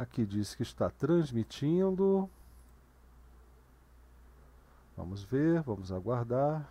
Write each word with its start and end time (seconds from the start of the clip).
Aqui 0.00 0.24
diz 0.24 0.54
que 0.54 0.62
está 0.62 0.88
transmitindo. 0.88 2.26
Vamos 4.96 5.22
ver, 5.22 5.60
vamos 5.60 5.92
aguardar. 5.92 6.66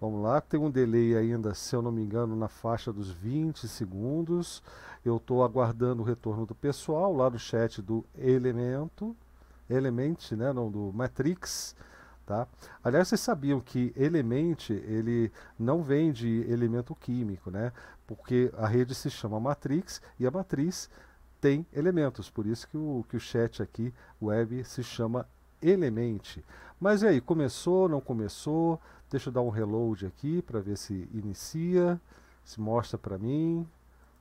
Vamos 0.00 0.20
lá, 0.20 0.40
tem 0.40 0.58
um 0.58 0.68
delay 0.68 1.16
ainda, 1.16 1.54
se 1.54 1.76
eu 1.76 1.80
não 1.80 1.92
me 1.92 2.02
engano, 2.02 2.34
na 2.34 2.48
faixa 2.48 2.92
dos 2.92 3.12
20 3.12 3.68
segundos. 3.68 4.64
Eu 5.04 5.18
estou 5.18 5.44
aguardando 5.44 6.02
o 6.02 6.04
retorno 6.04 6.44
do 6.44 6.56
pessoal 6.56 7.14
lá 7.14 7.30
no 7.30 7.38
chat 7.38 7.80
do 7.80 8.04
Elemento, 8.18 9.16
Element, 9.70 10.32
né, 10.32 10.52
não, 10.52 10.72
do 10.72 10.92
Matrix. 10.92 11.76
Tá? 12.26 12.48
Aliás, 12.82 13.06
vocês 13.06 13.20
sabiam 13.20 13.60
que 13.60 13.92
Element 13.94 14.70
ele 14.70 15.30
não 15.56 15.84
vem 15.84 16.10
de 16.10 16.44
elemento 16.50 16.92
químico, 16.92 17.52
né? 17.52 17.72
porque 18.06 18.52
a 18.56 18.66
rede 18.66 18.94
se 18.94 19.10
chama 19.10 19.40
Matrix 19.40 20.00
e 20.18 20.26
a 20.26 20.30
matriz 20.30 20.88
tem 21.40 21.66
elementos, 21.72 22.30
por 22.30 22.46
isso 22.46 22.66
que 22.68 22.76
o, 22.76 23.04
que 23.08 23.16
o 23.16 23.20
chat 23.20 23.62
aqui, 23.62 23.92
web, 24.20 24.64
se 24.64 24.82
chama 24.82 25.28
Element. 25.60 26.42
Mas 26.80 27.02
e 27.02 27.06
aí, 27.06 27.20
começou, 27.20 27.88
não 27.88 28.00
começou? 28.00 28.80
Deixa 29.10 29.28
eu 29.28 29.32
dar 29.32 29.42
um 29.42 29.48
reload 29.48 30.06
aqui 30.06 30.42
para 30.42 30.60
ver 30.60 30.76
se 30.76 31.08
inicia, 31.12 32.00
se 32.44 32.60
mostra 32.60 32.98
para 32.98 33.18
mim. 33.18 33.66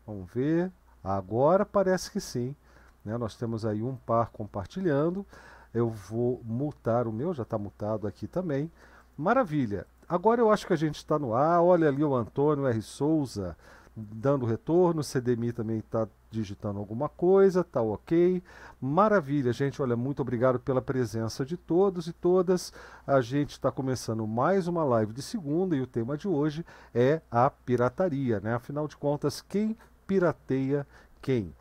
Vamos 0.05 0.31
ver. 0.31 0.71
Agora 1.03 1.65
parece 1.65 2.11
que 2.11 2.19
sim. 2.19 2.55
Né? 3.03 3.17
Nós 3.17 3.35
temos 3.35 3.65
aí 3.65 3.81
um 3.81 3.95
par 3.95 4.29
compartilhando. 4.29 5.25
Eu 5.75 5.89
vou 5.89 6.41
mutar 6.45 7.05
o 7.05 7.11
meu, 7.11 7.33
já 7.33 7.43
está 7.43 7.57
mutado 7.57 8.07
aqui 8.07 8.27
também. 8.27 8.71
Maravilha. 9.17 9.85
Agora 10.07 10.39
eu 10.39 10.49
acho 10.49 10.65
que 10.65 10.71
a 10.71 10.77
gente 10.77 10.95
está 10.95 11.19
no 11.19 11.33
ar. 11.33 11.61
Olha 11.61 11.89
ali 11.89 12.01
o 12.01 12.15
Antônio 12.15 12.65
R. 12.65 12.81
Souza 12.81 13.57
dando 13.93 14.45
retorno. 14.45 15.03
CDMI 15.03 15.51
também 15.51 15.79
está 15.79 16.07
digitando 16.31 16.79
alguma 16.79 17.09
coisa, 17.09 17.61
tá 17.61 17.81
ok. 17.81 18.41
Maravilha, 18.79 19.51
gente. 19.51 19.81
Olha, 19.81 19.97
muito 19.97 20.21
obrigado 20.21 20.59
pela 20.61 20.81
presença 20.81 21.45
de 21.45 21.57
todos 21.57 22.07
e 22.07 22.13
todas. 22.13 22.71
A 23.05 23.19
gente 23.19 23.51
está 23.51 23.69
começando 23.69 24.25
mais 24.25 24.69
uma 24.69 24.85
live 24.85 25.11
de 25.11 25.21
segunda 25.21 25.75
e 25.75 25.81
o 25.81 25.87
tema 25.87 26.17
de 26.17 26.27
hoje 26.27 26.65
é 26.93 27.21
a 27.29 27.49
pirataria, 27.49 28.39
né? 28.39 28.53
Afinal 28.53 28.87
de 28.87 28.95
contas, 28.95 29.41
quem 29.41 29.77
pirateia 30.07 30.87
quem? 31.21 31.53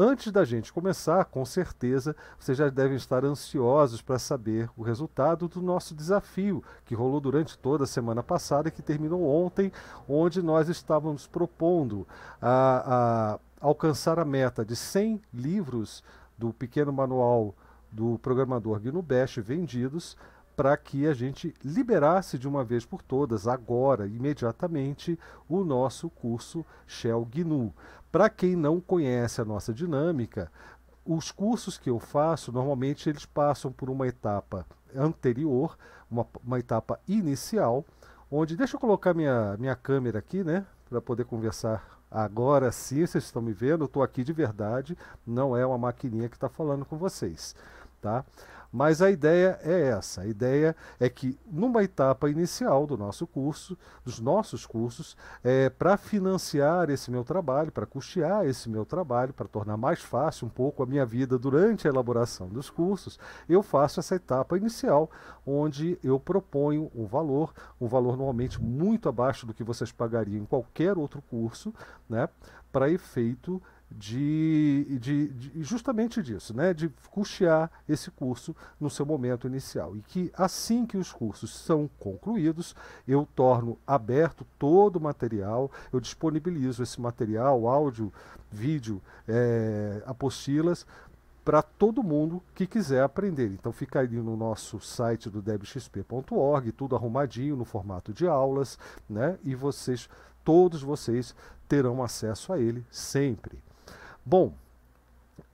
Antes 0.00 0.30
da 0.30 0.44
gente 0.44 0.72
começar, 0.72 1.24
com 1.24 1.44
certeza, 1.44 2.14
vocês 2.38 2.56
já 2.56 2.68
devem 2.68 2.96
estar 2.96 3.24
ansiosos 3.24 4.00
para 4.00 4.16
saber 4.16 4.70
o 4.76 4.82
resultado 4.84 5.48
do 5.48 5.60
nosso 5.60 5.92
desafio, 5.92 6.62
que 6.84 6.94
rolou 6.94 7.20
durante 7.20 7.58
toda 7.58 7.82
a 7.82 7.86
semana 7.86 8.22
passada 8.22 8.68
e 8.68 8.70
que 8.70 8.80
terminou 8.80 9.26
ontem, 9.26 9.72
onde 10.08 10.40
nós 10.40 10.68
estávamos 10.68 11.26
propondo 11.26 12.06
a, 12.40 13.38
a 13.60 13.66
alcançar 13.66 14.20
a 14.20 14.24
meta 14.24 14.64
de 14.64 14.76
100 14.76 15.20
livros 15.34 16.04
do 16.38 16.52
pequeno 16.52 16.92
manual 16.92 17.52
do 17.90 18.20
programador 18.20 18.78
GNU 18.78 19.02
Bash 19.02 19.38
vendidos 19.38 20.16
para 20.58 20.76
que 20.76 21.06
a 21.06 21.14
gente 21.14 21.54
liberasse 21.64 22.36
de 22.36 22.48
uma 22.48 22.64
vez 22.64 22.84
por 22.84 23.00
todas, 23.00 23.46
agora, 23.46 24.08
imediatamente, 24.08 25.16
o 25.48 25.62
nosso 25.62 26.10
curso 26.10 26.66
Shell 26.84 27.24
GNU. 27.24 27.72
Para 28.10 28.28
quem 28.28 28.56
não 28.56 28.80
conhece 28.80 29.40
a 29.40 29.44
nossa 29.44 29.72
dinâmica, 29.72 30.50
os 31.06 31.30
cursos 31.30 31.78
que 31.78 31.88
eu 31.88 32.00
faço, 32.00 32.50
normalmente 32.50 33.08
eles 33.08 33.24
passam 33.24 33.70
por 33.70 33.88
uma 33.88 34.08
etapa 34.08 34.66
anterior, 34.96 35.78
uma, 36.10 36.26
uma 36.44 36.58
etapa 36.58 36.98
inicial, 37.06 37.84
onde, 38.28 38.56
deixa 38.56 38.74
eu 38.74 38.80
colocar 38.80 39.14
minha, 39.14 39.56
minha 39.60 39.76
câmera 39.76 40.18
aqui, 40.18 40.42
né, 40.42 40.66
para 40.90 41.00
poder 41.00 41.24
conversar 41.24 42.00
agora 42.10 42.72
sim, 42.72 43.06
vocês 43.06 43.22
estão 43.22 43.40
me 43.40 43.52
vendo, 43.52 43.84
eu 43.84 43.86
estou 43.86 44.02
aqui 44.02 44.24
de 44.24 44.32
verdade, 44.32 44.98
não 45.24 45.56
é 45.56 45.64
uma 45.64 45.78
maquininha 45.78 46.28
que 46.28 46.34
está 46.34 46.48
falando 46.48 46.84
com 46.84 46.98
vocês, 46.98 47.54
tá? 48.00 48.24
Mas 48.70 49.00
a 49.00 49.10
ideia 49.10 49.58
é 49.62 49.88
essa: 49.88 50.22
a 50.22 50.26
ideia 50.26 50.76
é 51.00 51.08
que, 51.08 51.38
numa 51.50 51.82
etapa 51.82 52.28
inicial 52.28 52.86
do 52.86 52.96
nosso 52.96 53.26
curso, 53.26 53.76
dos 54.04 54.20
nossos 54.20 54.66
cursos, 54.66 55.16
é, 55.42 55.70
para 55.70 55.96
financiar 55.96 56.90
esse 56.90 57.10
meu 57.10 57.24
trabalho, 57.24 57.72
para 57.72 57.86
custear 57.86 58.46
esse 58.46 58.68
meu 58.68 58.84
trabalho, 58.84 59.32
para 59.32 59.48
tornar 59.48 59.76
mais 59.76 60.02
fácil 60.02 60.46
um 60.46 60.50
pouco 60.50 60.82
a 60.82 60.86
minha 60.86 61.06
vida 61.06 61.38
durante 61.38 61.86
a 61.86 61.90
elaboração 61.90 62.48
dos 62.48 62.68
cursos, 62.68 63.18
eu 63.48 63.62
faço 63.62 64.00
essa 64.00 64.14
etapa 64.14 64.56
inicial, 64.56 65.10
onde 65.46 65.98
eu 66.02 66.20
proponho 66.20 66.90
um 66.94 67.06
valor, 67.06 67.54
um 67.80 67.86
valor 67.86 68.16
normalmente 68.16 68.60
muito 68.60 69.08
abaixo 69.08 69.46
do 69.46 69.54
que 69.54 69.64
vocês 69.64 69.90
pagariam 69.90 70.42
em 70.42 70.46
qualquer 70.46 70.98
outro 70.98 71.22
curso, 71.22 71.72
né, 72.08 72.28
para 72.70 72.90
efeito 72.90 73.62
de, 73.90 74.98
de, 75.00 75.28
de, 75.28 75.62
justamente 75.62 76.22
disso, 76.22 76.54
né, 76.54 76.74
de 76.74 76.90
custear 77.10 77.70
esse 77.88 78.10
curso 78.10 78.54
no 78.78 78.90
seu 78.90 79.06
momento 79.06 79.46
inicial. 79.46 79.96
E 79.96 80.02
que 80.02 80.30
assim 80.36 80.84
que 80.86 80.96
os 80.96 81.12
cursos 81.12 81.54
são 81.54 81.88
concluídos, 81.98 82.76
eu 83.06 83.26
torno 83.34 83.78
aberto 83.86 84.46
todo 84.58 84.96
o 84.96 85.00
material, 85.00 85.70
eu 85.92 86.00
disponibilizo 86.00 86.82
esse 86.82 87.00
material, 87.00 87.66
áudio, 87.66 88.12
vídeo, 88.50 89.00
é, 89.26 90.02
apostilas, 90.06 90.86
para 91.44 91.62
todo 91.62 92.02
mundo 92.02 92.42
que 92.54 92.66
quiser 92.66 93.02
aprender. 93.02 93.46
Então 93.46 93.72
fica 93.72 94.00
aí 94.00 94.08
no 94.08 94.36
nosso 94.36 94.78
site 94.80 95.30
do 95.30 95.40
debxp.org, 95.40 96.72
tudo 96.72 96.94
arrumadinho 96.94 97.56
no 97.56 97.64
formato 97.64 98.12
de 98.12 98.26
aulas, 98.26 98.78
né? 99.08 99.38
E 99.42 99.54
vocês, 99.54 100.10
todos 100.44 100.82
vocês, 100.82 101.34
terão 101.66 102.02
acesso 102.02 102.52
a 102.52 102.58
ele 102.58 102.84
sempre. 102.90 103.62
Bom, 104.30 104.52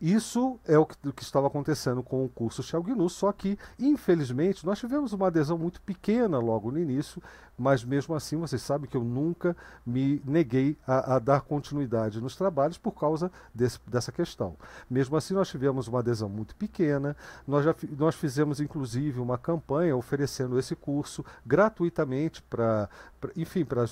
isso 0.00 0.58
é 0.66 0.76
o 0.76 0.84
que, 0.84 0.96
o 1.08 1.12
que, 1.12 1.22
estava 1.22 1.46
acontecendo 1.46 2.02
com 2.02 2.24
o 2.24 2.28
curso 2.28 2.60
Shell 2.60 2.82
GNU, 2.82 3.08
só 3.08 3.30
que, 3.30 3.56
infelizmente, 3.78 4.66
nós 4.66 4.80
tivemos 4.80 5.12
uma 5.12 5.28
adesão 5.28 5.56
muito 5.56 5.80
pequena 5.82 6.40
logo 6.40 6.72
no 6.72 6.80
início, 6.80 7.22
mas 7.56 7.84
mesmo 7.84 8.14
assim 8.14 8.36
vocês 8.36 8.62
sabem 8.62 8.88
que 8.88 8.96
eu 8.96 9.04
nunca 9.04 9.56
me 9.84 10.20
neguei 10.24 10.76
a, 10.86 11.16
a 11.16 11.18
dar 11.18 11.42
continuidade 11.42 12.20
nos 12.20 12.36
trabalhos 12.36 12.78
por 12.78 12.92
causa 12.92 13.30
desse, 13.54 13.78
dessa 13.86 14.10
questão. 14.10 14.56
Mesmo 14.90 15.16
assim, 15.16 15.34
nós 15.34 15.48
tivemos 15.48 15.88
uma 15.88 16.00
adesão 16.00 16.28
muito 16.28 16.54
pequena, 16.56 17.16
nós, 17.46 17.64
já, 17.64 17.74
nós 17.96 18.14
fizemos 18.14 18.60
inclusive 18.60 19.20
uma 19.20 19.38
campanha 19.38 19.96
oferecendo 19.96 20.58
esse 20.58 20.74
curso 20.74 21.24
gratuitamente 21.46 22.42
para, 22.42 22.88
enfim, 23.36 23.64
para 23.64 23.84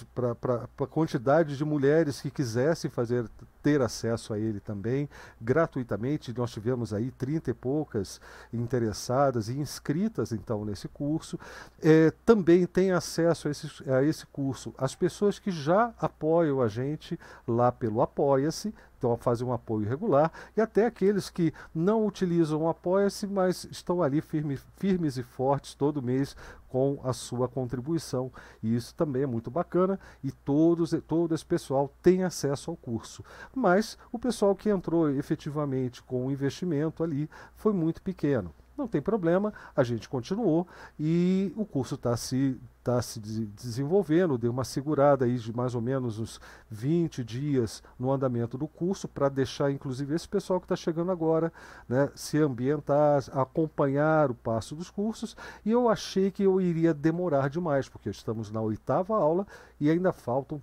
a 0.78 0.86
quantidade 0.86 1.56
de 1.56 1.64
mulheres 1.64 2.20
que 2.20 2.30
quisessem 2.30 2.90
fazer 2.90 3.28
ter 3.62 3.80
acesso 3.80 4.34
a 4.34 4.38
ele 4.38 4.58
também, 4.58 5.08
gratuitamente. 5.40 6.36
Nós 6.36 6.50
tivemos 6.50 6.92
aí 6.92 7.10
30 7.12 7.50
e 7.50 7.54
poucas 7.54 8.20
interessadas 8.52 9.48
e 9.48 9.52
inscritas 9.52 10.32
então 10.32 10.64
nesse 10.64 10.88
curso. 10.88 11.38
É, 11.80 12.12
também 12.26 12.66
tem 12.66 12.90
acesso 12.90 13.46
a 13.46 13.50
esse, 13.52 13.88
a 13.88 14.02
esse 14.02 14.26
curso 14.26 14.74
as 14.76 14.94
pessoas 14.94 15.38
que 15.38 15.50
já 15.50 15.94
apoiam 15.98 16.60
a 16.60 16.68
gente 16.68 17.18
lá 17.46 17.70
pelo 17.70 18.02
Apoia-se, 18.02 18.74
então 18.98 19.16
fazem 19.16 19.46
um 19.46 19.52
apoio 19.52 19.88
regular, 19.88 20.32
e 20.56 20.60
até 20.60 20.86
aqueles 20.86 21.30
que 21.30 21.52
não 21.74 22.06
utilizam 22.06 22.62
o 22.62 22.68
Apoia-se, 22.68 23.26
mas 23.26 23.64
estão 23.70 24.02
ali 24.02 24.20
firme, 24.20 24.56
firmes 24.76 25.16
e 25.16 25.22
fortes 25.22 25.74
todo 25.74 26.02
mês 26.02 26.36
com 26.68 27.00
a 27.04 27.12
sua 27.12 27.48
contribuição. 27.48 28.32
E 28.62 28.74
isso 28.74 28.94
também 28.94 29.22
é 29.22 29.26
muito 29.26 29.50
bacana 29.50 30.00
e 30.24 30.32
todos, 30.32 30.94
todo 31.06 31.34
esse 31.34 31.44
pessoal 31.44 31.92
tem 32.02 32.24
acesso 32.24 32.70
ao 32.70 32.76
curso. 32.76 33.24
Mas 33.54 33.98
o 34.10 34.18
pessoal 34.18 34.54
que 34.54 34.70
entrou 34.70 35.10
efetivamente 35.10 36.02
com 36.02 36.26
o 36.26 36.30
investimento 36.32 37.02
ali 37.04 37.28
foi 37.54 37.72
muito 37.72 38.00
pequeno. 38.00 38.54
Não 38.76 38.88
tem 38.88 39.02
problema, 39.02 39.52
a 39.76 39.82
gente 39.82 40.08
continuou 40.08 40.66
e 40.98 41.52
o 41.56 41.64
curso 41.64 41.94
está 41.94 42.16
se, 42.16 42.58
tá 42.82 43.02
se 43.02 43.20
desenvolvendo. 43.20 44.38
Deu 44.38 44.50
uma 44.50 44.64
segurada 44.64 45.26
aí 45.26 45.36
de 45.36 45.54
mais 45.54 45.74
ou 45.74 45.80
menos 45.80 46.18
uns 46.18 46.40
20 46.70 47.22
dias 47.22 47.82
no 47.98 48.10
andamento 48.10 48.56
do 48.56 48.66
curso 48.66 49.06
para 49.06 49.28
deixar, 49.28 49.70
inclusive, 49.70 50.14
esse 50.14 50.28
pessoal 50.28 50.58
que 50.58 50.64
está 50.64 50.76
chegando 50.76 51.12
agora 51.12 51.52
né, 51.86 52.10
se 52.14 52.38
ambientar, 52.38 53.22
acompanhar 53.32 54.30
o 54.30 54.34
passo 54.34 54.74
dos 54.74 54.90
cursos. 54.90 55.36
E 55.64 55.70
eu 55.70 55.88
achei 55.88 56.30
que 56.30 56.42
eu 56.42 56.60
iria 56.60 56.94
demorar 56.94 57.50
demais, 57.50 57.90
porque 57.90 58.08
estamos 58.08 58.50
na 58.50 58.60
oitava 58.60 59.14
aula 59.14 59.46
e 59.78 59.90
ainda 59.90 60.12
faltam 60.12 60.62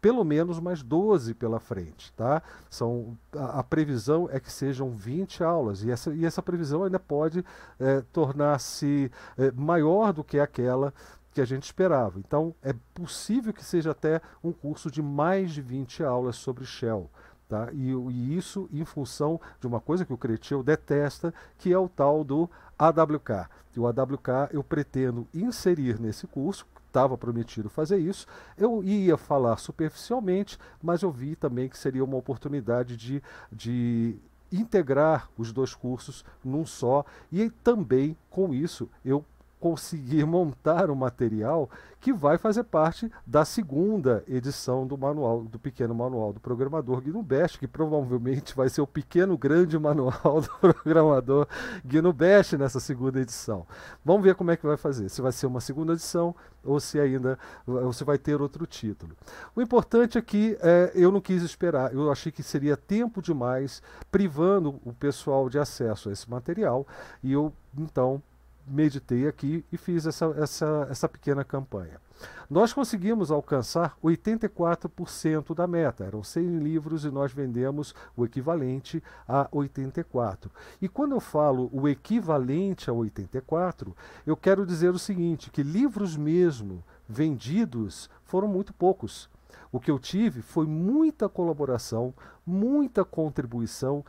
pelo 0.00 0.24
menos 0.24 0.60
mais 0.60 0.82
12 0.82 1.34
pela 1.34 1.60
frente. 1.60 2.12
Tá? 2.12 2.42
São, 2.70 3.16
a, 3.34 3.60
a, 3.60 3.62
previsão 3.62 4.28
é 4.30 4.40
que 4.40 4.52
sejam 4.52 4.90
20 4.90 5.42
aulas, 5.42 5.82
e 5.82 5.90
essa, 5.90 6.14
e 6.14 6.24
essa 6.24 6.42
previsão 6.42 6.84
ainda 6.84 6.98
pode 6.98 7.44
é, 7.78 8.02
tornar-se 8.12 9.10
é, 9.36 9.50
maior 9.52 10.12
do 10.12 10.24
que 10.24 10.38
aquela 10.38 10.92
que 11.32 11.40
a 11.40 11.44
gente 11.44 11.64
esperava. 11.64 12.18
Então, 12.18 12.54
é 12.62 12.74
possível 12.94 13.52
que 13.52 13.64
seja 13.64 13.90
até 13.90 14.22
um 14.42 14.52
curso 14.52 14.90
de 14.90 15.02
mais 15.02 15.52
de 15.52 15.60
20 15.60 16.02
aulas 16.02 16.36
sobre 16.36 16.64
Shell. 16.64 17.10
Tá? 17.48 17.68
E, 17.72 17.90
e 17.90 18.36
isso 18.36 18.68
em 18.72 18.84
função 18.84 19.40
de 19.60 19.66
uma 19.66 19.78
coisa 19.80 20.04
que 20.04 20.12
o 20.12 20.18
Cretil 20.18 20.62
detesta, 20.62 21.32
que 21.58 21.72
é 21.72 21.78
o 21.78 21.88
tal 21.88 22.24
do 22.24 22.50
AWK. 22.78 23.48
E 23.76 23.80
o 23.80 23.86
AWK 23.86 24.50
eu 24.50 24.64
pretendo 24.64 25.28
inserir 25.34 26.00
nesse 26.00 26.26
curso, 26.26 26.66
estava 26.96 27.18
prometido 27.18 27.68
fazer 27.68 27.98
isso. 27.98 28.26
Eu 28.56 28.82
ia 28.82 29.18
falar 29.18 29.58
superficialmente, 29.58 30.58
mas 30.82 31.02
eu 31.02 31.10
vi 31.10 31.36
também 31.36 31.68
que 31.68 31.76
seria 31.76 32.02
uma 32.02 32.16
oportunidade 32.16 32.96
de, 32.96 33.22
de 33.52 34.16
integrar 34.50 35.28
os 35.36 35.52
dois 35.52 35.74
cursos 35.74 36.24
num 36.42 36.64
só 36.64 37.04
e 37.30 37.50
também 37.50 38.16
com 38.30 38.54
isso 38.54 38.88
eu 39.04 39.22
conseguir 39.66 40.24
montar 40.24 40.90
um 40.90 40.94
material 40.94 41.68
que 42.00 42.12
vai 42.12 42.38
fazer 42.38 42.62
parte 42.62 43.10
da 43.26 43.44
segunda 43.44 44.22
edição 44.28 44.86
do 44.86 44.96
manual 44.96 45.42
do 45.42 45.58
pequeno 45.58 45.92
manual 45.92 46.32
do 46.32 46.38
programador 46.38 47.00
Guino 47.00 47.20
Best, 47.20 47.58
que 47.58 47.66
provavelmente 47.66 48.54
vai 48.54 48.68
ser 48.68 48.80
o 48.80 48.86
pequeno 48.86 49.36
grande 49.36 49.76
manual 49.76 50.40
do 50.40 50.48
programador 50.60 51.48
Guino 51.84 52.12
Best 52.12 52.56
nessa 52.56 52.78
segunda 52.78 53.20
edição. 53.20 53.66
Vamos 54.04 54.22
ver 54.22 54.36
como 54.36 54.52
é 54.52 54.56
que 54.56 54.64
vai 54.64 54.76
fazer, 54.76 55.08
se 55.08 55.20
vai 55.20 55.32
ser 55.32 55.48
uma 55.48 55.60
segunda 55.60 55.94
edição 55.94 56.32
ou 56.62 56.78
se 56.78 57.00
ainda 57.00 57.36
ou 57.66 57.92
se 57.92 58.04
vai 58.04 58.18
ter 58.18 58.40
outro 58.40 58.66
título. 58.66 59.16
O 59.56 59.60
importante 59.60 60.16
é 60.16 60.22
que 60.22 60.56
é, 60.60 60.92
eu 60.94 61.10
não 61.10 61.20
quis 61.20 61.42
esperar, 61.42 61.92
eu 61.92 62.08
achei 62.12 62.30
que 62.30 62.42
seria 62.42 62.76
tempo 62.76 63.20
demais 63.20 63.82
privando 64.12 64.80
o 64.84 64.92
pessoal 64.92 65.48
de 65.48 65.58
acesso 65.58 66.08
a 66.08 66.12
esse 66.12 66.30
material 66.30 66.86
e 67.20 67.32
eu 67.32 67.52
então 67.76 68.22
meditei 68.66 69.26
aqui 69.26 69.64
e 69.70 69.76
fiz 69.76 70.06
essa, 70.06 70.26
essa, 70.36 70.86
essa 70.90 71.08
pequena 71.08 71.44
campanha. 71.44 72.00
Nós 72.48 72.72
conseguimos 72.72 73.30
alcançar 73.30 73.96
84% 74.02 75.54
da 75.54 75.66
meta. 75.66 76.04
Eram 76.04 76.22
100 76.22 76.58
livros 76.58 77.04
e 77.04 77.10
nós 77.10 77.32
vendemos 77.32 77.94
o 78.16 78.24
equivalente 78.24 79.02
a 79.26 79.48
84. 79.50 80.50
E 80.80 80.88
quando 80.88 81.12
eu 81.12 81.20
falo 81.20 81.68
o 81.72 81.88
equivalente 81.88 82.88
a 82.88 82.92
84, 82.92 83.94
eu 84.24 84.36
quero 84.36 84.64
dizer 84.64 84.90
o 84.90 84.98
seguinte, 84.98 85.50
que 85.50 85.62
livros 85.62 86.16
mesmo 86.16 86.84
vendidos 87.08 88.08
foram 88.24 88.48
muito 88.48 88.72
poucos. 88.72 89.28
O 89.72 89.80
que 89.80 89.90
eu 89.90 89.98
tive 89.98 90.40
foi 90.40 90.66
muita 90.66 91.28
colaboração, 91.28 92.14
muita 92.46 93.04
contribuição, 93.04 94.04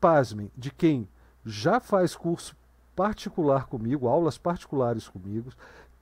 pasmem, 0.00 0.50
de 0.56 0.70
quem 0.70 1.08
já 1.44 1.80
faz 1.80 2.16
curso 2.16 2.56
particular 2.94 3.66
comigo, 3.66 4.08
aulas 4.08 4.38
particulares 4.38 5.08
comigo, 5.08 5.50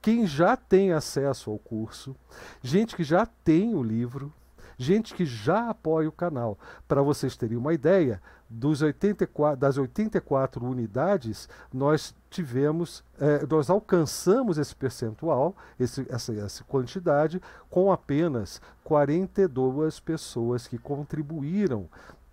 quem 0.03 0.27
já 0.27 0.57
tem 0.57 0.93
acesso 0.93 1.51
ao 1.51 1.59
curso, 1.59 2.17
gente 2.63 2.97
que 2.97 3.05
já 3.05 3.27
tem 3.27 3.75
o 3.75 3.83
livro, 3.83 4.33
gente 4.79 5.15
que 5.15 5.27
já 5.27 5.69
apoia 5.69 6.09
o 6.09 6.13
canal. 6.13 6.59
Para 6.89 7.03
vocês 7.03 7.37
terem 7.37 7.59
uma 7.59 7.75
ideia, 7.75 8.21
dos 8.49 8.83
84, 8.83 9.61
das 9.61 9.79
84 9.79 10.67
unidades, 10.67 11.49
nós 11.73 12.15
tivemos, 12.29 13.05
eh, 13.21 13.47
nós 13.49 13.71
alcançamos 13.71 14.59
esse 14.59 14.75
percentual, 14.75 15.55
esse, 15.79 16.05
essa, 16.09 16.33
essa 16.33 16.65
quantidade, 16.65 17.41
com 17.69 17.93
apenas 17.93 18.61
42 18.83 20.01
pessoas 20.01 20.67
que 20.67 20.79
contribuíram 20.79 21.89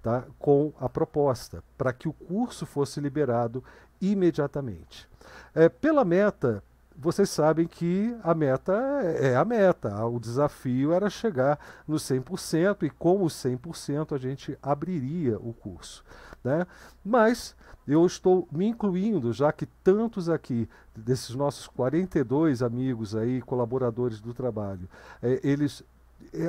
tá, 0.07 0.24
com 0.39 0.71
a 0.80 0.88
proposta, 0.88 1.62
para 1.77 1.92
que 1.92 2.07
o 2.07 2.13
curso 2.13 2.65
fosse 2.65 3.01
liberado 3.01 3.62
imediatamente. 4.00 5.06
É, 5.54 5.68
pela 5.68 6.06
meta, 6.06 6.63
vocês 6.95 7.30
sabem 7.30 7.68
que 7.68 8.15
a 8.24 8.33
meta 8.33 8.71
é 9.19 9.36
a 9.36 9.44
meta. 9.44 10.06
O 10.06 10.18
desafio 10.18 10.94
era 10.94 11.09
chegar 11.09 11.59
no 11.86 11.98
100% 11.98 12.83
e 12.83 12.89
com 12.89 13.21
o 13.21 13.25
100% 13.25 14.15
a 14.15 14.18
gente 14.18 14.57
abriria 14.63 15.38
o 15.39 15.54
curso. 15.54 16.06
Né? 16.42 16.65
Mas 17.03 17.53
eu 17.86 18.06
estou 18.06 18.48
me 18.50 18.65
incluindo, 18.65 19.33
já 19.33 19.51
que 19.51 19.65
tantos 19.65 20.30
aqui, 20.30 20.69
desses 20.95 21.36
nossos 21.36 21.68
42 21.68 22.63
amigos 22.63 23.13
aí, 23.13 23.42
colaboradores 23.42 24.21
do 24.21 24.33
trabalho, 24.33 24.88
é, 25.21 25.42
eles 25.44 25.83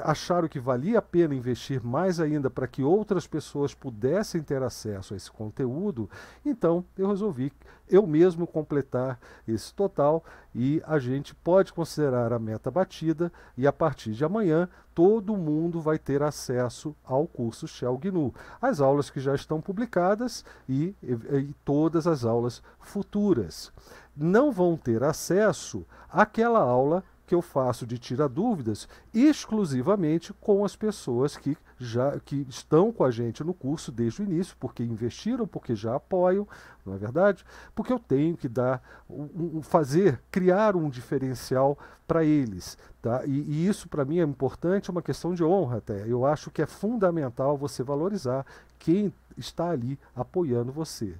acharam 0.02 0.48
que 0.48 0.58
valia 0.58 0.98
a 0.98 1.02
pena 1.02 1.34
investir 1.34 1.82
mais 1.84 2.20
ainda 2.20 2.50
para 2.50 2.66
que 2.66 2.82
outras 2.82 3.26
pessoas 3.26 3.74
pudessem 3.74 4.42
ter 4.42 4.62
acesso 4.62 5.14
a 5.14 5.16
esse 5.16 5.30
conteúdo, 5.30 6.08
então 6.44 6.84
eu 6.96 7.08
resolvi 7.08 7.52
eu 7.88 8.06
mesmo 8.06 8.46
completar 8.46 9.18
esse 9.46 9.72
total 9.72 10.22
e 10.54 10.82
a 10.86 10.98
gente 10.98 11.34
pode 11.34 11.72
considerar 11.72 12.32
a 12.32 12.38
meta 12.38 12.70
batida 12.70 13.32
e 13.56 13.66
a 13.66 13.72
partir 13.72 14.12
de 14.12 14.24
amanhã 14.24 14.68
todo 14.94 15.36
mundo 15.36 15.80
vai 15.80 15.98
ter 15.98 16.22
acesso 16.22 16.94
ao 17.04 17.26
curso 17.26 17.66
Shell 17.66 17.96
GNU. 17.96 18.34
As 18.60 18.80
aulas 18.80 19.08
que 19.10 19.20
já 19.20 19.34
estão 19.34 19.60
publicadas 19.60 20.44
e, 20.68 20.94
e, 21.02 21.12
e 21.12 21.54
todas 21.64 22.06
as 22.06 22.24
aulas 22.24 22.62
futuras. 22.80 23.72
Não 24.16 24.50
vão 24.50 24.76
ter 24.76 25.02
acesso 25.04 25.86
àquela 26.10 26.58
aula 26.58 27.04
que 27.28 27.34
eu 27.34 27.42
faço 27.42 27.86
de 27.86 27.98
tira 27.98 28.26
dúvidas 28.26 28.88
exclusivamente 29.12 30.32
com 30.40 30.64
as 30.64 30.74
pessoas 30.74 31.36
que 31.36 31.56
já 31.78 32.18
que 32.18 32.46
estão 32.48 32.90
com 32.90 33.04
a 33.04 33.10
gente 33.10 33.44
no 33.44 33.54
curso 33.54 33.92
desde 33.92 34.22
o 34.22 34.24
início, 34.24 34.56
porque 34.58 34.82
investiram, 34.82 35.46
porque 35.46 35.76
já 35.76 35.94
apoiam, 35.94 36.48
não 36.88 36.94
é 36.94 36.98
verdade? 36.98 37.44
Porque 37.74 37.92
eu 37.92 37.98
tenho 37.98 38.36
que 38.36 38.48
dar, 38.48 38.82
um, 39.08 39.62
fazer, 39.62 40.20
criar 40.30 40.74
um 40.74 40.88
diferencial 40.88 41.78
para 42.06 42.24
eles, 42.24 42.78
tá? 43.02 43.24
E, 43.26 43.30
e 43.30 43.66
isso 43.68 43.88
para 43.88 44.04
mim 44.04 44.18
é 44.18 44.22
importante, 44.22 44.88
é 44.88 44.92
uma 44.92 45.02
questão 45.02 45.34
de 45.34 45.44
honra 45.44 45.76
até. 45.76 46.04
Eu 46.06 46.24
acho 46.24 46.50
que 46.50 46.62
é 46.62 46.66
fundamental 46.66 47.56
você 47.56 47.82
valorizar 47.82 48.46
quem 48.78 49.12
está 49.36 49.70
ali 49.70 49.98
apoiando 50.14 50.72
você. 50.72 51.14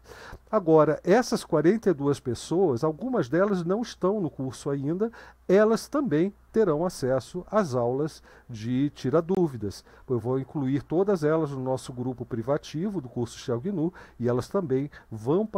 Agora, 0.51 1.01
essas 1.05 1.45
42 1.45 2.19
pessoas, 2.21 2.83
algumas 2.83 3.29
delas 3.29 3.65
não 3.65 3.83
estão 3.83 4.21
no 4.21 4.31
curso 4.31 4.71
ainda, 4.71 5.11
elas 5.47 5.89
também 5.89 6.33
terão 6.53 6.85
acesso 6.85 7.45
às 7.51 7.75
aulas 7.75 8.23
de 8.49 8.91
Tira 8.91 9.23
Dúvidas. 9.23 9.85
Eu 10.09 10.19
vou 10.19 10.39
incluir 10.39 10.83
todas 10.83 11.23
elas 11.23 11.51
no 11.51 11.61
nosso 11.61 11.93
grupo 11.93 12.25
privativo 12.25 13.01
do 13.01 13.09
curso 13.09 13.39
Shell 13.39 13.61
GNU 13.61 13.93
e 14.19 14.29
elas 14.29 14.49
também 14.49 14.91
vão 15.11 15.47
participar 15.47 15.58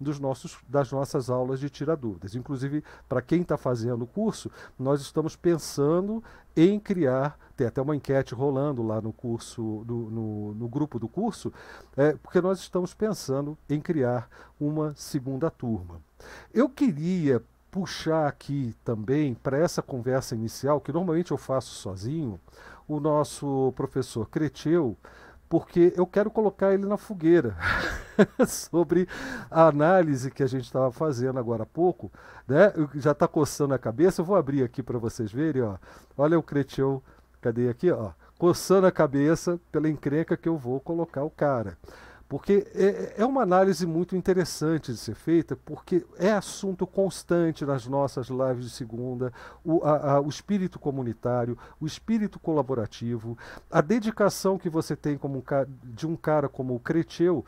dos 0.00 0.18
nossos, 0.18 0.58
das 0.68 0.90
nossas 0.90 1.30
aulas 1.30 1.60
de 1.60 1.70
Tira 1.70 1.96
Dúvidas. 1.96 2.34
Inclusive, 2.34 2.82
para 3.08 3.22
quem 3.22 3.42
está 3.42 3.56
fazendo 3.56 4.02
o 4.02 4.06
curso, 4.06 4.50
nós 4.78 5.00
estamos 5.00 5.36
pensando 5.36 6.22
em 6.56 6.80
criar, 6.80 7.38
tem 7.56 7.66
até 7.66 7.80
uma 7.82 7.94
enquete 7.94 8.34
rolando 8.34 8.82
lá 8.82 9.00
no 9.00 9.12
curso, 9.12 9.84
no, 9.86 10.10
no, 10.10 10.54
no 10.54 10.68
grupo 10.68 10.98
do 10.98 11.08
curso, 11.08 11.52
é, 11.96 12.12
porque 12.14 12.40
nós 12.40 12.60
estamos 12.60 12.94
pensando 12.94 13.56
em 13.68 13.80
criar 13.80 14.28
uma 14.58 14.94
segunda 14.94 15.50
turma. 15.50 16.00
Eu 16.52 16.68
queria 16.68 17.42
puxar 17.70 18.26
aqui 18.26 18.74
também 18.82 19.34
para 19.34 19.58
essa 19.58 19.82
conversa 19.82 20.34
inicial, 20.34 20.80
que 20.80 20.92
normalmente 20.92 21.30
eu 21.30 21.36
faço 21.36 21.74
sozinho, 21.74 22.40
o 22.88 22.98
nosso 22.98 23.72
professor 23.76 24.28
Creteu, 24.30 24.96
porque 25.48 25.92
eu 25.96 26.06
quero 26.06 26.30
colocar 26.30 26.74
ele 26.74 26.86
na 26.86 26.96
fogueira 26.96 27.56
sobre 28.46 29.08
a 29.50 29.68
análise 29.68 30.30
que 30.30 30.42
a 30.42 30.46
gente 30.46 30.64
estava 30.64 30.90
fazendo 30.90 31.38
agora 31.38 31.62
há 31.62 31.66
pouco, 31.66 32.10
né? 32.46 32.72
Já 32.94 33.12
está 33.12 33.28
coçando 33.28 33.74
a 33.74 33.78
cabeça, 33.78 34.20
eu 34.20 34.24
vou 34.24 34.36
abrir 34.36 34.62
aqui 34.62 34.82
para 34.82 34.98
vocês 34.98 35.30
verem, 35.30 35.62
ó. 35.62 35.76
Olha 36.16 36.38
o 36.38 36.42
Creteu, 36.42 37.02
cadê 37.40 37.68
aqui, 37.68 37.90
ó? 37.90 38.10
Coçando 38.38 38.86
a 38.86 38.92
cabeça 38.92 39.58
pela 39.70 39.88
encrenca 39.88 40.36
que 40.36 40.48
eu 40.48 40.56
vou 40.56 40.80
colocar 40.80 41.22
o 41.22 41.30
cara. 41.30 41.78
Porque 42.28 42.66
é, 42.74 43.14
é 43.18 43.24
uma 43.24 43.42
análise 43.42 43.86
muito 43.86 44.16
interessante 44.16 44.90
de 44.92 44.98
ser 44.98 45.14
feita, 45.14 45.56
porque 45.56 46.04
é 46.18 46.32
assunto 46.32 46.86
constante 46.86 47.64
nas 47.64 47.86
nossas 47.86 48.28
lives 48.28 48.64
de 48.64 48.70
segunda, 48.70 49.32
o, 49.64 49.82
a, 49.84 50.14
a, 50.14 50.20
o 50.20 50.28
espírito 50.28 50.78
comunitário, 50.78 51.56
o 51.80 51.86
espírito 51.86 52.40
colaborativo, 52.40 53.38
a 53.70 53.80
dedicação 53.80 54.58
que 54.58 54.68
você 54.68 54.96
tem 54.96 55.16
como 55.16 55.38
um, 55.38 55.42
de 55.84 56.06
um 56.06 56.16
cara 56.16 56.48
como 56.48 56.74
o 56.74 56.80
Creteu, 56.80 57.44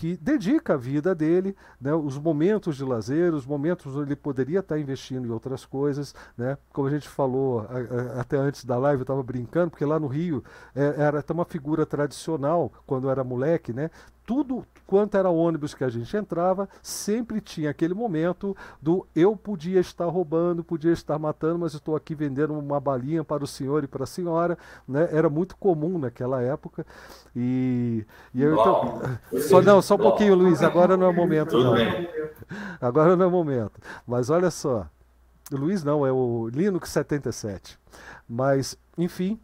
que 0.00 0.16
dedica 0.16 0.74
a 0.74 0.76
vida 0.78 1.14
dele, 1.14 1.54
né, 1.78 1.92
os 1.92 2.16
momentos 2.16 2.76
de 2.76 2.84
lazer, 2.84 3.34
os 3.34 3.44
momentos 3.44 3.94
onde 3.94 4.08
ele 4.08 4.16
poderia 4.16 4.60
estar 4.60 4.78
investindo 4.78 5.26
em 5.26 5.30
outras 5.30 5.66
coisas, 5.66 6.14
né, 6.38 6.56
como 6.72 6.88
a 6.88 6.90
gente 6.90 7.06
falou 7.06 7.60
a, 7.68 8.16
a, 8.16 8.20
até 8.22 8.38
antes 8.38 8.64
da 8.64 8.78
live, 8.78 9.00
eu 9.00 9.04
estava 9.04 9.22
brincando, 9.22 9.70
porque 9.70 9.84
lá 9.84 10.00
no 10.00 10.06
Rio 10.06 10.42
é, 10.74 11.02
era 11.02 11.18
até 11.18 11.34
uma 11.34 11.44
figura 11.44 11.84
tradicional, 11.84 12.72
quando 12.86 13.10
era 13.10 13.22
moleque, 13.22 13.74
né, 13.74 13.90
tudo 14.30 14.64
quanto 14.86 15.16
era 15.16 15.28
ônibus 15.28 15.74
que 15.74 15.82
a 15.82 15.88
gente 15.88 16.16
entrava, 16.16 16.68
sempre 16.80 17.40
tinha 17.40 17.68
aquele 17.68 17.94
momento 17.94 18.56
do 18.80 19.04
eu 19.12 19.36
podia 19.36 19.80
estar 19.80 20.04
roubando, 20.04 20.62
podia 20.62 20.92
estar 20.92 21.18
matando, 21.18 21.58
mas 21.58 21.74
estou 21.74 21.96
aqui 21.96 22.14
vendendo 22.14 22.56
uma 22.56 22.78
balinha 22.78 23.24
para 23.24 23.42
o 23.42 23.46
senhor 23.46 23.82
e 23.82 23.88
para 23.88 24.04
a 24.04 24.06
senhora, 24.06 24.56
né? 24.86 25.08
Era 25.10 25.28
muito 25.28 25.56
comum 25.56 25.98
naquela 25.98 26.40
época. 26.40 26.86
E, 27.34 28.06
e 28.32 28.40
eu, 28.40 28.52
então, 28.52 29.02
só 29.48 29.60
não, 29.60 29.82
só 29.82 29.96
um 29.96 29.98
pouquinho, 29.98 30.36
Luiz, 30.36 30.62
agora 30.62 30.96
não 30.96 31.06
é 31.06 31.10
o 31.10 31.14
momento 31.14 31.58
não. 31.58 31.74
Agora 32.80 33.16
não 33.16 33.24
é 33.24 33.28
o 33.28 33.32
momento. 33.32 33.80
Mas 34.06 34.30
olha 34.30 34.50
só, 34.50 34.86
o 35.52 35.56
Luiz 35.56 35.82
não, 35.82 36.06
é 36.06 36.12
o 36.12 36.48
Linux 36.52 36.88
77. 36.90 37.76
Mas, 38.28 38.78
enfim, 38.96 39.40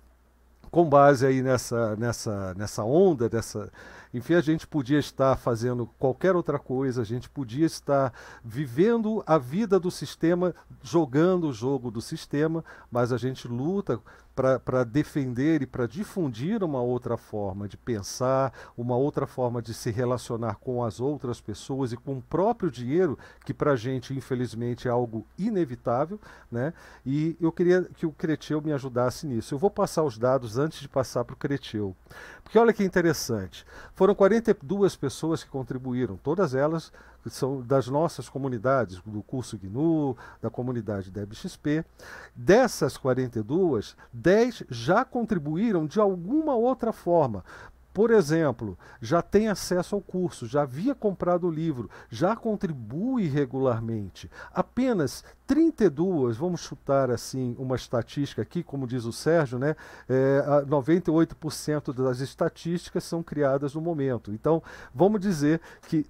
com 0.71 0.85
base 0.85 1.27
aí 1.27 1.43
nessa, 1.43 1.97
nessa, 1.97 2.55
nessa 2.55 2.85
onda, 2.85 3.29
dessa 3.29 3.71
Enfim, 4.17 4.33
a 4.33 4.41
gente 4.41 4.67
podia 4.67 4.99
estar 4.99 5.37
fazendo 5.37 5.87
qualquer 5.99 6.35
outra 6.35 6.59
coisa, 6.59 7.03
a 7.03 7.05
gente 7.05 7.29
podia 7.29 7.67
estar 7.67 8.15
vivendo 8.43 9.23
a 9.27 9.37
vida 9.37 9.79
do 9.79 9.91
sistema, 9.91 10.55
jogando 10.83 11.49
o 11.49 11.53
jogo 11.53 11.91
do 11.91 12.01
sistema, 12.01 12.65
mas 12.91 13.13
a 13.13 13.19
gente 13.19 13.47
luta 13.47 14.01
para 14.37 14.85
defender 14.85 15.63
e 15.63 15.67
para 15.67 15.87
difundir 15.87 16.63
uma 16.63 16.83
outra 16.83 17.17
forma 17.17 17.67
de 17.67 17.77
pensar, 17.79 18.53
uma 18.77 18.95
outra 18.95 19.27
forma 19.27 19.63
de 19.63 19.73
se 19.73 19.91
relacionar 19.91 20.57
com 20.57 20.85
as 20.85 21.01
outras 21.01 21.41
pessoas 21.41 21.91
e 21.91 21.97
com 21.97 22.19
o 22.19 22.23
próprio 22.23 22.71
dinheiro, 22.71 23.19
que 23.47 23.55
para 23.55 23.73
a 23.73 23.77
gente, 23.77 24.13
infelizmente, 24.13 24.87
é 24.87 24.91
algo 24.91 25.27
inevitável. 25.39 26.21
Né? 26.53 26.75
E 27.05 27.35
eu 27.41 27.51
queria 27.51 27.85
que 27.97 28.05
o 28.05 28.13
Creteu 28.13 28.61
me 28.61 28.73
ajudasse 28.75 29.27
nisso. 29.27 29.55
Eu 29.55 29.59
vou 29.59 29.71
passar 29.71 30.03
os 30.03 30.19
dados 30.19 30.59
antes 30.59 30.81
de 30.81 30.89
passar 30.89 31.25
para 31.25 31.35
o 31.35 31.39
Creteu. 31.39 31.97
Porque 32.45 32.59
olha 32.59 32.75
que 32.75 32.85
interessante. 32.85 33.65
Foram 33.95 34.15
42 34.15 34.97
pessoas 34.97 35.43
que 35.43 35.49
contribuíram, 35.49 36.17
todas 36.17 36.55
elas 36.55 36.93
são 37.31 37.61
das 37.61 37.89
nossas 37.89 38.29
comunidades, 38.29 39.01
do 39.05 39.23
curso 39.23 39.59
GNU, 39.59 40.17
da 40.41 40.51
comunidade 40.51 41.11
DebXP. 41.11 41.85
Dessas 42.35 42.97
42, 42.97 43.97
10 44.13 44.65
já 44.69 45.05
contribuíram 45.05 45.87
de 45.87 46.01
alguma 46.01 46.55
outra 46.55 46.93
forma. 46.93 47.45
Por 47.97 48.11
exemplo, 48.11 48.79
já 49.01 49.23
tem 49.23 49.49
acesso 49.49 49.95
ao 49.95 50.03
curso, 50.03 50.47
já 50.47 50.65
havia 50.65 50.95
comprado 50.95 51.47
o 51.47 51.51
livro, 51.51 51.89
já 52.11 52.37
contribui 52.37 53.27
regularmente. 53.27 54.31
Apenas 54.53 55.25
32, 55.47 56.37
vamos 56.37 56.61
chutar 56.61 57.11
assim 57.11 57.57
uma 57.59 57.75
estatística 57.75 58.43
aqui, 58.43 58.63
como 58.63 58.87
diz 58.87 59.07
o 59.07 59.15
Sérgio, 59.15 59.59
né? 59.59 59.75
É, 60.07 60.45
98% 60.67 61.95
das 61.95 62.21
estatísticas 62.21 63.03
são 63.03 63.23
criadas 63.23 63.75
no 63.75 63.81
momento. 63.81 64.31
Então, 64.31 64.63
vamos 64.95 65.19
dizer 65.19 65.63
que 65.89 66.05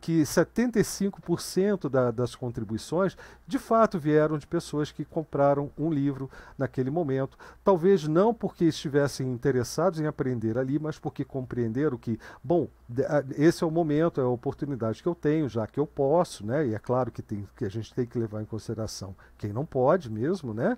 que 0.00 0.22
75% 0.22 1.88
da, 1.88 2.10
das 2.10 2.34
contribuições 2.34 3.16
de 3.46 3.58
fato 3.58 3.98
vieram 3.98 4.38
de 4.38 4.46
pessoas 4.46 4.90
que 4.90 5.04
compraram 5.04 5.70
um 5.76 5.92
livro 5.92 6.30
naquele 6.56 6.90
momento. 6.90 7.36
Talvez 7.62 8.08
não 8.08 8.32
porque 8.32 8.64
estivessem 8.64 9.30
interessados 9.30 10.00
em 10.00 10.06
aprender 10.06 10.56
ali, 10.56 10.78
mas 10.78 10.98
porque 10.98 11.24
compreenderam 11.24 11.98
que, 11.98 12.18
bom, 12.42 12.68
esse 13.36 13.62
é 13.62 13.66
o 13.66 13.70
momento, 13.70 14.20
é 14.20 14.24
a 14.24 14.28
oportunidade 14.28 15.02
que 15.02 15.08
eu 15.08 15.14
tenho, 15.14 15.48
já 15.48 15.66
que 15.66 15.78
eu 15.78 15.86
posso, 15.86 16.46
né? 16.46 16.66
E 16.66 16.74
é 16.74 16.78
claro 16.78 17.10
que, 17.10 17.22
tem, 17.22 17.46
que 17.56 17.64
a 17.64 17.70
gente 17.70 17.92
tem 17.92 18.06
que 18.06 18.18
levar 18.18 18.42
em 18.42 18.46
consideração 18.46 19.14
quem 19.36 19.52
não 19.52 19.66
pode 19.66 20.10
mesmo, 20.10 20.54
né? 20.54 20.76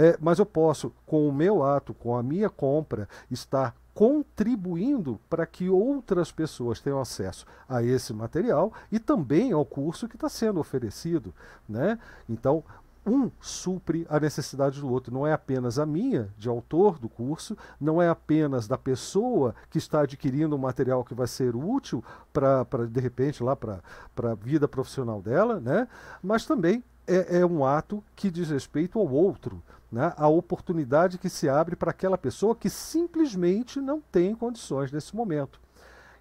É, 0.00 0.16
mas 0.20 0.38
eu 0.38 0.46
posso, 0.46 0.92
com 1.04 1.28
o 1.28 1.32
meu 1.32 1.64
ato, 1.64 1.92
com 1.92 2.16
a 2.16 2.22
minha 2.22 2.48
compra, 2.48 3.08
estar 3.28 3.74
contribuindo 3.92 5.18
para 5.28 5.44
que 5.44 5.68
outras 5.68 6.30
pessoas 6.30 6.80
tenham 6.80 7.00
acesso 7.00 7.44
a 7.68 7.82
esse 7.82 8.12
material 8.12 8.72
e 8.92 9.00
também 9.00 9.50
ao 9.50 9.64
curso 9.64 10.06
que 10.06 10.14
está 10.14 10.28
sendo 10.28 10.60
oferecido. 10.60 11.34
Né? 11.68 11.98
Então, 12.28 12.62
um 13.04 13.28
supre 13.40 14.06
a 14.08 14.20
necessidade 14.20 14.80
do 14.80 14.88
outro. 14.88 15.12
Não 15.12 15.26
é 15.26 15.32
apenas 15.32 15.80
a 15.80 15.84
minha, 15.84 16.32
de 16.38 16.48
autor 16.48 16.96
do 17.00 17.08
curso, 17.08 17.58
não 17.80 18.00
é 18.00 18.08
apenas 18.08 18.68
da 18.68 18.78
pessoa 18.78 19.52
que 19.68 19.78
está 19.78 20.02
adquirindo 20.02 20.54
um 20.54 20.60
material 20.60 21.02
que 21.02 21.12
vai 21.12 21.26
ser 21.26 21.56
útil 21.56 22.04
para, 22.32 22.64
de 22.88 23.00
repente, 23.00 23.42
lá 23.42 23.56
para 23.56 23.82
a 24.16 24.34
vida 24.36 24.68
profissional 24.68 25.20
dela, 25.20 25.58
né? 25.58 25.88
mas 26.22 26.46
também 26.46 26.84
é, 27.04 27.40
é 27.40 27.46
um 27.46 27.64
ato 27.64 28.04
que 28.14 28.30
diz 28.30 28.50
respeito 28.50 28.96
ao 28.96 29.08
outro 29.08 29.60
né, 29.90 30.12
a 30.16 30.28
oportunidade 30.28 31.18
que 31.18 31.28
se 31.28 31.48
abre 31.48 31.74
para 31.74 31.90
aquela 31.90 32.18
pessoa 32.18 32.54
que 32.54 32.68
simplesmente 32.68 33.80
não 33.80 34.00
tem 34.00 34.34
condições 34.34 34.92
nesse 34.92 35.16
momento. 35.16 35.60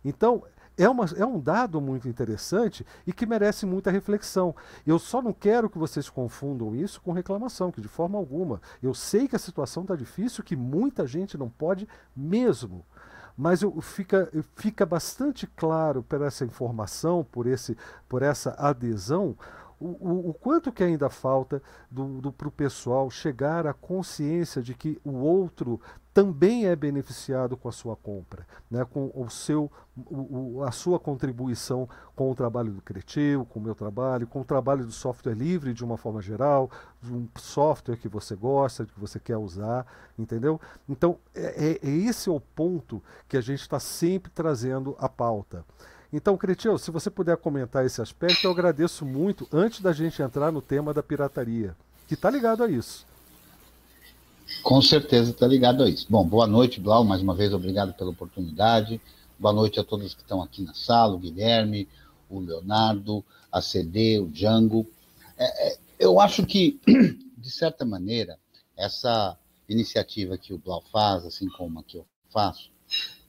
Então, 0.04 0.44
é, 0.78 0.88
uma, 0.88 1.06
é 1.18 1.26
um 1.26 1.40
dado 1.40 1.82
muito 1.82 2.08
interessante 2.08 2.86
e 3.06 3.12
que 3.12 3.26
merece 3.26 3.66
muita 3.66 3.90
reflexão. 3.90 4.56
Eu 4.86 5.00
só 5.00 5.22
não 5.22 5.34
quero 5.34 5.70
que 5.70 5.78
vocês 5.78 6.10
confundam 6.10 6.76
isso 6.76 7.02
com 7.02 7.12
reclamação, 7.12 7.72
que 7.72 7.82
de 7.82 7.88
forma 7.88 8.18
alguma. 8.18 8.62
Eu 8.82 8.94
sei 8.94 9.28
que 9.28 9.36
a 9.36 9.40
situação 9.40 9.84
está 9.84 9.96
difícil, 9.96 10.44
que 10.44 10.56
muita 10.56 11.08
gente 11.08 11.38
não 11.38 11.50
pode 11.50 11.88
mesmo. 12.16 12.86
Mas 13.36 13.62
eu, 13.62 13.82
fica, 13.82 14.32
fica 14.56 14.86
bastante 14.86 15.46
claro 15.46 16.04
por 16.04 16.22
essa 16.22 16.46
informação, 16.46 17.24
por, 17.24 17.46
esse, 17.48 17.78
por 18.08 18.22
essa 18.22 18.52
adesão, 18.52 19.36
o, 19.80 20.30
o, 20.30 20.34
quanto 20.34 20.72
que 20.72 20.84
ainda 20.84 21.10
falta 21.10 21.62
para 22.36 22.48
o 22.48 22.52
pessoal 22.52 23.10
chegar 23.10 23.68
à 23.68 23.74
consciência 23.74 24.62
de 24.62 24.74
que 24.74 25.00
o 25.04 25.12
outro 25.12 25.80
também 26.18 26.66
é 26.66 26.76
beneficiado 26.76 27.56
com 27.56 27.70
a 27.70 27.72
sua 27.72 27.96
compra, 27.96 28.48
né, 28.72 28.84
com 28.86 29.12
o 29.14 29.30
seu, 29.30 29.72
o, 29.96 30.64
a 30.64 30.72
sua 30.72 31.00
contribuição 31.00 31.88
com 32.16 32.32
o 32.32 32.34
trabalho 32.34 32.72
do 32.72 32.82
Creteu, 32.82 33.46
com 33.46 33.60
o 33.60 33.62
meu 33.62 33.76
trabalho, 33.76 34.26
com 34.26 34.42
o 34.42 34.44
trabalho 34.44 34.84
do 34.84 34.92
software 34.92 35.36
livre 35.36 35.76
de 35.76 35.86
uma 35.86 35.96
forma 35.96 36.20
geral, 36.20 36.72
de 37.00 37.14
um 37.14 37.28
software 37.36 37.98
que 37.98 38.08
você 38.08 38.36
gosta, 38.36 38.84
que 38.84 39.00
você 39.00 39.20
quer 39.20 39.38
usar, 39.38 39.86
entendeu? 40.18 40.60
Então, 40.90 41.20
é, 41.36 41.78
é, 41.84 41.88
esse 41.88 42.30
é 42.30 42.32
o 42.32 42.40
ponto 42.40 43.00
que 43.28 43.38
a 43.38 43.42
gente 43.42 43.62
está 43.62 43.80
sempre 43.80 44.32
trazendo 44.32 44.96
à 44.98 45.08
pauta. 45.08 45.64
Então, 46.12 46.38
Cretil, 46.38 46.78
se 46.78 46.90
você 46.90 47.10
puder 47.10 47.36
comentar 47.38 47.86
esse 47.86 48.02
aspecto, 48.02 48.46
eu 48.46 48.52
agradeço 48.52 49.06
muito 49.06 49.48
antes 49.52 49.82
da 49.82 49.92
gente 49.92 50.22
entrar 50.22 50.52
no 50.52 50.62
tema 50.62 50.94
da 50.94 51.04
pirataria, 51.04 51.76
que 52.08 52.14
está 52.14 52.30
ligado 52.30 52.64
a 52.64 52.70
isso. 52.70 53.06
Com 54.64 54.82
certeza 54.82 55.32
está 55.32 55.46
ligado 55.46 55.84
a 55.84 55.90
isso. 55.90 56.08
Bom, 56.10 56.26
boa 56.26 56.48
noite, 56.48 56.80
Blau, 56.80 57.04
mais 57.04 57.22
uma 57.22 57.36
vez 57.36 57.54
obrigado 57.54 57.94
pela 57.94 58.12
oportunidade. 58.12 59.02
Boa 59.38 59.54
noite 59.54 59.80
a 59.80 59.84
todos 59.84 60.16
que 60.16 60.22
estão 60.22 60.42
aqui 60.42 60.64
na 60.64 60.74
sala, 60.74 61.16
o 61.16 61.20
Guilherme, 61.20 61.88
o 62.30 62.40
Leonardo, 62.40 63.24
a 63.52 63.62
CD, 63.62 64.20
o 64.20 64.28
Django. 64.28 64.88
É, 65.38 65.68
é, 65.68 65.78
eu 66.00 66.22
acho 66.22 66.46
que, 66.46 66.80
de 67.38 67.52
certa 67.52 67.84
maneira, 67.86 68.40
essa 68.78 69.38
iniciativa 69.68 70.38
que 70.38 70.54
o 70.54 70.58
Blau 70.58 70.82
faz, 70.90 71.26
assim 71.26 71.50
como 71.50 71.80
a 71.80 71.84
que 71.84 71.98
eu 71.98 72.06
faço, 72.32 72.70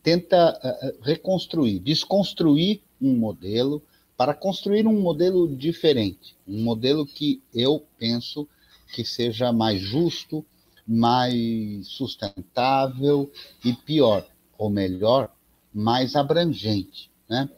tenta 0.09 0.59
uh, 0.65 1.03
reconstruir, 1.03 1.81
desconstruir 1.81 2.81
um 2.99 3.15
modelo 3.15 3.83
para 4.17 4.33
construir 4.33 4.87
um 4.87 4.99
modelo 5.03 5.55
diferente, 5.55 6.35
um 6.47 6.63
modelo 6.63 7.05
que 7.05 7.43
eu 7.55 7.85
penso 7.99 8.49
que 8.95 9.05
seja 9.05 9.53
mais 9.53 9.83
justo, 9.83 10.43
mais 10.87 11.87
sustentável 11.87 13.31
e 13.63 13.75
pior, 13.75 14.27
ou 14.57 14.71
melhor, 14.71 15.31
mais 15.75 16.17
abrangente, 16.17 17.11
né? 17.29 17.51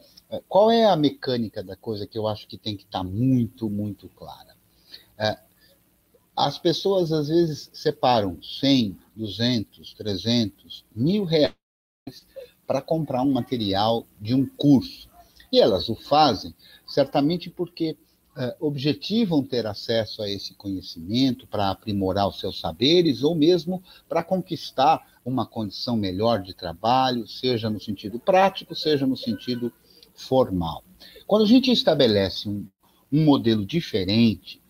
Qual 0.49 0.69
é 0.69 0.85
a 0.85 0.95
mecânica 0.95 1.63
da 1.63 1.77
coisa 1.77 2.05
que 2.05 2.17
eu 2.17 2.27
acho 2.27 2.47
que 2.47 2.57
tem 2.57 2.75
que 2.75 2.83
estar 2.83 3.03
muito, 3.03 3.69
muito 3.69 4.09
clara? 4.09 4.55
É, 5.17 5.37
as 6.35 6.57
pessoas 6.57 7.13
às 7.13 7.29
vezes 7.29 7.69
separam 7.73 8.41
100, 8.43 8.97
200, 9.15 9.93
300, 9.93 10.85
mil 10.93 11.23
reais 11.23 11.60
para 12.71 12.81
comprar 12.81 13.21
um 13.21 13.33
material 13.33 14.07
de 14.17 14.33
um 14.33 14.47
curso. 14.47 15.09
E 15.51 15.59
elas 15.59 15.89
o 15.89 15.95
fazem 15.95 16.55
certamente 16.87 17.49
porque 17.49 17.97
uh, 18.37 18.65
objetivam 18.65 19.43
ter 19.43 19.67
acesso 19.67 20.21
a 20.21 20.29
esse 20.29 20.53
conhecimento 20.53 21.45
para 21.45 21.69
aprimorar 21.69 22.29
os 22.29 22.39
seus 22.39 22.61
saberes 22.61 23.23
ou 23.23 23.35
mesmo 23.35 23.83
para 24.07 24.23
conquistar 24.23 25.05
uma 25.25 25.45
condição 25.45 25.97
melhor 25.97 26.41
de 26.41 26.53
trabalho, 26.53 27.27
seja 27.27 27.69
no 27.69 27.77
sentido 27.77 28.17
prático, 28.17 28.73
seja 28.73 29.05
no 29.05 29.17
sentido 29.17 29.69
formal. 30.15 30.81
Quando 31.27 31.43
a 31.43 31.47
gente 31.49 31.69
estabelece 31.69 32.47
um, 32.47 32.65
um 33.11 33.25
modelo 33.25 33.65
diferente, 33.65 34.61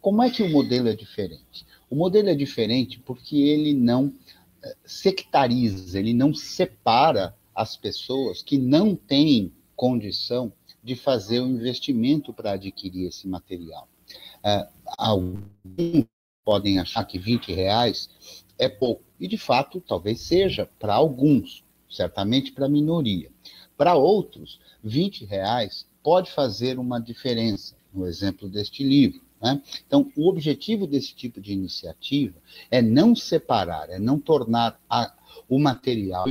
como 0.00 0.22
é 0.22 0.30
que 0.30 0.44
o 0.44 0.50
modelo 0.50 0.86
é 0.86 0.94
diferente? 0.94 1.66
O 1.90 1.96
modelo 1.96 2.28
é 2.28 2.34
diferente 2.36 3.00
porque 3.00 3.36
ele 3.36 3.74
não 3.74 4.14
sectariza, 4.84 5.98
ele 5.98 6.14
não 6.14 6.34
separa 6.34 7.36
as 7.54 7.76
pessoas 7.76 8.42
que 8.42 8.58
não 8.58 8.94
têm 8.94 9.52
condição 9.76 10.52
de 10.82 10.94
fazer 10.94 11.40
o 11.40 11.48
investimento 11.48 12.32
para 12.32 12.52
adquirir 12.52 13.06
esse 13.08 13.26
material. 13.26 13.88
Uh, 14.44 14.68
alguns 14.98 16.06
podem 16.44 16.78
achar 16.78 17.04
que 17.04 17.18
20 17.18 17.52
reais 17.54 18.10
é 18.58 18.68
pouco, 18.68 19.02
e 19.18 19.26
de 19.26 19.38
fato 19.38 19.80
talvez 19.80 20.20
seja 20.20 20.68
para 20.78 20.94
alguns, 20.94 21.64
certamente 21.88 22.52
para 22.52 22.66
a 22.66 22.68
minoria. 22.68 23.30
Para 23.76 23.94
outros, 23.94 24.60
20 24.82 25.24
reais 25.24 25.86
pode 26.02 26.30
fazer 26.30 26.78
uma 26.78 27.00
diferença, 27.00 27.76
no 27.92 28.06
exemplo 28.06 28.48
deste 28.48 28.84
livro. 28.84 29.23
Né? 29.44 29.60
Então, 29.86 30.10
o 30.16 30.26
objetivo 30.26 30.86
desse 30.86 31.14
tipo 31.14 31.38
de 31.38 31.52
iniciativa 31.52 32.34
é 32.70 32.80
não 32.80 33.14
separar, 33.14 33.90
é 33.90 33.98
não 33.98 34.18
tornar 34.18 34.80
a, 34.88 35.12
o 35.46 35.58
material 35.58 36.24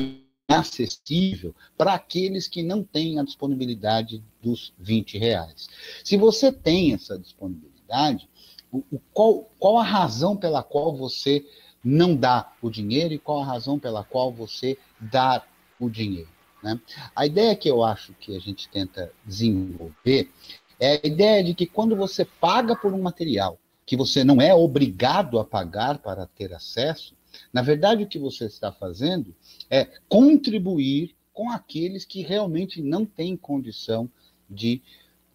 acessível 0.47 1.53
para 1.77 1.93
aqueles 1.93 2.47
que 2.47 2.63
não 2.63 2.83
têm 2.83 3.19
a 3.19 3.23
disponibilidade 3.23 4.23
dos 4.41 4.73
20 4.79 5.19
reais. 5.19 5.69
Se 6.03 6.17
você 6.17 6.51
tem 6.51 6.93
essa 6.93 7.19
disponibilidade, 7.19 8.27
o, 8.71 8.83
o, 8.91 8.99
qual, 9.13 9.47
qual 9.59 9.77
a 9.77 9.83
razão 9.83 10.35
pela 10.35 10.63
qual 10.63 10.97
você 10.97 11.45
não 11.83 12.15
dá 12.15 12.51
o 12.63 12.69
dinheiro 12.71 13.13
e 13.13 13.19
qual 13.19 13.41
a 13.41 13.45
razão 13.45 13.77
pela 13.77 14.03
qual 14.03 14.31
você 14.31 14.75
dá 14.99 15.45
o 15.79 15.87
dinheiro? 15.87 16.29
Né? 16.63 16.79
A 17.15 17.27
ideia 17.27 17.55
que 17.55 17.69
eu 17.69 17.83
acho 17.83 18.13
que 18.13 18.35
a 18.35 18.39
gente 18.39 18.69
tenta 18.69 19.11
desenvolver 19.25 20.31
é 20.79 20.99
a 21.03 21.07
ideia 21.07 21.43
de 21.43 21.53
que 21.53 21.65
quando 21.65 21.95
você 21.95 22.25
paga 22.25 22.75
por 22.75 22.93
um 22.93 23.01
material 23.01 23.59
que 23.85 23.97
você 23.97 24.23
não 24.23 24.41
é 24.41 24.53
obrigado 24.53 25.37
a 25.39 25.43
pagar 25.43 25.97
para 25.97 26.25
ter 26.25 26.53
acesso, 26.53 27.15
na 27.51 27.61
verdade 27.61 28.03
o 28.03 28.07
que 28.07 28.17
você 28.17 28.45
está 28.45 28.71
fazendo 28.71 29.35
é 29.69 29.87
contribuir 30.07 31.15
com 31.33 31.49
aqueles 31.49 32.05
que 32.05 32.21
realmente 32.21 32.81
não 32.81 33.05
têm 33.05 33.35
condição 33.35 34.09
de 34.49 34.81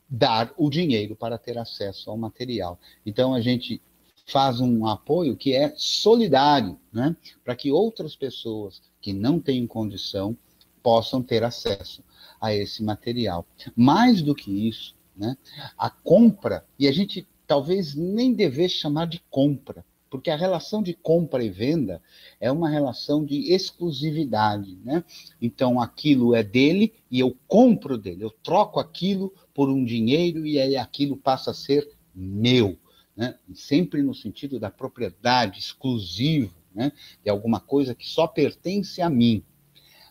dar 0.09 0.52
o 0.57 0.71
dinheiro 0.71 1.14
para 1.14 1.37
ter 1.37 1.59
acesso 1.59 2.11
ao 2.11 2.16
material. 2.16 2.78
Então 3.04 3.35
a 3.35 3.40
gente 3.40 3.83
faz 4.25 4.61
um 4.61 4.87
apoio 4.87 5.37
que 5.37 5.54
é 5.54 5.73
solidário, 5.76 6.78
né? 6.92 7.16
para 7.45 7.57
que 7.57 7.73
outras 7.73 8.14
pessoas 8.14 8.80
que 9.00 9.12
não 9.12 9.40
têm 9.40 9.66
condição 9.66 10.37
possam 10.83 11.23
ter 11.23 11.42
acesso 11.42 12.02
a 12.40 12.54
esse 12.54 12.83
material. 12.83 13.47
Mais 13.75 14.23
do 14.23 14.35
que 14.35 14.68
isso, 14.68 14.95
né? 15.18 15.37
a 15.76 15.90
compra, 15.90 16.64
e 16.78 16.87
a 16.87 16.92
gente 16.92 17.26
talvez 17.46 17.94
nem 17.94 18.32
devesse 18.32 18.75
chamar 18.75 19.06
de 19.06 19.22
compra, 19.30 19.84
porque 20.10 20.30
a 20.30 20.37
relação 20.37 20.82
de 20.82 20.94
compra 20.94 21.44
e 21.44 21.50
venda 21.50 22.00
é 22.40 22.50
uma 22.50 22.70
relação 22.70 23.25
de 23.25 23.52
exclusividade, 23.52 24.78
né? 24.82 25.04
Então 25.40 25.80
aquilo 25.80 26.34
é 26.34 26.42
dele 26.42 26.94
e 27.10 27.20
eu 27.20 27.37
compro 27.46 27.98
dele, 27.98 28.25
eu 28.25 28.30
troco 28.30 28.80
aquilo 28.80 29.34
por 29.52 29.68
um 29.68 29.84
dinheiro 29.84 30.46
e 30.46 30.58
aí 30.58 30.76
aquilo 30.76 31.16
passa 31.16 31.50
a 31.50 31.54
ser 31.54 31.87
meu 32.14 32.78
né? 33.18 33.34
sempre 33.52 34.00
no 34.00 34.14
sentido 34.14 34.60
da 34.60 34.70
propriedade 34.70 35.58
exclusiva, 35.58 36.54
né? 36.72 36.92
de 37.25 37.28
alguma 37.28 37.58
coisa 37.58 37.92
que 37.92 38.06
só 38.06 38.28
pertence 38.28 39.02
a 39.02 39.10
mim. 39.10 39.42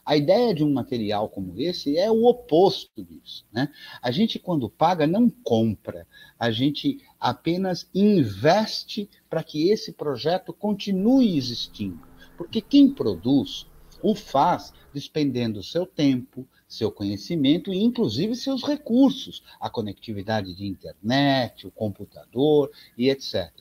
A 0.07 0.15
ideia 0.15 0.55
de 0.55 0.63
um 0.63 0.71
material 0.71 1.27
como 1.27 1.59
esse 1.59 1.97
é 1.97 2.09
o 2.09 2.23
oposto 2.27 3.03
disso. 3.03 3.45
Né? 3.51 3.67
A 4.01 4.09
gente, 4.09 4.39
quando 4.39 4.69
paga, 4.69 5.05
não 5.05 5.29
compra, 5.29 6.07
a 6.39 6.49
gente 6.49 7.03
apenas 7.19 7.89
investe 7.93 9.09
para 9.29 9.43
que 9.43 9.69
esse 9.69 9.91
projeto 9.91 10.53
continue 10.53 11.35
existindo. 11.35 11.99
Porque 12.37 12.61
quem 12.61 12.89
produz 12.89 13.67
o 14.01 14.15
faz 14.15 14.71
despendendo 14.93 15.61
seu 15.61 15.85
tempo, 15.85 16.47
seu 16.69 16.89
conhecimento 16.89 17.73
e, 17.73 17.83
inclusive, 17.83 18.33
seus 18.33 18.63
recursos, 18.63 19.43
a 19.59 19.69
conectividade 19.69 20.55
de 20.55 20.65
internet, 20.65 21.67
o 21.67 21.71
computador 21.71 22.71
e 22.97 23.09
etc. 23.09 23.51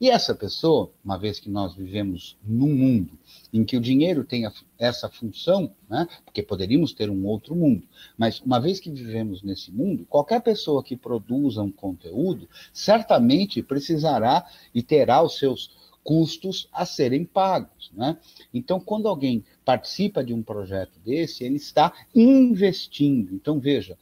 E 0.00 0.10
essa 0.10 0.32
pessoa, 0.32 0.92
uma 1.04 1.18
vez 1.18 1.40
que 1.40 1.50
nós 1.50 1.74
vivemos 1.74 2.36
num 2.44 2.72
mundo 2.72 3.18
em 3.52 3.64
que 3.64 3.76
o 3.76 3.80
dinheiro 3.80 4.22
tem 4.22 4.44
essa 4.78 5.08
função, 5.08 5.74
né, 5.90 6.06
porque 6.24 6.40
poderíamos 6.40 6.92
ter 6.92 7.10
um 7.10 7.26
outro 7.26 7.56
mundo, 7.56 7.84
mas 8.16 8.40
uma 8.40 8.60
vez 8.60 8.78
que 8.78 8.90
vivemos 8.90 9.42
nesse 9.42 9.72
mundo, 9.72 10.06
qualquer 10.08 10.40
pessoa 10.40 10.84
que 10.84 10.96
produza 10.96 11.62
um 11.62 11.72
conteúdo 11.72 12.48
certamente 12.72 13.60
precisará 13.60 14.48
e 14.72 14.84
terá 14.84 15.20
os 15.20 15.36
seus 15.36 15.76
custos 16.04 16.68
a 16.72 16.86
serem 16.86 17.24
pagos. 17.24 17.90
Né? 17.92 18.16
Então, 18.54 18.78
quando 18.78 19.08
alguém 19.08 19.44
participa 19.64 20.22
de 20.22 20.32
um 20.32 20.42
projeto 20.42 20.98
desse, 21.00 21.42
ele 21.42 21.56
está 21.56 21.92
investindo. 22.14 23.34
Então, 23.34 23.58
veja, 23.58 23.98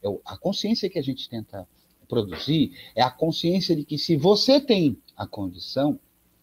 eu, 0.00 0.20
a 0.24 0.36
consciência 0.36 0.88
que 0.88 0.98
a 0.98 1.02
gente 1.02 1.28
tenta 1.28 1.68
produzir 2.08 2.72
é 2.94 3.02
a 3.02 3.10
consciência 3.10 3.74
de 3.74 3.84
que 3.84 3.98
se 3.98 4.16
você 4.16 4.60
tem 4.60 4.96
a 5.16 5.26
condição, 5.26 5.98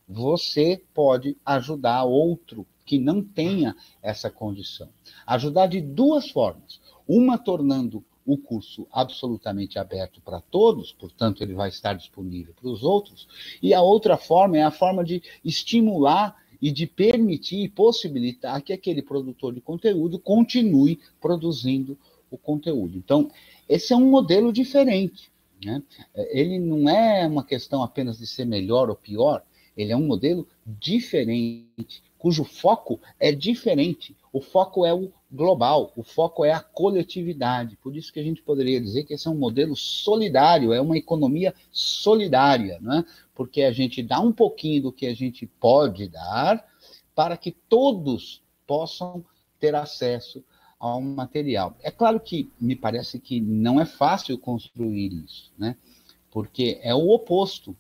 você 0.08 0.82
pode 0.94 1.38
ajudar 1.46 2.04
outro 2.04 2.66
que 2.86 2.98
não 2.98 3.24
tenha 3.24 3.76
essa 4.02 4.30
condição. 4.30 4.90
Ajudar 5.26 5.68
de 5.68 5.82
duas 5.82 6.30
formas. 6.30 6.82
Uma 7.08 7.38
tornando 7.38 8.04
o 8.26 8.38
curso 8.38 8.88
absolutamente 8.92 9.78
aberto 9.78 10.22
para 10.22 10.40
todos, 10.40 10.94
portanto, 10.94 11.42
ele 11.42 11.54
vai 11.54 11.70
estar 11.70 11.94
disponível 11.94 12.54
para 12.54 12.70
os 12.70 12.84
outros. 12.84 13.28
E 13.62 13.74
a 13.74 13.82
outra 13.82 14.18
forma 14.18 14.58
é 14.58 14.64
a 14.64 14.72
forma 14.72 15.04
de 15.04 15.22
estimular 15.44 16.42
e 16.62 16.72
de 16.72 16.88
permitir 16.88 17.64
e 17.64 17.70
possibilitar 17.70 18.62
que 18.62 18.72
aquele 18.72 19.02
produtor 19.02 19.54
de 19.54 19.60
conteúdo 19.60 20.18
continue 20.18 21.00
produzindo 21.20 21.98
o 22.32 22.38
conteúdo. 22.38 22.98
Então, 22.98 23.30
esse 23.68 23.92
é 23.92 23.96
um 23.98 24.10
modelo 24.10 24.54
diferente. 24.54 25.33
Né? 25.66 25.82
Ele 26.32 26.60
não 26.60 26.90
é 26.90 27.26
uma 27.28 27.44
questão 27.44 27.84
apenas 27.84 28.18
de 28.18 28.28
ser 28.28 28.46
melhor 28.46 28.90
ou 28.90 28.96
pior, 28.96 29.44
ele 29.76 29.92
é 29.92 29.98
um 29.98 30.06
modelo 30.06 30.48
diferente, 30.66 32.04
cujo 32.18 32.44
foco 32.44 33.00
é 33.20 33.32
diferente. 33.32 34.16
O 34.32 34.40
foco 34.40 34.86
é 34.86 34.94
o 34.94 35.12
global, 35.32 35.92
o 35.96 36.04
foco 36.04 36.46
é 36.46 36.52
a 36.52 36.60
coletividade. 36.60 37.76
Por 37.78 37.96
isso 37.96 38.14
que 38.14 38.20
a 38.20 38.24
gente 38.24 38.42
poderia 38.42 38.80
dizer 38.80 39.04
que 39.04 39.14
esse 39.14 39.28
é 39.28 39.32
um 39.32 39.36
modelo 39.36 39.76
solidário, 39.76 40.74
é 40.74 40.80
uma 40.80 40.98
economia 40.98 41.54
solidária, 41.72 42.80
né? 42.80 43.04
porque 43.34 43.64
a 43.64 43.72
gente 43.72 44.02
dá 44.02 44.20
um 44.20 44.32
pouquinho 44.32 44.84
do 44.84 44.92
que 44.92 45.08
a 45.08 45.14
gente 45.14 45.46
pode 45.46 46.08
dar 46.08 46.64
para 47.16 47.36
que 47.36 47.52
todos 47.52 48.42
possam 48.66 49.24
ter 49.60 49.76
acesso 49.76 50.44
ao 50.84 51.02
material. 51.02 51.78
É 51.82 51.90
claro 51.90 52.20
que 52.20 52.52
me 52.60 52.76
parece 52.76 53.18
que 53.18 53.40
não 53.40 53.80
é 53.80 53.86
fácil 53.86 54.38
construir 54.38 55.14
isso, 55.14 55.50
né? 55.58 55.78
porque 56.30 56.80
é 56.82 56.94
o 56.94 57.10
oposto. 57.10 57.74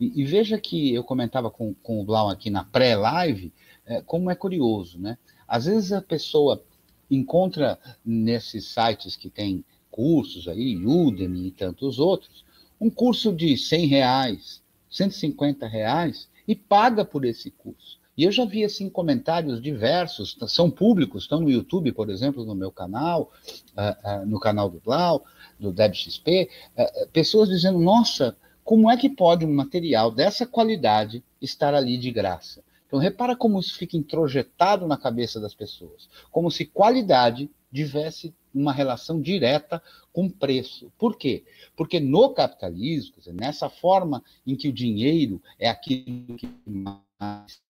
E, 0.00 0.22
e 0.22 0.24
veja 0.24 0.58
que 0.58 0.92
eu 0.92 1.04
comentava 1.04 1.50
com, 1.50 1.72
com 1.74 2.00
o 2.00 2.04
Blau 2.04 2.28
aqui 2.28 2.50
na 2.50 2.64
pré-live, 2.64 3.52
é, 3.86 4.00
como 4.02 4.28
é 4.28 4.34
curioso, 4.34 4.98
né? 4.98 5.16
Às 5.46 5.66
vezes 5.66 5.92
a 5.92 6.02
pessoa 6.02 6.64
encontra 7.08 7.78
nesses 8.04 8.66
sites 8.66 9.14
que 9.14 9.30
tem 9.30 9.64
cursos 9.90 10.48
aí, 10.48 10.76
Udemy 10.84 11.46
e 11.46 11.50
tantos 11.52 11.98
outros, 11.98 12.44
um 12.80 12.90
curso 12.90 13.32
de 13.32 13.56
100 13.56 13.86
reais, 13.86 14.62
150 14.90 15.66
reais 15.66 16.28
e 16.46 16.56
paga 16.56 17.04
por 17.04 17.24
esse 17.24 17.50
curso. 17.52 17.97
E 18.18 18.24
eu 18.24 18.32
já 18.32 18.44
vi 18.44 18.64
assim 18.64 18.90
comentários 18.90 19.62
diversos, 19.62 20.36
são 20.48 20.68
públicos, 20.68 21.22
estão 21.22 21.40
no 21.40 21.48
YouTube, 21.48 21.92
por 21.92 22.10
exemplo, 22.10 22.44
no 22.44 22.52
meu 22.52 22.72
canal, 22.72 23.30
uh, 23.76 24.22
uh, 24.22 24.26
no 24.26 24.40
canal 24.40 24.68
do 24.68 24.80
Blau, 24.80 25.24
do 25.56 25.72
DebXP, 25.72 26.50
uh, 26.76 27.08
pessoas 27.12 27.48
dizendo: 27.48 27.78
nossa, 27.78 28.36
como 28.64 28.90
é 28.90 28.96
que 28.96 29.08
pode 29.08 29.46
um 29.46 29.54
material 29.54 30.10
dessa 30.10 30.44
qualidade 30.44 31.22
estar 31.40 31.74
ali 31.74 31.96
de 31.96 32.10
graça? 32.10 32.60
Então, 32.88 32.98
repara 32.98 33.36
como 33.36 33.60
isso 33.60 33.78
fica 33.78 33.96
introjetado 33.96 34.84
na 34.88 34.96
cabeça 34.96 35.38
das 35.38 35.54
pessoas, 35.54 36.08
como 36.32 36.50
se 36.50 36.66
qualidade 36.66 37.48
tivesse 37.72 38.34
uma 38.52 38.72
relação 38.72 39.20
direta 39.20 39.80
com 40.12 40.28
preço. 40.28 40.90
Por 40.98 41.16
quê? 41.16 41.44
Porque 41.76 42.00
no 42.00 42.30
capitalismo, 42.30 43.14
nessa 43.28 43.70
forma 43.70 44.24
em 44.44 44.56
que 44.56 44.68
o 44.68 44.72
dinheiro 44.72 45.40
é 45.56 45.68
aquilo 45.68 46.34
que 46.36 46.48
mais. 46.66 47.67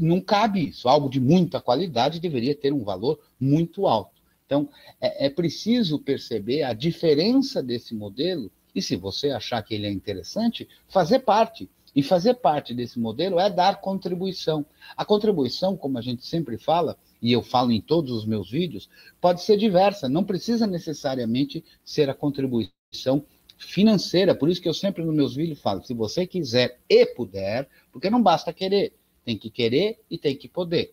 Não 0.00 0.20
cabe 0.20 0.68
isso. 0.68 0.88
Algo 0.88 1.08
de 1.08 1.20
muita 1.20 1.60
qualidade 1.60 2.20
deveria 2.20 2.54
ter 2.54 2.72
um 2.72 2.84
valor 2.84 3.18
muito 3.38 3.86
alto. 3.86 4.14
Então, 4.46 4.68
é, 5.00 5.26
é 5.26 5.30
preciso 5.30 5.98
perceber 5.98 6.62
a 6.62 6.72
diferença 6.72 7.62
desse 7.62 7.94
modelo 7.94 8.50
e, 8.74 8.82
se 8.82 8.96
você 8.96 9.30
achar 9.30 9.62
que 9.62 9.74
ele 9.74 9.86
é 9.86 9.90
interessante, 9.90 10.68
fazer 10.88 11.20
parte. 11.20 11.68
E 11.94 12.02
fazer 12.02 12.34
parte 12.34 12.74
desse 12.74 12.98
modelo 12.98 13.38
é 13.38 13.48
dar 13.48 13.80
contribuição. 13.80 14.66
A 14.96 15.04
contribuição, 15.04 15.76
como 15.76 15.96
a 15.96 16.02
gente 16.02 16.26
sempre 16.26 16.58
fala, 16.58 16.96
e 17.22 17.30
eu 17.32 17.40
falo 17.40 17.70
em 17.70 17.80
todos 17.80 18.10
os 18.10 18.26
meus 18.26 18.50
vídeos, 18.50 18.88
pode 19.20 19.42
ser 19.42 19.56
diversa, 19.56 20.08
não 20.08 20.24
precisa 20.24 20.66
necessariamente 20.66 21.64
ser 21.84 22.10
a 22.10 22.14
contribuição 22.14 23.24
financeira. 23.56 24.34
Por 24.34 24.48
isso 24.48 24.60
que 24.60 24.68
eu 24.68 24.74
sempre 24.74 25.04
nos 25.04 25.14
meus 25.14 25.36
vídeos 25.36 25.60
falo, 25.60 25.84
se 25.84 25.94
você 25.94 26.26
quiser 26.26 26.80
e 26.88 27.06
puder, 27.06 27.68
porque 27.92 28.10
não 28.10 28.22
basta 28.22 28.52
querer, 28.52 28.92
tem 29.24 29.36
que 29.36 29.50
querer 29.50 30.00
e 30.10 30.18
tem 30.18 30.36
que 30.36 30.48
poder. 30.48 30.92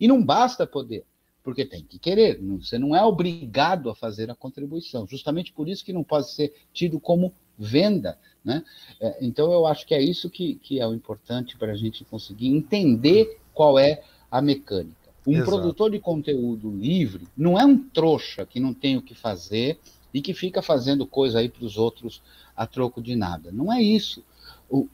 E 0.00 0.06
não 0.06 0.22
basta 0.22 0.66
poder, 0.66 1.04
porque 1.42 1.64
tem 1.64 1.82
que 1.82 1.98
querer. 1.98 2.40
Você 2.60 2.78
não 2.78 2.94
é 2.94 3.02
obrigado 3.04 3.90
a 3.90 3.94
fazer 3.94 4.30
a 4.30 4.34
contribuição. 4.34 5.06
Justamente 5.06 5.52
por 5.52 5.68
isso 5.68 5.84
que 5.84 5.92
não 5.92 6.04
pode 6.04 6.30
ser 6.30 6.54
tido 6.72 7.00
como 7.00 7.32
venda. 7.58 8.18
Né? 8.44 8.64
É, 9.00 9.18
então, 9.20 9.52
eu 9.52 9.66
acho 9.66 9.86
que 9.86 9.94
é 9.94 10.00
isso 10.00 10.30
que, 10.30 10.56
que 10.56 10.80
é 10.80 10.86
o 10.86 10.94
importante 10.94 11.56
para 11.56 11.72
a 11.72 11.76
gente 11.76 12.04
conseguir 12.04 12.48
entender 12.48 13.38
qual 13.52 13.78
é 13.78 14.02
a 14.30 14.40
mecânica. 14.40 14.96
Um 15.26 15.32
Exato. 15.32 15.50
produtor 15.50 15.90
de 15.90 15.98
conteúdo 15.98 16.70
livre 16.70 17.26
não 17.36 17.58
é 17.58 17.64
um 17.64 17.76
trouxa 17.76 18.46
que 18.46 18.60
não 18.60 18.72
tem 18.72 18.96
o 18.96 19.02
que 19.02 19.14
fazer 19.14 19.78
e 20.14 20.22
que 20.22 20.32
fica 20.32 20.62
fazendo 20.62 21.06
coisa 21.06 21.40
aí 21.40 21.48
para 21.48 21.64
os 21.64 21.76
outros 21.76 22.22
a 22.56 22.66
troco 22.66 23.02
de 23.02 23.14
nada. 23.14 23.52
Não 23.52 23.72
é 23.72 23.82
isso. 23.82 24.24
O, 24.70 24.88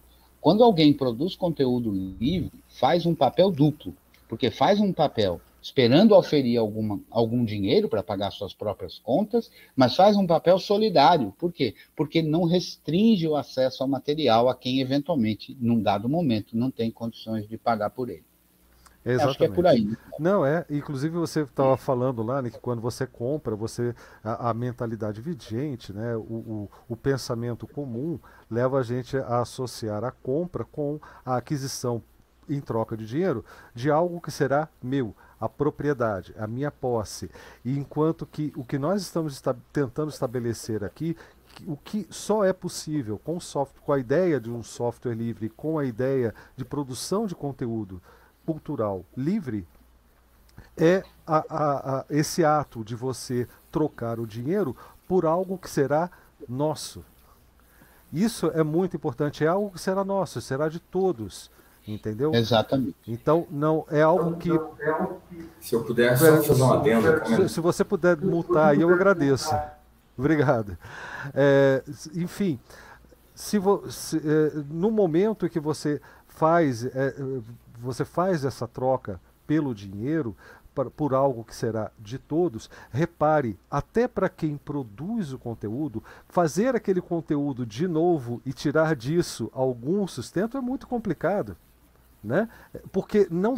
quando 0.45 0.63
alguém 0.63 0.93
produz 0.93 1.35
conteúdo 1.35 1.91
livre, 1.91 2.53
faz 2.69 3.07
um 3.07 3.15
papel 3.15 3.51
duplo, 3.51 3.97
porque 4.29 4.51
faz 4.51 4.79
um 4.79 4.93
papel 4.93 5.41
esperando 5.63 6.15
oferir 6.15 6.59
alguma, 6.59 7.01
algum 7.11 7.43
dinheiro 7.47 7.89
para 7.89 8.03
pagar 8.03 8.31
suas 8.31 8.53
próprias 8.53 8.99
contas, 8.99 9.51
mas 9.75 9.97
faz 9.97 10.19
um 10.19 10.27
papel 10.27 10.59
solidário. 10.59 11.33
Por 11.39 11.51
quê? 11.51 11.75
Porque 11.97 12.21
não 12.21 12.45
restringe 12.45 13.27
o 13.27 13.37
acesso 13.37 13.83
ao 13.83 13.89
material 13.89 14.51
a 14.51 14.55
quem 14.55 14.81
eventualmente, 14.81 15.57
num 15.59 15.81
dado 15.81 16.11
momento, 16.11 16.55
não 16.55 16.71
tem 16.71 16.91
condições 16.91 17.49
de 17.49 17.57
pagar 17.57 17.89
por 17.89 18.11
ele. 18.11 18.27
Exatamente. 19.05 19.29
Acho 19.29 19.39
que 19.39 19.45
é 19.45 19.49
por 19.49 19.67
aí. 19.67 19.85
Né? 19.85 19.97
Não, 20.19 20.47
é. 20.47 20.65
Inclusive 20.71 21.15
você 21.15 21.41
estava 21.41 21.77
falando 21.77 22.23
lá 22.23 22.41
né, 22.41 22.51
que 22.51 22.59
quando 22.59 22.81
você 22.81 23.07
compra, 23.07 23.55
você 23.55 23.95
a, 24.23 24.51
a 24.51 24.55
mentalidade 24.55 25.21
vigente, 25.21 25.93
né, 25.93 26.17
o, 26.17 26.21
o, 26.21 26.71
o, 26.89 26.97
pensamento 26.97 27.67
comum 27.67 28.19
leva 28.51 28.79
a 28.79 28.83
gente 28.83 29.17
a 29.17 29.41
associar 29.41 30.05
a 30.05 30.11
compra 30.11 30.65
com 30.65 30.99
a 31.25 31.37
aquisição 31.37 32.03
em 32.49 32.61
troca 32.61 32.97
de 32.97 33.07
dinheiro 33.07 33.45
de 33.75 33.91
algo 33.91 34.21
que 34.21 34.31
será 34.31 34.69
meu, 34.83 35.15
a 35.41 35.49
propriedade, 35.49 36.35
a 36.39 36.47
minha 36.47 36.71
posse. 36.71 37.31
E 37.65 37.77
enquanto 37.79 38.27
que 38.27 38.53
o 38.57 38.65
que 38.65 38.79
nós 38.79 39.03
estamos 39.03 39.35
esta 39.35 39.57
tentando 39.73 40.11
estabelecer 40.11 40.83
aqui 40.83 41.17
o 41.67 41.77
que 41.77 42.07
só 42.11 42.45
é 42.45 42.53
possível 42.53 43.19
com 43.23 43.39
software, 43.39 43.81
com 43.83 43.93
a 43.93 43.99
ideia 43.99 44.41
de 44.41 44.51
um 44.51 44.63
software 44.63 45.15
livre, 45.15 45.49
com 45.49 45.79
a 45.79 45.85
ideia 45.85 46.35
de 46.57 46.65
produção 46.65 47.27
de 47.27 47.35
conteúdo 47.35 48.03
cultural 48.45 49.05
livre, 49.17 49.67
é 50.77 51.03
a, 51.27 51.45
a, 51.49 51.99
a, 51.99 52.05
esse 52.11 52.45
ato 52.45 52.85
de 52.85 52.95
você 52.95 53.47
trocar 53.71 54.19
o 54.19 54.27
dinheiro 54.27 54.77
por 55.07 55.27
algo 55.27 55.59
que 55.59 55.71
será 55.71 56.11
nosso. 56.49 57.05
Isso 58.13 58.47
é 58.55 58.63
muito 58.63 58.97
importante, 58.97 59.45
é 59.45 59.49
algo 59.49 59.71
que 59.71 59.81
será 59.81 60.05
nosso, 60.05 60.41
será 60.41 60.69
de 60.69 60.79
todos. 60.79 61.51
Entendeu? 61.87 62.35
Exatamente. 62.35 62.97
Então, 63.07 63.47
não 63.51 63.85
é 63.91 64.01
algo 64.01 64.37
que. 64.37 64.49
Se 65.61 65.75
eu 65.75 65.85
puder 65.85 66.17
só 66.17 66.43
fazer 66.43 66.63
uma 66.63 66.79
adenda. 66.79 67.25
Se, 67.27 67.49
se 67.51 67.61
você 67.61 67.85
puder 67.85 68.17
multar 68.17 68.71
aí, 68.71 68.81
eu 68.81 68.89
agradeço. 68.89 69.55
Obrigado. 70.17 70.79
É, 71.35 71.83
enfim, 72.15 72.59
se, 73.35 73.59
vo, 73.59 73.91
se 73.91 74.17
é, 74.17 74.53
no 74.71 74.91
momento 74.91 75.49
que 75.49 75.61
você 75.61 76.01
faz, 76.27 76.87
é, 76.87 77.15
você 77.79 78.05
faz 78.05 78.45
essa 78.45 78.67
troca 78.67 79.21
pelo 79.47 79.75
dinheiro, 79.75 80.37
por, 80.97 81.15
algo 81.15 81.45
que 81.45 81.55
será 81.55 81.93
de 81.99 82.19
todos, 82.19 82.69
repare, 82.91 83.57
até 83.71 84.09
para 84.09 84.29
quem 84.29 84.57
produz 84.57 85.33
o 85.33 85.39
conteúdo, 85.39 86.03
fazer 86.29 86.75
aquele 86.75 87.01
conteúdo 87.01 87.65
de 87.65 87.87
novo 87.87 88.43
e 88.45 88.53
tirar 88.53 88.97
disso 88.97 89.51
algum 89.53 90.07
sustento 90.07 90.57
é 90.59 90.61
muito 90.61 90.89
complicado 90.89 91.57
né? 92.25 92.49
Porque 92.91 93.29
não 93.31 93.55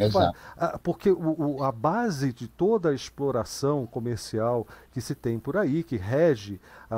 porque 0.83 1.09
o, 1.09 1.57
o, 1.57 1.63
a 1.63 1.71
base 1.71 2.33
de 2.33 2.47
toda 2.47 2.89
a 2.89 2.93
exploração 2.93 3.85
comercial 3.85 4.67
que 4.91 5.01
se 5.01 5.15
tem 5.15 5.39
por 5.39 5.57
aí, 5.57 5.83
que 5.83 5.95
rege 5.95 6.59
a, 6.89 6.97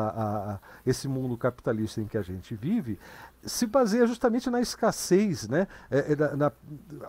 a, 0.54 0.60
esse 0.86 1.08
mundo 1.08 1.38
capitalista 1.38 2.02
em 2.02 2.08
que 2.08 2.18
a 2.18 2.22
gente 2.22 2.56
vive, 2.56 3.00
se 3.44 3.66
baseia 3.66 4.06
justamente 4.06 4.50
na 4.50 4.60
escassez, 4.60 5.48
né? 5.48 5.68
É, 5.90 6.14
é, 6.14 6.16
na, 6.16 6.36
na, 6.36 6.52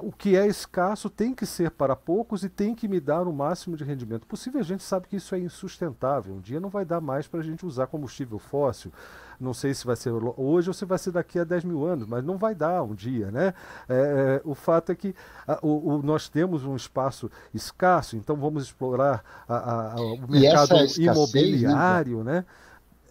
o 0.00 0.12
que 0.12 0.36
é 0.36 0.46
escasso 0.46 1.10
tem 1.10 1.34
que 1.34 1.44
ser 1.44 1.70
para 1.70 1.96
poucos 1.96 2.44
e 2.44 2.48
tem 2.48 2.74
que 2.74 2.86
me 2.86 3.00
dar 3.00 3.26
o 3.26 3.32
máximo 3.32 3.76
de 3.76 3.84
rendimento 3.84 4.26
possível. 4.26 4.60
A 4.60 4.64
gente 4.64 4.82
sabe 4.82 5.08
que 5.08 5.16
isso 5.16 5.34
é 5.34 5.38
insustentável. 5.38 6.34
Um 6.34 6.40
dia 6.40 6.60
não 6.60 6.68
vai 6.68 6.84
dar 6.84 7.00
mais 7.00 7.26
para 7.26 7.40
a 7.40 7.42
gente 7.42 7.66
usar 7.66 7.88
combustível 7.88 8.38
fóssil. 8.38 8.92
Não 9.40 9.54
sei 9.54 9.72
se 9.72 9.86
vai 9.86 9.96
ser 9.96 10.10
hoje 10.10 10.68
ou 10.68 10.74
se 10.74 10.84
vai 10.84 10.98
ser 10.98 11.12
daqui 11.12 11.38
a 11.38 11.44
10 11.44 11.64
mil 11.64 11.84
anos, 11.84 12.06
mas 12.06 12.22
não 12.22 12.36
vai 12.36 12.54
dar 12.54 12.82
um 12.82 12.94
dia, 12.94 13.30
né? 13.30 13.54
É, 13.88 13.94
é 13.94 14.40
o 14.44 14.54
fato 14.54 14.92
é 14.92 14.94
que 14.94 15.14
a, 15.46 15.58
o, 15.62 15.94
o, 15.94 16.02
nós 16.02 16.28
temos 16.28 16.64
um 16.64 16.76
espaço 16.76 17.30
escasso, 17.54 18.16
então 18.16 18.36
vamos 18.36 18.64
explorar 18.64 19.22
a, 19.48 19.92
a, 19.94 20.00
o 20.00 20.30
mercado 20.30 20.74
escassez, 20.74 20.98
né, 20.98 21.12
imobiliário, 21.12 22.22
né? 22.22 22.32
né? 22.32 22.44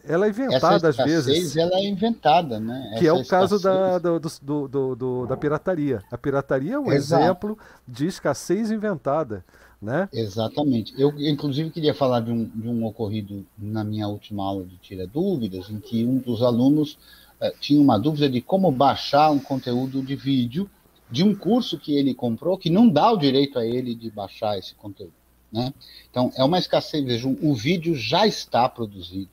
ela 0.03 0.25
é 0.25 0.29
inventada 0.29 0.89
às 0.89 0.97
vezes. 0.97 1.55
Ela 1.55 1.75
é 1.75 1.87
inventada, 1.87 2.59
né? 2.59 2.95
Que 2.97 3.07
Essa 3.07 3.17
é 3.17 3.21
o 3.21 3.25
caso 3.25 3.59
da, 3.59 3.97
do, 3.97 4.19
do, 4.19 4.67
do, 4.67 4.95
do, 4.95 5.27
da 5.27 5.37
pirataria. 5.37 6.01
A 6.11 6.17
pirataria 6.17 6.75
é 6.75 6.79
um 6.79 6.91
Exato. 6.91 7.23
exemplo 7.23 7.57
de 7.87 8.07
escassez 8.07 8.71
inventada. 8.71 9.43
Né? 9.81 10.09
Exatamente. 10.11 10.93
Eu, 10.97 11.13
inclusive, 11.19 11.69
queria 11.69 11.93
falar 11.93 12.19
de 12.19 12.31
um, 12.31 12.45
de 12.45 12.67
um 12.67 12.85
ocorrido 12.85 13.45
na 13.57 13.83
minha 13.83 14.07
última 14.07 14.45
aula 14.45 14.65
de 14.65 14.77
Tira 14.77 15.07
Dúvidas, 15.07 15.69
em 15.69 15.79
que 15.79 16.05
um 16.05 16.17
dos 16.17 16.41
alunos 16.41 16.97
uh, 17.41 17.57
tinha 17.61 17.81
uma 17.81 17.97
dúvida 17.97 18.29
de 18.29 18.41
como 18.41 18.71
baixar 18.71 19.31
um 19.31 19.39
conteúdo 19.39 20.01
de 20.01 20.15
vídeo 20.15 20.69
de 21.09 21.23
um 21.23 21.33
curso 21.33 21.79
que 21.79 21.95
ele 21.95 22.13
comprou, 22.13 22.57
que 22.57 22.69
não 22.69 22.87
dá 22.87 23.11
o 23.11 23.17
direito 23.17 23.57
a 23.57 23.65
ele 23.65 23.95
de 23.95 24.11
baixar 24.11 24.57
esse 24.57 24.75
conteúdo. 24.75 25.13
Né? 25.51 25.73
Então, 26.09 26.31
é 26.35 26.43
uma 26.43 26.59
escassez. 26.59 27.03
Vejam, 27.03 27.37
o 27.41 27.55
vídeo 27.55 27.95
já 27.95 28.27
está 28.27 28.67
produzido, 28.69 29.31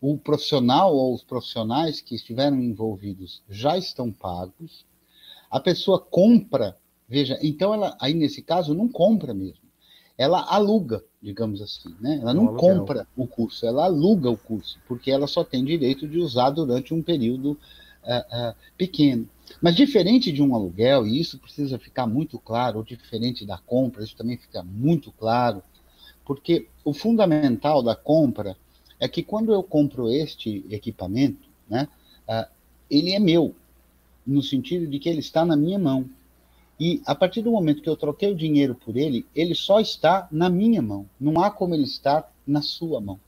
o 0.00 0.16
profissional 0.16 0.94
ou 0.94 1.14
os 1.14 1.22
profissionais 1.22 2.00
que 2.00 2.14
estiveram 2.14 2.60
envolvidos 2.60 3.42
já 3.48 3.76
estão 3.76 4.12
pagos, 4.12 4.84
a 5.50 5.58
pessoa 5.58 5.98
compra, 5.98 6.76
veja, 7.10 7.36
então 7.42 7.74
ela 7.74 7.96
aí 8.00 8.14
nesse 8.14 8.40
caso 8.40 8.72
não 8.72 8.88
compra 8.88 9.34
mesmo, 9.34 9.68
ela 10.16 10.42
aluga, 10.42 11.02
digamos 11.20 11.60
assim, 11.60 11.94
né? 12.00 12.18
Ela 12.22 12.32
não 12.32 12.54
compra 12.54 13.06
o 13.16 13.26
curso, 13.26 13.66
ela 13.66 13.84
aluga 13.84 14.30
o 14.30 14.36
curso, 14.36 14.78
porque 14.86 15.10
ela 15.10 15.26
só 15.26 15.42
tem 15.42 15.64
direito 15.64 16.06
de 16.06 16.18
usar 16.18 16.50
durante 16.50 16.94
um 16.94 17.02
período 17.02 17.52
uh, 17.52 18.50
uh, 18.50 18.54
pequeno. 18.76 19.28
Mas 19.60 19.74
diferente 19.74 20.30
de 20.30 20.42
um 20.42 20.54
aluguel, 20.54 21.06
e 21.06 21.18
isso 21.18 21.38
precisa 21.38 21.78
ficar 21.78 22.06
muito 22.06 22.38
claro, 22.38 22.78
ou 22.78 22.84
diferente 22.84 23.44
da 23.44 23.58
compra, 23.58 24.04
isso 24.04 24.16
também 24.16 24.36
fica 24.36 24.62
muito 24.62 25.10
claro, 25.12 25.62
porque 26.24 26.68
o 26.84 26.92
fundamental 26.92 27.82
da 27.82 27.96
compra 27.96 28.56
é 29.00 29.08
que 29.08 29.22
quando 29.22 29.52
eu 29.52 29.62
compro 29.62 30.10
este 30.10 30.64
equipamento, 30.70 31.48
né, 31.68 31.88
uh, 32.28 32.48
ele 32.90 33.12
é 33.12 33.18
meu, 33.18 33.54
no 34.26 34.42
sentido 34.42 34.86
de 34.86 34.98
que 34.98 35.08
ele 35.08 35.20
está 35.20 35.44
na 35.44 35.56
minha 35.56 35.78
mão. 35.78 36.08
E 36.80 37.02
a 37.04 37.14
partir 37.14 37.42
do 37.42 37.50
momento 37.50 37.82
que 37.82 37.88
eu 37.90 37.96
troquei 37.96 38.32
o 38.32 38.34
dinheiro 38.34 38.74
por 38.74 38.96
ele, 38.96 39.26
ele 39.36 39.54
só 39.54 39.80
está 39.80 40.26
na 40.32 40.48
minha 40.48 40.80
mão. 40.80 41.04
Não 41.20 41.38
há 41.44 41.50
como 41.50 41.74
ele 41.74 41.84
estar 41.84 42.32
na 42.46 42.62
sua 42.62 43.02
mão. 43.02 43.20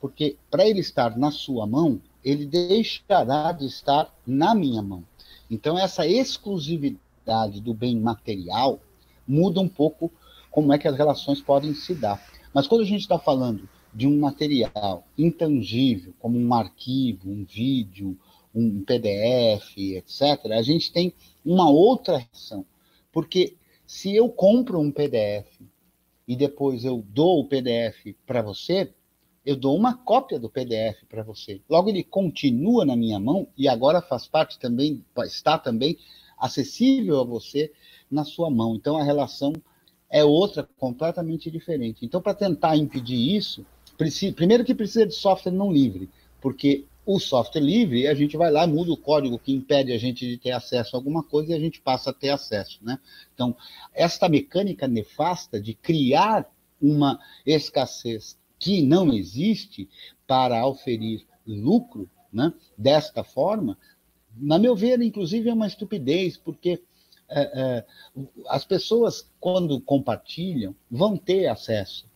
Porque 0.00 0.36
para 0.48 0.64
ele 0.64 0.78
estar 0.78 1.18
na 1.18 1.32
sua 1.32 1.66
mão, 1.66 2.00
ele 2.24 2.46
deixará 2.46 3.50
de 3.50 3.66
estar 3.66 4.14
na 4.24 4.54
minha 4.54 4.80
mão. 4.80 5.02
Então, 5.50 5.76
essa 5.76 6.06
exclusividade 6.06 7.60
do 7.60 7.74
bem 7.74 7.98
material 7.98 8.78
muda 9.26 9.60
um 9.60 9.68
pouco 9.68 10.12
como 10.48 10.72
é 10.72 10.78
que 10.78 10.86
as 10.86 10.96
relações 10.96 11.40
podem 11.40 11.74
se 11.74 11.94
dar. 11.94 12.24
Mas 12.54 12.68
quando 12.68 12.82
a 12.82 12.86
gente 12.86 13.00
está 13.00 13.18
falando 13.18 13.68
de 13.92 14.06
um 14.06 14.20
material 14.20 15.04
intangível, 15.16 16.14
como 16.20 16.38
um 16.38 16.54
arquivo, 16.54 17.28
um 17.28 17.44
vídeo, 17.44 18.16
um 18.58 18.82
PDF, 18.84 19.76
etc., 19.76 20.52
a 20.52 20.62
gente 20.62 20.92
tem 20.92 21.12
uma 21.44 21.70
outra 21.70 22.18
reação. 22.18 22.64
Porque 23.12 23.56
se 23.86 24.14
eu 24.14 24.28
compro 24.28 24.80
um 24.80 24.90
PDF 24.90 25.46
e 26.26 26.36
depois 26.36 26.84
eu 26.84 27.04
dou 27.08 27.40
o 27.40 27.44
PDF 27.44 28.14
para 28.26 28.42
você, 28.42 28.92
eu 29.44 29.56
dou 29.56 29.76
uma 29.76 29.96
cópia 29.96 30.38
do 30.38 30.50
PDF 30.50 31.04
para 31.08 31.22
você. 31.22 31.60
Logo 31.68 31.88
ele 31.88 32.02
continua 32.04 32.84
na 32.84 32.94
minha 32.94 33.18
mão 33.18 33.48
e 33.56 33.66
agora 33.66 34.02
faz 34.02 34.26
parte 34.26 34.58
também, 34.58 35.04
está 35.24 35.56
também 35.56 35.96
acessível 36.38 37.20
a 37.20 37.24
você 37.24 37.72
na 38.10 38.24
sua 38.24 38.50
mão. 38.50 38.74
Então 38.74 38.96
a 38.96 39.02
relação 39.02 39.52
é 40.10 40.24
outra, 40.24 40.68
completamente 40.78 41.50
diferente. 41.50 42.04
Então, 42.04 42.20
para 42.20 42.34
tentar 42.34 42.76
impedir 42.76 43.36
isso, 43.36 43.64
primeiro 44.34 44.64
que 44.64 44.74
precisa 44.74 45.06
de 45.06 45.14
software 45.14 45.52
não 45.52 45.72
livre, 45.72 46.08
porque 46.40 46.84
o 47.10 47.18
software 47.18 47.62
livre, 47.62 48.06
a 48.06 48.12
gente 48.12 48.36
vai 48.36 48.50
lá, 48.50 48.66
muda 48.66 48.92
o 48.92 48.96
código 48.96 49.38
que 49.38 49.50
impede 49.50 49.92
a 49.92 49.98
gente 49.98 50.28
de 50.28 50.36
ter 50.36 50.50
acesso 50.50 50.94
a 50.94 50.98
alguma 50.98 51.22
coisa 51.22 51.52
e 51.52 51.54
a 51.54 51.58
gente 51.58 51.80
passa 51.80 52.10
a 52.10 52.12
ter 52.12 52.28
acesso, 52.28 52.80
né? 52.82 52.98
Então, 53.32 53.56
esta 53.94 54.28
mecânica 54.28 54.86
nefasta 54.86 55.58
de 55.58 55.72
criar 55.72 56.46
uma 56.78 57.18
escassez 57.46 58.38
que 58.58 58.82
não 58.82 59.10
existe 59.10 59.88
para 60.26 60.66
oferir 60.66 61.24
lucro, 61.46 62.10
né? 62.30 62.52
Desta 62.76 63.24
forma, 63.24 63.78
na 64.36 64.58
meu 64.58 64.76
ver, 64.76 65.00
inclusive 65.00 65.48
é 65.48 65.54
uma 65.54 65.66
estupidez, 65.66 66.36
porque 66.36 66.82
é, 67.26 67.40
é, 67.40 67.86
as 68.48 68.66
pessoas, 68.66 69.32
quando 69.40 69.80
compartilham, 69.80 70.76
vão 70.90 71.16
ter 71.16 71.46
acesso 71.46 72.06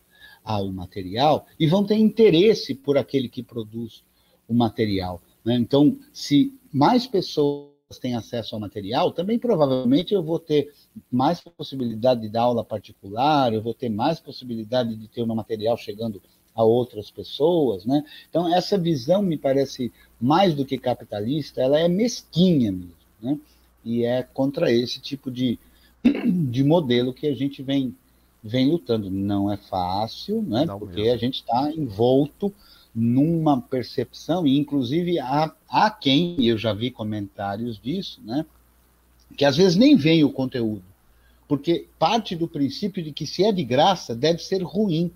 ao 0.43 0.71
material 0.71 1.47
e 1.59 1.65
vão 1.65 1.83
ter 1.83 1.95
interesse 1.95 2.75
por 2.75 2.95
aquele 2.95 3.27
que 3.27 3.41
produz 3.41 4.03
o 4.47 4.53
material. 4.53 5.21
Né? 5.43 5.55
Então, 5.55 5.97
se 6.11 6.53
mais 6.71 7.05
pessoas 7.05 7.73
têm 7.99 8.15
acesso 8.15 8.55
ao 8.55 8.61
material, 8.61 9.11
também 9.11 9.37
provavelmente 9.37 10.13
eu 10.13 10.23
vou 10.23 10.39
ter 10.39 10.73
mais 11.11 11.39
possibilidade 11.41 12.21
de 12.21 12.29
dar 12.29 12.43
aula 12.43 12.63
particular, 12.63 13.53
eu 13.53 13.61
vou 13.61 13.73
ter 13.73 13.89
mais 13.89 14.19
possibilidade 14.19 14.95
de 14.95 15.07
ter 15.07 15.21
um 15.21 15.35
material 15.35 15.77
chegando 15.77 16.21
a 16.55 16.63
outras 16.63 17.09
pessoas, 17.09 17.85
né? 17.85 18.03
Então 18.29 18.53
essa 18.53 18.77
visão 18.77 19.21
me 19.21 19.37
parece 19.37 19.91
mais 20.21 20.53
do 20.53 20.65
que 20.65 20.77
capitalista, 20.77 21.61
ela 21.61 21.79
é 21.79 21.87
mesquinha 21.87 22.71
mesmo, 22.71 22.93
né? 23.21 23.39
E 23.83 24.05
é 24.05 24.23
contra 24.23 24.71
esse 24.71 24.99
tipo 24.99 25.31
de, 25.31 25.59
de 26.03 26.63
modelo 26.63 27.13
que 27.13 27.27
a 27.27 27.33
gente 27.33 27.61
vem 27.61 27.95
vem 28.43 28.69
lutando. 28.69 29.09
Não 29.09 29.51
é 29.51 29.55
fácil, 29.55 30.41
né? 30.41 30.65
Não 30.65 30.77
porque 30.77 31.01
mesmo. 31.01 31.13
a 31.13 31.17
gente 31.17 31.35
está 31.35 31.71
envolto 31.71 32.53
numa 32.93 33.59
percepção, 33.59 34.45
e 34.45 34.57
inclusive 34.57 35.19
há, 35.19 35.51
há 35.67 35.89
quem, 35.89 36.45
eu 36.45 36.57
já 36.57 36.73
vi 36.73 36.91
comentários 36.91 37.79
disso, 37.79 38.21
né? 38.23 38.45
Que 39.35 39.45
às 39.45 39.57
vezes 39.57 39.75
nem 39.75 39.95
vem 39.95 40.23
o 40.23 40.31
conteúdo. 40.31 40.83
porque 41.47 41.87
parte 41.99 42.35
do 42.35 42.47
princípio 42.47 43.03
de 43.03 43.11
que 43.11 43.25
se 43.27 43.43
é 43.43 43.51
de 43.51 43.63
graça, 43.63 44.15
deve 44.15 44.39
ser 44.39 44.63
ruim. 44.63 45.11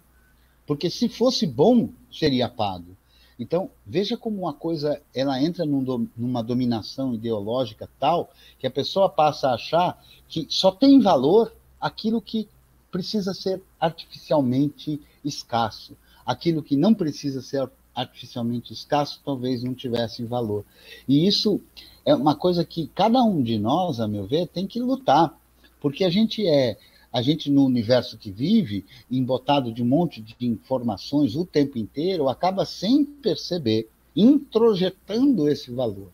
Porque 0.66 0.90
se 0.90 1.08
fosse 1.08 1.48
bom, 1.48 1.90
seria 2.12 2.50
pago. 2.50 2.96
Então, 3.40 3.70
veja 3.86 4.18
como 4.18 4.42
uma 4.42 4.54
coisa 4.54 5.02
ela 5.14 5.42
entra 5.42 5.66
num, 5.66 6.08
numa 6.18 6.44
dominação 6.44 7.14
ideológica 7.14 7.88
tal 8.00 8.32
que 8.60 8.66
a 8.66 8.72
pessoa 8.72 9.08
passa 9.08 9.50
a 9.50 9.54
achar 9.54 10.04
que 10.28 10.48
só 10.50 10.72
tem 10.72 11.00
valor 11.00 11.54
aquilo 11.80 12.22
que 12.22 12.48
precisa 12.92 13.34
ser 13.34 13.62
artificialmente 13.80 15.00
escasso. 15.24 15.96
Aquilo 16.28 16.62
que 16.62 16.76
não 16.76 16.94
precisa 16.94 17.42
ser 17.42 17.70
artificialmente 17.96 18.74
escasso 18.74 19.22
talvez 19.26 19.64
não 19.64 19.74
tivesse 19.74 20.24
valor. 20.26 20.66
E 21.08 21.26
isso 21.26 21.60
é 22.06 22.14
uma 22.14 22.36
coisa 22.36 22.66
que 22.66 22.88
cada 22.94 23.24
um 23.24 23.42
de 23.42 23.58
nós, 23.58 24.02
a 24.02 24.08
meu 24.08 24.28
ver, 24.28 24.48
tem 24.48 24.68
que 24.68 24.80
lutar, 24.80 25.40
porque 25.80 26.04
a 26.04 26.10
gente 26.10 26.46
é 26.46 26.78
a 27.12 27.22
gente 27.22 27.50
no 27.50 27.66
universo 27.66 28.18
que 28.18 28.30
vive, 28.30 28.86
embotado 29.10 29.72
de 29.72 29.82
um 29.82 29.88
monte 29.88 30.22
de 30.22 30.36
informações 30.46 31.36
o 31.36 31.46
tempo 31.46 31.78
inteiro, 31.78 32.28
acaba 32.28 32.66
sem 32.66 33.06
perceber, 33.06 33.90
introjetando 34.16 35.48
esse 35.48 35.72
valor. 35.72 36.12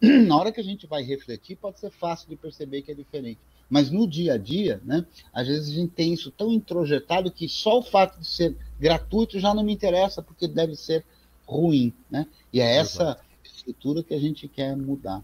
Na 0.00 0.36
hora 0.36 0.52
que 0.52 0.60
a 0.60 0.64
gente 0.64 0.86
vai 0.86 1.02
refletir, 1.02 1.56
pode 1.56 1.80
ser 1.80 1.90
fácil 1.90 2.28
de 2.28 2.36
perceber 2.36 2.82
que 2.82 2.92
é 2.92 2.94
diferente. 2.94 3.40
Mas 3.68 3.90
no 3.90 4.06
dia 4.06 4.34
a 4.34 4.38
dia, 4.38 4.80
né, 4.84 5.04
às 5.32 5.46
vezes 5.46 5.72
a 5.72 5.80
gente 5.80 5.92
tem 5.92 6.12
isso 6.12 6.30
tão 6.30 6.52
introjetado 6.52 7.30
que 7.30 7.48
só 7.48 7.78
o 7.78 7.82
fato 7.82 8.18
de 8.20 8.26
ser 8.26 8.56
gratuito 8.78 9.38
já 9.38 9.54
não 9.54 9.62
me 9.62 9.72
interessa, 9.72 10.22
porque 10.22 10.46
deve 10.46 10.76
ser 10.76 11.04
ruim. 11.46 11.92
Né? 12.10 12.26
E 12.52 12.60
é 12.60 12.76
essa 12.76 13.02
Exato. 13.02 13.24
estrutura 13.44 14.02
que 14.02 14.14
a 14.14 14.20
gente 14.20 14.48
quer 14.48 14.76
mudar. 14.76 15.22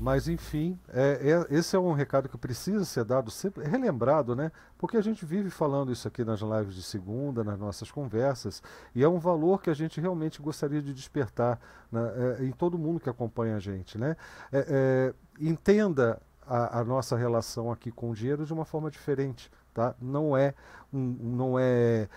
Mas 0.00 0.28
enfim, 0.28 0.78
é, 0.88 1.44
é, 1.50 1.54
esse 1.54 1.76
é 1.76 1.78
um 1.78 1.92
recado 1.92 2.26
que 2.26 2.38
precisa 2.38 2.86
ser 2.86 3.04
dado, 3.04 3.30
sempre 3.30 3.68
relembrado, 3.68 4.34
né? 4.34 4.50
Porque 4.78 4.96
a 4.96 5.02
gente 5.02 5.26
vive 5.26 5.50
falando 5.50 5.92
isso 5.92 6.08
aqui 6.08 6.24
nas 6.24 6.40
lives 6.40 6.74
de 6.74 6.82
segunda, 6.82 7.44
nas 7.44 7.58
nossas 7.58 7.90
conversas, 7.90 8.62
e 8.94 9.04
é 9.04 9.08
um 9.08 9.18
valor 9.18 9.60
que 9.60 9.68
a 9.68 9.74
gente 9.74 10.00
realmente 10.00 10.40
gostaria 10.40 10.80
de 10.80 10.94
despertar 10.94 11.60
né, 11.92 12.00
é, 12.40 12.44
em 12.46 12.50
todo 12.50 12.78
mundo 12.78 12.98
que 12.98 13.10
acompanha 13.10 13.56
a 13.56 13.60
gente, 13.60 13.98
né? 13.98 14.16
É, 14.50 14.64
é, 14.70 15.14
entenda 15.38 16.18
a, 16.50 16.80
a, 16.80 16.84
nossa 16.84 17.16
relação 17.16 17.70
aqui 17.70 17.92
com 17.92 18.10
o 18.10 18.14
dinheiro 18.14 18.44
de 18.44 18.52
uma 18.52 18.64
forma 18.64 18.90
diferente, 18.90 19.48
tá? 19.72 19.94
Não 20.00 20.36
é 20.36 20.52
um, 20.92 20.98
não 20.98 21.56
é 21.56 22.08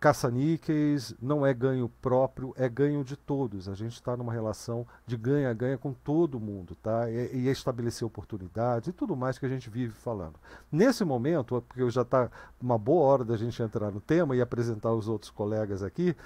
caça-níqueis, 0.00 1.14
não 1.20 1.44
é 1.44 1.52
ganho 1.52 1.86
próprio, 2.00 2.54
é 2.56 2.66
ganho 2.68 3.04
de 3.04 3.16
todos. 3.16 3.68
A 3.68 3.74
gente 3.74 3.92
está 3.92 4.16
numa 4.16 4.32
relação 4.32 4.86
de 5.06 5.14
ganha-ganha 5.14 5.76
com 5.76 5.92
todo 5.92 6.40
mundo, 6.40 6.74
tá? 6.74 7.10
E, 7.10 7.36
e 7.36 7.48
estabelecer 7.48 8.06
oportunidades 8.06 8.88
e 8.88 8.92
tudo 8.92 9.14
mais 9.14 9.38
que 9.38 9.44
a 9.44 9.48
gente 9.48 9.68
vive 9.68 9.92
falando. 9.92 10.36
Nesse 10.72 11.04
momento, 11.04 11.62
porque 11.68 11.88
já 11.90 12.00
está 12.00 12.30
uma 12.58 12.78
boa 12.78 13.02
hora 13.04 13.24
da 13.24 13.36
gente 13.36 13.62
entrar 13.62 13.90
no 13.90 14.00
tema 14.00 14.34
e 14.34 14.40
apresentar 14.40 14.92
os 14.94 15.06
outros 15.06 15.30
colegas 15.30 15.82
aqui, 15.82 16.16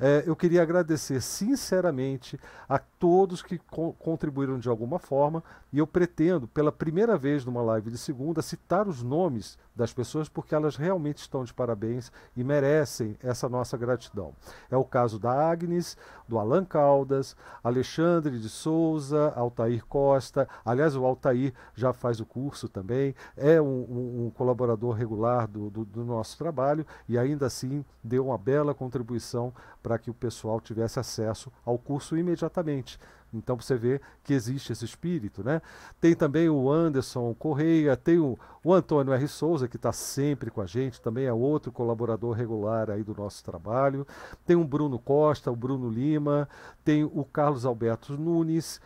é, 0.00 0.24
eu 0.26 0.34
queria 0.34 0.62
agradecer 0.62 1.20
sinceramente 1.20 2.40
a 2.68 2.78
todos 2.78 3.42
que 3.42 3.58
co 3.58 3.92
contribuíram 3.92 4.58
de 4.58 4.68
alguma 4.68 4.98
forma 4.98 5.44
e 5.72 5.78
eu 5.78 5.86
pretendo, 5.86 6.48
pela 6.48 6.72
primeira 6.72 7.16
vez 7.16 7.44
numa 7.44 7.62
live 7.62 7.90
de 7.90 7.98
segunda, 7.98 8.42
citar 8.42 8.88
os 8.88 9.02
nomes 9.02 9.58
das 9.76 9.92
pessoas 9.92 10.28
porque 10.28 10.54
elas 10.54 10.74
realmente 10.74 11.18
estão 11.18 11.44
de 11.44 11.52
parabéns 11.52 12.10
e 12.34 12.42
merecem 12.42 13.16
essa 13.22 13.48
nossa 13.48 13.76
gratidão. 13.76 14.34
É 14.70 14.76
o 14.76 14.84
caso 14.84 15.18
da 15.18 15.50
Agnes, 15.50 15.96
do 16.28 16.38
Alan 16.38 16.64
Caldas, 16.64 17.36
Alexandre 17.62 18.38
de 18.38 18.48
Souza, 18.48 19.32
Altair 19.36 19.84
Costa. 19.86 20.48
Aliás, 20.64 20.96
o 20.96 21.04
Altair 21.04 21.52
já 21.74 21.92
faz 21.92 22.20
o 22.20 22.26
curso 22.26 22.68
também, 22.68 23.14
é 23.36 23.60
um, 23.60 23.66
um, 23.66 24.26
um 24.26 24.30
colaborador 24.30 24.94
regular 24.94 25.46
do, 25.48 25.70
do, 25.70 25.84
do 25.84 26.04
nosso 26.04 26.38
trabalho 26.38 26.86
e 27.08 27.18
ainda 27.18 27.46
assim 27.46 27.84
deu 28.02 28.26
uma 28.26 28.38
bela 28.38 28.74
contribuição 28.74 29.52
para 29.82 29.98
que 29.98 30.10
o 30.10 30.14
pessoal 30.14 30.60
tivesse 30.60 30.98
acesso 30.98 31.50
ao 31.64 31.78
curso 31.78 32.16
imediatamente. 32.16 32.98
Então 33.32 33.56
você 33.56 33.76
vê 33.76 34.00
que 34.24 34.34
existe 34.34 34.72
esse 34.72 34.84
espírito, 34.84 35.44
né? 35.44 35.62
Tem 36.00 36.14
também 36.14 36.48
o 36.48 36.70
Anderson 36.70 37.32
Correia, 37.34 37.96
tem 37.96 38.18
o, 38.18 38.38
o 38.64 38.74
Antônio 38.74 39.12
R. 39.12 39.28
Souza, 39.28 39.68
que 39.68 39.76
está 39.76 39.92
sempre 39.92 40.50
com 40.50 40.60
a 40.60 40.66
gente, 40.66 41.00
também 41.00 41.26
é 41.26 41.32
outro 41.32 41.70
colaborador 41.70 42.34
regular 42.34 42.90
aí 42.90 43.02
do 43.02 43.14
nosso 43.14 43.44
trabalho. 43.44 44.06
Tem 44.44 44.56
o 44.56 44.64
Bruno 44.64 44.98
Costa, 44.98 45.50
o 45.50 45.56
Bruno 45.56 45.88
Lima, 45.88 46.48
tem 46.84 47.04
o 47.04 47.24
Carlos 47.24 47.64
Alberto 47.64 48.16
Nunes, 48.16 48.80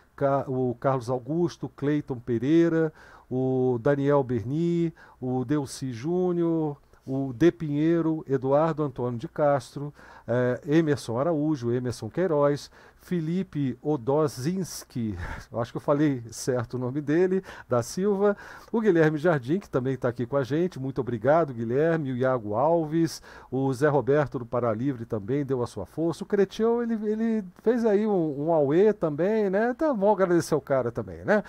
o 0.47 0.75
Carlos 0.75 1.09
Augusto, 1.09 1.69
Cleiton 1.69 2.19
Pereira, 2.19 2.93
o 3.31 3.79
Daniel 3.81 4.23
Berni, 4.23 4.93
o 5.21 5.45
Delci 5.45 5.93
Júnior, 5.93 6.77
o 7.07 7.33
De 7.33 7.51
Pinheiro, 7.51 8.25
Eduardo 8.29 8.83
Antônio 8.83 9.19
de 9.19 9.29
Castro, 9.29 9.93
eh, 10.27 10.61
Emerson 10.67 11.19
Araújo, 11.19 11.73
Emerson 11.73 12.09
Queiroz, 12.09 12.71
Felipe 12.97 13.79
Odozinski, 13.83 15.15
acho 15.53 15.73
que 15.73 15.77
eu 15.77 15.81
falei 15.81 16.23
certo 16.31 16.75
o 16.75 16.79
nome 16.79 17.03
dele, 17.03 17.43
da 17.69 17.83
Silva, 17.83 18.35
o 18.73 18.81
Guilherme 18.81 19.19
Jardim, 19.19 19.59
que 19.59 19.69
também 19.69 19.93
está 19.93 20.09
aqui 20.09 20.25
com 20.25 20.39
a 20.39 20.43
gente, 20.43 20.81
muito 20.81 21.03
obrigado, 21.03 21.53
Guilherme, 21.53 22.13
o 22.13 22.17
Iago 22.17 22.55
Alves, 22.55 23.23
o 23.51 23.71
Zé 23.75 23.89
Roberto 23.89 24.39
do 24.39 24.47
Paralivre 24.47 25.05
também 25.05 25.45
deu 25.45 25.63
a 25.63 25.67
sua 25.67 25.85
força, 25.85 26.25
o 26.25 26.27
Cretil, 26.27 26.83
ele, 26.83 26.95
ele 27.05 27.45
fez 27.63 27.85
aí 27.85 28.07
um, 28.07 28.47
um 28.47 28.53
auê 28.53 28.93
também, 28.95 29.51
né? 29.51 29.75
Tá 29.75 29.93
bom 29.93 30.11
agradecer 30.11 30.55
o 30.55 30.61
cara 30.61 30.91
também, 30.91 31.23
né? 31.25 31.43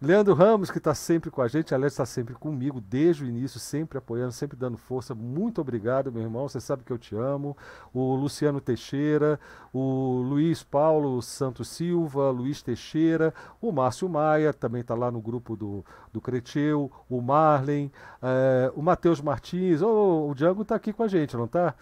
Leandro 0.00 0.34
Ramos, 0.34 0.70
que 0.70 0.78
está 0.78 0.94
sempre 0.94 1.30
com 1.30 1.40
a 1.40 1.48
gente, 1.48 1.74
aliás, 1.74 1.92
está 1.92 2.04
sempre 2.04 2.34
comigo 2.34 2.80
desde 2.80 3.24
o 3.24 3.26
início, 3.26 3.58
sempre 3.58 3.96
apoiando, 3.96 4.32
sempre 4.32 4.56
dando 4.56 4.76
força. 4.76 5.14
Muito 5.14 5.60
obrigado, 5.60 6.12
meu 6.12 6.22
irmão. 6.22 6.48
Você 6.48 6.60
sabe 6.60 6.84
que 6.84 6.92
eu 6.92 6.98
te 6.98 7.14
amo. 7.14 7.56
O 7.92 8.13
Luciano 8.14 8.60
Teixeira, 8.60 9.38
o 9.72 10.22
Luiz 10.26 10.62
Paulo 10.62 11.20
Santos 11.22 11.68
Silva, 11.68 12.30
Luiz 12.30 12.62
Teixeira, 12.62 13.34
o 13.60 13.72
Márcio 13.72 14.08
Maia, 14.08 14.52
também 14.52 14.80
está 14.80 14.94
lá 14.94 15.10
no 15.10 15.20
grupo 15.20 15.56
do, 15.56 15.84
do 16.12 16.20
Creteu, 16.20 16.90
o 17.08 17.20
Marlen, 17.20 17.90
é, 18.22 18.72
o 18.74 18.82
Matheus 18.82 19.20
Martins. 19.20 19.82
Oh, 19.82 20.28
o 20.30 20.34
Django 20.34 20.62
está 20.62 20.74
aqui 20.74 20.92
com 20.92 21.02
a 21.02 21.08
gente, 21.08 21.36
não 21.36 21.44
está? 21.44 21.74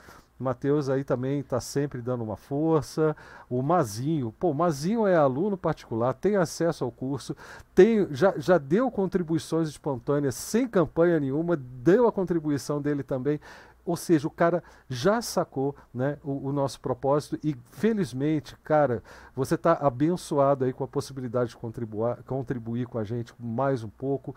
Matheus 0.42 0.88
aí 0.88 1.04
também 1.04 1.40
está 1.40 1.60
sempre 1.60 2.02
dando 2.02 2.24
uma 2.24 2.36
força. 2.36 3.16
O 3.48 3.62
Mazinho, 3.62 4.34
pô, 4.38 4.50
o 4.50 4.54
Mazinho 4.54 5.06
é 5.06 5.14
aluno 5.14 5.56
particular, 5.56 6.12
tem 6.14 6.36
acesso 6.36 6.84
ao 6.84 6.90
curso, 6.90 7.36
tem, 7.74 8.08
já, 8.10 8.34
já 8.36 8.58
deu 8.58 8.90
contribuições 8.90 9.68
espontâneas 9.68 10.34
sem 10.34 10.66
campanha 10.66 11.20
nenhuma, 11.20 11.56
deu 11.56 12.06
a 12.08 12.12
contribuição 12.12 12.82
dele 12.82 13.02
também. 13.02 13.40
Ou 13.84 13.96
seja, 13.96 14.28
o 14.28 14.30
cara 14.30 14.62
já 14.88 15.20
sacou 15.20 15.74
né, 15.92 16.18
o, 16.22 16.48
o 16.48 16.52
nosso 16.52 16.80
propósito 16.80 17.38
e, 17.42 17.56
felizmente, 17.70 18.56
cara, 18.62 19.02
você 19.34 19.54
está 19.56 19.72
abençoado 19.72 20.64
aí 20.64 20.72
com 20.72 20.84
a 20.84 20.88
possibilidade 20.88 21.50
de 21.50 21.56
contribuir, 21.56 22.22
contribuir 22.24 22.86
com 22.86 22.98
a 22.98 23.04
gente 23.04 23.32
mais 23.38 23.82
um 23.82 23.88
pouco. 23.88 24.34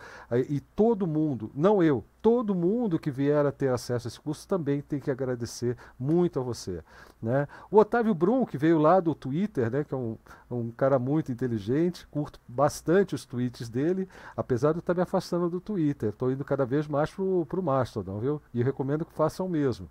E 0.50 0.60
todo 0.60 1.06
mundo, 1.06 1.52
não 1.54 1.84
eu, 1.84 2.04
todo 2.26 2.56
mundo 2.56 2.98
que 2.98 3.12
vier 3.12 3.46
a 3.46 3.52
ter 3.52 3.70
acesso 3.70 4.08
a 4.08 4.10
esse 4.10 4.20
curso 4.20 4.48
também 4.48 4.82
tem 4.82 5.00
que 5.00 5.12
agradecer 5.12 5.78
muito 6.00 6.40
a 6.40 6.42
você. 6.42 6.84
Né? 7.22 7.48
O 7.70 7.78
Otávio 7.78 8.16
Brum, 8.16 8.48
que 8.48 8.58
veio 8.58 8.80
lá 8.80 9.00
do 9.00 9.14
Twitter, 9.14 9.70
né, 9.70 9.84
que 9.84 9.94
é 9.94 9.98
um, 9.98 10.18
um 10.50 10.72
cara 10.72 10.98
muito 10.98 11.32
inteligente, 11.32 12.08
curto 12.08 12.40
bastante 12.48 13.14
os 13.14 13.26
tweets 13.26 13.70
dele, 13.70 14.10
apesar 14.36 14.72
de 14.72 14.78
eu 14.78 14.80
estar 14.80 14.96
me 14.96 15.04
afastando 15.04 15.52
do 15.52 15.62
Twitter. 15.62 16.10
Estou 16.10 16.32
indo 16.32 16.44
cada 16.44 16.66
vez 16.66 16.88
mais 16.88 17.12
para 17.12 17.22
o 17.24 17.64
Mastodon, 17.64 18.18
viu? 18.18 18.42
E 18.52 18.64
recomendo 18.64 19.06
que 19.06 19.14
façam 19.14 19.46
o 19.46 19.50
mesmo. 19.50 19.88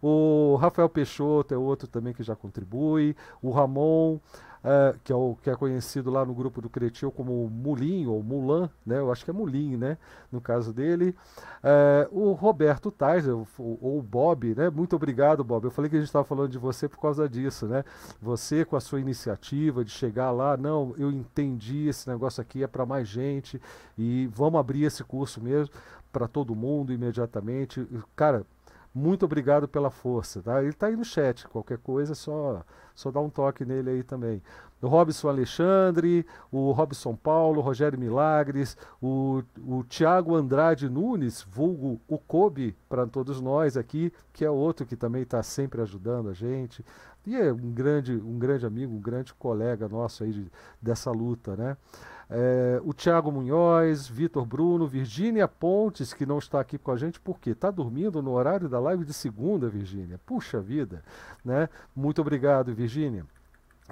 O 0.00 0.56
Rafael 0.58 0.88
Peixoto 0.88 1.52
é 1.52 1.58
outro 1.58 1.86
também 1.86 2.14
que 2.14 2.22
já 2.22 2.34
contribui. 2.34 3.14
O 3.42 3.50
Ramon, 3.50 4.18
uh, 4.66 4.98
que, 5.04 5.12
é 5.12 5.14
o, 5.14 5.36
que 5.40 5.48
é 5.48 5.54
conhecido 5.54 6.10
lá 6.10 6.24
no 6.24 6.34
grupo 6.34 6.60
do 6.60 6.68
Cretil 6.68 7.12
como 7.12 7.48
Mulim 7.48 8.06
ou 8.06 8.22
Mulan, 8.22 8.68
né? 8.84 8.98
Eu 8.98 9.12
acho 9.12 9.24
que 9.24 9.30
é 9.30 9.32
Mulim, 9.32 9.76
né? 9.76 9.96
No 10.30 10.40
caso 10.40 10.72
dele. 10.72 11.14
Uh, 11.62 12.30
o 12.30 12.32
Roberto 12.32 12.90
Tais, 12.90 13.26
ou, 13.28 13.46
o 13.58 14.02
Bob, 14.02 14.54
né? 14.54 14.68
Muito 14.68 14.96
obrigado, 14.96 15.44
Bob. 15.44 15.64
Eu 15.64 15.70
falei 15.70 15.88
que 15.88 15.96
a 15.96 16.00
gente 16.00 16.08
estava 16.08 16.24
falando 16.24 16.50
de 16.50 16.58
você 16.58 16.88
por 16.88 17.00
causa 17.00 17.28
disso, 17.28 17.66
né? 17.66 17.84
Você 18.20 18.64
com 18.64 18.76
a 18.76 18.80
sua 18.80 19.00
iniciativa 19.00 19.84
de 19.84 19.90
chegar 19.90 20.32
lá, 20.32 20.56
não, 20.56 20.94
eu 20.98 21.10
entendi 21.12 21.88
esse 21.88 22.08
negócio 22.08 22.40
aqui 22.40 22.62
é 22.62 22.66
para 22.66 22.84
mais 22.84 23.06
gente 23.06 23.60
e 23.96 24.28
vamos 24.32 24.58
abrir 24.58 24.84
esse 24.84 25.04
curso 25.04 25.40
mesmo 25.40 25.74
para 26.12 26.26
todo 26.26 26.54
mundo 26.54 26.92
imediatamente. 26.92 27.86
Cara, 28.16 28.44
muito 28.96 29.26
obrigado 29.26 29.68
pela 29.68 29.90
força, 29.90 30.40
tá? 30.40 30.60
Ele 30.60 30.70
está 30.70 30.86
aí 30.86 30.96
no 30.96 31.04
chat, 31.04 31.46
qualquer 31.48 31.76
coisa 31.76 32.14
só 32.14 32.64
só 32.94 33.10
dá 33.10 33.20
um 33.20 33.28
toque 33.28 33.62
nele 33.62 33.90
aí 33.90 34.02
também. 34.02 34.42
O 34.80 34.88
Robson 34.88 35.28
Alexandre, 35.28 36.24
o 36.50 36.72
Robson 36.72 37.14
Paulo, 37.14 37.60
Rogério 37.60 37.98
Milagres, 37.98 38.74
o, 39.02 39.42
o 39.66 39.84
Tiago 39.84 40.34
Andrade 40.34 40.88
Nunes, 40.88 41.46
vulgo 41.46 42.00
o 42.08 42.16
Kobe 42.16 42.74
para 42.88 43.06
todos 43.06 43.38
nós 43.38 43.76
aqui, 43.76 44.10
que 44.32 44.46
é 44.46 44.50
outro 44.50 44.86
que 44.86 44.96
também 44.96 45.22
está 45.22 45.42
sempre 45.42 45.82
ajudando 45.82 46.30
a 46.30 46.32
gente. 46.32 46.82
E 47.26 47.36
é 47.36 47.52
um 47.52 47.70
grande, 47.72 48.14
um 48.14 48.38
grande 48.38 48.64
amigo, 48.64 48.94
um 48.94 49.00
grande 49.00 49.34
colega 49.34 49.86
nosso 49.88 50.24
aí 50.24 50.32
de, 50.32 50.50
dessa 50.80 51.10
luta, 51.10 51.54
né? 51.54 51.76
É, 52.28 52.80
o 52.84 52.92
Tiago 52.92 53.30
Munhoz, 53.30 54.08
Vitor 54.08 54.44
Bruno, 54.44 54.86
Virgínia 54.86 55.46
Pontes, 55.46 56.12
que 56.12 56.26
não 56.26 56.38
está 56.38 56.58
aqui 56.60 56.76
com 56.76 56.90
a 56.90 56.96
gente, 56.96 57.20
porque 57.20 57.50
está 57.50 57.70
dormindo 57.70 58.20
no 58.20 58.32
horário 58.32 58.68
da 58.68 58.80
live 58.80 59.04
de 59.04 59.12
segunda, 59.12 59.68
Virgínia. 59.68 60.20
Puxa 60.26 60.60
vida, 60.60 61.02
né? 61.44 61.68
Muito 61.94 62.20
obrigado, 62.20 62.74
Virgínia. 62.74 63.24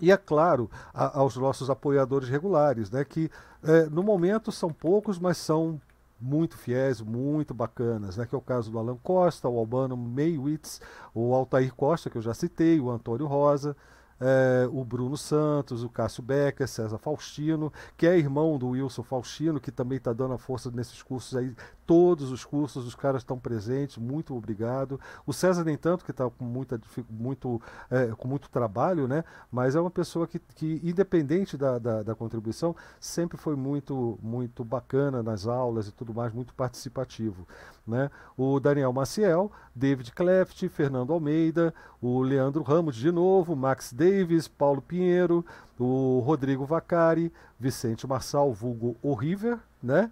E 0.01 0.11
é 0.11 0.17
claro, 0.17 0.69
a, 0.93 1.19
aos 1.19 1.37
nossos 1.37 1.71
apoiadores 1.71 2.29
regulares, 2.29 2.91
né, 2.91 3.05
que 3.05 3.31
é, 3.63 3.85
no 3.85 4.03
momento 4.03 4.51
são 4.51 4.73
poucos, 4.73 5.19
mas 5.19 5.37
são 5.37 5.81
muito 6.21 6.57
fiéis, 6.57 7.01
muito 7.01 7.53
bacanas, 7.53 8.17
né? 8.17 8.27
que 8.27 8.35
é 8.35 8.39
o 8.39 8.41
caso 8.41 8.71
do 8.71 8.79
Alan 8.79 8.97
Costa, 9.03 9.49
o 9.49 9.59
Albano 9.59 9.97
Meiwitz, 9.97 10.81
o 11.15 11.35
Altair 11.35 11.75
Costa, 11.75 12.09
que 12.09 12.17
eu 12.17 12.23
já 12.23 12.33
citei, 12.33 12.81
o 12.81 12.91
Antônio 12.91 13.27
Rosa, 13.27 13.77
é, 14.21 14.69
o 14.73 14.85
Bruno 14.85 15.17
Santos, 15.17 15.83
o 15.83 15.89
Cássio 15.89 16.23
Becker, 16.23 16.67
César 16.69 16.99
Faustino, 16.99 17.73
que 17.97 18.07
é 18.07 18.19
irmão 18.19 18.59
do 18.59 18.69
Wilson 18.71 19.03
Faustino, 19.03 19.61
que 19.61 19.71
também 19.71 19.99
está 19.99 20.13
dando 20.13 20.35
a 20.35 20.39
força 20.39 20.71
nesses 20.71 21.03
cursos 21.03 21.37
aí. 21.37 21.55
Todos 21.87 22.31
os 22.31 22.45
cursos, 22.45 22.87
os 22.87 22.95
caras 22.95 23.21
estão 23.21 23.39
presentes, 23.39 23.99
muito 23.99 24.35
obrigado. 24.35 24.99
O 25.27 25.33
César, 25.33 25.65
nem 25.65 25.77
tanto, 25.77 26.05
que 26.05 26.11
está 26.11 26.29
com, 26.31 26.45
muita, 26.45 26.81
muito, 27.11 27.61
é, 27.91 28.07
com 28.17 28.27
muito 28.27 28.49
trabalho, 28.49 29.07
né? 29.07 29.23
mas 29.51 29.75
é 29.75 29.81
uma 29.81 29.91
pessoa 29.91 30.27
que, 30.27 30.39
que 30.39 30.81
independente 30.83 31.57
da, 31.57 31.79
da, 31.79 32.03
da, 32.03 32.15
contribuição, 32.15 32.75
sempre 32.99 33.37
foi 33.37 33.55
muito, 33.55 34.19
muito 34.23 34.65
bacana 34.65 35.23
nas 35.23 35.47
aulas 35.47 35.89
e 35.89 35.93
tudo 35.93 36.15
mais, 36.15 36.33
muito 36.33 36.55
participativo. 36.55 37.47
Né? 37.87 38.11
O 38.37 38.59
Daniel 38.59 38.93
Maciel, 38.93 39.53
David 39.75 40.13
Cleft, 40.13 40.69
Fernando 40.69 41.13
Almeida, 41.13 41.75
o 42.01 42.23
Leandro 42.23 42.63
Ramos 42.63 42.97
de 42.97 43.11
novo, 43.11 43.55
Max 43.55 43.93
Davis, 43.93 44.49
Paulo 44.49 44.81
Pinheiro, 44.81 45.45
o 45.79 46.23
Rodrigo 46.25 46.65
Vacari, 46.65 47.33
Vicente 47.61 48.07
Marçal, 48.07 48.53
vulgo 48.53 48.97
O 49.03 49.15
River, 49.15 49.59
né? 49.83 50.11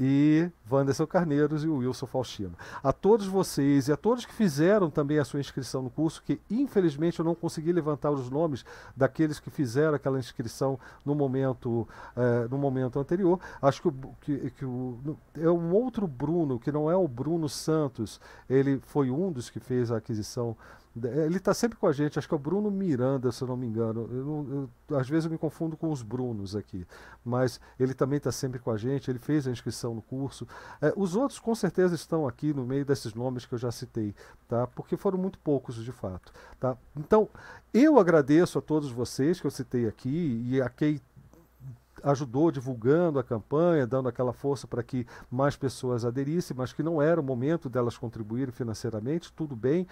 E 0.00 0.48
Wanderson 0.70 1.06
Carneiros 1.06 1.64
e 1.64 1.68
o 1.68 1.78
Wilson 1.78 2.06
Faustino. 2.06 2.52
A 2.82 2.92
todos 2.92 3.26
vocês 3.26 3.88
e 3.88 3.92
a 3.92 3.96
todos 3.96 4.24
que 4.24 4.32
fizeram 4.32 4.88
também 4.88 5.18
a 5.18 5.24
sua 5.24 5.40
inscrição 5.40 5.82
no 5.82 5.90
curso, 5.90 6.22
que 6.22 6.40
infelizmente 6.48 7.18
eu 7.18 7.24
não 7.24 7.34
consegui 7.34 7.72
levantar 7.72 8.12
os 8.12 8.30
nomes 8.30 8.64
daqueles 8.96 9.40
que 9.40 9.50
fizeram 9.50 9.94
aquela 9.94 10.18
inscrição 10.18 10.78
no 11.04 11.16
momento, 11.16 11.88
eh, 12.16 12.46
no 12.48 12.56
momento 12.56 13.00
anterior. 13.00 13.40
Acho 13.60 13.82
que, 13.82 13.90
que, 14.20 14.50
que 14.50 14.64
o, 14.64 15.16
é 15.36 15.50
um 15.50 15.72
outro 15.72 16.06
Bruno, 16.06 16.60
que 16.60 16.70
não 16.70 16.88
é 16.88 16.94
o 16.94 17.08
Bruno 17.08 17.48
Santos, 17.48 18.20
ele 18.48 18.80
foi 18.86 19.10
um 19.10 19.32
dos 19.32 19.50
que 19.50 19.58
fez 19.58 19.90
a 19.90 19.96
aquisição 19.96 20.56
ele 20.96 21.36
está 21.36 21.54
sempre 21.54 21.78
com 21.78 21.86
a 21.86 21.92
gente, 21.92 22.18
acho 22.18 22.26
que 22.26 22.34
é 22.34 22.36
o 22.36 22.40
Bruno 22.40 22.70
Miranda, 22.70 23.30
se 23.30 23.42
eu 23.42 23.48
não 23.48 23.56
me 23.56 23.66
engano. 23.66 24.08
Eu 24.10 24.68
eu, 24.88 24.96
às 24.98 25.08
vezes 25.08 25.26
eu 25.26 25.30
me 25.30 25.38
confundo 25.38 25.76
com 25.76 25.90
os 25.90 26.02
Brunos 26.02 26.56
aqui, 26.56 26.86
mas 27.24 27.60
ele 27.78 27.94
também 27.94 28.16
está 28.16 28.32
sempre 28.32 28.58
com 28.58 28.70
a 28.70 28.76
gente, 28.76 29.10
ele 29.10 29.18
fez 29.18 29.46
a 29.46 29.50
inscrição 29.50 29.94
no 29.94 30.02
curso. 30.02 30.46
É, 30.80 30.92
os 30.96 31.14
outros 31.14 31.38
com 31.38 31.54
certeza 31.54 31.94
estão 31.94 32.26
aqui 32.26 32.52
no 32.52 32.64
meio 32.64 32.84
desses 32.84 33.14
nomes 33.14 33.46
que 33.46 33.54
eu 33.54 33.58
já 33.58 33.70
citei, 33.70 34.14
tá? 34.48 34.66
porque 34.66 34.96
foram 34.96 35.18
muito 35.18 35.38
poucos 35.38 35.76
de 35.76 35.92
fato. 35.92 36.32
Tá? 36.58 36.76
Então, 36.96 37.28
eu 37.72 37.98
agradeço 37.98 38.58
a 38.58 38.62
todos 38.62 38.90
vocês 38.90 39.40
que 39.40 39.46
eu 39.46 39.50
citei 39.50 39.86
aqui 39.86 40.42
e 40.46 40.60
a 40.60 40.68
quem 40.68 41.00
ajudou 42.02 42.50
divulgando 42.50 43.18
a 43.18 43.24
campanha, 43.24 43.86
dando 43.86 44.08
aquela 44.08 44.32
força 44.32 44.66
para 44.66 44.82
que 44.82 45.06
mais 45.30 45.56
pessoas 45.56 46.04
aderissem, 46.04 46.56
mas 46.56 46.72
que 46.72 46.82
não 46.82 47.00
era 47.00 47.20
o 47.20 47.24
momento 47.24 47.68
delas 47.68 47.96
contribuírem 47.96 48.52
financeiramente, 48.52 49.32
tudo 49.32 49.54
bem, 49.56 49.86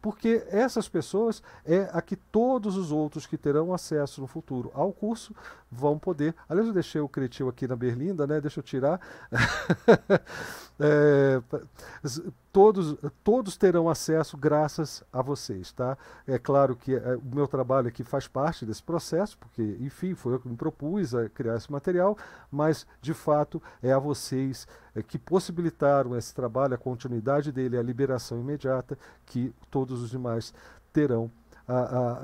porque 0.00 0.44
essas 0.48 0.88
pessoas 0.88 1.42
é 1.64 1.88
a 1.92 2.00
que 2.02 2.16
todos 2.16 2.76
os 2.76 2.92
outros 2.92 3.26
que 3.26 3.36
terão 3.36 3.72
acesso 3.72 4.20
no 4.20 4.26
futuro 4.26 4.70
ao 4.74 4.92
curso 4.92 5.34
vão 5.70 5.98
poder. 5.98 6.34
Aliás, 6.48 6.66
eu 6.66 6.74
deixei 6.74 7.00
o 7.00 7.08
Cretil 7.08 7.48
aqui 7.48 7.66
na 7.66 7.76
Berlinda, 7.76 8.26
né? 8.26 8.40
Deixa 8.40 8.58
eu 8.58 8.64
tirar. 8.64 9.00
é, 10.78 11.40
todos, 12.52 12.96
todos 13.22 13.56
terão 13.56 13.88
acesso 13.88 14.36
graças 14.36 15.04
a 15.12 15.22
vocês, 15.22 15.72
tá? 15.72 15.96
É 16.26 16.38
claro 16.38 16.74
que 16.74 16.94
é, 16.94 17.16
o 17.16 17.34
meu 17.34 17.46
trabalho 17.46 17.88
aqui 17.88 18.02
faz 18.02 18.26
parte 18.26 18.66
desse 18.66 18.82
processo, 18.82 19.38
porque, 19.38 19.76
enfim, 19.80 20.14
foi 20.14 20.34
eu 20.34 20.40
que 20.40 20.48
me 20.48 20.56
propus 20.56 21.14
a 21.14 21.28
criar 21.28 21.56
esse 21.56 21.70
material, 21.70 22.16
mas, 22.50 22.86
de 23.00 23.14
fato, 23.14 23.62
é 23.82 23.92
a 23.92 23.98
vocês 23.98 24.66
é, 24.94 25.02
que 25.02 25.18
possibilitaram 25.18 26.16
esse 26.16 26.34
trabalho, 26.34 26.74
a 26.74 26.78
continuidade 26.78 27.52
dele, 27.52 27.78
a 27.78 27.82
liberação 27.82 28.40
imediata, 28.40 28.98
que 29.26 29.54
todos 29.70 30.02
os 30.02 30.10
demais 30.10 30.52
terão, 30.92 31.30
a, 31.66 31.78
a, 31.78 32.18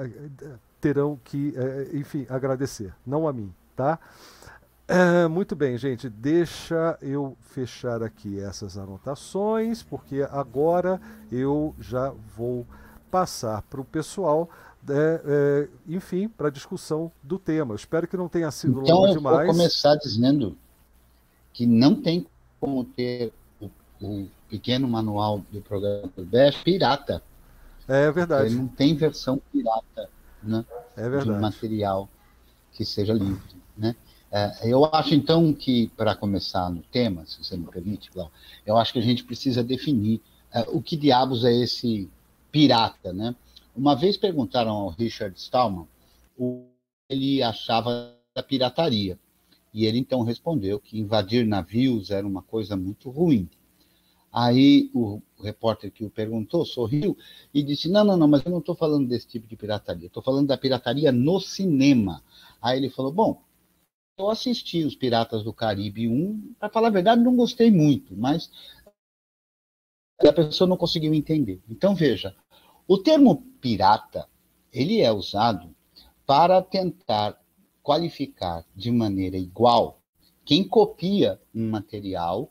terão 0.81 1.19
que, 1.23 1.55
é, 1.57 1.97
enfim, 1.97 2.27
agradecer, 2.29 2.93
não 3.07 3.29
a 3.29 3.33
mim, 3.33 3.55
tá? 3.77 3.99
É, 4.88 5.27
muito 5.27 5.57
bem, 5.57 5.77
gente. 5.77 6.09
Deixa 6.09 6.96
eu 7.03 7.37
fechar 7.40 8.03
aqui 8.03 8.38
essas 8.38 8.79
anotações, 8.79 9.83
porque 9.83 10.22
agora 10.31 11.01
eu 11.31 11.75
já 11.81 12.12
vou 12.37 12.64
passar 13.11 13.62
para 13.62 13.81
o 13.81 13.85
pessoal, 13.85 14.49
é, 14.88 15.20
é, 15.25 15.68
enfim, 15.88 16.29
para 16.29 16.49
a 16.49 16.51
discussão 16.51 17.11
do 17.20 17.38
tema. 17.38 17.72
Eu 17.72 17.77
espero 17.77 18.07
que 18.07 18.16
não 18.16 18.29
tenha 18.29 18.51
sido 18.53 18.81
então, 18.83 18.99
longo 18.99 19.12
demais. 19.12 19.37
Então, 19.37 19.46
vou 19.46 19.55
começar 19.57 19.96
dizendo 19.96 20.57
que 21.53 21.66
não 21.66 22.01
tem 22.01 22.25
como 22.61 22.85
ter 22.85 23.33
o, 23.61 23.68
o 24.01 24.29
pequeno 24.49 24.87
manual 24.87 25.42
do 25.51 25.61
programa 25.61 26.09
do 26.16 26.25
BES 26.25 26.59
pirata. 26.59 27.22
É 27.88 28.11
verdade. 28.12 28.46
Ele 28.46 28.57
não 28.57 28.68
tem 28.68 28.94
versão 28.94 29.40
pirata 29.53 30.09
né, 30.42 30.64
é 30.96 31.09
verdade. 31.09 31.35
de 31.35 31.40
material 31.40 32.09
que 32.72 32.85
seja 32.85 33.12
livre. 33.12 33.57
Né? 33.77 33.96
É, 34.31 34.71
eu 34.73 34.85
acho, 34.87 35.15
então, 35.15 35.53
que, 35.53 35.89
para 35.97 36.15
começar 36.15 36.69
no 36.71 36.83
tema, 36.83 37.25
se 37.27 37.43
você 37.43 37.57
me 37.57 37.67
permite, 37.67 38.11
eu 38.65 38.77
acho 38.77 38.93
que 38.93 38.99
a 38.99 39.03
gente 39.03 39.25
precisa 39.25 39.62
definir 39.62 40.21
é, 40.53 40.61
o 40.69 40.83
que 40.83 40.97
diabos 40.97 41.45
é 41.45 41.53
esse 41.53 42.11
pirata, 42.51 43.12
né? 43.12 43.35
Uma 43.75 43.95
vez 43.95 44.17
perguntaram 44.17 44.71
ao 44.71 44.89
Richard 44.89 45.39
Stallman 45.39 45.87
o 46.37 46.65
que 47.09 47.15
ele 47.15 47.43
achava 47.43 48.15
da 48.35 48.43
pirataria. 48.43 49.19
E 49.73 49.85
ele 49.85 49.99
então 49.99 50.23
respondeu 50.23 50.81
que 50.81 50.99
invadir 50.99 51.47
navios 51.47 52.11
era 52.11 52.27
uma 52.27 52.41
coisa 52.41 52.77
muito 52.77 53.11
ruim. 53.11 53.49
Aí 54.33 54.91
o 54.95 55.21
repórter 55.43 55.91
que 55.93 56.05
o 56.05 56.11
perguntou 56.11 56.65
sorriu 56.65 57.17
e 57.53 57.62
disse: 57.62 57.89
Não, 57.89 58.05
não, 58.05 58.17
não, 58.17 58.27
mas 58.27 58.45
eu 58.45 58.51
não 58.51 58.59
estou 58.59 58.75
falando 58.75 59.07
desse 59.07 59.27
tipo 59.27 59.47
de 59.47 59.57
pirataria, 59.57 60.07
estou 60.07 60.23
falando 60.23 60.47
da 60.47 60.57
pirataria 60.57 61.12
no 61.12 61.39
cinema. 61.41 62.23
Aí 62.61 62.79
ele 62.79 62.89
falou: 62.89 63.12
Bom, 63.12 63.43
eu 64.19 64.31
assisti 64.31 64.83
os 64.83 64.95
Piratas 64.95 65.43
do 65.43 65.53
Caribe 65.53 66.09
1, 66.09 66.55
para 66.59 66.71
falar 66.71 66.89
a 66.89 66.93
verdade, 66.93 67.23
não 67.23 67.37
gostei 67.37 67.71
muito, 67.71 68.17
mas 68.17 68.51
a 70.19 70.33
pessoa 70.33 70.67
não 70.67 70.77
conseguiu 70.77 71.13
entender. 71.13 71.61
Então, 71.69 71.95
veja, 71.95 72.35
o 72.89 72.97
termo 72.97 73.43
pirata, 73.61 74.27
ele 74.73 75.03
é 75.03 75.13
usado 75.13 75.75
para 76.25 76.63
tentar 76.63 77.39
qualificar 77.83 78.65
de 78.75 78.91
maneira 78.91 79.37
igual 79.37 80.01
quem 80.45 80.67
copia 80.67 81.39
um 81.55 81.69
material 81.69 82.51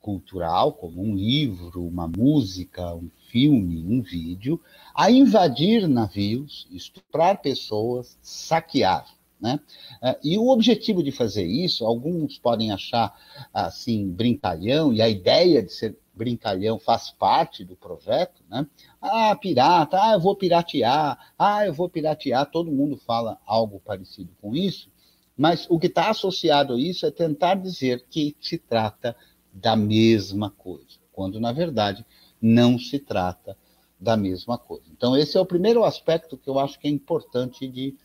cultural, 0.00 0.72
como 0.72 1.02
um 1.02 1.16
livro, 1.16 1.84
uma 1.84 2.06
música, 2.06 2.94
um 2.94 3.10
filme, 3.28 3.84
um 3.84 4.02
vídeo, 4.02 4.60
a 4.94 5.10
invadir 5.10 5.88
navios, 5.88 6.66
estuprar 6.70 7.40
pessoas, 7.40 8.18
saquear. 8.20 9.06
Né? 9.42 9.58
É, 10.00 10.16
e 10.22 10.38
o 10.38 10.48
objetivo 10.48 11.02
de 11.02 11.10
fazer 11.10 11.44
isso, 11.44 11.84
alguns 11.84 12.38
podem 12.38 12.70
achar 12.70 13.12
assim 13.52 14.08
brincalhão, 14.08 14.92
e 14.92 15.02
a 15.02 15.08
ideia 15.08 15.60
de 15.60 15.72
ser 15.72 15.98
brincalhão 16.14 16.78
faz 16.78 17.10
parte 17.10 17.64
do 17.64 17.74
projeto, 17.74 18.40
né? 18.48 18.66
Ah, 19.00 19.34
pirata, 19.34 19.98
ah, 20.00 20.12
eu 20.12 20.20
vou 20.20 20.36
piratear, 20.36 21.32
ah, 21.36 21.66
eu 21.66 21.72
vou 21.72 21.88
piratear, 21.88 22.48
todo 22.50 22.70
mundo 22.70 22.96
fala 22.96 23.38
algo 23.44 23.80
parecido 23.84 24.30
com 24.40 24.54
isso, 24.54 24.88
mas 25.36 25.66
o 25.68 25.78
que 25.78 25.88
está 25.88 26.10
associado 26.10 26.74
a 26.74 26.78
isso 26.78 27.04
é 27.04 27.10
tentar 27.10 27.54
dizer 27.56 28.04
que 28.08 28.36
se 28.40 28.58
trata 28.58 29.16
da 29.52 29.74
mesma 29.74 30.50
coisa, 30.50 31.00
quando 31.10 31.40
na 31.40 31.50
verdade 31.50 32.06
não 32.40 32.78
se 32.78 32.98
trata 32.98 33.56
da 33.98 34.16
mesma 34.16 34.58
coisa. 34.58 34.84
Então, 34.90 35.16
esse 35.16 35.36
é 35.36 35.40
o 35.40 35.46
primeiro 35.46 35.82
aspecto 35.82 36.36
que 36.36 36.50
eu 36.50 36.58
acho 36.58 36.78
que 36.78 36.86
é 36.86 36.90
importante 36.90 37.66
de 37.66 37.96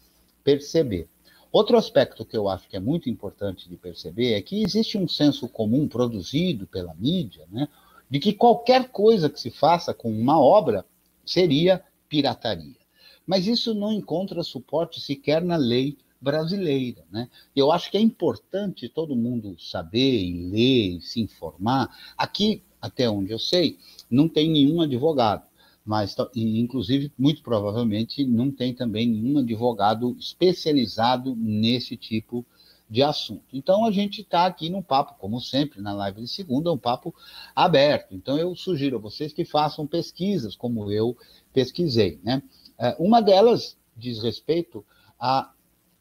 perceber. 0.43 1.09
Outro 1.57 1.75
aspecto 1.75 2.23
que 2.23 2.37
eu 2.37 2.47
acho 2.47 2.69
que 2.69 2.77
é 2.77 2.79
muito 2.79 3.09
importante 3.09 3.67
de 3.67 3.75
perceber 3.75 4.33
é 4.33 4.41
que 4.43 4.61
existe 4.61 4.95
um 4.95 5.07
senso 5.07 5.49
comum 5.49 5.87
produzido 5.87 6.67
pela 6.67 6.93
mídia, 6.93 7.47
né, 7.51 7.67
de 8.07 8.19
que 8.19 8.31
qualquer 8.31 8.89
coisa 8.89 9.27
que 9.27 9.41
se 9.41 9.49
faça 9.49 9.91
com 9.91 10.11
uma 10.11 10.39
obra 10.39 10.85
seria 11.25 11.83
pirataria. 12.07 12.77
Mas 13.25 13.47
isso 13.47 13.73
não 13.73 13.91
encontra 13.91 14.43
suporte 14.43 15.01
sequer 15.01 15.41
na 15.41 15.55
lei 15.55 15.97
brasileira. 16.21 17.03
Né? 17.11 17.27
Eu 17.55 17.71
acho 17.71 17.89
que 17.89 17.97
é 17.97 18.01
importante 18.01 18.87
todo 18.87 19.15
mundo 19.15 19.59
saber 19.59 20.23
e 20.23 20.49
ler 20.51 20.97
e 20.97 21.01
se 21.01 21.19
informar. 21.21 21.89
Aqui, 22.15 22.61
até 22.79 23.09
onde 23.09 23.31
eu 23.31 23.39
sei, 23.39 23.79
não 24.11 24.29
tem 24.29 24.47
nenhum 24.47 24.79
advogado 24.79 25.46
mas 25.87 26.13
inclusive 26.35 27.11
muito 27.17 27.41
provavelmente 27.41 28.25
não 28.25 28.51
tem 28.51 28.73
também 28.73 29.07
nenhum 29.07 29.39
advogado 29.39 30.17
especializado 30.19 31.33
nesse 31.33 31.95
tipo 31.95 32.45
de 32.89 33.01
assunto. 33.01 33.43
Então 33.53 33.85
a 33.85 33.91
gente 33.91 34.21
está 34.21 34.45
aqui 34.45 34.69
num 34.69 34.81
papo, 34.81 35.15
como 35.17 35.39
sempre, 35.39 35.81
na 35.81 35.93
live 35.93 36.21
de 36.21 36.27
segunda, 36.27 36.71
um 36.71 36.77
papo 36.77 37.15
aberto. 37.55 38.13
Então 38.13 38.37
eu 38.37 38.53
sugiro 38.53 38.97
a 38.97 38.99
vocês 38.99 39.31
que 39.31 39.45
façam 39.45 39.87
pesquisas, 39.87 40.55
como 40.55 40.91
eu 40.91 41.17
pesquisei. 41.53 42.19
Né? 42.21 42.43
É, 42.77 42.95
uma 42.99 43.21
delas 43.21 43.77
diz 43.95 44.21
respeito 44.21 44.85
a, 45.19 45.51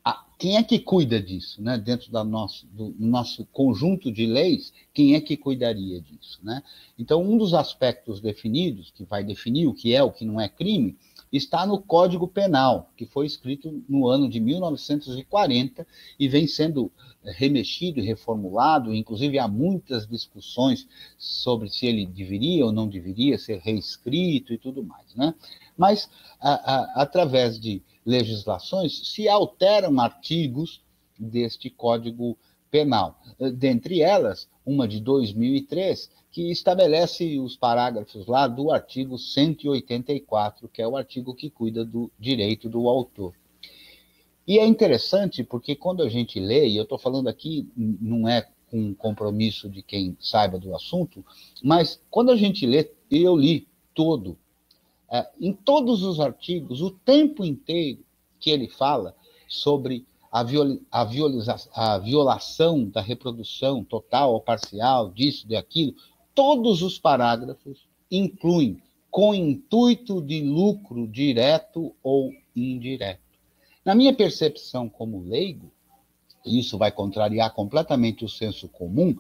a 0.07 0.25
quem 0.39 0.57
é 0.57 0.63
que 0.63 0.79
cuida 0.79 1.21
disso, 1.21 1.61
né? 1.61 1.77
Dentro 1.77 2.13
da 2.13 2.23
nosso, 2.23 2.65
do 2.69 2.95
nosso 2.97 3.45
conjunto 3.47 4.13
de 4.13 4.25
leis, 4.25 4.73
quem 4.95 5.17
é 5.17 5.21
que 5.21 5.37
cuidaria 5.37 6.01
disso, 6.01 6.39
né? 6.45 6.63
Então, 6.97 7.25
um 7.25 7.37
dos 7.37 7.53
aspectos 7.55 8.21
definidos, 8.21 8.93
que 8.93 9.03
vai 9.03 9.25
definir 9.25 9.67
o 9.67 9.75
que 9.75 9.93
é, 9.93 10.03
o 10.03 10.13
que 10.13 10.25
não 10.25 10.41
é 10.41 10.49
crime, 10.49 10.97
está 11.33 11.67
no 11.67 11.81
Código 11.81 12.29
Penal, 12.29 12.93
que 12.97 13.05
foi 13.05 13.27
escrito 13.27 13.83
no 13.89 14.07
ano 14.07 14.29
de 14.29 14.39
1940 14.39 15.85
e 16.21 16.29
vem 16.29 16.47
sendo 16.47 16.93
remexido 17.25 17.99
e 17.99 18.07
reformulado, 18.07 18.95
inclusive 18.95 19.41
há 19.41 19.49
muitas 19.49 20.07
discussões 20.07 20.87
sobre 21.19 21.69
se 21.69 21.85
ele 21.85 22.07
deveria 22.07 22.65
ou 22.65 22.71
não 22.71 22.87
deveria 22.87 23.39
ser 23.39 23.59
reescrito 23.59 24.53
e 24.53 24.59
tudo 24.59 24.85
mais, 24.85 25.15
né? 25.17 25.35
Mas 25.77 26.09
a, 26.41 26.53
a, 26.53 27.03
através 27.03 27.59
de 27.59 27.83
legislações 28.07 29.09
se 29.09 29.29
alteram 29.29 30.01
artigos 30.01 30.81
deste 31.19 31.69
Código 31.69 32.39
Penal, 32.71 33.21
dentre 33.55 34.01
elas 34.01 34.49
uma 34.65 34.87
de 34.87 35.01
2003 35.01 36.11
que 36.31 36.51
estabelece 36.51 37.39
os 37.39 37.57
parágrafos 37.57 38.27
lá 38.27 38.47
do 38.47 38.71
artigo 38.71 39.19
184, 39.19 40.69
que 40.69 40.83
é 40.83 40.87
o 40.87 40.97
artigo 40.97 41.35
que 41.35 41.49
cuida 41.49 41.85
do 41.85 42.11
direito 42.19 42.69
do 42.69 42.89
autor. 42.89 43.35
E 44.47 44.59
é 44.59 44.67
interessante 44.67 45.43
porque 45.43 45.75
quando 45.75 46.03
a 46.03 46.09
gente 46.09 46.39
lê, 46.39 46.69
e 46.69 46.77
eu 46.77 46.83
estou 46.83 46.99
falando 46.99 47.29
aqui, 47.29 47.69
não 47.75 48.29
é 48.29 48.47
com 48.71 48.95
compromisso 48.95 49.69
de 49.69 49.83
quem 49.83 50.17
saiba 50.21 50.59
do 50.59 50.75
assunto, 50.75 51.25
mas 51.63 52.01
quando 52.11 52.31
a 52.31 52.37
gente 52.37 52.67
lê, 52.67 52.91
eu 53.11 53.37
li 53.37 53.67
todo, 53.95 54.39
é, 55.11 55.29
em 55.41 55.53
todos 55.53 56.03
os 56.03 56.19
artigos, 56.21 56.81
o 56.81 56.91
tempo 56.91 57.45
inteiro 57.45 58.05
que 58.41 58.51
ele 58.51 58.69
fala 58.69 59.15
sobre 59.49 60.05
a, 60.31 60.43
viol, 60.43 60.79
a, 60.91 61.05
violiza, 61.05 61.57
a 61.73 61.99
violação 61.99 62.85
da 62.89 63.01
reprodução 63.01 63.85
total 63.85 64.33
ou 64.33 64.41
parcial, 64.41 65.11
disso, 65.11 65.47
de 65.47 65.57
aquilo, 65.57 65.95
todos 66.35 66.83
os 66.83 66.99
parágrafos 66.99 67.89
incluem 68.11 68.83
com 69.11 69.35
intuito 69.35 70.21
de 70.21 70.43
lucro 70.43 71.09
direto 71.09 71.95
ou 72.03 72.33
indireto. 72.55 73.21
Na 73.85 73.95
minha 73.95 74.13
percepção 74.13 74.89
como 74.89 75.23
leigo, 75.23 75.71
isso 76.45 76.77
vai 76.77 76.93
contrariar 76.93 77.55
completamente 77.55 78.25
o 78.25 78.29
senso 78.29 78.69
comum, 78.69 79.17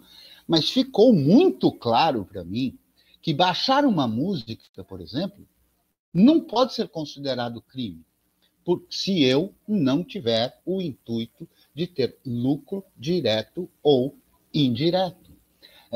mas 0.47 0.70
ficou 0.70 1.12
muito 1.12 1.72
claro 1.72 2.24
para 2.24 2.45
mim 2.45 2.78
que 3.22 3.32
baixar 3.32 3.84
uma 3.84 4.07
música, 4.07 4.84
por 4.84 5.01
exemplo, 5.01 5.47
não 6.23 6.41
pode 6.41 6.73
ser 6.73 6.89
considerado 6.89 7.61
crime, 7.61 8.03
por, 8.64 8.83
se 8.89 9.23
eu 9.23 9.55
não 9.69 10.03
tiver 10.03 10.59
o 10.64 10.81
intuito 10.81 11.47
de 11.75 11.87
ter 11.87 12.17
lucro 12.25 12.83
direto 12.97 13.69
ou 13.83 14.17
indireto. 14.53 15.31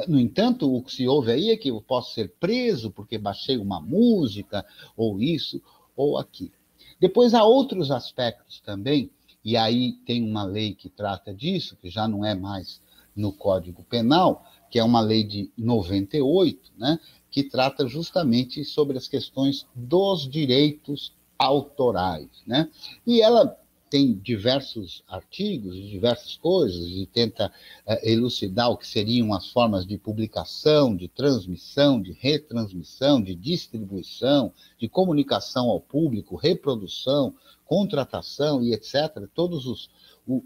No 0.06 0.20
entanto, 0.20 0.72
o 0.72 0.82
que 0.82 0.92
se 0.92 1.08
ouve 1.08 1.32
aí 1.32 1.50
é 1.50 1.56
que 1.56 1.70
eu 1.70 1.80
posso 1.80 2.14
ser 2.14 2.34
preso 2.38 2.90
porque 2.90 3.18
baixei 3.18 3.56
uma 3.56 3.80
música, 3.80 4.64
ou 4.96 5.20
isso, 5.20 5.60
ou 5.96 6.18
aquilo. 6.18 6.52
Depois 7.00 7.32
há 7.32 7.42
outros 7.42 7.90
aspectos 7.90 8.60
também, 8.60 9.10
e 9.42 9.56
aí 9.56 9.92
tem 10.04 10.22
uma 10.22 10.44
lei 10.44 10.74
que 10.74 10.90
trata 10.90 11.34
disso, 11.34 11.76
que 11.80 11.88
já 11.88 12.06
não 12.06 12.24
é 12.24 12.34
mais 12.34 12.80
no 13.16 13.32
Código 13.32 13.82
Penal, 13.84 14.44
que 14.70 14.78
é 14.78 14.84
uma 14.84 15.00
lei 15.00 15.24
de 15.24 15.50
98, 15.56 16.72
né, 16.76 17.00
que 17.30 17.42
trata 17.42 17.86
justamente 17.86 18.64
sobre 18.64 18.98
as 18.98 19.06
questões 19.06 19.66
dos 19.74 20.28
direitos 20.28 21.12
autorais. 21.38 22.28
Né? 22.46 22.68
E 23.06 23.20
ela 23.22 23.56
tem 23.90 24.14
diversos 24.14 25.02
artigos 25.08 25.74
diversas 25.74 26.36
coisas 26.36 26.86
e 26.90 27.06
tenta 27.06 27.48
uh, 27.48 27.96
elucidar 28.04 28.70
o 28.70 28.76
que 28.76 28.86
seriam 28.86 29.34
as 29.34 29.48
formas 29.48 29.84
de 29.84 29.98
publicação, 29.98 30.94
de 30.94 31.08
transmissão, 31.08 32.00
de 32.00 32.12
retransmissão, 32.12 33.20
de 33.20 33.34
distribuição, 33.34 34.52
de 34.78 34.88
comunicação 34.88 35.68
ao 35.68 35.80
público, 35.80 36.36
reprodução, 36.36 37.34
contratação 37.66 38.62
e 38.62 38.72
etc. 38.72 39.28
Todos 39.34 39.66
os, 39.66 39.90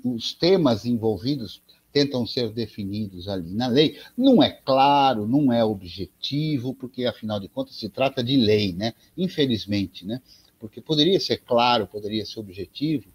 os 0.02 0.32
temas 0.32 0.86
envolvidos 0.86 1.60
tentam 1.94 2.26
ser 2.26 2.50
definidos 2.50 3.28
ali 3.28 3.54
na 3.54 3.68
lei. 3.68 3.96
Não 4.16 4.42
é 4.42 4.50
claro, 4.50 5.28
não 5.28 5.52
é 5.52 5.64
objetivo, 5.64 6.74
porque 6.74 7.06
afinal 7.06 7.38
de 7.38 7.48
contas 7.48 7.76
se 7.76 7.88
trata 7.88 8.22
de 8.22 8.36
lei, 8.36 8.72
né? 8.72 8.94
Infelizmente, 9.16 10.04
né? 10.04 10.20
Porque 10.58 10.80
poderia 10.80 11.20
ser 11.20 11.38
claro, 11.38 11.86
poderia 11.86 12.26
ser 12.26 12.40
objetivo, 12.40 13.08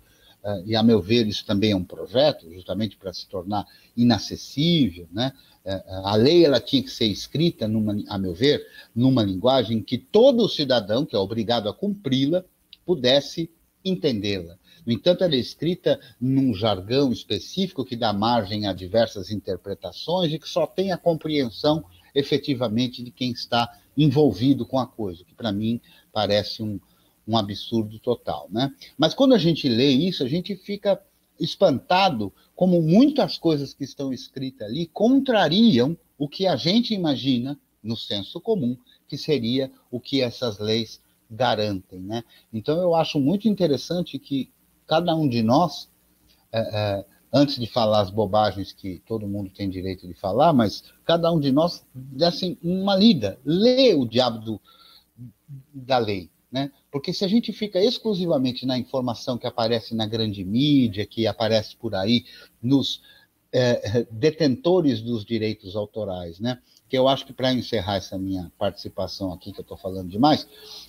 uh, 0.45 0.63
e 0.65 0.77
a 0.77 0.81
meu 0.81 1.01
ver 1.01 1.27
isso 1.27 1.45
também 1.45 1.71
é 1.71 1.75
um 1.75 1.83
projeto, 1.83 2.49
justamente 2.53 2.95
para 2.95 3.11
se 3.11 3.27
tornar 3.27 3.67
inacessível, 3.97 5.09
né? 5.11 5.33
Uh, 5.65 6.07
a 6.07 6.15
lei 6.15 6.45
ela 6.45 6.61
tinha 6.61 6.81
que 6.81 6.89
ser 6.89 7.07
escrita, 7.07 7.67
numa, 7.67 8.01
a 8.07 8.17
meu 8.17 8.33
ver, 8.33 8.65
numa 8.95 9.23
linguagem 9.23 9.83
que 9.83 9.97
todo 9.97 10.47
cidadão 10.47 11.05
que 11.05 11.17
é 11.17 11.19
obrigado 11.19 11.67
a 11.67 11.73
cumpri-la 11.73 12.45
pudesse 12.85 13.51
entendê-la. 13.83 14.57
No 14.89 14.95
entanto, 14.95 15.23
ela 15.23 15.35
é 15.35 15.37
escrita 15.37 15.99
num 16.19 16.51
jargão 16.51 17.11
específico 17.11 17.85
que 17.85 17.95
dá 17.95 18.11
margem 18.11 18.65
a 18.65 18.73
diversas 18.73 19.29
interpretações 19.29 20.33
e 20.33 20.39
que 20.39 20.49
só 20.49 20.65
tem 20.65 20.91
a 20.91 20.97
compreensão 20.97 21.85
efetivamente 22.15 23.03
de 23.03 23.11
quem 23.11 23.29
está 23.29 23.71
envolvido 23.95 24.65
com 24.65 24.79
a 24.79 24.87
coisa, 24.87 25.23
que 25.23 25.35
para 25.35 25.51
mim 25.51 25.79
parece 26.11 26.63
um, 26.63 26.79
um 27.27 27.37
absurdo 27.37 27.99
total, 27.99 28.47
né? 28.49 28.73
Mas 28.97 29.13
quando 29.13 29.35
a 29.35 29.37
gente 29.37 29.69
lê 29.69 29.91
isso, 29.91 30.23
a 30.23 30.27
gente 30.27 30.55
fica 30.55 30.99
espantado 31.39 32.33
como 32.55 32.81
muitas 32.81 33.37
coisas 33.37 33.75
que 33.75 33.83
estão 33.83 34.11
escritas 34.11 34.67
ali 34.67 34.87
contrariam 34.87 35.95
o 36.17 36.27
que 36.27 36.47
a 36.47 36.55
gente 36.55 36.95
imagina 36.95 37.59
no 37.83 37.95
senso 37.95 38.41
comum 38.41 38.75
que 39.07 39.19
seria 39.19 39.71
o 39.91 39.99
que 39.99 40.19
essas 40.19 40.57
leis 40.57 40.99
garantem, 41.29 41.99
né? 41.99 42.23
Então 42.51 42.81
eu 42.81 42.95
acho 42.95 43.19
muito 43.19 43.47
interessante 43.47 44.17
que 44.17 44.49
cada 44.89 45.15
um 45.15 45.29
de 45.29 45.43
nós, 45.43 45.87
é, 46.51 46.59
é, 46.59 47.05
antes 47.31 47.59
de 47.59 47.67
falar 47.67 48.01
as 48.01 48.09
bobagens 48.09 48.73
que 48.73 48.99
todo 49.05 49.27
mundo 49.27 49.51
tem 49.51 49.69
direito 49.69 50.07
de 50.07 50.15
falar, 50.15 50.51
mas 50.51 50.83
cada 51.05 51.31
um 51.31 51.39
de 51.39 51.51
nós 51.51 51.85
desse 51.93 52.57
uma 52.63 52.95
lida, 52.95 53.39
lê 53.45 53.93
o 53.93 54.03
diabo 54.03 54.39
do, 54.39 54.61
da 55.71 55.99
lei, 55.99 56.31
né? 56.51 56.71
Porque 56.91 57.13
se 57.13 57.23
a 57.23 57.27
gente 57.27 57.53
fica 57.53 57.79
exclusivamente 57.79 58.65
na 58.65 58.79
informação 58.79 59.37
que 59.37 59.45
aparece 59.45 59.93
na 59.93 60.07
grande 60.07 60.43
mídia, 60.43 61.05
que 61.05 61.27
aparece 61.27 61.75
por 61.75 61.93
aí 61.93 62.25
nos 62.59 63.03
é, 63.53 64.07
detentores 64.09 65.01
dos 65.01 65.23
direitos 65.23 65.75
autorais, 65.75 66.39
né? 66.39 66.59
que 66.89 66.97
eu 66.97 67.07
acho 67.07 67.23
que 67.23 67.33
para 67.33 67.53
encerrar 67.53 67.97
essa 67.97 68.17
minha 68.17 68.51
participação 68.57 69.31
aqui, 69.31 69.51
que 69.51 69.59
eu 69.59 69.63
estou 69.63 69.77
falando 69.77 70.09
demais, 70.09 70.47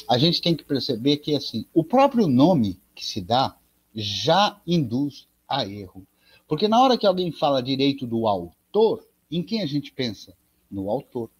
a 0.09 0.16
gente 0.16 0.40
tem 0.40 0.57
que 0.57 0.64
perceber 0.64 1.18
que 1.18 1.36
assim 1.36 1.66
o 1.74 1.84
próprio 1.84 2.26
nome 2.26 2.80
que 2.94 3.05
se 3.05 3.20
dá 3.20 3.55
já 3.95 4.61
induz 4.66 5.28
a 5.49 5.66
erro. 5.66 6.07
Porque 6.47 6.68
na 6.68 6.80
hora 6.82 6.99
que 6.99 7.07
alguém 7.07 7.30
fala 7.32 7.62
direito 7.62 8.07
do 8.07 8.26
autor, 8.26 9.07
em 9.30 9.43
quem 9.43 9.62
a 9.62 9.66
gente 9.66 9.93
pensa? 9.93 10.34
No 10.70 10.91
autor. 10.91 11.30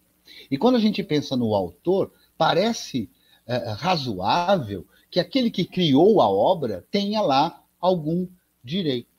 E 0.49 0.57
quando 0.57 0.75
a 0.75 0.79
gente 0.79 1.03
pensa 1.03 1.35
no 1.35 1.53
autor, 1.53 2.11
parece 2.37 3.09
é, 3.45 3.71
razoável 3.71 4.85
que 5.09 5.19
aquele 5.19 5.51
que 5.51 5.65
criou 5.65 6.21
a 6.21 6.29
obra 6.29 6.85
tenha 6.89 7.21
lá 7.21 7.61
algum 7.79 8.27
direito. 8.63 9.09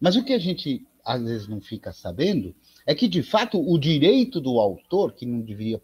Mas 0.00 0.16
o 0.16 0.24
que 0.24 0.32
a 0.32 0.38
gente 0.38 0.86
às 1.04 1.22
vezes 1.22 1.48
não 1.48 1.60
fica 1.60 1.92
sabendo 1.92 2.54
é 2.88 2.94
que, 2.94 3.06
de 3.06 3.22
fato, 3.22 3.60
o 3.60 3.78
direito 3.78 4.40
do 4.40 4.58
autor, 4.58 5.12
que 5.12 5.26
não 5.26 5.42
deveria, 5.42 5.78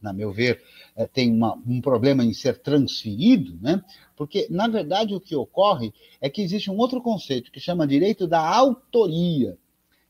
na 0.00 0.12
meu 0.12 0.30
ver, 0.30 0.62
é, 0.94 1.04
tem 1.04 1.32
uma, 1.32 1.60
um 1.66 1.80
problema 1.80 2.24
em 2.24 2.32
ser 2.32 2.58
transferido, 2.58 3.58
né? 3.60 3.82
porque, 4.14 4.46
na 4.48 4.68
verdade, 4.68 5.16
o 5.16 5.20
que 5.20 5.34
ocorre 5.34 5.92
é 6.20 6.30
que 6.30 6.40
existe 6.40 6.70
um 6.70 6.76
outro 6.76 7.02
conceito 7.02 7.50
que 7.50 7.58
chama 7.58 7.88
direito 7.88 8.28
da 8.28 8.38
autoria. 8.38 9.58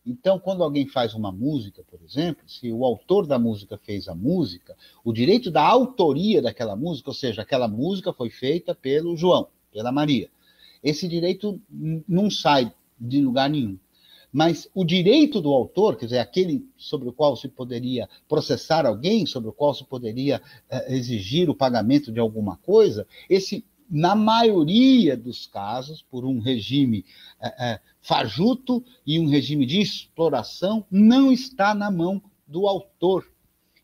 Então, 0.04 0.38
quando 0.38 0.62
alguém 0.62 0.86
faz 0.86 1.14
uma 1.14 1.32
música, 1.32 1.82
por 1.90 1.98
exemplo, 2.02 2.46
se 2.46 2.70
o 2.70 2.84
autor 2.84 3.26
da 3.26 3.38
música 3.38 3.78
fez 3.78 4.06
a 4.06 4.14
música, 4.14 4.76
o 5.02 5.14
direito 5.14 5.50
da 5.50 5.66
autoria 5.66 6.42
daquela 6.42 6.76
música, 6.76 7.08
ou 7.08 7.14
seja, 7.14 7.40
aquela 7.40 7.68
música 7.68 8.12
foi 8.12 8.28
feita 8.28 8.74
pelo 8.74 9.16
João, 9.16 9.48
pela 9.72 9.90
Maria. 9.90 10.28
Esse 10.82 11.08
direito 11.08 11.58
não 12.06 12.30
sai 12.30 12.70
de 13.00 13.22
lugar 13.22 13.48
nenhum. 13.48 13.78
Mas 14.34 14.68
o 14.74 14.84
direito 14.84 15.40
do 15.40 15.52
autor, 15.52 15.94
quer 15.94 16.06
dizer, 16.06 16.18
aquele 16.18 16.68
sobre 16.76 17.08
o 17.08 17.12
qual 17.12 17.36
se 17.36 17.46
poderia 17.46 18.08
processar 18.28 18.84
alguém, 18.84 19.24
sobre 19.26 19.48
o 19.48 19.52
qual 19.52 19.72
se 19.72 19.84
poderia 19.84 20.42
eh, 20.68 20.96
exigir 20.96 21.48
o 21.48 21.54
pagamento 21.54 22.10
de 22.10 22.18
alguma 22.18 22.56
coisa, 22.56 23.06
esse 23.30 23.64
na 23.88 24.16
maioria 24.16 25.16
dos 25.16 25.46
casos, 25.46 26.02
por 26.02 26.24
um 26.24 26.40
regime 26.40 27.04
é, 27.40 27.74
é, 27.74 27.80
fajuto 28.00 28.84
e 29.06 29.20
um 29.20 29.28
regime 29.28 29.64
de 29.64 29.80
exploração, 29.80 30.84
não 30.90 31.30
está 31.30 31.72
na 31.72 31.88
mão 31.88 32.20
do 32.44 32.66
autor. 32.66 33.24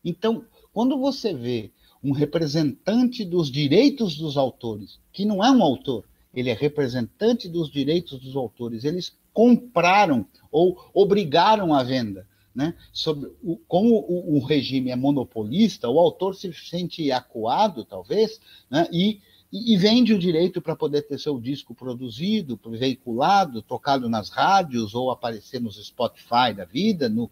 Então, 0.03 0.43
quando 0.73 0.97
você 0.97 1.33
vê 1.33 1.71
um 2.03 2.11
representante 2.11 3.23
dos 3.23 3.49
direitos 3.49 4.17
dos 4.17 4.35
autores, 4.35 4.99
que 5.13 5.23
não 5.23 5.41
é 5.41 5.49
um 5.49 5.63
autor, 5.63 6.03
ele 6.33 6.49
é 6.49 6.53
representante 6.53 7.47
dos 7.47 7.71
direitos 7.71 8.19
dos 8.19 8.35
autores, 8.35 8.83
eles 8.83 9.15
compraram 9.33 10.25
ou 10.51 10.89
obrigaram 10.93 11.73
a 11.73 11.83
venda. 11.83 12.27
Né? 12.53 12.75
Sobre 12.91 13.31
o, 13.41 13.55
como 13.67 13.95
o, 13.95 14.37
o, 14.37 14.45
regime 14.45 14.91
é 14.91 14.95
monopolista, 14.95 15.89
o 15.89 15.97
autor 15.97 16.35
se 16.35 16.51
sente 16.53 17.09
acuado, 17.09 17.85
talvez, 17.85 18.41
né? 18.69 18.89
e 18.91 19.21
e, 19.51 19.75
vende 19.75 20.13
o 20.13 20.19
direito 20.19 20.61
para 20.61 20.77
poder 20.77 21.01
ter 21.01 21.19
seu 21.19 21.37
disco 21.37 21.75
produzido, 21.75 22.57
veiculado, 22.67 23.61
tocado 23.61 24.07
nas 24.07 24.29
rádios 24.29 24.95
ou 24.95 25.11
aparecer 25.11 25.59
nos 25.59 25.75
Spotify 25.85 26.53
da 26.55 26.63
vida, 26.63 27.09
no, 27.09 27.29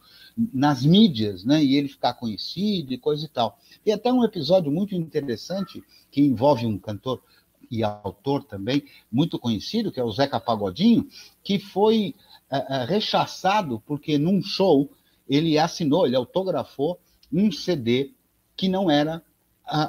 nas 0.54 0.86
mídias, 0.86 1.46
né? 1.46 1.64
E 1.64 1.78
ele 1.78 1.88
ficar 1.88 2.16
conhecido 2.16 2.92
e 2.92 2.98
coisa 2.98 3.24
e 3.24 3.30
tal. 3.30 3.58
Tem 3.86 3.94
até 3.94 4.12
um 4.12 4.26
episódio 4.26 4.70
muito 4.70 4.94
interessante 4.94 5.82
que 6.12 6.20
envolve 6.20 6.66
um 6.66 6.78
cantor 6.78 7.22
e 7.70 7.84
autor 7.84 8.44
também 8.44 8.84
muito 9.12 9.38
conhecido, 9.38 9.92
que 9.92 10.00
é 10.00 10.04
o 10.04 10.12
Zeca 10.12 10.40
Pagodinho, 10.40 11.08
que 11.44 11.60
foi 11.60 12.16
uh, 12.52 12.86
rechaçado 12.88 13.82
porque 13.86 14.18
num 14.18 14.42
show 14.42 14.90
ele 15.28 15.58
assinou, 15.58 16.08
ele 16.08 16.16
autografou 16.16 17.00
um 17.32 17.52
CD 17.52 18.12
que 18.58 18.68
não 18.68 18.90
era 18.90 19.24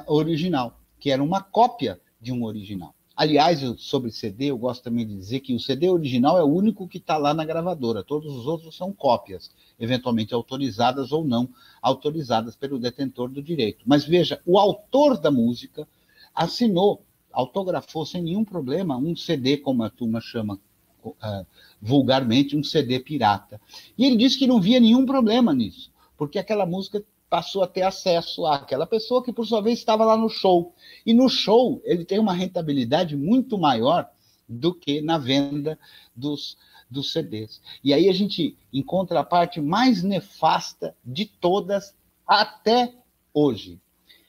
original, 0.07 0.79
que 0.99 1.11
era 1.11 1.23
uma 1.23 1.43
cópia 1.43 1.99
de 2.21 2.31
um 2.31 2.45
original. 2.45 2.95
Aliás, 3.17 3.61
sobre 3.79 4.11
CD, 4.11 4.47
eu 4.47 4.57
gosto 4.57 4.83
também 4.83 5.07
de 5.07 5.15
dizer 5.15 5.41
que 5.41 5.55
o 5.55 5.61
CD 5.61 5.91
original 5.91 6.39
é 6.39 6.43
o 6.43 6.47
único 6.47 6.89
que 6.89 6.97
está 6.97 7.19
lá 7.19 7.35
na 7.35 7.45
gravadora. 7.45 8.03
Todos 8.03 8.35
os 8.35 8.47
outros 8.47 8.75
são 8.75 8.95
cópias, 8.95 9.51
eventualmente 9.79 10.33
autorizadas 10.33 11.13
ou 11.13 11.23
não 11.23 11.49
autorizadas 11.83 12.57
pelo 12.57 12.79
detentor 12.79 13.29
do 13.29 13.43
direito. 13.43 13.85
Mas 13.85 14.07
veja, 14.07 14.41
o 14.47 14.59
autor 14.59 15.19
da 15.19 15.31
música 15.31 15.87
assinou, 16.35 17.03
autografou 17.33 18.05
sem 18.05 18.23
nenhum 18.23 18.45
problema 18.45 18.97
um 18.97 19.15
CD, 19.17 19.57
como 19.57 19.83
a 19.83 19.91
turma 19.91 20.21
chama 20.21 20.59
uh, 21.05 21.47
vulgarmente, 21.81 22.57
um 22.57 22.63
CD 22.63 23.01
pirata. 23.01 23.61
E 23.97 24.05
ele 24.05 24.17
disse 24.17 24.39
que 24.39 24.47
não 24.47 24.61
via 24.61 24.81
nenhum 24.81 25.07
problema 25.07 25.53
nisso, 25.53 25.91
porque 26.17 26.39
aquela 26.39 26.67
música 26.67 27.05
passou 27.29 27.63
a 27.63 27.69
ter 27.69 27.83
acesso 27.83 28.45
àquela 28.45 28.87
pessoa 28.87 29.23
que, 29.23 29.33
por 29.33 29.47
sua 29.47 29.61
vez, 29.61 29.79
estava 29.79 30.05
lá 30.05 30.17
no 30.17 30.29
show. 30.29 30.75
E 31.07 31.15
no 31.15 31.29
show, 31.29 31.81
ele 31.85 32.05
tem 32.05 32.19
uma 32.19 32.35
rentabilidade 32.35 33.17
muito 33.17 33.57
maior 33.57 34.11
do 34.49 34.75
que 34.75 35.01
na 35.01 35.17
venda 35.17 35.79
dos, 36.15 36.59
dos 36.91 37.13
CDs. 37.13 37.63
E 37.85 37.95
aí 37.95 38.09
a 38.09 38.13
gente 38.13 38.57
encontra 38.73 39.21
a 39.21 39.25
parte 39.25 39.61
mais 39.61 40.03
nefasta 40.03 40.95
de 41.05 41.25
todas 41.25 41.95
até 42.27 42.93
hoje. 43.33 43.79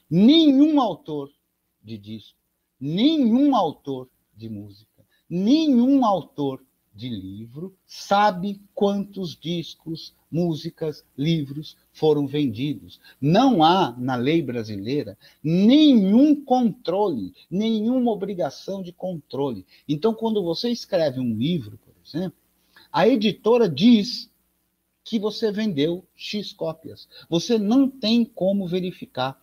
Nenhum 0.08 0.80
autor 0.80 1.28
de 1.82 1.98
disco, 1.98 2.38
nenhum 2.82 3.54
autor 3.54 4.08
de 4.36 4.48
música, 4.48 5.06
nenhum 5.30 6.04
autor 6.04 6.60
de 6.92 7.08
livro 7.08 7.74
sabe 7.86 8.60
quantos 8.74 9.36
discos, 9.36 10.14
músicas, 10.30 11.04
livros 11.16 11.76
foram 11.92 12.26
vendidos. 12.26 13.00
Não 13.20 13.62
há 13.62 13.94
na 13.96 14.16
lei 14.16 14.42
brasileira 14.42 15.16
nenhum 15.42 16.34
controle, 16.44 17.32
nenhuma 17.48 18.10
obrigação 18.10 18.82
de 18.82 18.92
controle. 18.92 19.64
Então, 19.88 20.12
quando 20.12 20.42
você 20.42 20.68
escreve 20.68 21.20
um 21.20 21.34
livro, 21.34 21.78
por 21.78 21.94
exemplo, 22.04 22.36
a 22.90 23.06
editora 23.06 23.68
diz 23.68 24.30
que 25.04 25.18
você 25.18 25.50
vendeu 25.50 26.06
X 26.14 26.52
cópias. 26.52 27.08
Você 27.28 27.58
não 27.58 27.88
tem 27.88 28.24
como 28.24 28.66
verificar. 28.66 29.41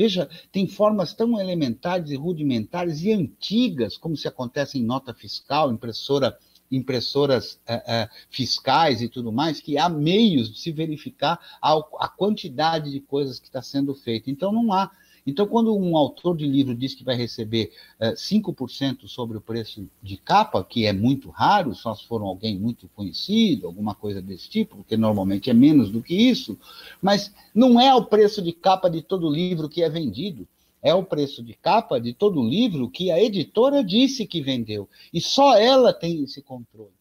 Veja, 0.00 0.30
tem 0.50 0.66
formas 0.66 1.12
tão 1.12 1.38
elementares 1.38 2.10
e 2.10 2.16
rudimentares 2.16 3.02
e 3.02 3.12
antigas, 3.12 3.98
como 3.98 4.16
se 4.16 4.26
acontece 4.26 4.78
em 4.78 4.82
nota 4.82 5.12
fiscal, 5.12 5.70
impressora 5.70 6.38
impressoras 6.70 7.60
uh, 7.68 7.74
uh, 7.74 8.08
fiscais 8.30 9.02
e 9.02 9.10
tudo 9.10 9.30
mais, 9.30 9.60
que 9.60 9.76
há 9.76 9.90
meios 9.90 10.50
de 10.50 10.58
se 10.58 10.72
verificar 10.72 11.38
a, 11.60 11.74
a 11.98 12.08
quantidade 12.08 12.90
de 12.90 12.98
coisas 13.00 13.38
que 13.38 13.48
está 13.48 13.60
sendo 13.60 13.94
feita. 13.94 14.30
Então, 14.30 14.50
não 14.50 14.72
há. 14.72 14.90
Então, 15.30 15.46
quando 15.46 15.74
um 15.76 15.96
autor 15.96 16.36
de 16.36 16.46
livro 16.46 16.74
diz 16.74 16.94
que 16.94 17.04
vai 17.04 17.14
receber 17.14 17.72
uh, 18.00 18.06
eh, 18.06 18.14
5% 18.14 19.06
sobre 19.06 19.38
o 19.38 19.40
preço 19.40 19.88
de 20.02 20.16
capa, 20.16 20.64
que 20.64 20.86
é 20.86 20.92
muito 20.92 21.30
raro, 21.30 21.74
só 21.74 21.94
se 21.94 22.04
for 22.06 22.20
alguém 22.20 22.58
muito 22.58 22.88
conhecido, 22.94 23.66
alguma 23.66 23.94
coisa 23.94 24.20
desse 24.20 24.48
tipo, 24.50 24.76
porque 24.76 24.96
normalmente 24.96 25.48
é 25.48 25.54
menos 25.54 25.90
do 25.90 26.02
que 26.02 26.14
isso, 26.14 26.58
mas 27.00 27.32
não 27.54 27.80
é 27.80 27.94
o 27.94 28.04
preço 28.04 28.42
de 28.42 28.52
capa 28.52 28.90
de 28.90 29.02
todo 29.02 29.30
livro 29.30 29.68
que 29.68 29.82
é 29.82 29.88
vendido 29.88 30.46
é 30.82 30.94
o 30.94 31.04
preço 31.04 31.42
de 31.42 31.52
capa 31.52 32.00
de 32.00 32.14
todo 32.14 32.42
livro 32.42 32.88
que 32.88 33.10
a 33.10 33.22
editora 33.22 33.84
disse 33.84 34.26
que 34.26 34.40
vendeu. 34.40 34.88
E 35.12 35.20
só 35.20 35.54
ela 35.54 35.92
tem 35.92 36.22
esse 36.22 36.40
controle. 36.40 36.94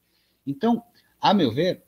Então, 0.45 0.83
a 1.21 1.33
meu 1.33 1.49
ver, 1.49 1.83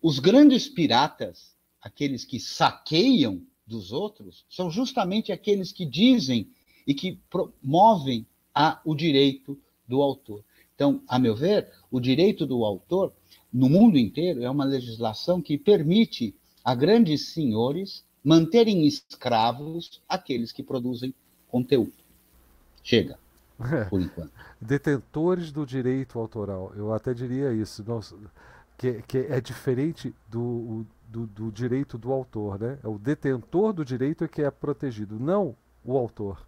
os 0.00 0.18
grandes 0.18 0.68
piratas, 0.68 1.54
aqueles 1.82 2.24
que 2.24 2.40
saqueiam 2.40 3.42
dos 3.66 3.92
outros, 3.92 4.44
são 4.48 4.70
justamente 4.70 5.32
aqueles 5.32 5.72
que 5.72 5.86
dizem 5.86 6.48
e 6.86 6.94
que 6.94 7.18
promovem 7.30 8.26
a, 8.54 8.80
o 8.84 8.94
direito 8.94 9.58
do 9.86 10.02
autor. 10.02 10.44
Então, 10.74 11.02
a 11.08 11.18
meu 11.18 11.34
ver, 11.34 11.70
o 11.90 12.00
direito 12.00 12.46
do 12.46 12.64
autor, 12.64 13.12
no 13.52 13.68
mundo 13.68 13.98
inteiro, 13.98 14.42
é 14.42 14.50
uma 14.50 14.64
legislação 14.64 15.40
que 15.40 15.56
permite 15.56 16.34
a 16.64 16.74
grandes 16.74 17.32
senhores 17.32 18.04
manterem 18.22 18.86
escravos 18.86 20.02
aqueles 20.08 20.50
que 20.50 20.62
produzem 20.62 21.14
conteúdo. 21.48 21.92
Chega, 22.82 23.18
por 23.88 24.00
enquanto. 24.00 24.32
Detentores 24.60 25.52
do 25.52 25.64
direito 25.64 26.18
autoral, 26.18 26.72
eu 26.74 26.92
até 26.92 27.14
diria 27.14 27.52
isso, 27.52 27.84
nossa, 27.84 28.16
que, 28.76 29.02
que 29.02 29.18
é 29.18 29.40
diferente 29.40 30.14
do, 30.28 30.86
do, 31.06 31.26
do, 31.26 31.52
direito 31.52 31.96
do 31.96 32.12
autor, 32.12 32.58
né? 32.58 32.78
É 32.82 32.88
o 32.88 32.98
detentor 32.98 33.72
do 33.72 33.84
direito 33.84 34.28
que 34.28 34.42
é 34.42 34.50
protegido, 34.50 35.18
não 35.18 35.54
o 35.84 35.96
autor. 35.96 36.44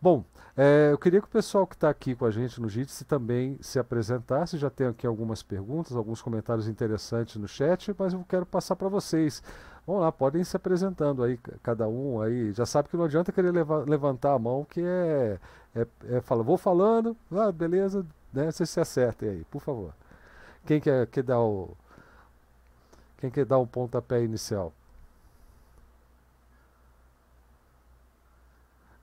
Bom, 0.00 0.24
é, 0.56 0.90
eu 0.92 0.98
queria 0.98 1.20
que 1.20 1.26
o 1.26 1.30
pessoal 1.30 1.66
que 1.66 1.74
está 1.74 1.90
aqui 1.90 2.14
com 2.14 2.24
a 2.24 2.30
gente 2.30 2.60
no 2.60 2.68
JITSE 2.68 3.04
também 3.04 3.58
se 3.60 3.78
apresentasse. 3.80 4.56
Já 4.56 4.70
tem 4.70 4.86
aqui 4.86 5.06
algumas 5.06 5.42
perguntas, 5.42 5.96
alguns 5.96 6.22
comentários 6.22 6.68
interessantes 6.68 7.36
no 7.36 7.48
chat, 7.48 7.92
mas 7.98 8.12
eu 8.12 8.24
quero 8.28 8.46
passar 8.46 8.76
para 8.76 8.88
vocês. 8.88 9.42
Vamos 9.86 10.02
lá, 10.02 10.12
podem 10.12 10.42
ir 10.42 10.44
se 10.44 10.56
apresentando 10.56 11.24
aí, 11.24 11.36
cada 11.62 11.88
um 11.88 12.20
aí. 12.20 12.52
Já 12.52 12.64
sabe 12.64 12.88
que 12.88 12.96
não 12.96 13.06
adianta 13.06 13.32
querer 13.32 13.50
leva 13.50 13.84
levantar 13.88 14.34
a 14.34 14.38
mão, 14.38 14.64
que 14.64 14.80
é, 14.82 15.38
é, 15.74 15.86
é 16.10 16.20
fala, 16.20 16.44
vou 16.44 16.58
falando, 16.58 17.16
ah, 17.32 17.50
beleza, 17.50 18.06
né? 18.32 18.50
Vocês 18.52 18.70
se 18.70 18.80
acertem 18.80 19.30
aí, 19.30 19.44
por 19.50 19.60
favor. 19.60 19.92
Quem 20.66 20.80
quer, 20.80 21.06
quer 21.06 21.22
dar 21.22 21.40
o. 21.40 21.76
Quem 23.18 23.30
quer 23.30 23.44
dar 23.44 23.58
um 23.58 23.66
pontapé 23.66 24.22
inicial? 24.22 24.72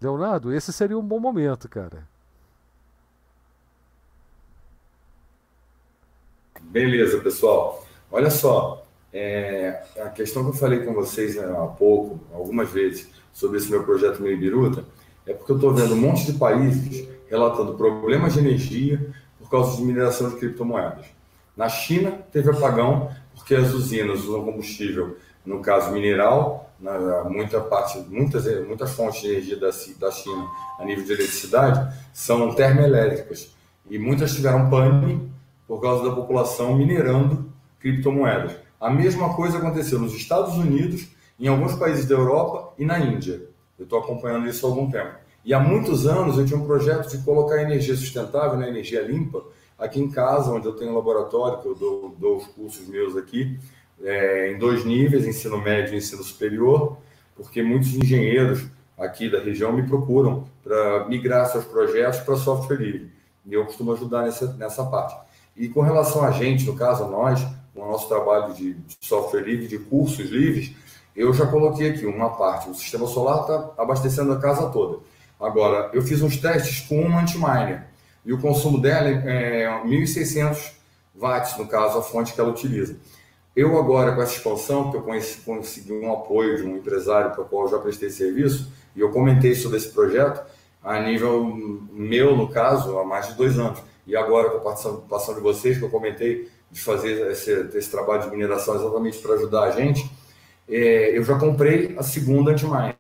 Leonardo, 0.01 0.53
esse 0.53 0.71
seria 0.71 0.97
um 0.97 1.05
bom 1.05 1.19
momento, 1.19 1.67
cara. 1.67 2.07
Beleza, 6.61 7.19
pessoal. 7.19 7.85
Olha 8.11 8.29
só, 8.29 8.85
é, 9.11 9.83
a 9.97 10.09
questão 10.09 10.43
que 10.43 10.49
eu 10.49 10.53
falei 10.53 10.83
com 10.83 10.93
vocês 10.93 11.35
né, 11.35 11.43
há 11.43 11.67
pouco, 11.67 12.19
algumas 12.33 12.69
vezes, 12.69 13.09
sobre 13.33 13.57
esse 13.57 13.69
meu 13.69 13.83
projeto 13.83 14.21
Meio 14.21 14.37
Biruta, 14.37 14.85
é 15.25 15.33
porque 15.33 15.51
eu 15.51 15.55
estou 15.55 15.73
vendo 15.73 15.93
um 15.93 15.99
monte 15.99 16.25
de 16.25 16.37
países 16.37 17.07
relatando 17.29 17.75
problemas 17.75 18.33
de 18.33 18.39
energia 18.39 19.13
por 19.39 19.49
causa 19.49 19.75
de 19.77 19.83
mineração 19.83 20.29
de 20.29 20.37
criptomoedas. 20.37 21.05
Na 21.55 21.67
China, 21.67 22.11
teve 22.31 22.49
apagão 22.49 23.09
porque 23.45 23.53
as 23.53 23.75
usinas 23.75 24.23
usam 24.23 24.43
combustível, 24.43 25.17
no 25.45 25.59
caso 25.61 25.91
mineral, 25.91 26.73
na, 26.79 27.25
muita 27.25 27.61
parte, 27.61 27.99
muitas, 28.09 28.43
muitas 28.65 28.91
fontes 28.93 29.21
de 29.21 29.27
energia 29.27 29.59
da, 29.59 29.69
da 29.99 30.11
China 30.11 30.47
a 30.79 30.83
nível 30.83 31.05
de 31.05 31.13
eletricidade 31.13 31.95
são 32.11 32.55
termoelétricas 32.55 33.55
e 33.87 33.99
muitas 33.99 34.33
tiveram 34.33 34.67
pane 34.67 35.31
por 35.67 35.79
causa 35.79 36.09
da 36.09 36.15
população 36.15 36.75
minerando 36.75 37.45
criptomoedas. 37.79 38.53
A 38.81 38.89
mesma 38.89 39.35
coisa 39.35 39.59
aconteceu 39.59 39.99
nos 39.99 40.15
Estados 40.15 40.55
Unidos, 40.55 41.07
em 41.39 41.47
alguns 41.47 41.75
países 41.75 42.07
da 42.07 42.15
Europa 42.15 42.73
e 42.79 42.83
na 42.83 42.97
Índia. 42.99 43.43
Eu 43.77 43.83
estou 43.83 43.99
acompanhando 43.99 44.47
isso 44.47 44.65
há 44.65 44.69
algum 44.69 44.89
tempo. 44.89 45.13
E 45.43 45.53
há 45.53 45.59
muitos 45.59 46.07
anos 46.07 46.39
eu 46.39 46.47
tinha 46.47 46.57
um 46.57 46.65
projeto 46.65 47.11
de 47.11 47.23
colocar 47.23 47.61
energia 47.61 47.95
sustentável, 47.95 48.57
né, 48.57 48.69
energia 48.69 49.03
limpa, 49.03 49.43
aqui 49.77 49.99
em 49.99 50.09
casa, 50.09 50.51
onde 50.51 50.65
eu 50.65 50.73
tenho 50.73 50.91
um 50.91 50.95
laboratório, 50.95 51.61
que 51.61 51.67
eu 51.67 51.75
dou, 51.75 52.15
dou 52.17 52.37
os 52.37 52.47
cursos 52.47 52.87
meus 52.87 53.15
aqui, 53.15 53.59
é, 54.03 54.51
em 54.51 54.57
dois 54.57 54.83
níveis, 54.85 55.25
ensino 55.25 55.57
médio 55.61 55.93
e 55.93 55.97
ensino 55.97 56.23
superior, 56.23 56.97
porque 57.35 57.61
muitos 57.61 57.93
engenheiros 57.93 58.65
aqui 58.97 59.29
da 59.29 59.39
região 59.39 59.73
me 59.73 59.83
procuram 59.83 60.47
para 60.63 61.05
migrar 61.07 61.45
seus 61.47 61.65
projetos 61.65 62.19
para 62.21 62.35
software 62.35 62.77
livre. 62.77 63.11
E 63.45 63.53
eu 63.53 63.65
costumo 63.65 63.93
ajudar 63.93 64.23
nessa, 64.23 64.53
nessa 64.53 64.83
parte. 64.85 65.15
E 65.55 65.67
com 65.69 65.81
relação 65.81 66.23
a 66.23 66.31
gente, 66.31 66.65
no 66.65 66.75
caso, 66.75 67.07
nós, 67.07 67.45
o 67.73 67.79
nosso 67.79 68.07
trabalho 68.07 68.53
de 68.53 68.75
software 69.01 69.41
livre, 69.41 69.67
de 69.67 69.77
cursos 69.77 70.29
livres, 70.29 70.73
eu 71.15 71.33
já 71.33 71.45
coloquei 71.45 71.91
aqui 71.91 72.05
uma 72.05 72.31
parte. 72.31 72.69
O 72.69 72.73
sistema 72.73 73.07
solar 73.07 73.41
está 73.41 73.71
abastecendo 73.77 74.33
a 74.33 74.39
casa 74.39 74.69
toda. 74.69 74.99
Agora, 75.39 75.89
eu 75.93 76.01
fiz 76.01 76.21
uns 76.21 76.37
testes 76.37 76.85
com 76.87 77.01
uma 77.01 77.21
antiminer. 77.21 77.85
E 78.25 78.33
o 78.33 78.39
consumo 78.39 78.81
dela 78.81 79.07
é 79.07 79.67
1.600 79.85 80.71
watts, 81.15 81.57
no 81.57 81.67
caso, 81.67 81.99
a 81.99 82.01
fonte 82.01 82.33
que 82.33 82.41
ela 82.41 82.49
utiliza. 82.49 82.97
Eu 83.55 83.77
agora, 83.77 84.13
com 84.13 84.21
essa 84.21 84.33
expansão, 84.33 84.91
que 84.91 84.97
eu 84.97 85.01
conheci, 85.01 85.39
consegui 85.41 85.93
um 85.93 86.11
apoio 86.11 86.57
de 86.57 86.63
um 86.63 86.75
empresário 86.75 87.31
para 87.31 87.41
o 87.41 87.45
qual 87.45 87.65
eu 87.65 87.71
já 87.71 87.77
prestei 87.77 88.09
serviço, 88.09 88.69
e 88.95 88.99
eu 88.99 89.11
comentei 89.11 89.55
sobre 89.55 89.77
esse 89.77 89.89
projeto 89.89 90.45
a 90.83 90.99
nível 90.99 91.45
meu, 91.91 92.35
no 92.35 92.49
caso, 92.49 92.97
há 92.99 93.05
mais 93.05 93.27
de 93.27 93.33
dois 93.35 93.57
anos. 93.57 93.79
E 94.05 94.15
agora, 94.15 94.49
com 94.49 94.57
a 94.57 94.59
participação 94.59 95.33
de 95.33 95.39
vocês, 95.39 95.77
que 95.77 95.83
eu 95.83 95.89
comentei 95.89 96.49
de 96.69 96.81
fazer 96.81 97.31
esse, 97.31 97.51
esse 97.73 97.89
trabalho 97.89 98.23
de 98.23 98.29
mineração 98.29 98.75
exatamente 98.75 99.17
para 99.19 99.35
ajudar 99.35 99.63
a 99.63 99.71
gente, 99.71 100.09
é, 100.67 101.17
eu 101.17 101.23
já 101.23 101.37
comprei 101.39 101.95
a 101.97 102.03
segunda 102.03 102.51
antiminer. 102.51 102.95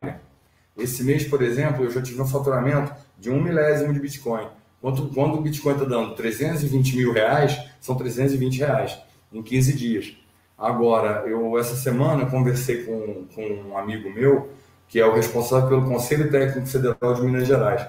Esse 0.77 1.03
mês, 1.03 1.25
por 1.25 1.41
exemplo, 1.41 1.83
eu 1.83 1.91
já 1.91 2.01
tive 2.01 2.21
um 2.21 2.27
faturamento 2.27 2.93
de 3.19 3.29
um 3.29 3.41
milésimo 3.41 3.93
de 3.93 3.99
Bitcoin. 3.99 4.47
Quando, 4.85 5.07
quando 5.07 5.33
o 5.39 5.41
Bitcoin 5.41 5.73
está 5.73 5.83
dando 5.83 6.13
320 6.13 6.95
mil 6.95 7.11
reais, 7.11 7.59
são 7.81 7.95
320 7.95 8.59
reais 8.59 8.95
em 9.33 9.41
15 9.41 9.73
dias. 9.75 10.15
Agora, 10.55 11.27
eu 11.27 11.57
essa 11.57 11.75
semana 11.75 12.27
conversei 12.27 12.83
com, 12.83 13.25
com 13.33 13.41
um 13.67 13.75
amigo 13.75 14.13
meu, 14.13 14.51
que 14.87 14.99
é 14.99 15.05
o 15.07 15.15
responsável 15.15 15.67
pelo 15.67 15.85
Conselho 15.87 16.29
Técnico 16.29 16.67
Federal 16.67 17.15
de 17.15 17.21
Minas 17.23 17.47
Gerais. 17.47 17.83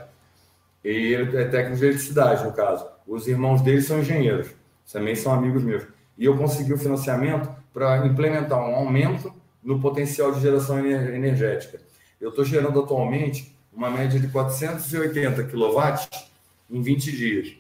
E 0.83 0.89
ele 0.89 1.37
é 1.37 1.45
técnico 1.45 1.77
de 1.77 1.85
eletricidade, 1.85 2.45
no 2.45 2.55
caso. 2.55 2.87
Os 3.07 3.29
irmãos 3.29 3.61
dele 3.61 3.83
são 3.83 3.99
engenheiros, 3.99 4.49
também 4.91 5.15
são 5.15 5.35
amigos 5.35 5.63
meus. 5.63 5.83
E 6.17 6.25
eu 6.25 6.35
consegui 6.39 6.73
o 6.73 6.79
financiamento 6.79 7.47
para 7.75 8.07
implementar 8.07 8.59
um 8.59 8.75
aumento 8.75 9.31
no 9.63 9.79
potencial 9.79 10.33
de 10.33 10.41
geração 10.41 10.79
energética. 10.79 11.79
Eu 12.19 12.31
estou 12.31 12.43
gerando 12.43 12.81
atualmente 12.81 13.55
uma 13.71 13.91
média 13.91 14.19
de 14.19 14.29
480 14.29 15.45
kW 15.45 16.27
em 16.71 16.81
20 16.81 17.12
dias. 17.12 17.57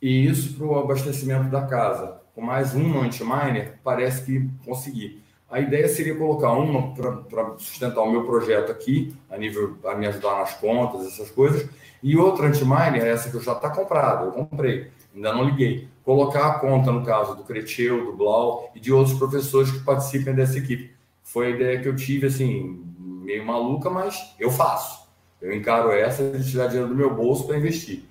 E 0.00 0.26
isso 0.26 0.54
para 0.54 0.66
o 0.66 0.78
abastecimento 0.78 1.48
da 1.48 1.62
casa 1.66 2.20
com 2.36 2.42
mais 2.42 2.74
uma 2.74 3.00
anti-miner, 3.00 3.78
parece 3.82 4.22
que 4.22 4.46
consegui. 4.62 5.22
A 5.50 5.58
ideia 5.58 5.88
seria 5.88 6.14
colocar 6.14 6.52
uma 6.52 6.92
para 6.92 7.56
sustentar 7.56 8.02
o 8.02 8.10
meu 8.10 8.24
projeto 8.24 8.70
aqui, 8.70 9.16
a 9.30 9.38
nível 9.38 9.78
a 9.86 9.94
me 9.94 10.06
ajudar 10.06 10.40
nas 10.40 10.52
contas, 10.52 11.06
essas 11.06 11.30
coisas, 11.30 11.66
e 12.02 12.14
outra 12.14 12.48
anti-miner, 12.48 13.02
essa 13.02 13.30
que 13.30 13.36
eu 13.36 13.40
já 13.40 13.52
está 13.52 13.70
comprada, 13.70 14.26
eu 14.26 14.32
comprei, 14.32 14.90
ainda 15.14 15.32
não 15.32 15.44
liguei. 15.44 15.88
Colocar 16.04 16.46
a 16.48 16.58
conta, 16.58 16.92
no 16.92 17.02
caso, 17.06 17.34
do 17.34 17.42
Creteu, 17.42 18.04
do 18.04 18.12
Blau 18.12 18.70
e 18.74 18.80
de 18.80 18.92
outros 18.92 19.16
professores 19.16 19.70
que 19.70 19.78
participem 19.80 20.34
dessa 20.34 20.58
equipe. 20.58 20.94
Foi 21.22 21.46
a 21.46 21.50
ideia 21.50 21.80
que 21.80 21.88
eu 21.88 21.96
tive, 21.96 22.26
assim, 22.26 22.84
meio 22.98 23.46
maluca, 23.46 23.88
mas 23.88 24.34
eu 24.38 24.50
faço. 24.50 25.05
Eu 25.40 25.54
encaro 25.54 25.92
essa 25.92 26.30
de 26.30 26.50
tirar 26.50 26.66
dinheiro 26.66 26.88
do 26.88 26.94
meu 26.94 27.14
bolso 27.14 27.46
para 27.46 27.58
investir. 27.58 28.04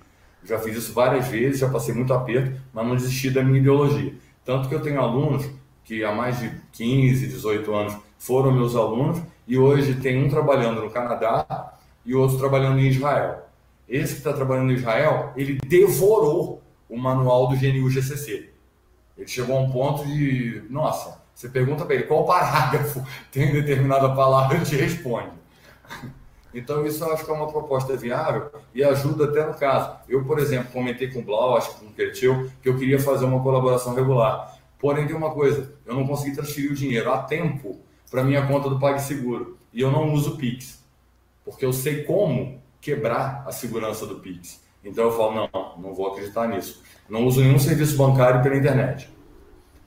Já 0.44 0.58
fiz 0.58 0.76
isso 0.76 0.92
várias 0.92 1.26
vezes, 1.26 1.60
já 1.60 1.68
passei 1.68 1.92
muito 1.92 2.12
aperto, 2.12 2.60
mas 2.72 2.86
não 2.86 2.94
desisti 2.94 3.30
da 3.30 3.42
minha 3.42 3.58
ideologia. 3.58 4.14
Tanto 4.44 4.68
que 4.68 4.74
eu 4.74 4.80
tenho 4.80 5.00
alunos 5.00 5.48
que 5.82 6.04
há 6.04 6.12
mais 6.12 6.38
de 6.38 6.52
15, 6.72 7.26
18 7.26 7.74
anos 7.74 7.96
foram 8.18 8.52
meus 8.52 8.76
alunos 8.76 9.20
e 9.46 9.58
hoje 9.58 9.94
tem 9.94 10.24
um 10.24 10.28
trabalhando 10.28 10.82
no 10.82 10.90
Canadá 10.90 11.74
e 12.04 12.14
outro 12.14 12.38
trabalhando 12.38 12.78
em 12.78 12.88
Israel. 12.88 13.46
Esse 13.88 14.14
que 14.14 14.18
está 14.18 14.32
trabalhando 14.32 14.72
em 14.72 14.74
Israel, 14.74 15.32
ele 15.36 15.58
devorou 15.66 16.62
o 16.88 16.96
manual 16.96 17.48
do 17.48 17.56
GNU 17.56 17.90
GCC. 17.90 18.50
Ele 19.16 19.28
chegou 19.28 19.56
a 19.56 19.60
um 19.60 19.70
ponto 19.70 20.04
de, 20.06 20.62
nossa, 20.68 21.20
você 21.34 21.48
pergunta 21.48 21.84
para 21.84 21.94
ele 21.94 22.04
qual 22.04 22.24
parágrafo 22.24 23.04
tem 23.30 23.52
determinada 23.52 24.14
palavra, 24.14 24.56
ele 24.56 24.64
te 24.64 24.76
responde. 24.76 25.30
Então, 26.56 26.86
isso 26.86 27.04
eu 27.04 27.12
acho 27.12 27.22
que 27.22 27.30
é 27.30 27.34
uma 27.34 27.48
proposta 27.48 27.94
viável 27.94 28.50
e 28.74 28.82
ajuda 28.82 29.26
até 29.26 29.46
no 29.46 29.52
caso. 29.52 29.94
Eu, 30.08 30.24
por 30.24 30.38
exemplo, 30.38 30.72
comentei 30.72 31.08
com 31.08 31.18
o 31.18 31.22
Blau, 31.22 31.54
acho 31.54 31.74
que 31.74 31.80
com 31.80 31.86
o 31.90 31.92
Kertil, 31.92 32.50
que 32.62 32.68
eu 32.70 32.78
queria 32.78 32.98
fazer 32.98 33.26
uma 33.26 33.42
colaboração 33.42 33.94
regular. 33.94 34.56
Porém, 34.78 35.06
tem 35.06 35.14
uma 35.14 35.30
coisa, 35.32 35.70
eu 35.84 35.94
não 35.94 36.06
consegui 36.06 36.34
transferir 36.34 36.72
o 36.72 36.74
dinheiro 36.74 37.12
a 37.12 37.18
tempo 37.18 37.78
para 38.10 38.24
minha 38.24 38.46
conta 38.46 38.70
do 38.70 38.80
PagSeguro. 38.80 39.58
E 39.70 39.82
eu 39.82 39.90
não 39.90 40.14
uso 40.14 40.38
Pix, 40.38 40.82
porque 41.44 41.62
eu 41.62 41.74
sei 41.74 42.04
como 42.04 42.58
quebrar 42.80 43.44
a 43.46 43.52
segurança 43.52 44.06
do 44.06 44.20
Pix. 44.20 44.64
Então 44.82 45.04
eu 45.04 45.12
falo, 45.12 45.34
não, 45.34 45.76
não 45.76 45.94
vou 45.94 46.06
acreditar 46.06 46.48
nisso. 46.48 46.82
Não 47.06 47.26
uso 47.26 47.42
nenhum 47.42 47.58
serviço 47.58 47.98
bancário 47.98 48.42
pela 48.42 48.56
internet. 48.56 49.10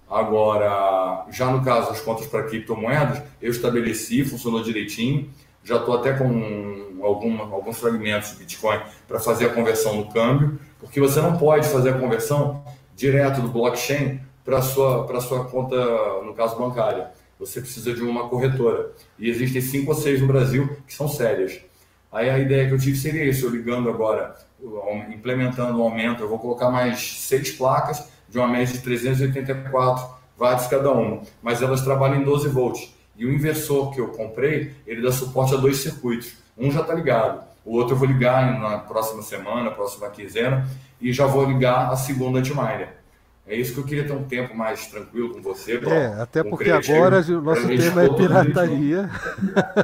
Agora, 0.08 1.26
já 1.32 1.50
no 1.50 1.64
caso 1.64 1.90
das 1.90 2.02
contas 2.02 2.28
para 2.28 2.44
criptomoedas, 2.44 3.24
eu 3.42 3.50
estabeleci, 3.50 4.24
funcionou 4.24 4.62
direitinho 4.62 5.32
já 5.70 5.78
estou 5.78 5.96
até 5.96 6.14
com 6.14 6.98
alguma, 7.04 7.44
alguns 7.44 7.78
fragmentos 7.78 8.32
de 8.32 8.38
Bitcoin 8.38 8.80
para 9.08 9.20
fazer 9.20 9.46
a 9.46 9.54
conversão 9.54 9.96
no 9.98 10.12
câmbio, 10.12 10.60
porque 10.80 11.00
você 11.00 11.22
não 11.22 11.38
pode 11.38 11.70
fazer 11.70 11.92
a 11.92 12.00
conversão 12.00 12.64
direto 12.96 13.40
do 13.40 13.50
blockchain 13.50 14.20
para 14.44 14.64
sua, 14.64 15.22
sua 15.22 15.46
conta, 15.46 15.76
no 16.26 16.34
caso 16.34 16.58
bancária. 16.58 17.12
Você 17.40 17.62
precisa 17.62 17.94
de 17.94 18.02
uma 18.02 18.28
corretora. 18.28 18.92
E 19.18 19.30
existem 19.30 19.62
cinco 19.62 19.92
ou 19.92 19.98
seis 19.98 20.20
no 20.20 20.28
Brasil 20.28 20.76
que 20.88 20.94
são 20.94 21.08
sérias. 21.08 21.62
Aí 22.12 22.30
a 22.30 22.40
ideia 22.40 22.68
que 22.68 22.74
eu 22.74 22.80
tive 22.80 22.98
seria 22.98 23.24
isso, 23.24 23.46
eu 23.46 23.52
ligando 23.52 23.88
agora, 23.88 24.36
implementando 25.14 25.78
o 25.78 25.82
um 25.82 25.84
aumento, 25.84 26.24
eu 26.24 26.28
vou 26.28 26.40
colocar 26.40 26.72
mais 26.72 27.00
seis 27.00 27.52
placas 27.52 28.10
de 28.28 28.40
uma 28.40 28.48
média 28.48 28.74
de 28.74 28.82
384 28.82 30.10
watts 30.36 30.66
cada 30.68 30.92
uma, 30.92 31.22
mas 31.44 31.62
elas 31.62 31.82
trabalham 31.82 32.22
em 32.22 32.24
12 32.24 32.50
volts. 32.50 32.99
E 33.20 33.26
o 33.26 33.34
inversor 33.34 33.92
que 33.92 34.00
eu 34.00 34.08
comprei, 34.08 34.72
ele 34.88 35.02
dá 35.02 35.12
suporte 35.12 35.54
a 35.54 35.58
dois 35.58 35.78
circuitos. 35.78 36.38
Um 36.58 36.72
já 36.72 36.80
está 36.80 36.94
ligado, 36.94 37.44
o 37.66 37.76
outro 37.76 37.94
eu 37.94 38.00
vou 38.00 38.08
ligar 38.08 38.58
na 38.58 38.78
próxima 38.80 39.22
semana, 39.22 39.70
próxima 39.72 40.10
quinzena, 40.10 40.66
e 41.02 41.12
já 41.12 41.26
vou 41.28 41.44
ligar 41.44 41.92
a 41.92 41.98
segunda 41.98 42.40
antiminer. 42.40 42.98
É 43.46 43.56
isso 43.56 43.74
que 43.74 43.80
eu 43.80 43.84
queria 43.84 44.06
ter 44.06 44.14
um 44.14 44.24
tempo 44.24 44.56
mais 44.56 44.88
tranquilo 44.88 45.34
com 45.34 45.42
você. 45.42 45.82
É, 45.86 46.22
até 46.22 46.44
porque 46.44 46.70
agora 46.70 47.20
o 47.20 47.42
nosso 47.42 47.68
tema 47.68 48.04
é 48.04 48.10
pirataria. 48.10 49.10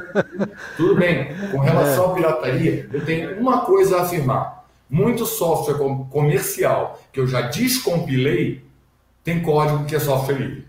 Tudo 0.78 0.94
bem. 0.94 1.28
Com 1.50 1.58
relação 1.58 2.04
é. 2.04 2.10
à 2.10 2.14
pirataria, 2.14 2.88
eu 2.90 3.04
tenho 3.04 3.38
uma 3.38 3.66
coisa 3.66 3.98
a 3.98 4.02
afirmar. 4.02 4.64
Muito 4.88 5.26
software 5.26 5.76
comercial 6.10 7.02
que 7.12 7.20
eu 7.20 7.26
já 7.26 7.42
descompilei 7.42 8.64
tem 9.22 9.42
código 9.42 9.84
que 9.84 9.96
é 9.96 9.98
software 9.98 10.36
livre. 10.36 10.64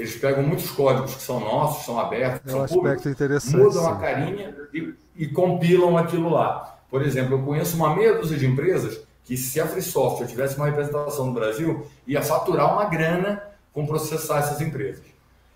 Eles 0.00 0.16
pegam 0.16 0.42
muitos 0.42 0.70
códigos 0.70 1.14
que 1.14 1.20
são 1.20 1.38
nossos, 1.40 1.84
são 1.84 2.00
abertos, 2.00 2.50
é 2.50 2.56
um 2.56 2.66
são 2.66 2.78
públicos, 2.78 3.04
mudam 3.52 3.82
sim. 3.84 3.90
a 3.90 3.96
carinha 3.96 4.56
e, 4.72 4.94
e, 5.14 5.28
compilam 5.28 5.98
aquilo 5.98 6.30
lá. 6.30 6.78
Por 6.88 7.02
exemplo, 7.02 7.34
eu 7.34 7.42
conheço 7.42 7.76
uma 7.76 7.94
meia 7.94 8.14
dúzia 8.14 8.38
de 8.38 8.46
empresas 8.46 8.98
que, 9.22 9.36
se 9.36 9.60
a 9.60 9.66
Free 9.66 9.82
Software 9.82 10.26
tivesse 10.26 10.56
uma 10.56 10.64
representação 10.64 11.26
no 11.26 11.34
Brasil, 11.34 11.86
ia 12.06 12.22
faturar 12.22 12.72
uma 12.72 12.86
grana 12.86 13.42
com 13.74 13.84
processar 13.84 14.38
essas 14.38 14.62
empresas. 14.62 15.04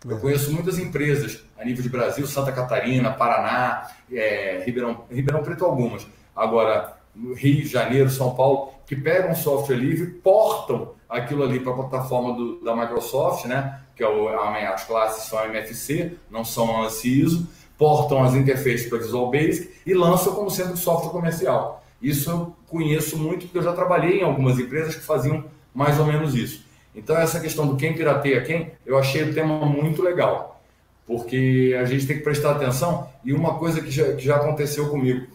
Eu 0.07 0.19
é. 0.19 0.21
conheço 0.21 0.53
muitas 0.53 0.79
empresas 0.79 1.43
a 1.59 1.65
nível 1.65 1.83
de 1.83 1.89
Brasil, 1.89 2.27
Santa 2.27 2.53
Catarina, 2.53 3.13
Paraná, 3.13 3.89
é, 4.13 4.63
Ribeirão, 4.67 5.05
Ribeirão 5.11 5.43
Preto 5.43 5.65
algumas. 5.65 6.07
Agora, 6.37 6.99
Rio 7.35 7.63
de 7.63 7.67
Janeiro, 7.67 8.11
São 8.11 8.35
Paulo, 8.35 8.75
que 8.87 8.95
pegam 8.95 9.35
software 9.35 9.77
livre, 9.77 10.07
portam 10.07 10.93
aquilo 11.15 11.43
ali 11.43 11.61
para 11.61 11.73
a 11.73 11.77
plataforma 11.77 12.35
do, 12.35 12.61
da 12.65 12.75
Microsoft, 12.75 13.47
né? 13.47 13.81
que 13.97 14.03
é 14.03 14.09
o, 14.09 14.29
as 14.29 14.85
classes 14.85 15.25
são 15.25 15.45
MFC, 15.45 16.13
não 16.31 16.45
são 16.45 16.83
ANSI 16.83 17.21
ISO, 17.23 17.49
portam 17.79 18.23
as 18.23 18.35
interfaces 18.35 18.89
para 18.89 18.99
Visual 18.99 19.31
Basic 19.31 19.71
e 19.87 19.95
lançam 19.95 20.35
como 20.35 20.51
sendo 20.51 20.77
software 20.77 21.11
comercial. 21.11 21.85
Isso 22.03 22.31
eu 22.31 22.57
conheço 22.69 23.17
muito 23.17 23.47
porque 23.47 23.59
eu 23.59 23.63
já 23.63 23.73
trabalhei 23.73 24.21
em 24.21 24.25
algumas 24.25 24.59
empresas 24.59 24.95
que 24.95 25.03
faziam 25.03 25.45
mais 25.75 25.99
ou 25.99 26.07
menos 26.07 26.35
isso. 26.35 26.65
Então 26.95 27.17
essa 27.17 27.41
questão 27.41 27.67
do 27.67 27.77
quem 27.77 27.95
pirateia 27.95 28.43
quem, 28.43 28.73
eu 28.85 28.99
achei 28.99 29.23
o 29.23 29.35
tema 29.35 29.65
muito 29.67 30.03
legal, 30.03 30.61
porque 31.07 31.77
a 31.81 31.85
gente 31.85 32.07
tem 32.07 32.19
que 32.19 32.23
prestar 32.23 32.53
atenção 32.53 33.09
e 33.25 33.33
uma 33.33 33.59
coisa 33.59 33.81
que 33.81 33.91
já, 33.91 34.13
que 34.13 34.25
já 34.25 34.37
aconteceu 34.37 34.89
comigo, 34.89 35.27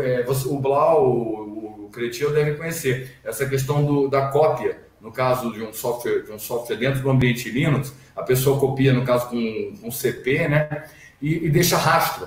é, 0.00 0.24
o 0.46 0.58
Blau, 0.58 1.10
o, 1.10 1.86
o 1.86 1.90
Cretil 1.92 2.32
deve 2.32 2.54
conhecer, 2.54 3.18
essa 3.22 3.44
questão 3.46 3.84
do, 3.84 4.08
da 4.08 4.28
cópia 4.28 4.83
no 5.04 5.12
caso 5.12 5.52
de 5.52 5.62
um 5.62 5.70
software, 5.70 6.22
de 6.22 6.32
um 6.32 6.38
software 6.38 6.76
dentro 6.76 7.02
do 7.02 7.10
ambiente 7.10 7.50
Linux, 7.50 7.92
a 8.16 8.22
pessoa 8.22 8.58
copia, 8.58 8.90
no 8.90 9.04
caso, 9.04 9.28
com, 9.28 9.74
com 9.78 9.90
CP, 9.90 10.48
né? 10.48 10.86
E, 11.20 11.44
e, 11.44 11.50
deixa 11.50 11.76
rastro. 11.76 12.26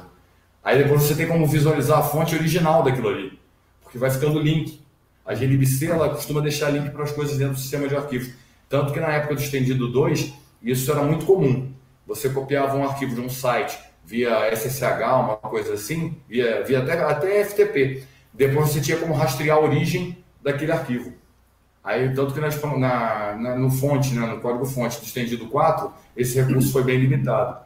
Aí 0.63 0.78
depois 0.84 1.01
você 1.01 1.15
tem 1.15 1.28
como 1.28 1.47
visualizar 1.47 1.97
a 1.97 2.03
fonte 2.03 2.36
original 2.36 2.84
daquilo 2.84 3.09
ali, 3.09 3.39
porque 3.82 3.97
vai 3.97 4.11
ficando 4.11 4.39
link. 4.39 4.80
A 5.25 5.34
glibc 5.34 5.88
ela 5.88 6.09
costuma 6.09 6.39
deixar 6.39 6.69
link 6.69 6.91
para 6.91 7.03
as 7.03 7.11
coisas 7.11 7.36
dentro 7.36 7.55
do 7.55 7.59
sistema 7.59 7.88
de 7.88 7.95
arquivos. 7.95 8.30
Tanto 8.69 8.93
que 8.93 8.99
na 8.99 9.07
época 9.07 9.34
do 9.34 9.41
estendido 9.41 9.88
2, 9.91 10.34
isso 10.61 10.91
era 10.91 11.01
muito 11.01 11.25
comum. 11.25 11.73
Você 12.05 12.30
copiava 12.30 12.78
um 12.78 12.84
arquivo 12.84 13.15
de 13.15 13.21
um 13.21 13.30
site 13.30 13.75
via 14.05 14.53
SSH, 14.55 15.01
uma 15.01 15.38
coisa 15.38 15.73
assim, 15.73 16.15
via, 16.30 16.63
via 16.63 16.80
até, 16.80 16.93
até 16.93 17.43
FTP. 17.43 18.03
Depois 18.32 18.69
você 18.69 18.80
tinha 18.80 18.97
como 18.97 19.15
rastrear 19.15 19.57
a 19.57 19.61
origem 19.61 20.15
daquele 20.43 20.71
arquivo. 20.71 21.11
Aí, 21.88 22.14
tanto 22.14 22.34
que 22.34 22.42
na, 22.42 23.34
na, 23.40 23.56
no 23.56 23.72
fonte, 23.72 24.14
né, 24.14 24.28
no 24.28 24.42
código 24.42 24.66
fonte 24.66 25.00
do 25.00 25.06
estendido 25.06 25.46
4, 25.48 25.90
esse 26.18 26.38
recurso 26.38 26.70
foi 26.70 26.84
bem 26.84 27.00
limitado. 27.00 27.60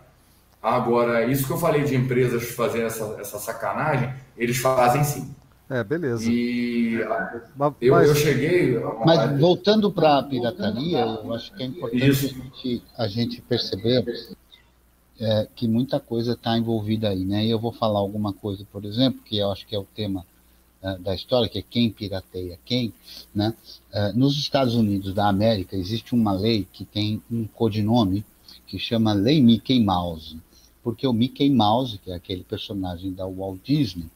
Agora, 0.62 1.26
isso 1.26 1.48
que 1.48 1.52
eu 1.52 1.58
falei 1.58 1.84
de 1.86 1.96
empresas 1.96 2.52
fazendo 2.52 2.86
essa, 2.86 3.18
essa 3.20 3.40
sacanagem, 3.40 4.14
eles 4.38 4.60
fazem 4.60 5.04
sim. 5.04 5.34
É, 5.68 5.84
beleza. 5.84 6.24
E 6.32 7.00
mas, 7.56 7.74
eu, 7.82 7.96
eu 7.96 8.14
cheguei. 8.14 8.80
Mas 9.04 9.40
voltando 9.40 9.92
para 9.92 10.20
a 10.20 10.24
pirataria, 10.24 11.00
eu 11.00 11.34
acho 11.34 11.52
que 11.56 11.64
é 11.64 11.66
importante 11.66 12.04
a 12.04 12.14
gente, 12.14 12.84
a 12.96 13.08
gente, 13.08 13.42
perceber 13.42 14.06
é, 15.20 15.48
que 15.56 15.68
muita 15.68 16.00
coisa 16.00 16.34
está 16.34 16.56
envolvida 16.56 17.10
aí, 17.10 17.26
né? 17.26 17.44
E 17.44 17.50
eu 17.50 17.58
vou 17.58 17.72
falar 17.72 17.98
alguma 17.98 18.34
coisa, 18.34 18.64
por 18.72 18.86
exemplo, 18.86 19.20
que 19.26 19.40
eu 19.40 19.52
acho 19.52 19.66
que 19.66 19.76
é 19.76 19.80
o 19.80 19.88
tema 19.96 20.24
da 21.00 21.14
história, 21.14 21.48
que 21.48 21.60
é 21.60 21.62
quem 21.62 21.90
pirateia 21.92 22.60
quem, 22.66 22.94
né? 23.34 23.54
É, 23.92 24.14
nos 24.14 24.38
Estados 24.38 24.76
Unidos 24.76 25.14
da 25.14 25.28
América 25.28 25.76
existe 25.76 26.16
uma 26.16 26.34
lei 26.34 26.68
que 26.72 26.86
tem 26.86 27.22
um 27.32 27.46
codinome 27.46 28.26
que 28.66 28.80
chama 28.80 29.14
Lei 29.14 29.42
Mickey 29.42 29.80
Mouse 29.80 30.38
porque 30.84 31.06
o 31.06 31.14
Mickey 31.14 31.50
Mouse, 31.50 31.98
que 31.98 32.12
é 32.12 32.16
aquele 32.16 32.44
personagem 32.44 33.14
da 33.14 33.26
Walt 33.26 33.60
Disney, 33.64 34.10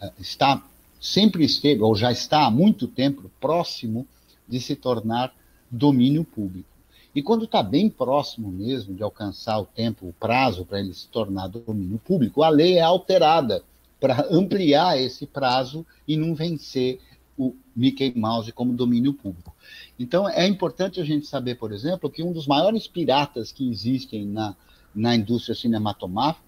eh, 0.00 0.12
está 0.18 0.62
sempre 1.00 1.44
esteve 1.44 1.82
ou 1.82 1.94
já 1.94 2.10
está 2.10 2.46
há 2.46 2.50
muito 2.50 2.88
tempo 2.88 3.30
próximo 3.40 4.06
de 4.48 4.60
se 4.60 4.74
tornar 4.74 5.34
domínio 5.70 6.24
público. 6.24 6.68
E 7.14 7.22
quando 7.22 7.44
está 7.44 7.62
bem 7.62 7.88
próximo 7.88 8.50
mesmo 8.50 8.94
de 8.94 9.02
alcançar 9.02 9.58
o 9.58 9.66
tempo, 9.66 10.06
o 10.06 10.12
prazo 10.12 10.64
para 10.64 10.80
ele 10.80 10.92
se 10.92 11.08
tornar 11.08 11.48
domínio 11.48 11.98
público, 11.98 12.42
a 12.42 12.48
lei 12.48 12.78
é 12.78 12.82
alterada 12.82 13.62
para 14.00 14.26
ampliar 14.30 15.00
esse 15.00 15.26
prazo 15.26 15.86
e 16.06 16.16
não 16.16 16.34
vencer 16.34 17.00
o 17.36 17.54
Mickey 17.74 18.12
Mouse 18.16 18.50
como 18.52 18.72
domínio 18.72 19.12
público. 19.12 19.54
Então 19.98 20.28
é 20.28 20.46
importante 20.46 21.00
a 21.00 21.04
gente 21.04 21.26
saber, 21.26 21.56
por 21.56 21.72
exemplo, 21.72 22.10
que 22.10 22.22
um 22.22 22.32
dos 22.32 22.46
maiores 22.46 22.86
piratas 22.86 23.52
que 23.52 23.68
existem 23.68 24.24
na 24.24 24.56
na 24.96 25.14
indústria 25.14 25.54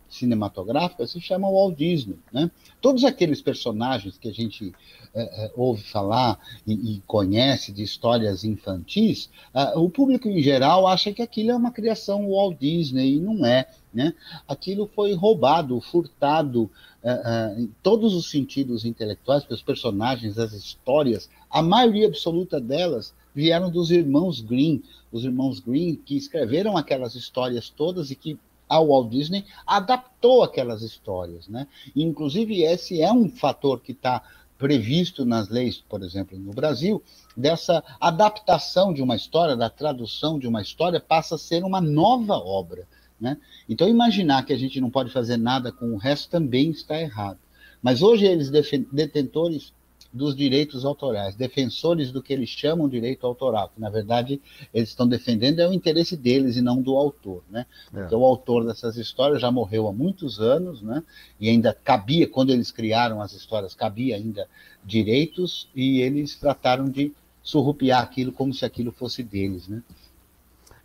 cinematográfica 0.08 1.06
se 1.06 1.20
chama 1.20 1.50
Walt 1.50 1.76
Disney. 1.76 2.18
Né? 2.32 2.50
Todos 2.80 3.04
aqueles 3.04 3.42
personagens 3.42 4.16
que 4.16 4.26
a 4.26 4.32
gente 4.32 4.72
é, 5.14 5.44
é, 5.44 5.52
ouve 5.54 5.82
falar 5.82 6.40
e, 6.66 6.72
e, 6.72 7.02
conhece 7.06 7.70
de 7.72 7.82
histórias 7.82 8.44
infantis, 8.44 9.28
uh, 9.54 9.78
o 9.78 9.90
público 9.90 10.28
em 10.28 10.40
geral 10.40 10.86
acha 10.86 11.12
que 11.12 11.20
aquilo 11.20 11.50
é 11.50 11.56
uma 11.56 11.70
criação 11.70 12.30
Walt 12.30 12.58
Disney 12.58 13.16
e 13.16 13.20
não 13.20 13.44
é. 13.44 13.68
Né? 13.92 14.14
Aquilo 14.46 14.86
foi 14.86 15.12
roubado, 15.12 15.78
furtado 15.80 16.62
uh, 16.62 17.58
uh, 17.58 17.60
em 17.60 17.70
todos 17.82 18.14
os 18.14 18.30
sentidos 18.30 18.86
intelectuais, 18.86 19.42
porque 19.42 19.54
os 19.54 19.62
personagens, 19.62 20.38
as 20.38 20.54
histórias, 20.54 21.28
a 21.50 21.60
maioria 21.60 22.06
absoluta 22.06 22.58
delas 22.58 23.12
vieram 23.34 23.70
dos 23.70 23.90
irmãos 23.90 24.40
Green, 24.40 24.82
os 25.12 25.24
irmãos 25.24 25.60
Green 25.60 25.96
que 25.96 26.16
escreveram 26.16 26.76
aquelas 26.76 27.14
histórias 27.14 27.68
todas 27.68 28.10
e 28.10 28.16
que 28.16 28.38
a 28.68 28.80
Walt 28.80 29.08
Disney 29.08 29.44
adaptou 29.66 30.42
aquelas 30.42 30.82
histórias, 30.82 31.48
né? 31.48 31.66
Inclusive 31.96 32.62
esse 32.62 33.00
é 33.00 33.10
um 33.10 33.30
fator 33.30 33.80
que 33.80 33.92
está 33.92 34.22
previsto 34.58 35.24
nas 35.24 35.48
leis, 35.48 35.82
por 35.88 36.02
exemplo, 36.02 36.36
no 36.36 36.52
Brasil, 36.52 37.02
dessa 37.36 37.82
adaptação 38.00 38.92
de 38.92 39.00
uma 39.00 39.14
história, 39.14 39.56
da 39.56 39.70
tradução 39.70 40.38
de 40.38 40.48
uma 40.48 40.60
história, 40.60 40.98
passa 40.98 41.36
a 41.36 41.38
ser 41.38 41.62
uma 41.62 41.80
nova 41.80 42.34
obra. 42.34 42.86
Né? 43.20 43.36
Então, 43.68 43.88
imaginar 43.88 44.44
que 44.44 44.52
a 44.52 44.58
gente 44.58 44.80
não 44.80 44.90
pode 44.90 45.10
fazer 45.12 45.36
nada 45.36 45.70
com 45.70 45.92
o 45.92 45.96
resto 45.96 46.28
também 46.28 46.70
está 46.70 47.00
errado. 47.00 47.38
Mas 47.80 48.02
hoje 48.02 48.26
eles, 48.26 48.50
detentores 48.50 49.72
dos 50.12 50.34
direitos 50.34 50.84
autorais, 50.84 51.34
defensores 51.34 52.10
do 52.10 52.22
que 52.22 52.32
eles 52.32 52.48
chamam 52.48 52.88
direito 52.88 53.26
autoral, 53.26 53.70
que 53.74 53.80
na 53.80 53.90
verdade 53.90 54.40
eles 54.72 54.88
estão 54.88 55.06
defendendo 55.06 55.60
é 55.60 55.68
o 55.68 55.72
interesse 55.72 56.16
deles 56.16 56.56
e 56.56 56.62
não 56.62 56.80
do 56.80 56.96
autor, 56.96 57.42
né? 57.50 57.66
É. 57.92 58.00
Porque 58.00 58.14
o 58.14 58.24
autor 58.24 58.66
dessas 58.66 58.96
histórias 58.96 59.40
já 59.40 59.50
morreu 59.50 59.86
há 59.86 59.92
muitos 59.92 60.40
anos, 60.40 60.80
né? 60.80 61.02
E 61.38 61.48
ainda 61.48 61.74
cabia, 61.74 62.26
quando 62.26 62.50
eles 62.50 62.70
criaram 62.70 63.20
as 63.20 63.32
histórias, 63.32 63.74
cabia 63.74 64.16
ainda 64.16 64.48
direitos 64.84 65.68
e 65.74 66.00
eles 66.00 66.36
trataram 66.36 66.88
de 66.88 67.12
surrupiar 67.42 68.02
aquilo 68.02 68.32
como 68.32 68.52
se 68.52 68.64
aquilo 68.64 68.92
fosse 68.92 69.22
deles, 69.22 69.68
né? 69.68 69.82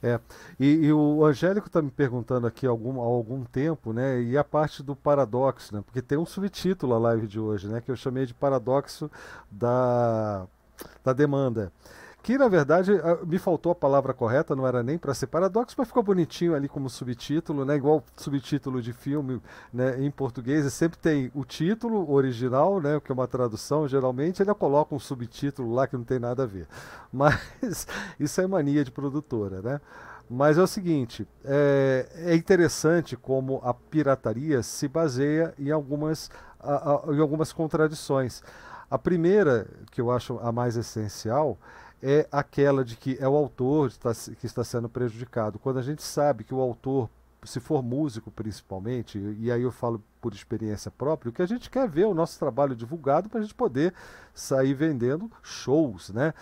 É, 0.04 0.20
e, 0.60 0.68
e 0.86 0.92
o 0.92 1.24
Angélico 1.26 1.68
está 1.68 1.82
me 1.82 1.90
perguntando 1.90 2.46
aqui 2.46 2.68
há 2.68 2.70
algum, 2.70 3.00
há 3.00 3.06
algum 3.06 3.46
tempo, 3.46 3.94
né? 3.94 4.22
E 4.22 4.38
a 4.38 4.44
parte 4.44 4.84
do 4.84 4.98
paradoxo, 4.98 5.74
né? 5.74 5.82
Porque 5.86 6.02
tem 6.02 6.18
um 6.18 6.26
subtítulo 6.26 6.94
a 6.94 7.00
live 7.00 7.26
de 7.26 7.40
hoje, 7.40 7.70
né? 7.70 7.80
Que 7.80 7.90
eu 7.90 7.96
chamei 7.96 8.26
de 8.26 8.34
paradoxo 8.34 9.10
da, 9.50 10.46
da 11.04 11.14
demanda 11.14 11.72
que 12.24 12.38
na 12.38 12.48
verdade 12.48 12.92
me 13.28 13.38
faltou 13.38 13.74
a 13.74 13.76
palavra 13.76 14.14
correta, 14.14 14.56
não 14.56 14.66
era 14.66 14.82
nem 14.82 14.98
para 14.98 15.14
ser 15.14 15.28
paradoxo, 15.28 15.76
mas 15.78 15.90
ficou 15.90 16.02
bonitinho 16.02 16.56
ali 16.56 16.70
como 16.70 16.90
subtítulo, 16.90 17.66
né? 17.66 17.76
Igual 17.76 18.02
subtítulo 18.16 18.82
de 18.82 18.94
filme, 18.94 19.42
né? 19.74 20.02
Em 20.02 20.10
português 20.10 20.72
sempre 20.72 20.98
tem 20.98 21.30
o 21.36 21.44
título 21.44 22.10
original, 22.10 22.80
né? 22.80 22.98
Que 23.04 23.12
é 23.12 23.14
uma 23.14 23.28
tradução, 23.28 23.90
geralmente 23.90 24.42
ele 24.42 24.54
coloca 24.54 24.96
um 24.96 25.00
subtítulo 25.00 25.74
lá 25.74 25.86
que 25.86 25.98
não 25.98 26.06
tem 26.06 26.18
nada 26.18 26.44
a 26.44 26.46
ver. 26.46 26.66
Mas 27.12 27.86
isso 28.18 28.40
é 28.40 28.48
mania 28.48 28.86
de 28.86 28.92
produtora, 28.92 29.62
né? 29.62 29.82
Mas 30.30 30.58
é 30.58 30.62
o 30.62 30.68
seguinte, 30.68 31.28
é, 31.44 32.08
é 32.16 32.36
interessante 32.36 33.18
como 33.18 33.60
a 33.66 33.74
pirataria 33.74 34.64
se 34.64 34.88
baseia 34.88 35.54
em 35.60 35.72
algumas, 35.72 36.32
a, 36.58 36.94
a, 36.94 37.14
em 37.14 37.20
algumas 37.20 37.52
contradições. 37.52 38.42
A 38.90 38.98
primeira, 38.98 39.68
que 39.92 40.00
eu 40.00 40.10
acho 40.10 40.40
a 40.40 40.52
mais 40.54 40.78
essencial, 40.78 41.58
é 42.06 42.28
aquela 42.30 42.84
de 42.84 42.98
que 42.98 43.18
é 43.18 43.28
o 43.28 43.36
autor 43.36 43.90
que 44.38 44.46
está 44.46 44.64
sendo 44.64 44.90
prejudicado. 44.90 45.58
Quando 45.58 45.80
a 45.80 45.82
gente 45.82 46.04
sabe 46.04 46.44
que 46.44 46.54
o 46.54 46.60
autor, 46.60 47.10
se 47.46 47.62
for 47.62 47.82
músico 47.82 48.30
principalmente, 48.30 49.18
e 49.40 49.50
aí 49.50 49.62
eu 49.62 49.72
falo 49.72 50.04
por 50.24 50.34
experiência 50.34 50.90
própria, 50.90 51.30
o 51.30 51.34
que 51.34 51.42
a 51.42 51.46
gente 51.46 51.70
quer 51.70 51.86
ver 51.86 52.06
o 52.06 52.14
nosso 52.14 52.40
trabalho 52.40 52.74
divulgado 52.74 53.28
para 53.28 53.40
a 53.40 53.42
gente 53.42 53.54
poder 53.54 53.94
sair 54.34 54.74
vendendo 54.74 55.30
shows, 55.44 56.10
né? 56.10 56.34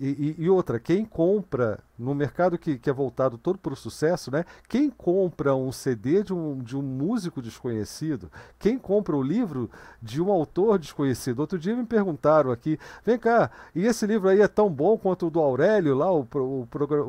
E, 0.00 0.34
e, 0.38 0.44
e, 0.44 0.48
outra, 0.48 0.78
quem 0.80 1.04
compra 1.04 1.80
no 1.98 2.14
mercado 2.14 2.56
que, 2.56 2.78
que 2.78 2.88
é 2.88 2.92
voltado 2.92 3.36
todo 3.36 3.58
para 3.58 3.74
o 3.74 3.76
sucesso, 3.76 4.30
né? 4.30 4.44
Quem 4.66 4.88
compra 4.88 5.54
um 5.54 5.70
CD 5.70 6.22
de 6.22 6.32
um, 6.32 6.62
de 6.62 6.74
um 6.74 6.80
músico 6.80 7.42
desconhecido, 7.42 8.30
quem 8.58 8.78
compra 8.78 9.14
o 9.14 9.22
livro 9.22 9.70
de 10.00 10.22
um 10.22 10.30
autor 10.30 10.78
desconhecido. 10.78 11.40
Outro 11.40 11.58
dia 11.58 11.76
me 11.76 11.84
perguntaram 11.84 12.50
aqui, 12.50 12.78
vem 13.04 13.18
cá, 13.18 13.50
e 13.74 13.84
esse 13.84 14.06
livro 14.06 14.28
aí 14.28 14.40
é 14.40 14.48
tão 14.48 14.70
bom 14.70 14.96
quanto 14.96 15.26
o 15.26 15.30
do 15.30 15.40
Aurélio 15.40 15.94
lá, 15.94 16.10
o, 16.10 16.26
o, 16.34 16.68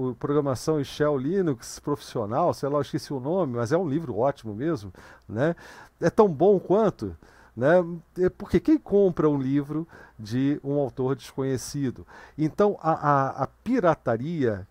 o 0.09 0.15
Programação 0.15 0.81
em 0.81 0.83
Shell 0.83 1.17
Linux 1.17 1.79
Profissional, 1.79 2.53
sei 2.53 2.67
lá, 2.67 2.79
eu 2.79 2.81
esqueci 2.81 3.13
o 3.13 3.21
nome, 3.21 3.55
mas 3.55 3.71
é 3.71 3.77
um 3.77 3.87
livro 3.87 4.17
ótimo 4.17 4.53
mesmo, 4.53 4.91
né? 5.27 5.55
É 5.99 6.09
tão 6.09 6.27
bom 6.27 6.59
quanto? 6.59 7.15
Né? 7.55 7.73
É 8.19 8.29
porque 8.29 8.59
quem 8.59 8.77
compra 8.77 9.29
um 9.29 9.37
livro 9.37 9.87
de 10.19 10.59
um 10.63 10.73
autor 10.79 11.15
desconhecido? 11.15 12.05
Então, 12.37 12.77
a, 12.81 12.91
a, 12.91 13.43
a 13.43 13.47
pirataria, 13.47 14.67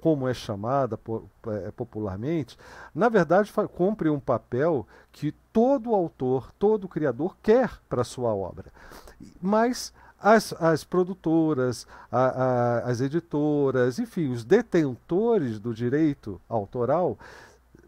como 0.00 0.28
é 0.28 0.34
chamada 0.34 0.98
é, 1.46 1.70
popularmente, 1.70 2.58
na 2.94 3.08
verdade 3.08 3.52
cumpre 3.74 4.10
um 4.10 4.20
papel 4.20 4.86
que 5.10 5.32
todo 5.52 5.94
autor, 5.94 6.52
todo 6.58 6.88
criador 6.88 7.36
quer 7.42 7.70
para 7.88 8.04
sua 8.04 8.34
obra. 8.34 8.66
Mas 9.40 9.92
as, 10.20 10.52
as 10.60 10.84
produtoras, 10.84 11.86
a, 12.10 12.26
a, 12.26 12.78
as 12.80 13.00
editoras, 13.00 13.98
enfim, 13.98 14.30
os 14.30 14.44
detentores 14.44 15.58
do 15.58 15.74
direito 15.74 16.40
autoral 16.48 17.18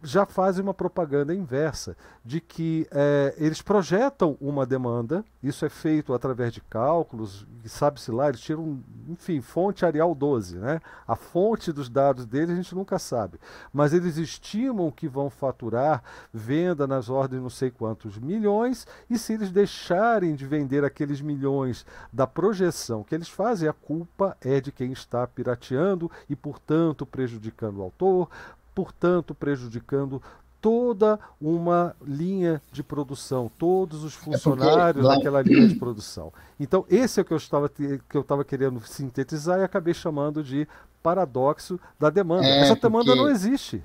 já 0.05 0.27
fazem 0.27 0.63
uma 0.63 0.75
propaganda 0.75 1.35
inversa, 1.35 1.97
de 2.25 2.41
que 2.41 2.87
é, 2.91 3.35
eles 3.39 3.63
projetam 3.63 4.37
uma 4.41 4.67
demanda, 4.67 5.25
isso 5.43 5.65
é 5.65 5.69
feito 5.69 6.13
através 6.13 6.53
de 6.53 6.61
cálculos, 6.61 7.47
sabe-se 7.65 8.11
lá, 8.11 8.29
eles 8.29 8.41
tiram, 8.41 8.83
enfim, 9.09 9.41
fonte 9.41 9.85
Arial 9.85 10.15
12, 10.15 10.59
né? 10.59 10.81
A 11.09 11.17
fonte 11.17 11.73
dos 11.73 11.89
dados 11.89 12.27
deles 12.27 12.51
a 12.51 12.55
gente 12.55 12.75
nunca 12.75 12.99
sabe, 12.99 13.41
mas 13.73 13.95
eles 13.95 14.17
estimam 14.19 14.91
que 14.91 15.09
vão 15.09 15.31
faturar 15.31 16.03
venda 16.33 16.87
nas 16.87 17.09
ordens 17.09 17.43
não 17.43 17.51
sei 17.51 17.71
quantos 17.71 18.19
milhões, 18.19 18.87
e 19.09 19.19
se 19.19 19.33
eles 19.33 19.51
deixarem 19.51 20.35
de 20.35 20.47
vender 20.47 20.85
aqueles 20.85 21.21
milhões 21.21 21.87
da 22.13 22.27
projeção 22.27 23.03
que 23.03 23.15
eles 23.15 23.29
fazem, 23.29 23.69
a 23.69 23.73
culpa 23.73 24.37
é 24.41 24.61
de 24.61 24.71
quem 24.71 24.93
está 24.93 25.27
pirateando 25.27 26.11
e, 26.29 26.37
portanto, 26.37 27.07
prejudicando 27.07 27.79
o 27.79 27.83
autor, 27.83 28.29
portanto 28.75 29.35
prejudicando 29.35 30.23
toda 30.61 31.21
uma 31.39 31.95
linha 32.03 32.63
de 32.73 32.83
produção, 32.83 33.51
todos 33.59 34.03
os 34.03 34.15
funcionários 34.15 35.05
é 35.05 35.09
porque... 35.09 35.17
daquela 35.17 35.43
linha 35.43 35.69
de 35.69 35.75
produção. 35.75 36.33
Então, 36.59 36.87
esse 36.89 37.21
é 37.21 37.23
o 37.23 37.25
que 37.25 37.35
eu 37.35 37.37
estava, 37.37 37.69
que 37.69 38.17
eu 38.17 38.23
estava 38.23 38.43
querendo 38.47 38.81
sintetizar 38.81 39.61
e 39.61 39.63
acabei 39.63 39.93
chamando 39.93 40.43
de 40.43 40.67
paradoxo 41.03 41.79
da 42.01 42.09
demanda. 42.09 42.47
É 42.47 42.61
Essa 42.61 42.77
demanda 42.77 43.15
não 43.15 43.29
existe. 43.29 43.83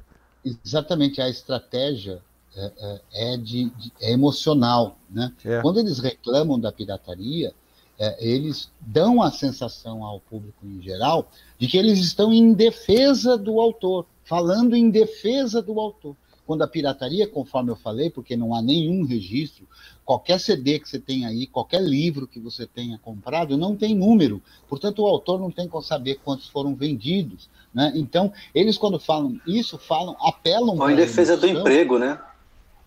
Exatamente, 0.64 1.22
a 1.22 1.28
estratégia 1.28 2.22
é, 2.56 2.72
é, 2.80 3.34
é 3.34 3.38
de, 3.38 3.70
de, 3.72 3.92
é 4.00 4.14
emocional. 4.14 4.98
Né? 5.10 5.34
É. 5.44 5.62
Quando 5.62 5.82
eles 5.82 6.00
reclamam 6.00 6.58
da 6.58 6.72
pirataria, 6.72 7.54
é, 8.00 8.26
eles 8.26 8.72
dão 8.80 9.22
a 9.22 9.30
sensação 9.30 10.06
ao 10.06 10.22
público 10.22 10.66
em 10.66 10.82
geral 10.82 11.30
de 11.58 11.68
que 11.68 11.78
eles 11.78 12.00
estão 12.00 12.32
em 12.32 12.54
defesa 12.54 13.38
do 13.38 13.60
autor, 13.60 14.06
falando 14.30 14.76
em 14.76 14.92
defesa 14.92 15.60
do 15.60 15.80
autor. 15.80 16.16
Quando 16.46 16.62
a 16.62 16.68
pirataria, 16.68 17.28
conforme 17.28 17.72
eu 17.72 17.76
falei, 17.76 18.12
porque 18.12 18.38
não 18.38 18.54
há 18.54 18.62
nenhum 18.62 19.04
registro, 19.04 19.68
qualquer 20.06 20.40
CD 20.40 20.80
que 20.80 20.88
você 20.88 21.00
tenha 21.00 21.28
aí, 21.28 21.48
qualquer 21.48 21.82
livro 21.82 22.28
que 22.28 22.40
você 22.40 22.68
tenha 22.68 23.00
comprado, 23.00 23.58
não 23.58 23.76
tem 23.76 23.96
número. 23.96 24.40
Portanto, 24.68 25.02
o 25.02 25.08
autor 25.08 25.40
não 25.40 25.50
tem 25.50 25.68
como 25.68 25.84
saber 25.84 26.20
quantos 26.24 26.48
foram 26.48 26.76
vendidos. 26.76 27.50
Né? 27.74 27.92
Então, 27.96 28.32
eles, 28.54 28.78
quando 28.78 29.00
falam 29.00 29.40
isso, 29.48 29.80
falam, 29.80 30.16
apelam. 30.20 30.78
Ou 30.78 30.90
em 30.92 30.96
defesa 30.96 31.34
emoção, 31.34 31.54
do 31.54 31.60
emprego, 31.60 31.98
né? 31.98 32.20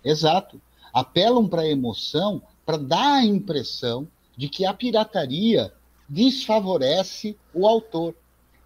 Exato. 0.05 0.61
Apelam 0.93 1.49
para 1.49 1.63
a 1.63 1.69
emoção 1.69 2.41
para 2.65 2.77
dar 2.77 3.15
a 3.15 3.25
impressão 3.25 4.07
de 4.37 4.49
que 4.49 4.65
a 4.65 4.73
pirataria 4.73 5.73
desfavorece 6.09 7.37
o 7.53 7.67
autor. 7.67 8.15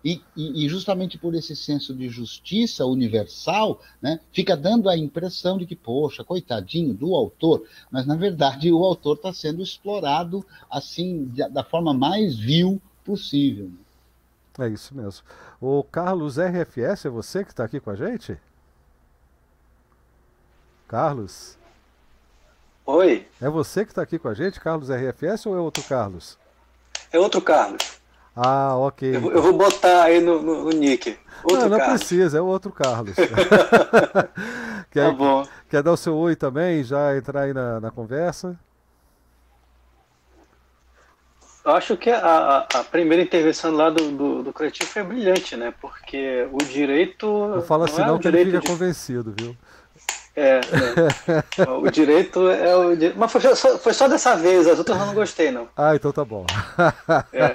E, 0.07 0.23
e, 0.37 0.69
justamente 0.69 1.19
por 1.19 1.35
esse 1.35 1.57
senso 1.57 1.93
de 1.93 2.09
justiça 2.09 2.87
universal, 2.87 3.81
né, 4.01 4.21
fica 4.33 4.57
dando 4.57 4.89
a 4.89 4.97
impressão 4.97 5.59
de 5.59 5.67
que, 5.67 5.75
poxa, 5.75 6.23
coitadinho 6.23 6.95
do 6.95 7.13
autor, 7.13 7.65
mas 7.91 8.07
na 8.07 8.15
verdade 8.15 8.71
o 8.71 8.85
autor 8.85 9.17
está 9.17 9.33
sendo 9.33 9.61
explorado 9.61 10.47
assim, 10.71 11.25
da 11.51 11.65
forma 11.65 11.93
mais 11.93 12.39
vil 12.39 12.81
possível. 13.05 13.69
É 14.61 14.69
isso 14.69 14.95
mesmo. 14.95 15.27
O 15.61 15.83
Carlos 15.83 16.37
RFS, 16.39 17.07
é 17.07 17.11
você 17.11 17.43
que 17.43 17.51
está 17.51 17.65
aqui 17.65 17.81
com 17.81 17.91
a 17.91 17.97
gente? 17.97 18.39
Carlos? 20.87 21.59
Oi. 22.87 23.27
É 23.41 23.49
você 23.49 23.85
que 23.85 23.91
está 23.91 24.03
aqui 24.03 24.21
com 24.21 24.29
a 24.29 24.35
gente, 24.35 24.61
Carlos 24.61 24.89
RFS, 24.89 25.47
ou 25.47 25.57
é 25.57 25.59
outro 25.59 25.83
Carlos? 25.83 26.39
É 27.11 27.19
outro 27.19 27.43
Carlos. 27.43 27.96
Ah, 28.37 28.77
ok. 28.77 29.17
Eu, 29.17 29.33
eu 29.33 29.43
vou 29.43 29.55
botar 29.55 30.03
aí 30.03 30.21
no, 30.21 30.43
no, 30.43 30.65
no 30.65 30.71
nick. 30.71 31.17
Outro 31.43 31.63
não, 31.63 31.69
não 31.71 31.79
Carlos. 31.79 32.01
precisa, 32.01 32.39
é 32.39 32.41
o 32.41 32.47
outro 32.47 32.71
Carlos. 32.71 33.15
quer, 34.93 35.07
tá 35.07 35.13
bom. 35.13 35.47
Quer 35.71 35.83
dar 35.83 35.93
o 35.93 35.97
seu 35.97 36.15
oi 36.15 36.37
também 36.37 36.85
já 36.85 37.17
entrar 37.17 37.43
aí 37.43 37.55
na, 37.55 37.81
na 37.81 37.91
conversa? 37.91 38.59
acho 41.65 41.97
que 41.97 42.11
a, 42.11 42.67
a, 42.73 42.85
primeira 42.85 43.23
intervenção 43.23 43.73
lá 43.73 43.91
do, 43.91 44.13
do, 44.13 44.43
do 44.45 44.53
Creativo 44.53 44.89
foi 44.89 45.03
brilhante, 45.03 45.57
né? 45.57 45.75
Porque 45.81 46.47
o 46.53 46.59
direito. 46.59 47.27
Não 47.27 47.63
fala 47.63 47.87
assim, 47.87 47.99
não, 47.99 48.05
é 48.05 48.09
não 48.09 48.19
que 48.19 48.29
ele 48.29 48.45
fica 48.45 48.61
de... 48.61 48.67
convencido, 48.67 49.35
viu? 49.37 49.57
É, 50.37 50.61
é. 51.59 51.71
o 51.71 51.91
direito 51.91 52.49
é 52.51 52.77
o. 52.77 52.91
Mas 53.17 53.33
foi 53.33 53.41
só, 53.41 53.79
foi 53.79 53.95
só 53.95 54.07
dessa 54.07 54.37
vez, 54.37 54.67
as 54.67 54.79
outras 54.79 55.01
eu 55.01 55.07
não 55.07 55.15
gostei, 55.15 55.51
não. 55.51 55.67
Ah, 55.75 55.97
então 55.97 56.13
tá 56.13 56.25
bom. 56.25 56.45
É. 57.33 57.53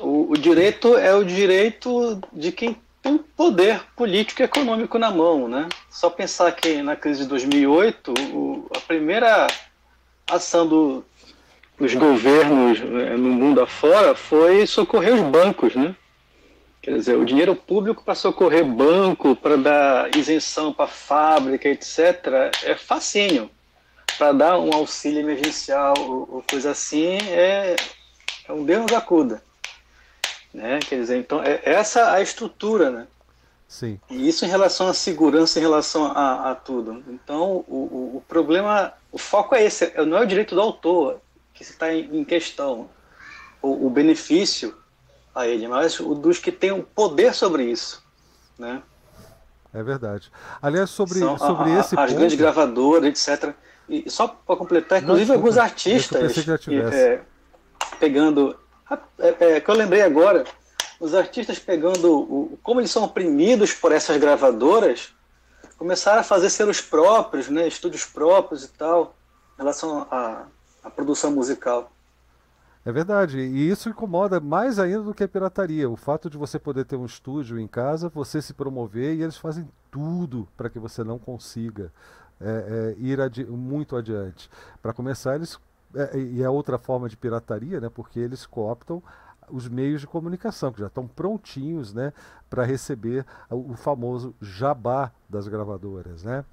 O, 0.00 0.32
o 0.32 0.36
direito 0.36 0.96
é 0.96 1.14
o 1.14 1.24
direito 1.24 2.20
de 2.32 2.50
quem 2.50 2.76
tem 3.02 3.18
poder 3.18 3.80
político 3.94 4.42
e 4.42 4.44
econômico 4.44 4.98
na 4.98 5.10
mão, 5.10 5.46
né? 5.46 5.68
Só 5.88 6.10
pensar 6.10 6.50
que 6.52 6.82
na 6.82 6.96
crise 6.96 7.22
de 7.22 7.28
2008, 7.28 8.12
o, 8.32 8.68
a 8.76 8.80
primeira 8.80 9.46
ação 10.28 10.66
do, 10.66 11.04
dos 11.78 11.94
governos 11.94 12.80
é, 12.80 13.16
no 13.16 13.30
mundo 13.30 13.60
afora 13.60 14.14
foi 14.14 14.66
socorrer 14.66 15.14
os 15.14 15.20
bancos, 15.20 15.74
né? 15.76 15.94
Quer 16.86 16.98
dizer, 16.98 17.16
o 17.16 17.24
dinheiro 17.24 17.56
público 17.56 18.04
para 18.04 18.14
socorrer 18.14 18.64
banco, 18.64 19.34
para 19.34 19.56
dar 19.56 20.16
isenção 20.16 20.72
para 20.72 20.86
fábrica, 20.86 21.68
etc., 21.68 22.52
é 22.62 22.76
facinho. 22.76 23.50
Para 24.16 24.30
dar 24.30 24.58
um 24.60 24.72
auxílio 24.72 25.18
emergencial 25.18 25.94
ou, 25.98 26.44
coisa 26.48 26.70
assim, 26.70 27.18
é, 27.28 27.74
é 28.46 28.52
um 28.52 28.64
Deus 28.64 28.92
acuda. 28.92 29.42
Né? 30.54 30.78
Quer 30.78 31.00
dizer, 31.00 31.18
então, 31.18 31.42
é 31.42 31.60
essa 31.64 32.12
a 32.12 32.22
estrutura, 32.22 32.88
né? 32.88 33.08
Sim. 33.66 33.98
E 34.08 34.28
isso 34.28 34.44
em 34.44 34.48
relação 34.48 34.86
à 34.86 34.94
segurança, 34.94 35.58
em 35.58 35.62
relação 35.62 36.04
a, 36.04 36.52
a 36.52 36.54
tudo. 36.54 37.02
Então, 37.08 37.64
o, 37.66 37.74
o, 37.74 38.16
o, 38.18 38.24
problema, 38.28 38.92
o 39.10 39.18
foco 39.18 39.56
é 39.56 39.64
esse, 39.64 39.92
não 40.04 40.18
é 40.18 40.20
o 40.20 40.26
direito 40.26 40.54
do 40.54 40.60
autor 40.60 41.20
que 41.52 41.64
está 41.64 41.92
em, 41.92 42.20
em 42.20 42.24
questão. 42.24 42.88
O, 43.60 43.88
o 43.88 43.90
benefício 43.90 44.72
a 45.36 45.46
ele, 45.46 45.68
mas 45.68 46.00
o 46.00 46.14
dos 46.14 46.38
que 46.38 46.50
têm 46.50 46.72
o 46.72 46.76
um 46.76 46.82
poder 46.82 47.34
sobre 47.34 47.64
isso, 47.64 48.02
né? 48.58 48.82
É 49.72 49.82
verdade. 49.82 50.32
Aliás, 50.62 50.88
sobre, 50.88 51.18
São, 51.18 51.36
sobre 51.36 51.70
a, 51.72 51.80
esse 51.80 51.94
As 51.94 52.06
ponto... 52.06 52.18
grandes 52.18 52.38
gravadoras, 52.38 53.28
etc. 53.28 53.54
E 53.86 54.10
só 54.10 54.26
para 54.28 54.56
completar, 54.56 55.02
inclusive 55.02 55.28
Não, 55.28 55.36
alguns 55.36 55.58
artistas 55.58 56.34
é, 56.68 57.20
pegando... 58.00 58.58
É, 59.18 59.56
é, 59.56 59.60
que 59.60 59.70
eu 59.70 59.74
lembrei 59.74 60.00
agora, 60.00 60.44
os 60.98 61.14
artistas 61.14 61.58
pegando... 61.58 62.10
O, 62.10 62.58
como 62.62 62.80
eles 62.80 62.90
são 62.90 63.04
oprimidos 63.04 63.74
por 63.74 63.92
essas 63.92 64.16
gravadoras, 64.16 65.10
começaram 65.76 66.20
a 66.20 66.24
fazer 66.24 66.48
selos 66.48 66.80
próprios, 66.80 67.50
né, 67.50 67.68
estúdios 67.68 68.06
próprios 68.06 68.64
e 68.64 68.68
tal, 68.68 69.14
em 69.56 69.58
relação 69.58 70.06
à 70.10 70.88
produção 70.88 71.30
musical. 71.30 71.92
É 72.86 72.92
verdade, 72.92 73.40
e 73.40 73.68
isso 73.68 73.88
incomoda 73.88 74.38
mais 74.38 74.78
ainda 74.78 75.02
do 75.02 75.12
que 75.12 75.24
a 75.24 75.28
pirataria. 75.28 75.90
O 75.90 75.96
fato 75.96 76.30
de 76.30 76.38
você 76.38 76.56
poder 76.56 76.84
ter 76.84 76.94
um 76.94 77.04
estúdio 77.04 77.58
em 77.58 77.66
casa, 77.66 78.08
você 78.08 78.40
se 78.40 78.54
promover 78.54 79.16
e 79.16 79.24
eles 79.24 79.36
fazem 79.36 79.68
tudo 79.90 80.46
para 80.56 80.70
que 80.70 80.78
você 80.78 81.02
não 81.02 81.18
consiga 81.18 81.92
é, 82.40 82.94
é, 82.96 83.00
ir 83.00 83.20
adi 83.20 83.44
muito 83.44 83.96
adiante. 83.96 84.48
Para 84.80 84.92
começar, 84.92 85.34
eles 85.34 85.58
é, 85.96 86.16
e 86.16 86.40
é 86.44 86.48
outra 86.48 86.78
forma 86.78 87.08
de 87.08 87.16
pirataria, 87.16 87.80
né? 87.80 87.88
Porque 87.92 88.20
eles 88.20 88.46
cooptam 88.46 89.02
os 89.50 89.68
meios 89.68 90.00
de 90.00 90.06
comunicação, 90.06 90.72
que 90.72 90.80
já 90.80 90.86
estão 90.86 91.06
prontinhos 91.06 91.92
né, 91.92 92.12
para 92.48 92.64
receber 92.64 93.26
o 93.50 93.74
famoso 93.74 94.34
jabá 94.40 95.10
das 95.28 95.48
gravadoras. 95.48 96.22
Né? 96.22 96.44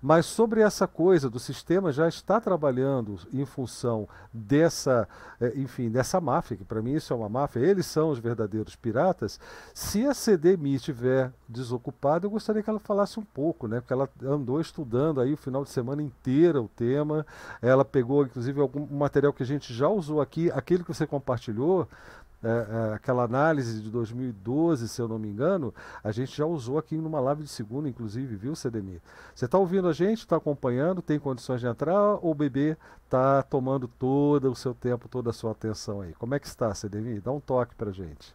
Mas 0.00 0.26
sobre 0.26 0.60
essa 0.60 0.86
coisa 0.86 1.28
do 1.28 1.40
sistema 1.40 1.90
já 1.90 2.06
está 2.06 2.40
trabalhando 2.40 3.18
em 3.32 3.44
função 3.44 4.08
dessa, 4.32 5.08
é, 5.40 5.52
enfim, 5.56 5.90
dessa 5.90 6.20
máfia, 6.20 6.56
que 6.56 6.64
para 6.64 6.80
mim 6.80 6.94
isso 6.94 7.12
é 7.12 7.16
uma 7.16 7.28
máfia, 7.28 7.58
eles 7.58 7.86
são 7.86 8.10
os 8.10 8.20
verdadeiros 8.20 8.76
piratas. 8.76 9.40
Se 9.74 10.06
a 10.06 10.14
CDMI 10.14 10.76
estiver 10.76 11.32
desocupada, 11.48 12.26
eu 12.26 12.30
gostaria 12.30 12.62
que 12.62 12.70
ela 12.70 12.78
falasse 12.78 13.18
um 13.18 13.24
pouco, 13.24 13.66
né? 13.66 13.80
porque 13.80 13.92
ela 13.92 14.08
andou 14.22 14.60
estudando 14.60 15.20
aí 15.20 15.32
o 15.32 15.36
final 15.36 15.64
de 15.64 15.70
semana 15.70 16.00
inteira 16.00 16.62
o 16.62 16.68
tema, 16.68 17.26
ela 17.60 17.84
pegou 17.84 18.24
inclusive 18.24 18.60
algum 18.60 18.86
material 18.86 19.32
que 19.32 19.42
a 19.42 19.46
gente 19.46 19.74
já 19.74 19.88
usou 19.88 20.20
aqui, 20.20 20.50
aquele 20.52 20.84
que 20.84 20.94
você 20.94 21.06
compartilhou, 21.06 21.88
é, 22.42 22.48
é, 22.48 22.94
aquela 22.94 23.24
análise 23.24 23.82
de 23.82 23.90
2012, 23.90 24.88
se 24.88 25.00
eu 25.00 25.06
não 25.06 25.18
me 25.18 25.28
engano, 25.28 25.74
a 26.02 26.10
gente 26.10 26.36
já 26.36 26.46
usou 26.46 26.78
aqui 26.78 26.96
numa 26.96 27.20
live 27.20 27.42
de 27.42 27.50
segunda, 27.50 27.88
inclusive, 27.88 28.34
viu, 28.36 28.54
CDMI? 28.54 29.00
Você 29.34 29.44
está 29.44 29.58
ouvindo 29.58 29.88
a 29.88 29.92
gente, 29.92 30.20
está 30.20 30.36
acompanhando, 30.36 31.02
tem 31.02 31.18
condições 31.18 31.60
de 31.60 31.66
entrar 31.66 32.14
ou 32.22 32.30
o 32.30 32.34
bebê 32.34 32.76
está 33.04 33.42
tomando 33.42 33.86
todo 33.88 34.50
o 34.50 34.56
seu 34.56 34.74
tempo, 34.74 35.08
toda 35.08 35.30
a 35.30 35.32
sua 35.32 35.52
atenção 35.52 36.00
aí? 36.00 36.14
Como 36.14 36.34
é 36.34 36.38
que 36.38 36.46
está, 36.46 36.74
CDMI? 36.74 37.20
Dá 37.20 37.30
um 37.32 37.40
toque 37.40 37.74
para 37.74 37.92
gente. 37.92 38.34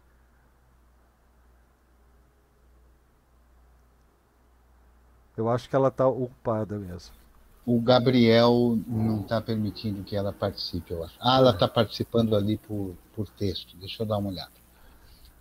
Eu 5.36 5.48
acho 5.50 5.68
que 5.68 5.76
ela 5.76 5.88
está 5.88 6.06
ocupada 6.06 6.78
mesmo 6.78 7.25
o 7.66 7.80
Gabriel 7.80 8.78
não 8.86 9.22
está 9.22 9.40
permitindo 9.40 10.04
que 10.04 10.14
ela 10.14 10.32
participe, 10.32 10.92
eu 10.92 11.02
acho. 11.02 11.16
Ah, 11.18 11.38
ela 11.38 11.50
está 11.50 11.66
participando 11.66 12.36
ali 12.36 12.56
por, 12.56 12.94
por 13.12 13.28
texto. 13.30 13.76
Deixa 13.76 14.04
eu 14.04 14.06
dar 14.06 14.18
uma 14.18 14.30
olhada. 14.30 14.52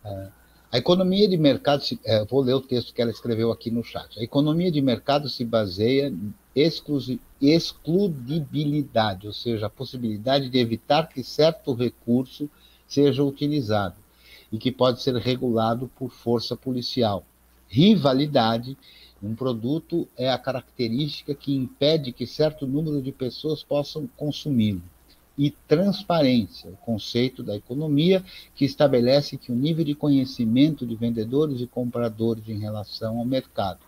Uh, 0.03 0.31
a 0.71 0.77
economia 0.79 1.27
de 1.29 1.37
mercado, 1.37 1.83
se, 1.83 1.93
uh, 1.93 2.25
vou 2.27 2.41
ler 2.41 2.55
o 2.55 2.61
texto 2.61 2.95
que 2.95 3.01
ela 3.01 3.11
escreveu 3.11 3.51
aqui 3.51 3.69
no 3.69 3.83
chat. 3.83 4.19
A 4.19 4.23
economia 4.23 4.71
de 4.71 4.81
mercado 4.81 5.29
se 5.29 5.45
baseia 5.45 6.07
em 6.07 6.33
excludibilidade, 7.39 9.27
ou 9.27 9.33
seja, 9.33 9.67
a 9.67 9.69
possibilidade 9.69 10.49
de 10.49 10.57
evitar 10.57 11.07
que 11.07 11.23
certo 11.23 11.75
recurso 11.75 12.49
seja 12.87 13.23
utilizado 13.23 13.97
e 14.51 14.57
que 14.57 14.71
pode 14.71 14.99
ser 15.03 15.15
regulado 15.17 15.91
por 15.95 16.09
força 16.09 16.55
policial. 16.55 17.23
Rivalidade 17.67 18.75
um 19.25 19.35
produto 19.35 20.07
é 20.17 20.29
a 20.29 20.37
característica 20.37 21.33
que 21.33 21.53
impede 21.53 22.11
que 22.11 22.27
certo 22.27 22.67
número 22.67 23.01
de 23.01 23.11
pessoas 23.11 23.63
possam 23.63 24.07
consumi-lo. 24.15 24.81
E 25.37 25.51
transparência, 25.51 26.69
o 26.69 26.77
conceito 26.77 27.43
da 27.43 27.55
economia 27.55 28.23
que 28.55 28.63
estabelece 28.63 29.37
que 29.37 29.51
o 29.51 29.55
nível 29.55 29.83
de 29.83 29.93
conhecimento 29.93 30.85
de 30.85 30.95
vendedores 30.95 31.59
e 31.59 31.67
compradores 31.67 32.47
em 32.47 32.59
relação 32.59 33.17
ao 33.19 33.25
mercado. 33.25 33.79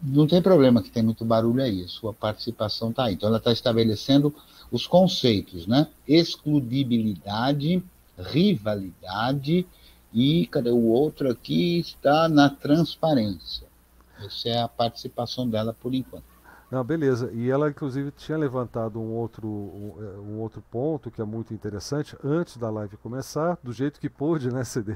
Não 0.00 0.28
tem 0.28 0.40
problema 0.40 0.80
que 0.80 0.90
tem 0.90 1.02
muito 1.02 1.24
barulho 1.24 1.60
aí, 1.60 1.88
sua 1.88 2.14
participação 2.14 2.90
está 2.90 3.06
aí. 3.06 3.14
Então, 3.14 3.28
ela 3.28 3.38
está 3.38 3.50
estabelecendo 3.50 4.32
os 4.70 4.86
conceitos, 4.86 5.66
né? 5.66 5.88
Excludibilidade, 6.06 7.82
rivalidade 8.16 9.66
e, 10.12 10.46
cadê 10.46 10.70
o 10.70 10.84
outro 10.84 11.30
aqui? 11.30 11.80
Está 11.80 12.28
na 12.28 12.48
transparência. 12.48 13.67
Essa 14.24 14.48
é 14.48 14.60
a 14.60 14.68
participação 14.68 15.48
dela 15.48 15.74
por 15.74 15.94
enquanto. 15.94 16.38
Não, 16.70 16.84
beleza. 16.84 17.30
E 17.32 17.50
ela, 17.50 17.70
inclusive, 17.70 18.10
tinha 18.10 18.36
levantado 18.36 19.00
um 19.00 19.14
outro, 19.14 19.48
um, 19.48 19.94
é, 19.98 20.20
um, 20.20 20.38
outro 20.38 20.62
ponto 20.70 21.10
que 21.10 21.20
é 21.20 21.24
muito 21.24 21.54
interessante, 21.54 22.14
antes 22.22 22.58
da 22.58 22.68
live 22.68 22.96
começar, 22.98 23.58
do 23.62 23.72
jeito 23.72 23.98
que 23.98 24.10
pôde, 24.10 24.52
né, 24.52 24.62
CD, 24.64 24.92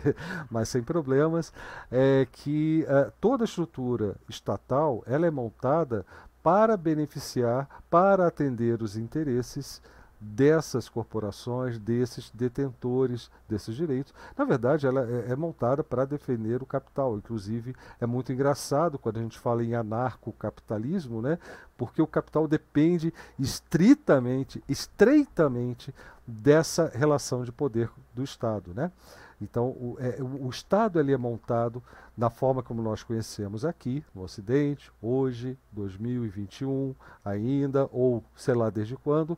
mas 0.51 0.69
sem 0.69 0.83
problemas, 0.83 1.53
é 1.91 2.27
que 2.31 2.85
é, 2.87 3.11
toda 3.21 3.45
estrutura 3.45 4.17
estatal 4.29 5.03
ela 5.07 5.27
é 5.27 5.31
montada 5.31 6.05
para 6.43 6.77
beneficiar, 6.77 7.83
para 7.89 8.27
atender 8.27 8.83
os 8.83 8.97
interesses 8.97 9.81
dessas 10.23 10.89
corporações, 10.89 11.79
desses 11.79 12.31
detentores 12.31 13.29
desses 13.49 13.75
direitos. 13.75 14.15
Na 14.39 14.45
verdade, 14.45 14.87
ela 14.87 15.05
é, 15.05 15.33
é 15.33 15.37
montada 15.37 15.83
para 15.83 16.05
defender 16.05 16.63
o 16.63 16.67
capital. 16.67 17.17
Inclusive, 17.17 17.75
é 18.01 18.07
muito 18.07 18.33
engraçado 18.33 18.99
quando 18.99 19.19
a 19.19 19.23
gente 19.23 19.39
fala 19.39 19.65
em 19.65 19.75
anarcocapitalismo, 19.75 21.21
né? 21.21 21.39
porque 21.77 22.01
o 22.01 22.07
capital 22.07 22.47
depende 22.47 23.13
estritamente, 23.39 24.63
estreitamente 24.69 25.93
dessa 26.25 26.91
relação 26.95 27.43
de 27.43 27.51
poder 27.51 27.91
do 28.15 28.23
Estado. 28.23 28.73
Né? 28.73 28.93
Então, 29.41 29.71
o, 29.71 29.97
é, 29.99 30.23
o, 30.23 30.49
Estado 30.49 31.01
ele 31.01 31.13
é 31.13 31.17
montado 31.17 31.83
da 32.17 32.31
forma 32.31 32.63
como 32.63 32.81
nós 32.81 33.03
conhecemos 33.03 33.65
aqui, 33.65 34.05
no 34.15 34.23
Ocidente, 34.23 34.93
hoje, 35.03 35.59
2021 35.73 36.95
ainda, 37.25 37.89
ou 37.91 38.23
sei 38.37 38.55
lá 38.55 38.71
desde 38.71 38.97
quando, 38.97 39.37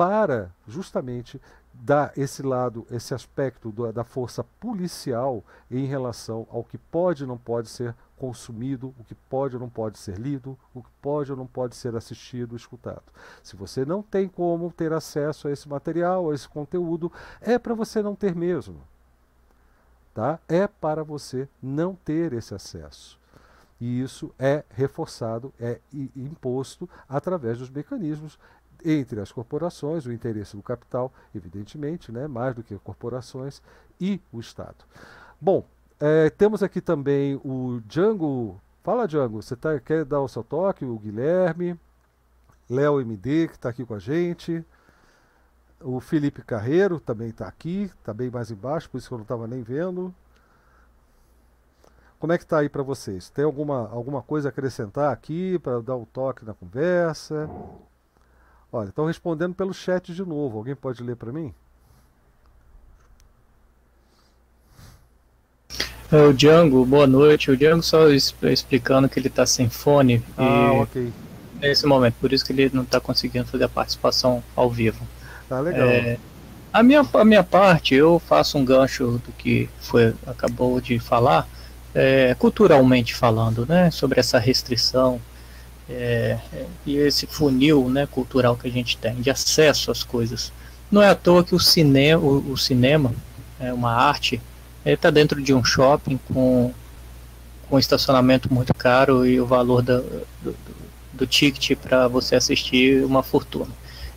para 0.00 0.50
justamente 0.66 1.38
dar 1.74 2.16
esse 2.16 2.42
lado, 2.42 2.86
esse 2.90 3.12
aspecto 3.12 3.70
do, 3.70 3.92
da 3.92 4.02
força 4.02 4.42
policial 4.58 5.44
em 5.70 5.84
relação 5.84 6.46
ao 6.50 6.64
que 6.64 6.78
pode 6.78 7.24
ou 7.24 7.28
não 7.28 7.36
pode 7.36 7.68
ser 7.68 7.94
consumido, 8.16 8.94
o 8.98 9.04
que 9.04 9.14
pode 9.14 9.56
ou 9.56 9.60
não 9.60 9.68
pode 9.68 9.98
ser 9.98 10.16
lido, 10.16 10.58
o 10.74 10.82
que 10.82 10.88
pode 11.02 11.30
ou 11.30 11.36
não 11.36 11.46
pode 11.46 11.76
ser 11.76 11.94
assistido, 11.94 12.56
escutado. 12.56 13.02
Se 13.42 13.56
você 13.56 13.84
não 13.84 14.02
tem 14.02 14.26
como 14.26 14.72
ter 14.72 14.90
acesso 14.90 15.48
a 15.48 15.52
esse 15.52 15.68
material, 15.68 16.30
a 16.30 16.34
esse 16.34 16.48
conteúdo, 16.48 17.12
é 17.38 17.58
para 17.58 17.74
você 17.74 18.00
não 18.00 18.14
ter 18.14 18.34
mesmo. 18.34 18.80
Tá? 20.14 20.40
É 20.48 20.66
para 20.66 21.04
você 21.04 21.46
não 21.62 21.94
ter 21.94 22.32
esse 22.32 22.54
acesso. 22.54 23.20
E 23.78 24.02
isso 24.02 24.30
é 24.38 24.62
reforçado, 24.70 25.52
é 25.58 25.80
imposto 26.14 26.88
através 27.08 27.58
dos 27.58 27.70
mecanismos 27.70 28.38
entre 28.84 29.20
as 29.20 29.32
corporações, 29.32 30.06
o 30.06 30.12
interesse 30.12 30.56
do 30.56 30.62
capital, 30.62 31.12
evidentemente, 31.34 32.10
né, 32.12 32.26
mais 32.26 32.54
do 32.54 32.62
que 32.62 32.76
corporações, 32.78 33.62
e 34.00 34.20
o 34.32 34.40
Estado. 34.40 34.84
Bom, 35.40 35.66
é, 35.98 36.30
temos 36.30 36.62
aqui 36.62 36.80
também 36.80 37.40
o 37.44 37.80
Django. 37.86 38.60
Fala, 38.82 39.06
Django, 39.06 39.42
você 39.42 39.54
tá, 39.54 39.78
quer 39.78 40.04
dar 40.04 40.20
o 40.20 40.28
seu 40.28 40.42
toque? 40.42 40.84
O 40.84 40.98
Guilherme, 40.98 41.78
Léo 42.68 43.00
MD, 43.00 43.48
que 43.48 43.54
está 43.54 43.68
aqui 43.68 43.84
com 43.84 43.94
a 43.94 43.98
gente. 43.98 44.64
O 45.80 46.00
Felipe 46.00 46.42
Carreiro 46.42 47.00
também 47.00 47.28
está 47.28 47.46
aqui, 47.46 47.90
está 47.98 48.12
bem 48.12 48.30
mais 48.30 48.50
embaixo, 48.50 48.88
por 48.90 48.98
isso 48.98 49.08
que 49.08 49.14
eu 49.14 49.18
não 49.18 49.22
estava 49.22 49.46
nem 49.46 49.62
vendo. 49.62 50.14
Como 52.18 52.34
é 52.34 52.38
que 52.38 52.44
está 52.44 52.58
aí 52.58 52.68
para 52.68 52.82
vocês? 52.82 53.30
Tem 53.30 53.44
alguma, 53.44 53.88
alguma 53.88 54.20
coisa 54.20 54.48
a 54.48 54.50
acrescentar 54.50 55.10
aqui 55.10 55.58
para 55.58 55.80
dar 55.80 55.96
um 55.96 56.04
toque 56.04 56.44
na 56.44 56.52
conversa? 56.52 57.48
Olha, 58.72 58.88
estão 58.88 59.06
respondendo 59.06 59.54
pelo 59.54 59.74
chat 59.74 60.14
de 60.14 60.24
novo. 60.24 60.58
Alguém 60.58 60.76
pode 60.76 61.02
ler 61.02 61.16
para 61.16 61.32
mim? 61.32 61.52
É 66.12 66.22
o 66.22 66.32
Django, 66.32 66.84
boa 66.84 67.06
noite. 67.06 67.50
O 67.50 67.56
Django 67.56 67.82
só 67.82 68.08
explicando 68.08 69.08
que 69.08 69.18
ele 69.18 69.28
está 69.28 69.44
sem 69.44 69.68
fone. 69.68 70.22
Ah, 70.36 70.72
ok. 70.72 71.12
Nesse 71.60 71.86
momento, 71.86 72.14
por 72.20 72.32
isso 72.32 72.44
que 72.44 72.52
ele 72.52 72.70
não 72.72 72.82
está 72.82 73.00
conseguindo 73.00 73.46
fazer 73.46 73.64
a 73.64 73.68
participação 73.68 74.42
ao 74.56 74.70
vivo. 74.70 75.06
Tá 75.48 75.60
legal. 75.60 75.88
É, 75.88 76.18
a, 76.72 76.82
minha, 76.82 77.06
a 77.12 77.24
minha 77.24 77.44
parte, 77.44 77.94
eu 77.94 78.18
faço 78.20 78.56
um 78.56 78.64
gancho 78.64 79.20
do 79.24 79.32
que 79.32 79.68
foi 79.80 80.14
acabou 80.26 80.80
de 80.80 80.98
falar, 80.98 81.46
é, 81.94 82.34
culturalmente 82.38 83.14
falando, 83.14 83.66
né, 83.66 83.90
sobre 83.90 84.20
essa 84.20 84.38
restrição 84.38 85.20
é, 85.90 86.38
é, 86.52 86.66
e 86.86 86.96
esse 86.96 87.26
funil 87.26 87.88
né, 87.88 88.06
cultural 88.06 88.56
que 88.56 88.68
a 88.68 88.70
gente 88.70 88.96
tem 88.96 89.16
de 89.16 89.28
acesso 89.28 89.90
às 89.90 90.04
coisas. 90.04 90.52
Não 90.90 91.02
é 91.02 91.08
à 91.08 91.14
toa 91.14 91.42
que 91.42 91.54
o, 91.54 91.58
cine, 91.58 92.14
o, 92.14 92.52
o 92.52 92.56
cinema, 92.56 93.12
é 93.58 93.72
uma 93.72 93.92
arte, 93.92 94.40
está 94.84 95.10
dentro 95.10 95.42
de 95.42 95.52
um 95.52 95.64
shopping 95.64 96.18
com, 96.28 96.72
com 97.68 97.78
estacionamento 97.78 98.52
muito 98.52 98.72
caro 98.72 99.26
e 99.26 99.40
o 99.40 99.46
valor 99.46 99.82
da, 99.82 99.98
do, 100.42 100.56
do 101.12 101.26
ticket 101.26 101.76
para 101.76 102.08
você 102.08 102.36
assistir 102.36 103.04
uma 103.04 103.22
fortuna. 103.22 103.70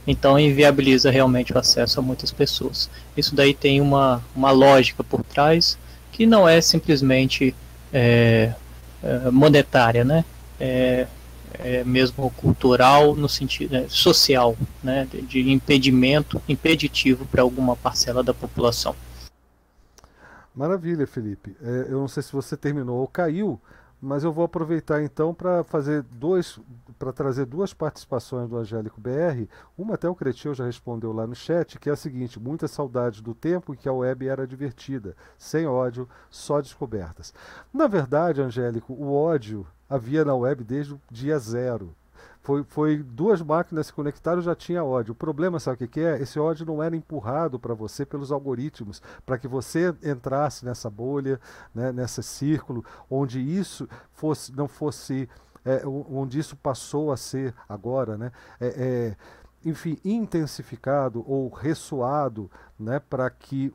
Então 0.05 0.37
inviabiliza 0.37 1.09
realmente 1.09 1.53
o 1.53 1.57
acesso 1.57 1.99
a 1.99 2.03
muitas 2.03 2.31
pessoas. 2.31 2.89
Isso 3.15 3.35
daí 3.35 3.53
tem 3.53 3.81
uma, 3.81 4.23
uma 4.35 4.51
lógica 4.51 5.03
por 5.03 5.23
trás 5.23 5.77
que 6.11 6.25
não 6.25 6.47
é 6.47 6.61
simplesmente 6.61 7.55
é, 7.91 8.53
é 9.01 9.31
monetária, 9.31 10.03
né? 10.03 10.23
É, 10.59 11.07
é, 11.59 11.83
mesmo 11.83 12.29
cultural 12.31 13.15
no 13.15 13.29
sentido 13.29 13.75
é, 13.75 13.87
social, 13.87 14.55
né, 14.83 15.07
de 15.11 15.51
impedimento, 15.51 16.41
impeditivo 16.47 17.25
para 17.25 17.41
alguma 17.41 17.75
parcela 17.75 18.23
da 18.23 18.33
população. 18.33 18.95
Maravilha, 20.55 21.07
Felipe. 21.07 21.55
É, 21.61 21.87
eu 21.89 21.99
não 21.99 22.07
sei 22.07 22.21
se 22.21 22.31
você 22.31 22.55
terminou 22.55 22.99
ou 22.99 23.07
caiu, 23.07 23.59
mas 23.99 24.23
eu 24.25 24.33
vou 24.33 24.43
aproveitar 24.43 25.01
então 25.01 25.33
para 25.33 25.63
fazer 25.63 26.03
dois, 26.03 26.59
para 26.99 27.13
trazer 27.13 27.45
duas 27.45 27.73
participações 27.73 28.49
do 28.49 28.57
Angélico 28.57 28.99
BR. 28.99 29.47
Uma 29.77 29.95
até 29.95 30.09
o 30.09 30.13
Cretil 30.13 30.53
já 30.53 30.65
respondeu 30.65 31.13
lá 31.13 31.25
no 31.25 31.33
chat, 31.33 31.79
que 31.79 31.89
é 31.89 31.93
a 31.93 31.95
seguinte: 31.95 32.39
muitas 32.39 32.69
saudades 32.71 33.21
do 33.21 33.33
tempo 33.33 33.73
em 33.73 33.77
que 33.77 33.87
a 33.87 33.93
web 33.93 34.27
era 34.27 34.45
divertida, 34.45 35.15
sem 35.37 35.65
ódio, 35.65 36.07
só 36.29 36.59
descobertas. 36.61 37.33
Na 37.73 37.87
verdade, 37.87 38.41
Angélico, 38.41 38.93
o 38.93 39.13
ódio 39.13 39.65
havia 39.93 40.25
na 40.25 40.33
web 40.33 40.63
desde 40.63 40.93
o 40.93 41.01
dia 41.11 41.37
zero. 41.37 41.95
Foi, 42.41 42.63
foi 42.63 42.97
duas 42.97 43.41
máquinas 43.41 43.87
se 43.87 43.93
conectaram 43.93 44.41
já 44.41 44.53
tinha 44.53 44.83
ódio. 44.83 45.13
O 45.13 45.15
problema, 45.15 45.59
sabe 45.59 45.85
o 45.85 45.87
que, 45.87 46.01
é? 46.01 46.21
Esse 46.21 46.37
ódio 46.37 46.65
não 46.65 46.83
era 46.83 46.95
empurrado 46.95 47.57
para 47.57 47.73
você 47.73 48.05
pelos 48.05 48.31
algoritmos, 48.33 49.01
para 49.25 49.37
que 49.37 49.47
você 49.47 49.95
entrasse 50.03 50.65
nessa 50.65 50.89
bolha, 50.89 51.39
né, 51.73 51.93
nesse 51.93 52.21
círculo, 52.21 52.83
onde 53.09 53.39
isso 53.39 53.87
fosse, 54.11 54.51
não 54.53 54.67
fosse, 54.67 55.29
é, 55.63 55.83
onde 55.87 56.37
isso 56.37 56.57
passou 56.57 57.13
a 57.13 57.17
ser 57.17 57.53
agora, 57.69 58.17
né? 58.17 58.31
É, 58.59 58.67
é, 58.67 59.15
enfim, 59.63 59.97
intensificado 60.03 61.23
ou 61.25 61.47
ressoado 61.47 62.51
né, 62.77 62.99
para 62.99 63.29
que 63.29 63.73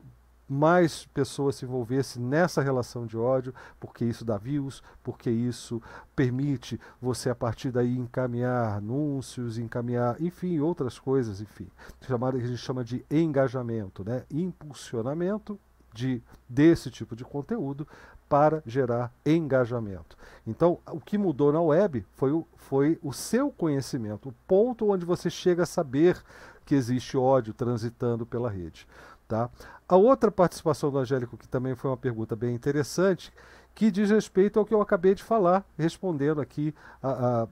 mais 0.49 1.05
pessoas 1.13 1.55
se 1.55 1.65
envolvessem 1.65 2.21
nessa 2.21 2.61
relação 2.61 3.05
de 3.05 3.15
ódio, 3.15 3.53
porque 3.79 4.03
isso 4.03 4.25
dá 4.25 4.37
views, 4.37 4.81
porque 5.03 5.29
isso 5.29 5.81
permite 6.15 6.79
você 6.99 7.29
a 7.29 7.35
partir 7.35 7.71
daí 7.71 7.95
encaminhar 7.95 8.77
anúncios, 8.77 9.59
encaminhar, 9.59 10.19
enfim, 10.19 10.59
outras 10.59 10.97
coisas, 10.97 11.39
enfim, 11.39 11.67
chamado 12.01 12.37
que 12.37 12.43
a 12.43 12.47
gente 12.47 12.57
chama 12.57 12.83
de 12.83 13.05
engajamento, 13.11 14.03
né? 14.03 14.23
Impulsionamento 14.31 15.59
de 15.93 16.21
desse 16.47 16.89
tipo 16.89 17.15
de 17.15 17.23
conteúdo 17.23 17.87
para 18.27 18.61
gerar 18.65 19.11
engajamento. 19.25 20.15
Então, 20.45 20.79
o 20.91 20.99
que 20.99 21.17
mudou 21.17 21.51
na 21.51 21.61
web 21.61 22.05
foi 22.11 22.31
o, 22.31 22.47
foi 22.55 22.99
o 23.01 23.11
seu 23.11 23.51
conhecimento, 23.51 24.29
o 24.29 24.35
ponto 24.47 24.89
onde 24.89 25.03
você 25.03 25.29
chega 25.31 25.63
a 25.63 25.65
saber 25.65 26.21
que 26.63 26.75
existe 26.75 27.17
ódio 27.17 27.51
transitando 27.51 28.27
pela 28.27 28.47
rede. 28.47 28.87
Tá? 29.29 29.47
A 29.87 29.95
outra 29.95 30.31
participação 30.31 30.89
do 30.89 30.97
Angélico, 30.97 31.37
que 31.37 31.47
também 31.47 31.75
foi 31.75 31.91
uma 31.91 31.97
pergunta 31.97 32.35
bem 32.35 32.55
interessante, 32.55 33.31
que 33.75 33.91
diz 33.91 34.09
respeito 34.09 34.57
ao 34.57 34.65
que 34.65 34.73
eu 34.73 34.81
acabei 34.81 35.13
de 35.13 35.23
falar, 35.23 35.63
respondendo 35.77 36.41
aqui, 36.41 36.73
a, 37.01 37.43
a, 37.43 37.47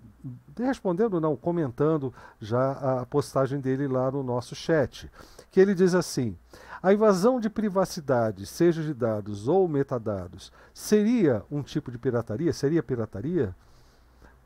respondendo 0.57 1.21
não, 1.21 1.35
comentando 1.35 2.11
já 2.41 2.71
a 2.71 3.05
postagem 3.05 3.59
dele 3.59 3.87
lá 3.87 4.09
no 4.09 4.23
nosso 4.23 4.55
chat, 4.55 5.09
que 5.51 5.59
ele 5.59 5.75
diz 5.75 5.93
assim, 5.93 6.35
a 6.81 6.91
invasão 6.91 7.39
de 7.39 7.47
privacidade, 7.47 8.47
seja 8.47 8.81
de 8.81 8.93
dados 8.93 9.47
ou 9.47 9.67
metadados, 9.67 10.51
seria 10.73 11.43
um 11.51 11.61
tipo 11.61 11.91
de 11.91 11.99
pirataria? 11.99 12.51
Seria 12.53 12.81
pirataria? 12.81 13.55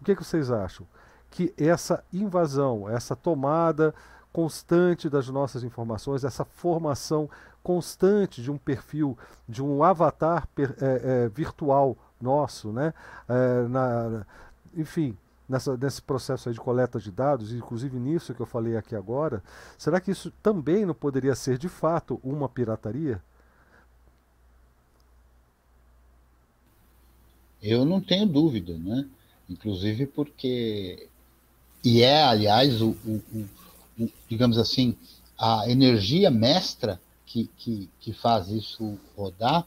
O 0.01 0.03
que, 0.03 0.17
que 0.17 0.23
vocês 0.23 0.51
acham? 0.51 0.85
Que 1.29 1.53
essa 1.57 2.03
invasão, 2.11 2.89
essa 2.89 3.15
tomada 3.15 3.95
constante 4.31 5.09
das 5.09 5.27
nossas 5.29 5.63
informações, 5.63 6.23
essa 6.23 6.45
formação 6.45 7.29
constante 7.63 8.41
de 8.41 8.49
um 8.49 8.57
perfil, 8.57 9.17
de 9.47 9.61
um 9.61 9.83
avatar 9.83 10.47
per, 10.55 10.75
é, 10.81 11.25
é, 11.25 11.29
virtual 11.29 11.97
nosso, 12.19 12.71
né? 12.71 12.93
É, 13.27 13.67
na, 13.67 14.25
enfim, 14.75 15.17
nessa, 15.47 15.77
nesse 15.77 16.01
processo 16.01 16.51
de 16.51 16.59
coleta 16.59 16.99
de 16.99 17.11
dados, 17.11 17.53
inclusive 17.53 17.99
nisso 17.99 18.33
que 18.33 18.41
eu 18.41 18.45
falei 18.45 18.77
aqui 18.77 18.95
agora, 18.95 19.43
será 19.77 19.99
que 19.99 20.11
isso 20.11 20.31
também 20.41 20.85
não 20.85 20.93
poderia 20.93 21.35
ser 21.35 21.57
de 21.57 21.69
fato 21.69 22.19
uma 22.23 22.47
pirataria? 22.49 23.21
Eu 27.61 27.85
não 27.85 28.01
tenho 28.01 28.25
dúvida, 28.25 28.75
né? 28.75 29.07
Inclusive 29.47 30.07
porque 30.07 31.09
e 31.83 32.03
é, 32.03 32.23
aliás, 32.23 32.79
o, 32.81 32.89
o, 33.03 33.21
o, 33.33 33.49
digamos 34.29 34.57
assim, 34.57 34.95
a 35.37 35.69
energia 35.69 36.29
mestra 36.29 37.01
que, 37.25 37.49
que, 37.57 37.89
que 37.99 38.13
faz 38.13 38.49
isso 38.49 38.97
rodar 39.15 39.65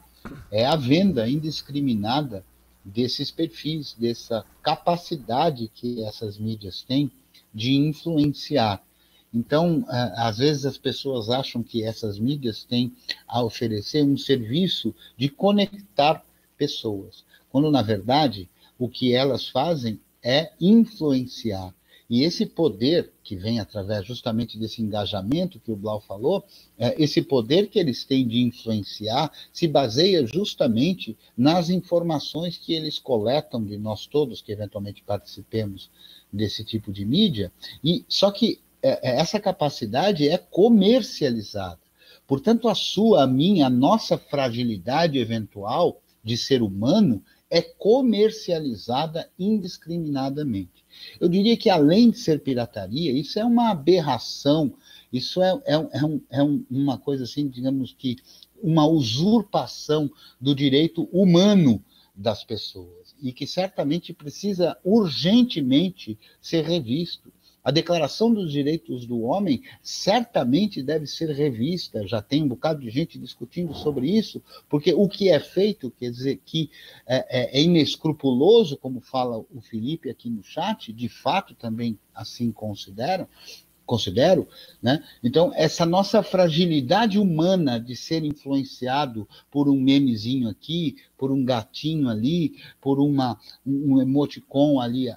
é 0.50 0.64
a 0.64 0.76
venda 0.76 1.28
indiscriminada 1.28 2.44
desses 2.84 3.30
perfis, 3.30 3.94
dessa 3.94 4.44
capacidade 4.62 5.70
que 5.74 6.02
essas 6.04 6.38
mídias 6.38 6.82
têm 6.82 7.10
de 7.52 7.74
influenciar. 7.74 8.82
Então, 9.32 9.84
às 9.88 10.38
vezes 10.38 10.64
as 10.64 10.78
pessoas 10.78 11.28
acham 11.28 11.62
que 11.62 11.82
essas 11.82 12.18
mídias 12.18 12.64
têm 12.64 12.92
a 13.26 13.42
oferecer 13.42 14.04
um 14.04 14.16
serviço 14.16 14.94
de 15.16 15.28
conectar 15.28 16.24
pessoas, 16.56 17.24
quando 17.50 17.70
na 17.70 17.82
verdade 17.82 18.48
o 18.78 18.88
que 18.88 19.12
elas 19.12 19.48
fazem 19.48 19.98
é 20.22 20.52
influenciar. 20.60 21.74
E 22.08 22.22
esse 22.22 22.44
poder 22.44 23.12
que 23.22 23.34
vem 23.34 23.58
através 23.58 24.06
justamente 24.06 24.58
desse 24.58 24.82
engajamento 24.82 25.58
que 25.58 25.72
o 25.72 25.76
Blau 25.76 26.00
falou, 26.00 26.44
é, 26.78 26.94
esse 27.02 27.22
poder 27.22 27.68
que 27.68 27.78
eles 27.78 28.04
têm 28.04 28.26
de 28.26 28.40
influenciar 28.40 29.32
se 29.52 29.66
baseia 29.66 30.26
justamente 30.26 31.16
nas 31.36 31.70
informações 31.70 32.58
que 32.58 32.74
eles 32.74 32.98
coletam 32.98 33.64
de 33.64 33.78
nós 33.78 34.06
todos 34.06 34.42
que 34.42 34.52
eventualmente 34.52 35.02
participemos 35.02 35.90
desse 36.32 36.62
tipo 36.64 36.92
de 36.92 37.04
mídia. 37.04 37.50
E 37.82 38.04
só 38.08 38.30
que 38.30 38.60
é, 38.82 39.00
é, 39.02 39.20
essa 39.20 39.40
capacidade 39.40 40.28
é 40.28 40.36
comercializada. 40.36 41.80
Portanto, 42.26 42.68
a 42.68 42.74
sua, 42.74 43.24
a 43.24 43.26
minha, 43.26 43.66
a 43.66 43.70
nossa 43.70 44.18
fragilidade 44.18 45.18
eventual 45.18 46.02
de 46.22 46.36
ser 46.36 46.60
humano 46.62 47.22
é 47.50 47.62
comercializada 47.62 49.30
indiscriminadamente. 49.38 50.83
Eu 51.20 51.28
diria 51.28 51.56
que, 51.56 51.70
além 51.70 52.10
de 52.10 52.18
ser 52.18 52.40
pirataria, 52.40 53.12
isso 53.12 53.38
é 53.38 53.44
uma 53.44 53.70
aberração, 53.70 54.74
isso 55.12 55.42
é, 55.42 55.50
é, 55.64 55.74
é, 55.74 56.04
um, 56.04 56.20
é 56.30 56.42
uma 56.70 56.98
coisa 56.98 57.24
assim, 57.24 57.48
digamos 57.48 57.94
que, 57.96 58.16
uma 58.62 58.86
usurpação 58.86 60.10
do 60.40 60.54
direito 60.54 61.08
humano 61.12 61.84
das 62.14 62.44
pessoas 62.44 63.14
e 63.20 63.32
que 63.32 63.46
certamente 63.46 64.12
precisa 64.12 64.76
urgentemente 64.84 66.18
ser 66.40 66.64
revisto. 66.64 67.32
A 67.64 67.70
Declaração 67.70 68.32
dos 68.32 68.52
Direitos 68.52 69.06
do 69.06 69.22
Homem 69.22 69.62
certamente 69.82 70.82
deve 70.82 71.06
ser 71.06 71.30
revista, 71.30 72.06
já 72.06 72.20
tem 72.20 72.42
um 72.42 72.48
bocado 72.48 72.82
de 72.82 72.90
gente 72.90 73.18
discutindo 73.18 73.72
sobre 73.72 74.06
isso, 74.06 74.42
porque 74.68 74.92
o 74.92 75.08
que 75.08 75.30
é 75.30 75.40
feito, 75.40 75.90
quer 75.90 76.10
dizer, 76.10 76.42
que 76.44 76.70
é, 77.06 77.56
é, 77.56 77.58
é 77.58 77.62
inescrupuloso, 77.62 78.76
como 78.76 79.00
fala 79.00 79.38
o 79.38 79.62
Felipe 79.62 80.10
aqui 80.10 80.28
no 80.28 80.42
chat, 80.42 80.92
de 80.92 81.08
fato 81.08 81.54
também 81.54 81.98
assim 82.14 82.52
consideram, 82.52 83.26
considero, 83.86 84.46
né? 84.82 85.02
Então, 85.22 85.52
essa 85.54 85.86
nossa 85.86 86.22
fragilidade 86.22 87.18
humana 87.18 87.78
de 87.78 87.96
ser 87.96 88.24
influenciado 88.24 89.28
por 89.50 89.68
um 89.68 89.80
memezinho 89.80 90.48
aqui, 90.48 90.96
por 91.16 91.30
um 91.30 91.44
gatinho 91.44 92.08
ali, 92.08 92.56
por 92.80 92.98
uma, 92.98 93.38
um 93.66 94.00
emoticon 94.00 94.80
ali 94.80 95.10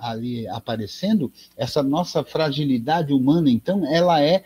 ali 0.00 0.46
aparecendo, 0.48 1.32
essa 1.56 1.82
nossa 1.82 2.24
fragilidade 2.24 3.12
humana, 3.12 3.50
então, 3.50 3.84
ela 3.86 4.22
é 4.22 4.44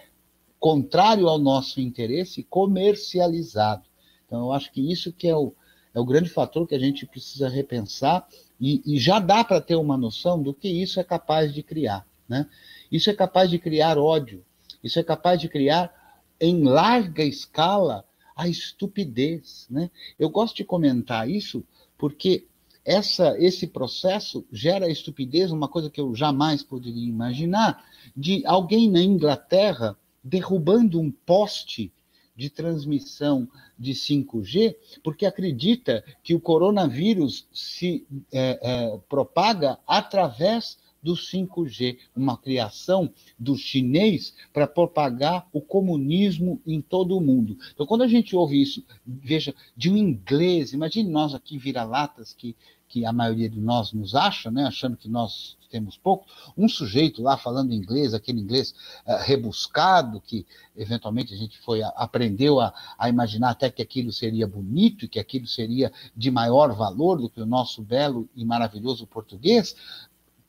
contrário 0.59 1.29
ao 1.29 1.39
nosso 1.39 1.81
interesse 1.81 2.43
comercializado. 2.45 3.83
Então, 4.27 4.47
eu 4.47 4.53
acho 4.53 4.73
que 4.73 4.81
isso 4.93 5.13
que 5.13 5.29
é 5.29 5.37
o, 5.37 5.53
é 5.95 6.01
o 6.01 6.05
grande 6.05 6.31
fator 6.31 6.67
que 6.67 6.75
a 6.75 6.79
gente 6.79 7.05
precisa 7.05 7.49
repensar 7.49 8.27
e, 8.61 8.81
e 8.87 8.99
já 8.99 9.19
dá 9.19 9.43
para 9.43 9.61
ter 9.61 9.77
uma 9.77 9.97
noção 9.97 10.43
do 10.43 10.55
que 10.55 10.69
isso 10.69 11.01
é 11.01 11.05
capaz 11.05 11.53
de 11.53 11.63
criar. 11.63 12.07
Né? 12.29 12.47
Isso 12.91 13.11
é 13.11 13.13
capaz 13.13 13.51
de 13.51 13.59
criar 13.59 13.99
ódio, 13.99 14.45
isso 14.83 14.99
é 14.99 15.03
capaz 15.03 15.41
de 15.41 15.49
criar 15.49 15.93
em 16.41 16.63
larga 16.63 17.25
escala 17.25 18.05
a 18.37 18.49
estupidez. 18.49 19.67
Né? 19.69 19.91
Eu 20.19 20.31
gosto 20.31 20.57
de 20.57 20.65
comentar 20.65 21.29
isso 21.29 21.65
porque 21.99 22.47
essa, 22.85 23.37
esse 23.39 23.67
processo 23.67 24.45
gera 24.51 24.91
estupidez, 24.91 25.53
uma 25.53 25.69
coisa 25.69 25.91
que 25.91 26.01
eu 26.01 26.15
jamais 26.15 26.63
poderia 26.63 27.09
imaginar, 27.09 27.85
de 28.17 28.45
alguém 28.47 28.91
na 28.91 29.01
Inglaterra 29.01 29.97
derrubando 30.23 31.01
um 31.01 31.11
poste 31.11 31.93
de 32.35 32.49
transmissão 32.49 33.49
de 33.79 33.93
5G, 33.93 34.75
porque 35.03 35.27
acredita 35.27 36.05
que 36.23 36.35
o 36.35 36.41
coronavírus 36.41 37.47
se 37.53 38.07
é, 38.33 38.59
é, 38.63 38.99
propaga 39.09 39.79
através 39.87 40.79
do 41.03 41.15
5G, 41.15 41.99
uma 42.15 42.37
criação 42.37 43.13
do 43.39 43.57
chinês 43.57 44.35
para 44.53 44.67
propagar 44.67 45.49
o 45.53 45.61
comunismo 45.61 46.61
em 46.67 46.81
todo 46.81 47.17
o 47.17 47.21
mundo. 47.21 47.57
Então, 47.73 47.87
quando 47.87 48.03
a 48.03 48.09
gente 48.09 48.37
ouve 48.37 48.61
isso, 48.61 48.85
veja, 49.07 49.55
de 49.77 49.91
um 49.91 49.97
inglês, 49.97 50.73
imagine 50.73 51.11
nós 51.11 51.35
aqui 51.35 51.59
vira-latas 51.59 52.33
que, 52.33 52.55
que 52.89 53.05
a 53.05 53.13
maioria 53.13 53.49
de 53.49 53.61
nós 53.61 53.93
nos 53.93 54.15
acha, 54.15 54.51
né, 54.51 54.65
achando 54.65 54.97
que 54.97 55.09
nós 55.09 55.57
temos 55.73 55.97
pouco, 55.97 56.27
um 56.55 56.69
sujeito 56.69 57.23
lá 57.23 57.39
falando 57.39 57.73
inglês, 57.73 58.13
aquele 58.13 58.39
inglês 58.39 58.75
uh, 59.07 59.17
rebuscado, 59.23 60.21
que 60.21 60.47
eventualmente 60.77 61.33
a 61.33 61.37
gente 61.37 61.59
foi 61.59 61.83
aprendeu 61.83 62.61
a, 62.61 62.75
a, 62.99 63.09
imaginar 63.09 63.51
até 63.51 63.71
que 63.71 63.81
aquilo 63.81 64.13
seria 64.13 64.47
bonito 64.47 65.09
que 65.09 65.19
aquilo 65.19 65.47
seria 65.47 65.91
de 66.15 66.31
maior 66.31 66.75
valor 66.75 67.19
do 67.19 67.31
que 67.31 67.41
o 67.41 67.47
nosso 67.47 67.81
belo 67.81 68.29
e 68.37 68.45
maravilhoso 68.45 69.07
português, 69.07 69.75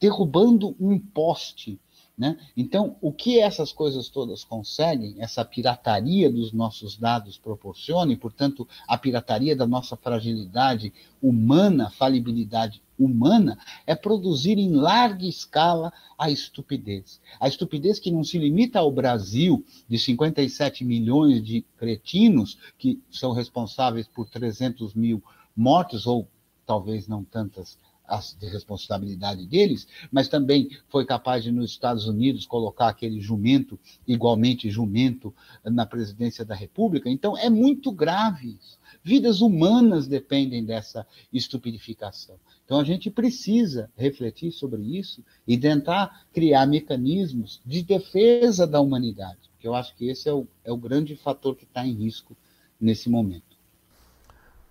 derrubando 0.03 0.75
um 0.77 0.99
poste. 0.99 1.79
Né? 2.17 2.37
Então, 2.57 2.97
o 2.99 3.09
que 3.09 3.39
essas 3.39 3.71
coisas 3.71 4.09
todas 4.09 4.43
conseguem, 4.43 5.15
essa 5.17 5.45
pirataria 5.45 6.29
dos 6.29 6.51
nossos 6.51 6.97
dados 6.97 7.37
proporciona, 7.37 8.11
e, 8.11 8.17
portanto, 8.17 8.67
a 8.85 8.97
pirataria 8.97 9.55
da 9.55 9.65
nossa 9.65 9.95
fragilidade 9.95 10.93
humana, 11.21 11.89
falibilidade 11.89 12.83
humana, 12.99 13.57
é 13.87 13.95
produzir 13.95 14.59
em 14.59 14.73
larga 14.73 15.25
escala 15.25 15.91
a 16.17 16.29
estupidez. 16.29 17.21
A 17.39 17.47
estupidez 17.47 17.97
que 17.97 18.11
não 18.11 18.25
se 18.25 18.37
limita 18.37 18.79
ao 18.79 18.91
Brasil, 18.91 19.65
de 19.87 19.97
57 19.97 20.83
milhões 20.83 21.41
de 21.41 21.61
cretinos, 21.77 22.57
que 22.77 23.01
são 23.09 23.31
responsáveis 23.31 24.05
por 24.05 24.29
300 24.29 24.93
mil 24.93 25.23
mortes, 25.55 26.05
ou 26.05 26.27
talvez 26.65 27.07
não 27.07 27.23
tantas 27.23 27.77
de 28.39 28.47
responsabilidade 28.47 29.45
deles, 29.45 29.87
mas 30.11 30.27
também 30.27 30.69
foi 30.89 31.05
capaz 31.05 31.43
de, 31.43 31.51
nos 31.51 31.71
Estados 31.71 32.07
Unidos, 32.07 32.45
colocar 32.45 32.89
aquele 32.89 33.19
jumento, 33.19 33.79
igualmente 34.07 34.69
jumento, 34.69 35.33
na 35.63 35.85
presidência 35.85 36.45
da 36.45 36.55
República. 36.55 37.09
Então, 37.09 37.37
é 37.37 37.49
muito 37.49 37.91
grave 37.91 38.57
isso. 38.61 38.79
Vidas 39.03 39.41
humanas 39.41 40.07
dependem 40.07 40.63
dessa 40.63 41.05
estupidificação. 41.31 42.35
Então, 42.65 42.79
a 42.79 42.83
gente 42.83 43.09
precisa 43.09 43.91
refletir 43.97 44.51
sobre 44.51 44.81
isso 44.81 45.23
e 45.45 45.57
tentar 45.57 46.25
criar 46.31 46.65
mecanismos 46.65 47.61
de 47.65 47.83
defesa 47.83 48.65
da 48.65 48.79
humanidade, 48.79 49.49
porque 49.51 49.67
eu 49.67 49.75
acho 49.75 49.95
que 49.95 50.07
esse 50.07 50.29
é 50.29 50.33
o, 50.33 50.47
é 50.63 50.71
o 50.71 50.77
grande 50.77 51.15
fator 51.15 51.55
que 51.55 51.65
está 51.65 51.85
em 51.85 51.93
risco 51.93 52.37
nesse 52.79 53.09
momento. 53.09 53.52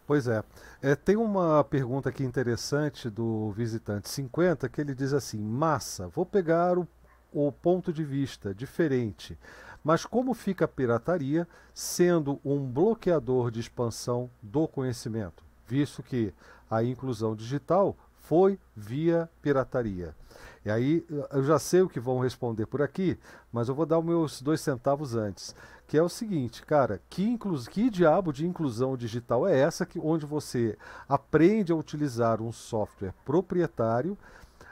Pois 0.06 0.26
é. 0.26 0.42
é. 0.80 0.94
Tem 0.94 1.16
uma 1.16 1.62
pergunta 1.64 2.08
aqui 2.08 2.24
interessante 2.24 3.08
do 3.08 3.50
visitante 3.52 4.08
50 4.08 4.68
que 4.68 4.80
ele 4.80 4.94
diz 4.94 5.12
assim: 5.12 5.38
massa, 5.38 6.08
vou 6.08 6.26
pegar 6.26 6.78
o, 6.78 6.86
o 7.32 7.52
ponto 7.52 7.92
de 7.92 8.04
vista 8.04 8.54
diferente. 8.54 9.38
Mas 9.84 10.04
como 10.06 10.34
fica 10.34 10.64
a 10.64 10.68
pirataria 10.68 11.46
sendo 11.74 12.40
um 12.44 12.60
bloqueador 12.60 13.50
de 13.50 13.60
expansão 13.60 14.30
do 14.40 14.68
conhecimento, 14.68 15.42
visto 15.66 16.02
que 16.02 16.32
a 16.70 16.84
inclusão 16.84 17.34
digital 17.34 17.96
foi 18.14 18.58
via 18.76 19.28
pirataria? 19.40 20.14
E 20.64 20.70
aí 20.70 21.04
eu 21.32 21.42
já 21.42 21.58
sei 21.58 21.82
o 21.82 21.88
que 21.88 21.98
vão 21.98 22.20
responder 22.20 22.66
por 22.66 22.80
aqui, 22.80 23.18
mas 23.52 23.68
eu 23.68 23.74
vou 23.74 23.84
dar 23.84 23.98
os 23.98 24.04
meus 24.04 24.40
dois 24.40 24.60
centavos 24.60 25.16
antes 25.16 25.54
que 25.92 25.98
é 25.98 26.02
o 26.02 26.08
seguinte, 26.08 26.64
cara, 26.64 27.02
que, 27.10 27.22
inclu 27.22 27.54
que 27.64 27.90
diabo 27.90 28.32
de 28.32 28.46
inclusão 28.46 28.96
digital 28.96 29.46
é 29.46 29.60
essa 29.60 29.84
que 29.84 30.00
onde 30.00 30.24
você 30.24 30.74
aprende 31.06 31.70
a 31.70 31.76
utilizar 31.76 32.40
um 32.40 32.50
software 32.50 33.12
proprietário 33.26 34.16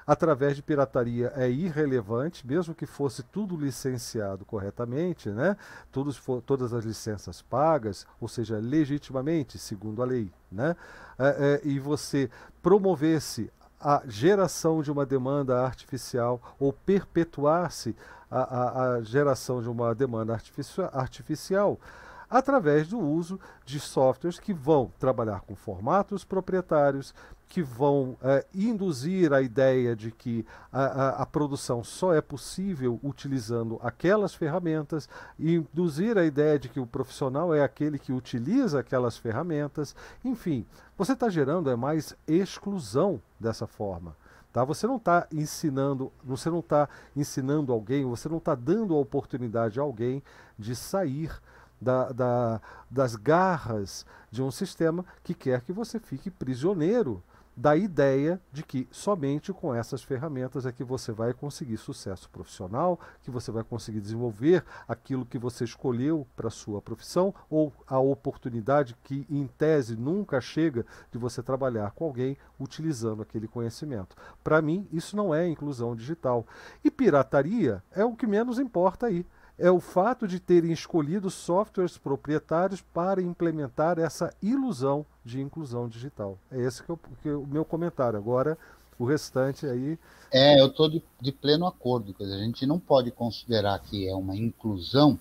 através 0.07 0.57
de 0.57 0.63
pirataria 0.63 1.31
é 1.37 1.47
irrelevante, 1.51 2.47
mesmo 2.47 2.75
que 2.75 2.87
fosse 2.87 3.23
tudo 3.23 3.55
licenciado 3.55 4.47
corretamente, 4.47 5.29
né? 5.29 5.59
Tudo, 5.93 6.11
todas 6.41 6.73
as 6.73 6.87
licenças 6.87 7.43
pagas, 7.43 8.07
ou 8.19 8.27
seja, 8.27 8.57
legitimamente, 8.57 9.59
segundo 9.59 10.03
a 10.03 10.07
lei, 10.07 10.33
né? 10.51 10.75
É, 11.19 11.61
é, 11.63 11.69
e 11.69 11.79
você 11.79 12.31
promovesse 12.63 13.53
a 13.81 14.03
geração 14.07 14.83
de 14.83 14.93
uma 14.93 15.07
demanda 15.07 15.65
artificial 15.65 16.41
ou 16.59 16.73
perpetuar-se 16.73 17.97
a, 18.31 18.41
a, 18.41 18.83
a, 18.97 19.03
geração 19.03 19.63
de 19.63 19.69
uma 19.69 19.95
demanda 19.95 20.33
artificial, 20.35 20.91
artificial 20.93 21.81
através 22.29 22.89
do 22.89 22.99
uso 22.99 23.41
de 23.65 23.81
softwares 23.81 24.39
que 24.39 24.53
vão 24.53 24.93
trabalhar 24.99 25.41
com 25.41 25.57
formatos 25.57 26.25
proprietários, 26.25 27.15
que 27.51 27.65
vão 27.65 28.17
é, 28.23 28.47
induzir 28.55 29.33
a 29.33 29.43
ideia 29.43 29.97
de 29.97 30.13
que 30.13 30.47
a, 30.73 30.85
a, 30.85 31.09
a, 31.23 31.27
produção 31.27 31.83
só 31.83 32.15
é 32.15 32.21
possível 32.21 33.01
utilizando 33.03 33.77
aquelas 33.83 34.33
ferramentas, 34.33 35.09
induzir 35.37 36.17
a 36.17 36.25
ideia 36.25 36.61
de 36.61 36.69
que 36.69 36.79
o 36.79 36.87
profissional 36.87 37.53
é 37.53 37.61
aquele 37.61 37.99
que 37.99 38.13
utiliza 38.13 38.79
aquelas 38.79 39.19
ferramentas. 39.19 39.97
Enfim, 40.25 40.65
você 40.97 41.13
está 41.13 41.29
gerando 41.29 41.69
é 41.69 41.75
mais 41.75 42.17
exclusão 42.25 43.21
dessa 43.39 43.67
forma. 43.67 44.15
Tá? 44.53 44.63
Você 44.63 44.87
não 44.87 44.97
está 44.97 45.27
ensinando, 45.33 46.13
você 46.23 46.49
não 46.49 46.61
está 46.61 46.89
ensinando 47.17 47.73
alguém, 47.73 48.05
você 48.05 48.29
não 48.29 48.39
está 48.39 48.55
dando 48.55 48.95
a 48.95 48.99
oportunidade 48.99 49.81
a 49.81 49.83
alguém 49.83 50.23
de 50.57 50.77
sair 50.77 51.33
da, 51.81 52.13
da, 52.13 52.61
das 52.89 53.17
garras 53.17 54.07
de 54.31 54.41
um 54.41 54.53
sistema 54.53 55.05
que 55.25 55.35
quer 55.35 55.63
que 55.63 55.73
você 55.73 55.99
fique 55.99 56.31
prisioneiro 56.31 57.21
da 57.61 57.77
ideia 57.77 58.41
de 58.51 58.63
que 58.63 58.89
somente 58.91 59.53
com 59.53 59.75
essas 59.75 60.03
ferramentas 60.03 60.65
é 60.65 60.73
que 60.73 60.83
você 60.83 61.13
vai 61.13 61.35
conseguir 61.35 61.77
sucesso 61.77 62.27
profissional, 62.31 62.99
que 63.23 63.31
você 63.31 63.53
vai 63.53 63.63
conseguir 63.63 64.01
desenvolver 64.01 64.65
aquilo 64.89 65.27
que 65.27 65.39
você 65.39 65.65
escolheu 65.65 66.27
para 66.35 66.49
sua 66.49 66.81
profissão 66.81 67.35
ou 67.51 67.71
a 67.87 67.99
oportunidade 67.99 68.97
que 69.05 69.27
em 69.29 69.47
tese 69.47 69.95
nunca 69.95 70.41
chega 70.41 70.87
de 71.13 71.19
você 71.19 71.43
trabalhar 71.43 71.91
com 71.91 72.07
alguém 72.07 72.35
utilizando 72.59 73.21
aquele 73.21 73.47
conhecimento. 73.47 74.17
Para 74.43 74.63
mim, 74.63 74.89
isso 74.91 75.15
não 75.15 75.35
é 75.35 75.47
inclusão 75.47 75.95
digital. 75.95 76.47
E 76.83 76.91
pirataria 76.91 77.83
é 77.93 78.03
o 78.03 78.17
que 78.17 78.27
menos 78.27 78.59
importa 78.59 79.05
aí 79.05 79.27
é 79.61 79.71
o 79.71 79.79
fato 79.79 80.27
de 80.27 80.41
terem 80.41 80.73
escolhido 80.73 81.31
softwares 81.31 81.99
proprietários 81.99 82.81
para 82.81 83.21
implementar 83.21 83.99
essa 83.99 84.35
ilusão 84.43 85.05
de 85.23 85.39
inclusão 85.39 85.87
digital. 85.87 86.39
É 86.51 86.61
esse 86.63 86.83
que, 86.83 86.89
eu, 86.89 86.99
que 87.23 87.29
é 87.29 87.35
o 87.35 87.47
meu 87.47 87.65
comentário. 87.65 88.19
Agora, 88.19 88.57
o 88.99 89.05
restante 89.05 89.67
aí. 89.67 89.99
É, 90.33 90.59
eu 90.61 90.69
estou 90.69 90.89
de, 90.89 91.03
de, 91.21 91.31
pleno 91.31 91.67
acordo. 91.67 92.15
Quer 92.15 92.25
dizer, 92.25 92.37
a 92.37 92.45
gente 92.45 92.67
não 92.67 92.79
pode 92.79 93.11
considerar 93.11 93.79
que 93.81 94.09
é 94.09 94.15
uma 94.15 94.35
inclusão 94.35 95.19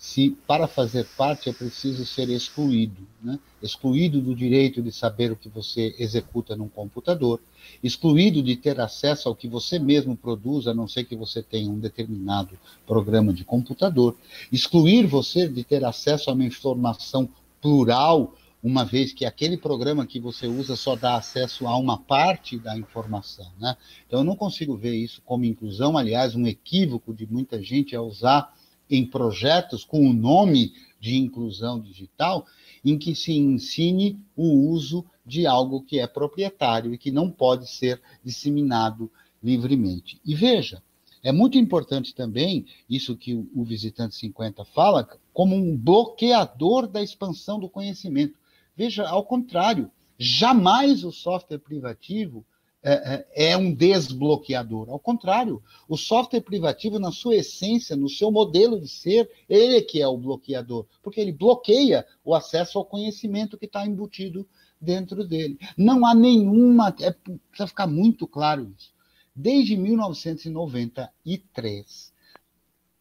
se 0.00 0.30
para 0.46 0.66
fazer 0.66 1.06
parte 1.14 1.50
é 1.50 1.52
preciso 1.52 2.06
ser 2.06 2.30
excluído, 2.30 3.06
né? 3.22 3.38
excluído 3.62 4.18
do 4.18 4.34
direito 4.34 4.80
de 4.80 4.90
saber 4.90 5.30
o 5.30 5.36
que 5.36 5.50
você 5.50 5.94
executa 5.98 6.56
num 6.56 6.70
computador, 6.70 7.38
excluído 7.82 8.42
de 8.42 8.56
ter 8.56 8.80
acesso 8.80 9.28
ao 9.28 9.34
que 9.34 9.46
você 9.46 9.78
mesmo 9.78 10.16
produz, 10.16 10.66
a 10.66 10.72
não 10.72 10.88
ser 10.88 11.04
que 11.04 11.14
você 11.14 11.42
tenha 11.42 11.70
um 11.70 11.78
determinado 11.78 12.58
programa 12.86 13.30
de 13.30 13.44
computador, 13.44 14.16
excluir 14.50 15.06
você 15.06 15.46
de 15.46 15.62
ter 15.62 15.84
acesso 15.84 16.30
a 16.30 16.32
uma 16.32 16.46
informação 16.46 17.28
plural, 17.60 18.34
uma 18.62 18.86
vez 18.86 19.12
que 19.12 19.26
aquele 19.26 19.58
programa 19.58 20.06
que 20.06 20.18
você 20.18 20.46
usa 20.46 20.76
só 20.76 20.96
dá 20.96 21.16
acesso 21.16 21.66
a 21.66 21.76
uma 21.76 21.98
parte 21.98 22.58
da 22.58 22.74
informação, 22.74 23.52
né? 23.58 23.76
Então 24.06 24.20
eu 24.20 24.24
não 24.24 24.34
consigo 24.34 24.74
ver 24.74 24.94
isso 24.94 25.20
como 25.26 25.44
inclusão, 25.44 25.98
aliás, 25.98 26.34
um 26.34 26.46
equívoco 26.46 27.12
de 27.12 27.26
muita 27.26 27.62
gente 27.62 27.94
é 27.94 28.00
usar 28.00 28.50
em 28.90 29.06
projetos 29.06 29.84
com 29.84 30.08
o 30.08 30.12
nome 30.12 30.72
de 30.98 31.16
inclusão 31.16 31.80
digital, 31.80 32.46
em 32.84 32.98
que 32.98 33.14
se 33.14 33.32
ensine 33.32 34.18
o 34.36 34.68
uso 34.68 35.04
de 35.24 35.46
algo 35.46 35.82
que 35.82 35.98
é 35.98 36.06
proprietário 36.06 36.92
e 36.92 36.98
que 36.98 37.10
não 37.10 37.30
pode 37.30 37.70
ser 37.70 38.00
disseminado 38.24 39.10
livremente. 39.42 40.20
E 40.24 40.34
veja, 40.34 40.82
é 41.22 41.30
muito 41.30 41.58
importante 41.58 42.14
também, 42.14 42.66
isso 42.88 43.16
que 43.16 43.34
o 43.34 43.62
Visitante 43.62 44.14
50 44.16 44.64
fala, 44.64 45.08
como 45.32 45.54
um 45.54 45.76
bloqueador 45.76 46.86
da 46.86 47.02
expansão 47.02 47.60
do 47.60 47.68
conhecimento. 47.68 48.38
Veja, 48.76 49.06
ao 49.06 49.24
contrário, 49.24 49.90
jamais 50.18 51.04
o 51.04 51.12
software 51.12 51.58
privativo 51.58 52.44
é, 52.82 53.26
é, 53.34 53.50
é, 53.50 53.56
um 53.56 53.72
desbloqueador. 53.74 54.88
Ao 54.88 54.98
contrário, 54.98 55.62
o 55.86 55.98
software 55.98 56.40
privativo, 56.40 56.98
na 56.98 57.12
sua 57.12 57.36
essência, 57.36 57.94
no 57.94 58.08
seu 58.08 58.30
modelo 58.30 58.80
de 58.80 58.88
ser, 58.88 59.30
ele 59.48 59.76
é 59.76 59.82
que 59.82 60.00
é 60.00 60.08
o 60.08 60.16
bloqueador, 60.16 60.86
porque 61.02 61.20
ele 61.20 61.32
bloqueia 61.32 62.06
o 62.24 62.34
acesso 62.34 62.78
ao 62.78 62.86
conhecimento 62.86 63.58
que 63.58 63.66
está 63.66 63.86
embutido 63.86 64.48
dentro 64.80 65.26
dele. 65.26 65.58
Não 65.76 66.06
há 66.06 66.14
nenhuma. 66.14 66.94
É, 67.00 67.10
precisa 67.10 67.66
ficar 67.66 67.86
muito 67.86 68.26
claro 68.26 68.72
isso. 68.76 68.94
Desde 69.36 69.76
1993, 69.76 72.14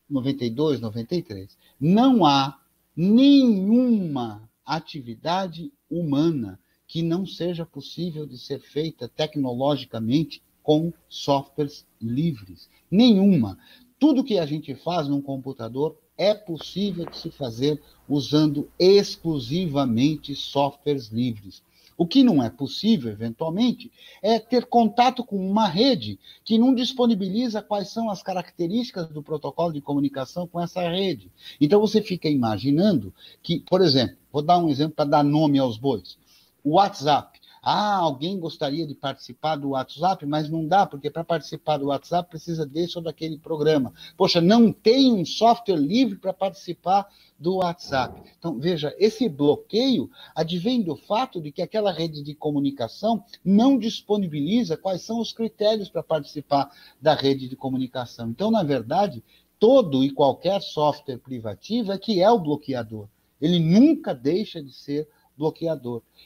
92, 0.09 0.81
93, 0.81 1.57
não 1.79 2.25
há 2.25 2.59
nenhuma 2.95 4.49
atividade 4.65 5.71
humana 5.89 6.59
que 6.89 7.03
não 7.03 7.23
seja 7.23 7.67
possível 7.67 8.25
de 8.25 8.35
ser 8.35 8.59
feita 8.59 9.07
tecnologicamente 9.07 10.41
com 10.63 10.91
softwares 11.07 11.85
livres. 12.01 12.67
Nenhuma. 12.89 13.59
Tudo 13.99 14.23
que 14.23 14.39
a 14.39 14.45
gente 14.45 14.73
faz 14.73 15.07
num 15.07 15.21
computador 15.21 15.95
é 16.17 16.33
possível 16.33 17.05
de 17.05 17.15
se 17.15 17.29
fazer 17.29 17.79
usando 18.07 18.69
exclusivamente 18.79 20.33
softwares 20.33 21.09
livres. 21.09 21.61
O 21.95 22.07
que 22.07 22.23
não 22.23 22.41
é 22.41 22.49
possível, 22.49 23.11
eventualmente, 23.11 23.91
é 24.21 24.39
ter 24.39 24.65
contato 24.65 25.23
com 25.23 25.35
uma 25.35 25.67
rede 25.67 26.17
que 26.43 26.57
não 26.57 26.73
disponibiliza 26.73 27.61
quais 27.61 27.89
são 27.89 28.09
as 28.09 28.23
características 28.23 29.09
do 29.09 29.21
protocolo 29.21 29.73
de 29.73 29.81
comunicação 29.81 30.47
com 30.47 30.59
essa 30.59 30.81
rede. 30.89 31.29
Então 31.61 31.79
você 31.79 32.01
fica 32.01 32.27
imaginando 32.27 33.13
que, 33.43 33.59
por 33.59 33.81
exemplo, 33.81 34.17
vou 34.31 34.41
dar 34.41 34.57
um 34.57 34.69
exemplo 34.69 34.95
para 34.95 35.09
dar 35.09 35.23
nome 35.23 35.59
aos 35.59 35.77
bois. 35.77 36.17
WhatsApp. 36.63 37.39
Ah, 37.61 37.97
alguém 37.97 38.39
gostaria 38.39 38.87
de 38.87 38.95
participar 38.95 39.57
do 39.57 39.69
WhatsApp, 39.71 40.25
mas 40.25 40.49
não 40.49 40.65
dá, 40.65 40.85
porque 40.85 41.09
para 41.09 41.25
participar 41.25 41.77
do 41.77 41.87
WhatsApp 41.87 42.29
precisa 42.29 42.65
desse 42.65 42.97
ou 42.97 43.03
daquele 43.03 43.37
programa. 43.37 43.93
Poxa, 44.15 44.39
não 44.39 44.71
tem 44.71 45.11
um 45.13 45.25
software 45.25 45.75
livre 45.75 46.17
para 46.17 46.31
participar 46.31 47.07
do 47.37 47.57
WhatsApp. 47.57 48.21
Então, 48.37 48.57
veja, 48.57 48.95
esse 48.97 49.27
bloqueio 49.27 50.09
advém 50.33 50.81
do 50.81 50.95
fato 50.95 51.41
de 51.41 51.51
que 51.51 51.61
aquela 51.61 51.91
rede 51.91 52.23
de 52.23 52.33
comunicação 52.33 53.23
não 53.43 53.77
disponibiliza 53.77 54.77
quais 54.77 55.01
são 55.01 55.19
os 55.19 55.33
critérios 55.33 55.89
para 55.89 56.03
participar 56.03 56.71
da 57.01 57.13
rede 57.13 57.47
de 57.49 57.55
comunicação. 57.55 58.29
Então, 58.29 58.49
na 58.49 58.63
verdade, 58.63 59.23
todo 59.59 60.03
e 60.03 60.11
qualquer 60.11 60.61
software 60.61 61.17
privativo 61.17 61.91
é 61.91 61.97
que 61.97 62.21
é 62.21 62.31
o 62.31 62.39
bloqueador. 62.39 63.07
Ele 63.41 63.59
nunca 63.59 64.13
deixa 64.13 64.61
de 64.61 64.73
ser 64.73 65.01
bloqueador. 65.01 65.18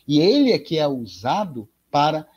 E 0.08 0.20
ele 0.20 0.52
é 0.52 0.60
que 0.60 0.78
é 0.80 0.88
usado 0.88 1.70
para 1.92 2.28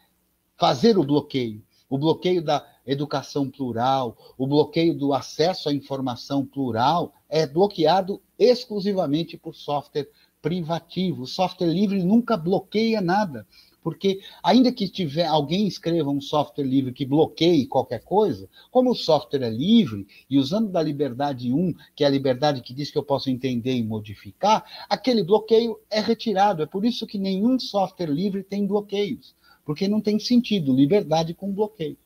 fazer 0.56 0.98
o 0.98 1.04
bloqueio. 1.04 1.62
O 1.88 1.96
bloqueio 1.96 2.42
da 2.42 2.66
educação 2.84 3.50
plural, 3.50 4.16
o 4.36 4.46
bloqueio 4.46 4.94
do 4.94 5.12
acesso 5.12 5.68
à 5.68 5.72
informação 5.72 6.44
plural 6.44 7.12
é 7.28 7.46
bloqueado 7.46 8.20
exclusivamente 8.38 9.36
por 9.36 9.54
software 9.54 10.08
privativo. 10.42 11.22
O 11.22 11.26
software 11.26 11.72
livre 11.72 12.02
nunca 12.02 12.36
bloqueia 12.36 13.00
nada 13.00 13.46
porque 13.86 14.18
ainda 14.42 14.72
que 14.72 14.88
tiver 14.88 15.26
alguém 15.26 15.64
escreva 15.68 16.10
um 16.10 16.20
software 16.20 16.64
livre 16.64 16.92
que 16.92 17.06
bloqueie 17.06 17.68
qualquer 17.68 18.02
coisa, 18.02 18.48
como 18.68 18.90
o 18.90 18.96
software 18.96 19.44
é 19.44 19.48
livre 19.48 20.08
e 20.28 20.40
usando 20.40 20.72
da 20.72 20.82
liberdade 20.82 21.52
1, 21.52 21.72
que 21.94 22.02
é 22.02 22.08
a 22.08 22.10
liberdade 22.10 22.62
que 22.62 22.74
diz 22.74 22.90
que 22.90 22.98
eu 22.98 23.04
posso 23.04 23.30
entender 23.30 23.74
e 23.74 23.84
modificar, 23.84 24.64
aquele 24.88 25.22
bloqueio 25.22 25.78
é 25.88 26.00
retirado. 26.00 26.64
É 26.64 26.66
por 26.66 26.84
isso 26.84 27.06
que 27.06 27.16
nenhum 27.16 27.60
software 27.60 28.10
livre 28.10 28.42
tem 28.42 28.66
bloqueios, 28.66 29.36
porque 29.64 29.86
não 29.86 30.00
tem 30.00 30.18
sentido 30.18 30.74
liberdade 30.74 31.32
com 31.32 31.52
bloqueio. 31.52 31.96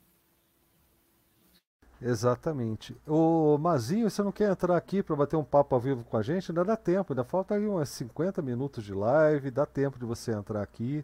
Exatamente. 2.02 2.94
O 3.06 3.56
Mazinho, 3.56 4.10
você 4.10 4.22
não 4.22 4.32
quer 4.32 4.50
entrar 4.50 4.76
aqui 4.76 5.02
para 5.02 5.16
bater 5.16 5.36
um 5.36 5.44
papo 5.44 5.74
ao 5.74 5.80
vivo 5.80 6.04
com 6.04 6.18
a 6.18 6.22
gente? 6.22 6.50
Ainda 6.50 6.62
dá 6.62 6.76
tempo, 6.76 7.14
ainda 7.14 7.24
falta 7.24 7.54
aí 7.54 7.66
uns 7.66 7.88
50 7.88 8.42
minutos 8.42 8.84
de 8.84 8.92
live, 8.92 9.50
dá 9.50 9.64
tempo 9.64 9.98
de 9.98 10.04
você 10.04 10.32
entrar 10.32 10.60
aqui. 10.60 11.02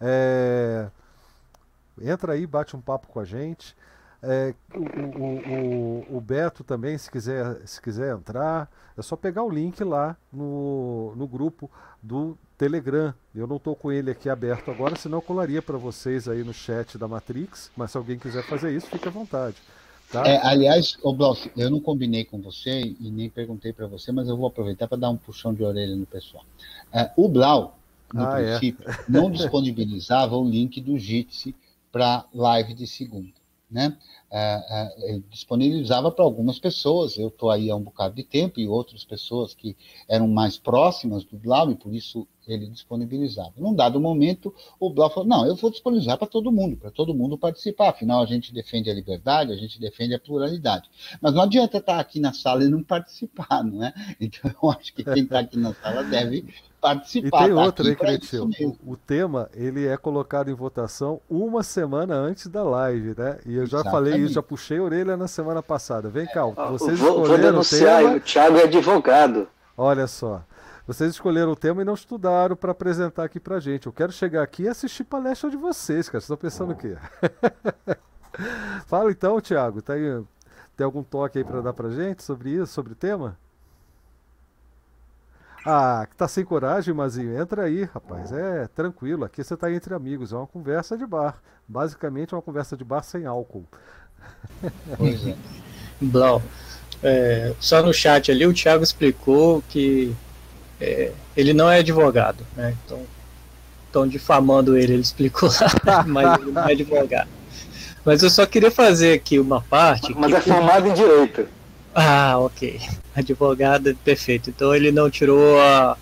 É, 0.00 0.88
entra 2.00 2.32
aí, 2.32 2.46
bate 2.46 2.76
um 2.76 2.80
papo 2.80 3.06
com 3.08 3.20
a 3.20 3.24
gente. 3.24 3.76
É, 4.22 4.54
o, 4.74 6.14
o, 6.14 6.16
o, 6.16 6.20
Beto 6.20 6.62
também, 6.62 6.96
se 6.98 7.10
quiser, 7.10 7.56
se 7.66 7.80
quiser 7.80 8.14
entrar, 8.14 8.70
é 8.96 9.00
só 9.00 9.16
pegar 9.16 9.42
o 9.42 9.50
link 9.50 9.82
lá 9.82 10.14
no, 10.30 11.14
no 11.16 11.26
grupo 11.26 11.70
do 12.02 12.36
Telegram. 12.58 13.14
Eu 13.34 13.46
não 13.46 13.56
estou 13.56 13.74
com 13.74 13.90
ele 13.90 14.10
aqui 14.10 14.28
aberto 14.28 14.70
agora, 14.70 14.94
senão 14.96 15.18
eu 15.18 15.22
colaria 15.22 15.62
para 15.62 15.78
vocês 15.78 16.28
aí 16.28 16.44
no 16.44 16.52
chat 16.52 16.98
da 16.98 17.08
Matrix. 17.08 17.70
Mas 17.74 17.92
se 17.92 17.96
alguém 17.96 18.18
quiser 18.18 18.42
fazer 18.44 18.76
isso, 18.76 18.88
fique 18.88 19.08
à 19.08 19.10
vontade. 19.10 19.56
Tá? 20.12 20.26
É, 20.26 20.44
aliás, 20.44 20.98
o 21.02 21.12
Bloss, 21.12 21.48
eu 21.56 21.70
não 21.70 21.80
combinei 21.80 22.24
com 22.24 22.42
você 22.42 22.80
e 23.00 23.10
nem 23.10 23.30
perguntei 23.30 23.72
para 23.72 23.86
você, 23.86 24.10
mas 24.10 24.28
eu 24.28 24.36
vou 24.36 24.48
aproveitar 24.48 24.88
para 24.88 24.98
dar 24.98 25.10
um 25.10 25.16
puxão 25.16 25.54
de 25.54 25.62
orelha 25.62 25.94
no 25.94 26.04
pessoal. 26.04 26.44
É, 26.92 27.10
o 27.16 27.28
Blau, 27.28 27.78
no 28.12 28.26
ah, 28.26 28.40
é? 28.40 28.58
princípio, 28.58 28.90
é? 28.90 29.04
não 29.08 29.30
disponibilizava 29.30 30.36
o 30.36 30.48
link 30.48 30.80
do 30.80 30.98
Jitsi 30.98 31.54
para 31.92 32.24
live 32.34 32.74
de 32.74 32.86
segunda. 32.86 33.32
Né? 33.70 33.96
É, 34.32 35.14
é, 35.14 35.20
disponibilizava 35.28 36.10
para 36.10 36.24
algumas 36.24 36.58
pessoas. 36.58 37.18
Eu 37.18 37.28
estou 37.28 37.50
aí 37.50 37.70
há 37.70 37.76
um 37.76 37.82
bocado 37.82 38.14
de 38.14 38.22
tempo 38.22 38.60
e 38.60 38.68
outras 38.68 39.04
pessoas 39.04 39.54
que 39.54 39.76
eram 40.08 40.28
mais 40.28 40.56
próximas 40.56 41.24
do 41.24 41.36
Blau 41.36 41.70
e 41.70 41.74
por 41.74 41.92
isso 41.92 42.26
ele 42.46 42.66
disponibilizava. 42.68 43.52
Num 43.56 43.74
dado 43.74 44.00
momento, 44.00 44.54
o 44.78 44.90
Blau 44.90 45.10
falou: 45.10 45.28
não, 45.28 45.46
eu 45.46 45.56
vou 45.56 45.70
disponibilizar 45.70 46.16
para 46.16 46.26
todo 46.26 46.52
mundo, 46.52 46.76
para 46.76 46.90
todo 46.90 47.14
mundo 47.14 47.36
participar. 47.36 47.90
Afinal, 47.90 48.22
a 48.22 48.26
gente 48.26 48.52
defende 48.52 48.90
a 48.90 48.94
liberdade, 48.94 49.52
a 49.52 49.56
gente 49.56 49.80
defende 49.80 50.14
a 50.14 50.18
pluralidade. 50.18 50.88
Mas 51.20 51.34
não 51.34 51.42
adianta 51.42 51.78
estar 51.78 51.98
aqui 51.98 52.20
na 52.20 52.32
sala 52.32 52.64
e 52.64 52.68
não 52.68 52.82
participar, 52.82 53.62
não 53.64 53.84
é? 53.84 53.92
Então, 54.20 54.50
eu 54.62 54.70
acho 54.70 54.92
que 54.94 55.04
quem 55.04 55.24
está 55.24 55.40
aqui 55.40 55.58
na 55.58 55.74
sala 55.74 56.04
deve 56.04 56.44
participar. 56.80 57.44
E 57.44 57.46
tem 57.46 57.54
tá 57.54 57.62
outra 57.62 57.88
aí, 57.88 57.96
Cretil. 57.96 58.50
O, 58.84 58.92
o, 58.92 58.96
tema 58.96 59.48
ele 59.54 59.86
é 59.86 59.96
colocado 59.96 60.50
em 60.50 60.54
votação 60.54 61.20
uma 61.28 61.62
semana 61.62 62.14
antes 62.14 62.46
da 62.46 62.62
live, 62.62 63.14
né? 63.16 63.38
E 63.46 63.54
eu 63.54 63.66
já 63.66 63.80
Exatamente. 63.80 63.90
falei 63.90 64.19
isso, 64.24 64.34
já 64.34 64.42
puxei 64.42 64.78
a 64.78 64.82
orelha 64.82 65.16
na 65.16 65.28
semana 65.28 65.62
passada. 65.62 66.08
Vem 66.08 66.26
cá, 66.26 66.44
vocês 66.44 66.98
vou, 66.98 67.24
vou 67.24 67.38
denunciar, 67.38 68.02
o, 68.02 68.04
tema... 68.04 68.16
o 68.16 68.20
Thiago 68.20 68.56
é 68.56 68.64
advogado. 68.64 69.48
Olha 69.76 70.06
só. 70.06 70.42
Vocês 70.86 71.12
escolheram 71.12 71.52
o 71.52 71.56
tema 71.56 71.82
e 71.82 71.84
não 71.84 71.94
estudaram 71.94 72.56
para 72.56 72.72
apresentar 72.72 73.24
aqui 73.24 73.38
pra 73.38 73.60
gente. 73.60 73.86
Eu 73.86 73.92
quero 73.92 74.10
chegar 74.10 74.42
aqui 74.42 74.64
e 74.64 74.68
assistir 74.68 75.04
palestra 75.04 75.48
de 75.48 75.56
vocês, 75.56 76.08
cara. 76.08 76.20
Vocês 76.20 76.24
estão 76.24 76.36
pensando 76.36 76.72
o 76.72 76.76
quê? 76.76 76.96
Fala 78.86 79.10
então, 79.10 79.40
Thiago. 79.40 79.80
Tá 79.82 79.92
aí, 79.92 80.22
tem 80.76 80.84
algum 80.84 81.02
toque 81.02 81.38
aí 81.38 81.44
para 81.44 81.60
dar 81.60 81.72
pra 81.72 81.90
gente 81.90 82.22
sobre 82.22 82.50
isso, 82.50 82.72
sobre 82.72 82.92
o 82.92 82.96
tema? 82.96 83.38
Ah, 85.64 86.08
tá 86.16 86.26
sem 86.26 86.44
coragem, 86.44 86.94
Mazinho? 86.94 87.38
Entra 87.38 87.64
aí, 87.64 87.84
rapaz. 87.84 88.32
É 88.32 88.66
tranquilo. 88.68 89.24
Aqui 89.24 89.44
você 89.44 89.56
tá 89.56 89.70
entre 89.70 89.94
amigos. 89.94 90.32
É 90.32 90.36
uma 90.36 90.46
conversa 90.46 90.96
de 90.96 91.06
bar. 91.06 91.40
Basicamente, 91.68 92.32
é 92.32 92.36
uma 92.36 92.42
conversa 92.42 92.76
de 92.76 92.84
bar 92.84 93.02
sem 93.02 93.26
álcool. 93.26 93.66
Pois 94.96 95.26
é. 95.26 95.34
Blau. 96.00 96.42
É, 97.02 97.52
só 97.58 97.82
no 97.82 97.92
chat 97.94 98.30
ali, 98.30 98.46
o 98.46 98.52
Thiago 98.52 98.84
explicou 98.84 99.62
que 99.68 100.14
é, 100.80 101.12
ele 101.36 101.52
não 101.52 101.70
é 101.70 101.78
advogado, 101.78 102.44
né? 102.56 102.74
Então, 102.84 103.00
estão 103.86 104.06
difamando 104.06 104.76
ele, 104.76 104.94
ele 104.94 105.02
explicou 105.02 105.48
lá, 105.84 106.04
mas 106.06 106.40
ele 106.40 106.52
não 106.52 106.68
é 106.68 106.72
advogado. 106.72 107.28
Mas 108.04 108.22
eu 108.22 108.30
só 108.30 108.46
queria 108.46 108.70
fazer 108.70 109.14
aqui 109.14 109.38
uma 109.38 109.60
parte. 109.60 110.14
Mas 110.16 110.30
que... 110.30 110.36
é 110.36 110.40
formado 110.40 110.88
em 110.88 110.94
direito. 110.94 111.46
Ah, 111.94 112.38
ok. 112.38 112.80
Advogado, 113.14 113.94
perfeito. 114.04 114.48
Então 114.50 114.74
ele 114.74 114.92
não 114.92 115.10
tirou 115.10 115.60
a 115.60 115.96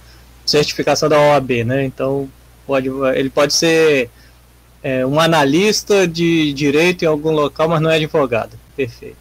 certificação 0.44 1.08
da 1.08 1.18
OAB, 1.18 1.64
né? 1.64 1.84
Então 1.84 2.28
pode, 2.66 2.88
ele 3.14 3.30
pode 3.30 3.54
ser 3.54 4.10
é, 4.88 5.04
um 5.04 5.20
analista 5.20 6.08
de 6.08 6.50
direito 6.54 7.02
em 7.04 7.06
algum 7.06 7.30
local, 7.30 7.68
mas 7.68 7.80
não 7.80 7.90
é 7.90 7.96
advogado. 7.96 8.58
Perfeito. 8.74 9.18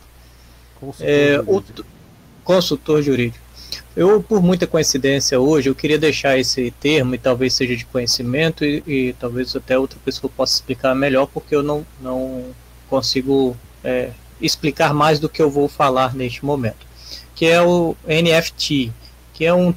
Consultor, 0.79 1.09
é, 1.09 1.35
jurídico. 1.35 1.81
O, 1.81 2.43
consultor 2.45 3.01
jurídico. 3.01 3.45
Eu, 3.93 4.23
por 4.23 4.41
muita 4.41 4.65
coincidência 4.65 5.37
hoje, 5.37 5.67
eu 5.67 5.75
queria 5.75 5.97
deixar 5.97 6.37
esse 6.37 6.71
termo, 6.79 7.15
e 7.15 7.17
talvez 7.17 7.53
seja 7.53 7.75
de 7.75 7.83
conhecimento, 7.83 8.63
e, 8.63 8.81
e 8.87 9.13
talvez 9.19 9.53
até 9.55 9.77
outra 9.77 9.99
pessoa 10.05 10.31
possa 10.33 10.53
explicar 10.53 10.95
melhor, 10.95 11.27
porque 11.27 11.53
eu 11.53 11.63
não, 11.63 11.85
não 11.99 12.45
consigo 12.89 13.57
é, 13.83 14.11
explicar 14.39 14.93
mais 14.93 15.19
do 15.19 15.27
que 15.27 15.41
eu 15.41 15.49
vou 15.49 15.67
falar 15.67 16.15
neste 16.15 16.45
momento, 16.45 16.87
que 17.35 17.45
é 17.45 17.61
o 17.61 17.93
NFT, 18.05 18.93
que 19.33 19.43
é 19.43 19.53
um, 19.53 19.73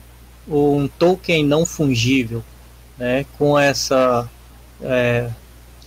um 0.47 0.87
token 0.87 1.45
não 1.45 1.67
fungível, 1.67 2.45
né, 2.97 3.25
com 3.39 3.59
essa 3.59 4.29
é, 4.83 5.31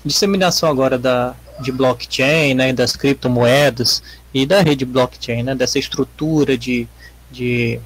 disseminação 0.06 0.70
agora 0.70 0.98
da, 0.98 1.36
de 1.60 1.72
blockchain, 1.72 2.54
né, 2.54 2.74
das 2.74 2.96
criptomoedas 2.96 4.04
e 4.34 4.46
da 4.46 4.62
rede 4.62 4.86
blockchain, 4.86 5.44
né, 5.44 5.56
dessa 5.56 5.80
estrutura 5.80 6.58
de, 6.58 6.88
de, 7.32 7.80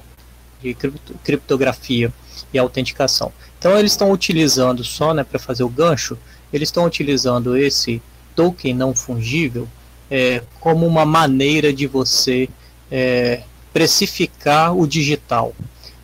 de 0.60 0.76
criptografia 1.24 2.12
e 2.52 2.58
autenticação. 2.58 3.32
Então 3.58 3.78
eles 3.78 3.92
estão 3.92 4.10
utilizando 4.10 4.84
só 4.84 5.12
né, 5.12 5.24
para 5.24 5.38
fazer 5.38 5.64
o 5.64 5.68
gancho, 5.68 6.18
eles 6.52 6.68
estão 6.68 6.84
utilizando 6.84 7.56
esse 7.56 8.00
token 8.34 8.74
não 8.74 8.94
fungível 8.94 9.68
é, 10.10 10.42
como 10.60 10.86
uma 10.86 11.04
maneira 11.04 11.72
de 11.72 11.86
você 11.86 12.48
é, 12.90 13.42
precificar 13.72 14.74
o 14.74 14.86
digital. 14.86 15.54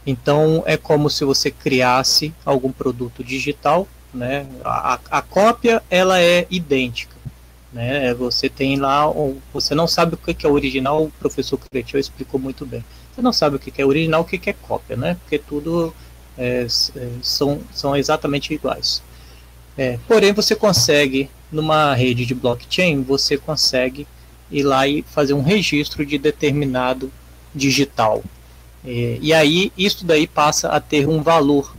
Então 0.07 0.63
é 0.67 0.77
como 0.77 1.09
se 1.09 1.25
você 1.25 1.51
criasse 1.51 2.35
algum 2.45 2.71
produto 2.71 3.25
digital, 3.25 3.89
né? 4.15 4.47
A, 4.65 4.99
a 5.11 5.23
cópia 5.23 5.83
ela 5.91 6.21
é 6.21 6.47
idêntica, 6.51 7.15
né? 7.73 8.15
Você 8.15 8.49
tem 8.49 8.77
lá, 8.77 9.05
você 9.53 9.75
não 9.75 9.87
sabe 9.87 10.15
o 10.15 10.19
que 10.19 10.47
é 10.47 10.49
original. 10.49 11.05
O 11.05 11.11
professor 11.11 11.59
Cretil 11.59 11.99
explicou 11.99 12.39
muito 12.41 12.65
bem. 12.65 12.85
Você 13.15 13.23
não 13.23 13.33
sabe 13.33 13.57
o 13.57 13.59
que 13.59 13.81
é 13.81 13.87
original, 13.87 14.23
o 14.23 14.25
que 14.25 14.49
é 14.49 14.53
cópia, 14.53 14.97
né? 14.97 15.17
Porque 15.23 15.39
tudo 15.39 15.95
é, 16.37 16.67
é, 16.97 17.09
são, 17.23 17.61
são 17.73 17.97
exatamente 17.97 18.53
iguais. 18.53 19.03
É, 19.77 19.99
porém, 20.07 20.33
você 20.33 20.55
consegue 20.55 21.29
numa 21.51 21.95
rede 21.95 22.25
de 22.25 22.35
blockchain, 22.35 23.03
você 23.03 23.37
consegue 23.37 24.07
ir 24.51 24.63
lá 24.63 24.87
e 24.87 25.03
fazer 25.03 25.35
um 25.35 25.43
registro 25.43 26.05
de 26.05 26.19
determinado 26.19 27.11
digital. 27.55 28.23
É, 28.85 29.19
e 29.21 29.33
aí, 29.33 29.73
isso 29.77 30.05
daí 30.05 30.27
passa 30.27 30.69
a 30.69 30.81
ter 30.81 31.09
um 31.09 31.23
valor, 31.23 31.75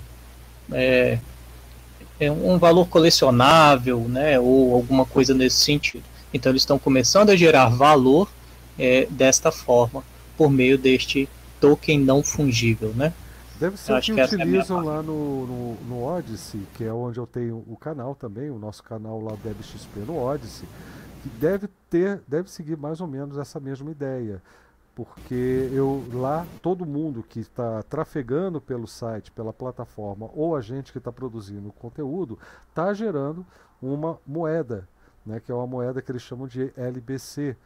é, 0.71 1.19
é 2.19 2.31
um 2.31 2.57
valor 2.57 2.87
colecionável, 2.87 3.99
né, 4.01 4.39
ou 4.39 4.73
alguma 4.73 5.05
coisa 5.05 5.33
nesse 5.33 5.57
sentido. 5.57 6.03
Então, 6.33 6.51
eles 6.51 6.61
estão 6.61 6.77
começando 6.77 7.29
a 7.29 7.35
gerar 7.35 7.69
valor 7.69 8.29
é, 8.77 9.07
desta 9.09 9.51
forma, 9.51 10.03
por 10.37 10.49
meio 10.49 10.77
deste 10.77 11.29
token 11.59 11.99
não 11.99 12.21
fungível, 12.21 12.93
né? 12.95 13.13
Deve 13.59 13.77
ser 13.77 13.93
o 13.93 14.01
que, 14.01 14.13
que 14.13 14.19
é 14.19 14.25
utilizam 14.25 14.83
lá 14.83 15.01
no, 15.01 15.47
no, 15.47 15.75
no, 15.87 16.03
Odyssey, 16.03 16.61
que 16.73 16.83
é 16.83 16.91
onde 16.91 17.17
eu 17.19 17.25
tenho 17.25 17.63
o 17.67 17.77
canal 17.77 18.13
também, 18.13 18.49
o 18.49 18.59
nosso 18.59 18.83
canal 18.83 19.21
lá 19.21 19.31
DebXP 19.41 20.01
no 20.05 20.17
Odyssey, 20.17 20.67
que 21.23 21.29
deve 21.29 21.69
ter, 21.89 22.21
deve 22.27 22.51
seguir 22.51 22.75
mais 22.75 22.99
ou 22.99 23.07
menos 23.07 23.37
essa 23.37 23.59
mesma 23.59 23.89
ideia. 23.89 24.41
Porque 24.95 25.69
eu 25.73 26.05
lá, 26.13 26.47
todo 26.61 26.85
mundo 26.85 27.21
que 27.21 27.41
está 27.41 27.83
trafegando 27.83 28.61
pelo 28.61 28.87
site, 28.87 29.29
pela 29.29 29.51
plataforma, 29.51 30.29
ou 30.33 30.55
a 30.55 30.61
gente 30.61 30.93
que 30.93 30.97
está 30.97 31.11
produzindo 31.11 31.67
o 31.67 31.73
conteúdo, 31.73 32.39
está 32.69 32.93
gerando 32.93 33.45
uma 33.81 34.17
moeda, 34.25 34.87
né, 35.25 35.41
que 35.41 35.51
é 35.51 35.55
uma 35.55 35.67
moeda 35.67 36.01
que 36.01 36.09
eles 36.09 36.21
chamam 36.21 36.47
de 36.47 36.71
LBC, 36.77 37.57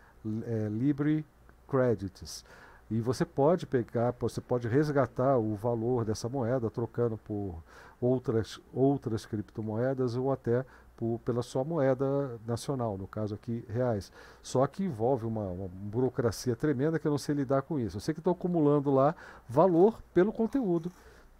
é, 0.43 0.67
Libre 0.69 1.23
Credits. 1.67 2.43
E 2.89 2.99
você 2.99 3.23
pode 3.23 3.67
pegar, 3.67 4.15
você 4.19 4.41
pode 4.41 4.67
resgatar 4.67 5.37
o 5.37 5.55
valor 5.55 6.03
dessa 6.03 6.27
moeda 6.27 6.71
trocando 6.71 7.17
por 7.17 7.63
outras, 8.01 8.59
outras 8.73 9.27
criptomoedas 9.27 10.15
ou 10.15 10.31
até 10.31 10.65
por, 10.99 11.17
pela 11.23 11.41
sua 11.41 11.63
moeda 11.63 12.37
nacional, 12.45 12.97
no 12.97 13.07
caso 13.07 13.33
aqui 13.33 13.63
reais. 13.69 14.11
Só 14.43 14.67
que 14.67 14.83
envolve 14.83 15.25
uma, 15.25 15.45
uma 15.45 15.69
burocracia 15.69 16.57
tremenda 16.57 16.99
que 16.99 17.07
eu 17.07 17.11
não 17.11 17.17
sei 17.17 17.33
lidar 17.35 17.61
com 17.61 17.79
isso. 17.79 17.95
Eu 17.95 18.01
sei 18.01 18.13
que 18.13 18.19
estou 18.19 18.33
acumulando 18.33 18.93
lá 18.93 19.15
valor 19.47 19.97
pelo 20.13 20.33
conteúdo 20.33 20.91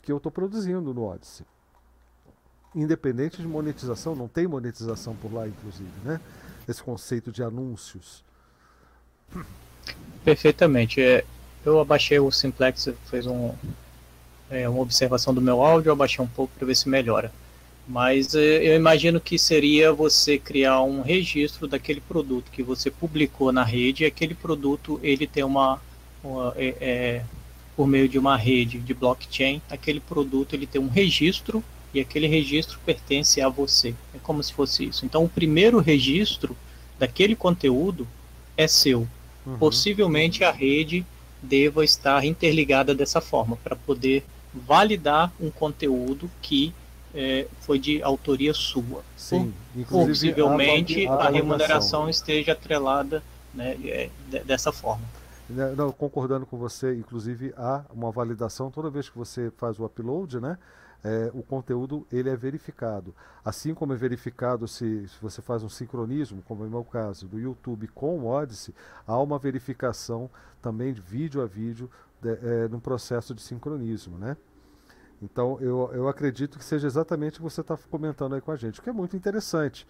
que 0.01 0.13
eu 0.13 0.15
estou 0.15 0.31
produzindo 0.31 0.93
no 0.93 1.03
Odyssey. 1.03 1.45
Independente 2.73 3.41
de 3.41 3.47
monetização, 3.49 4.15
não 4.15 4.29
tem 4.29 4.47
monetização 4.47 5.13
por 5.13 5.33
lá, 5.33 5.45
inclusive, 5.45 5.91
né? 6.05 6.21
Esse 6.65 6.81
conceito 6.81 7.29
de 7.29 7.43
anúncios. 7.43 8.23
Perfeitamente. 10.23 11.01
É, 11.01 11.25
eu 11.65 11.81
abaixei 11.81 12.17
o 12.17 12.31
Simplex, 12.31 12.87
fez 13.07 13.27
um, 13.27 13.53
é, 14.49 14.69
uma 14.69 14.81
observação 14.81 15.33
do 15.33 15.41
meu 15.41 15.61
áudio, 15.61 15.91
abaixei 15.91 16.23
um 16.23 16.29
pouco 16.29 16.53
para 16.57 16.65
ver 16.65 16.75
se 16.75 16.87
melhora. 16.87 17.29
Mas 17.89 18.35
é, 18.35 18.69
eu 18.69 18.75
imagino 18.75 19.19
que 19.19 19.39
seria 19.39 19.91
você 19.91 20.37
criar 20.37 20.83
um 20.83 21.01
registro 21.01 21.67
daquele 21.67 21.99
produto 21.99 22.51
que 22.51 22.61
você 22.61 22.91
publicou 22.91 23.51
na 23.51 23.63
rede, 23.63 24.03
e 24.03 24.05
aquele 24.05 24.35
produto 24.35 24.99
ele 25.01 25.25
tem 25.25 25.43
uma, 25.43 25.81
uma 26.23 26.53
é, 26.55 26.75
é, 26.79 27.23
por 27.75 27.87
meio 27.87 28.07
de 28.07 28.19
uma 28.19 28.37
rede 28.37 28.77
de 28.77 28.93
blockchain, 28.93 29.59
aquele 29.71 29.99
produto 29.99 30.53
ele 30.53 30.67
tem 30.67 30.79
um 30.79 30.87
registro 30.87 31.63
e 31.91 31.99
aquele 31.99 32.27
registro 32.27 32.77
pertence 32.85 33.41
a 33.41 33.49
você. 33.49 33.95
É 34.13 34.19
como 34.21 34.43
se 34.43 34.53
fosse 34.53 34.85
isso. 34.85 35.03
Então 35.03 35.23
o 35.23 35.29
primeiro 35.29 35.79
registro 35.79 36.55
daquele 36.99 37.35
conteúdo 37.35 38.07
é 38.55 38.67
seu. 38.67 39.07
Uhum. 39.43 39.57
Possivelmente 39.57 40.43
a 40.43 40.51
rede 40.51 41.03
deva 41.41 41.83
estar 41.83 42.23
interligada 42.23 42.93
dessa 42.93 43.19
forma, 43.19 43.57
para 43.63 43.75
poder 43.75 44.23
validar 44.53 45.33
um 45.39 45.49
conteúdo 45.49 46.29
que 46.39 46.71
é, 47.13 47.47
foi 47.61 47.79
de 47.79 48.01
autoria 48.01 48.53
sua. 48.53 49.03
Sim, 49.15 49.53
Possivelmente 49.89 51.07
a, 51.07 51.13
a, 51.13 51.27
a 51.27 51.29
remuneração 51.29 52.09
esteja 52.09 52.53
atrelada 52.53 53.23
né, 53.53 53.77
é, 53.83 54.09
dessa 54.45 54.71
forma. 54.71 55.03
Né, 55.49 55.73
não, 55.75 55.91
concordando 55.91 56.45
com 56.45 56.57
você, 56.57 56.93
inclusive 56.93 57.53
há 57.57 57.83
uma 57.93 58.11
validação 58.11 58.69
toda 58.69 58.89
vez 58.89 59.09
que 59.09 59.17
você 59.17 59.51
faz 59.57 59.79
o 59.79 59.85
upload, 59.85 60.39
né? 60.39 60.57
é, 61.03 61.31
o 61.33 61.41
conteúdo 61.41 62.05
ele 62.11 62.29
é 62.29 62.35
verificado. 62.35 63.15
Assim 63.43 63.73
como 63.73 63.93
é 63.93 63.95
verificado 63.95 64.67
se, 64.67 65.07
se, 65.07 65.15
você 65.21 65.41
faz 65.41 65.63
um 65.63 65.69
sincronismo, 65.69 66.41
como 66.43 66.63
é 66.63 66.67
o 66.67 66.69
meu 66.69 66.83
caso, 66.83 67.27
do 67.27 67.39
YouTube 67.39 67.87
com 67.89 68.19
o 68.19 68.27
Odyssey, 68.27 68.73
há 69.07 69.17
uma 69.19 69.39
verificação 69.39 70.29
também 70.61 70.93
de 70.93 71.01
vídeo 71.01 71.41
a 71.41 71.45
vídeo 71.45 71.89
de, 72.21 72.29
é, 72.31 72.67
no 72.67 72.81
processo 72.81 73.33
de 73.33 73.41
sincronismo, 73.41 74.17
né? 74.17 74.35
Então 75.21 75.57
eu, 75.59 75.89
eu 75.93 76.07
acredito 76.07 76.57
que 76.57 76.63
seja 76.63 76.87
exatamente 76.87 77.33
o 77.33 77.37
que 77.37 77.43
você 77.43 77.61
está 77.61 77.77
comentando 77.89 78.35
aí 78.35 78.41
com 78.41 78.51
a 78.51 78.55
gente, 78.55 78.79
o 78.79 78.83
que 78.83 78.89
é 78.89 78.93
muito 78.93 79.15
interessante. 79.15 79.85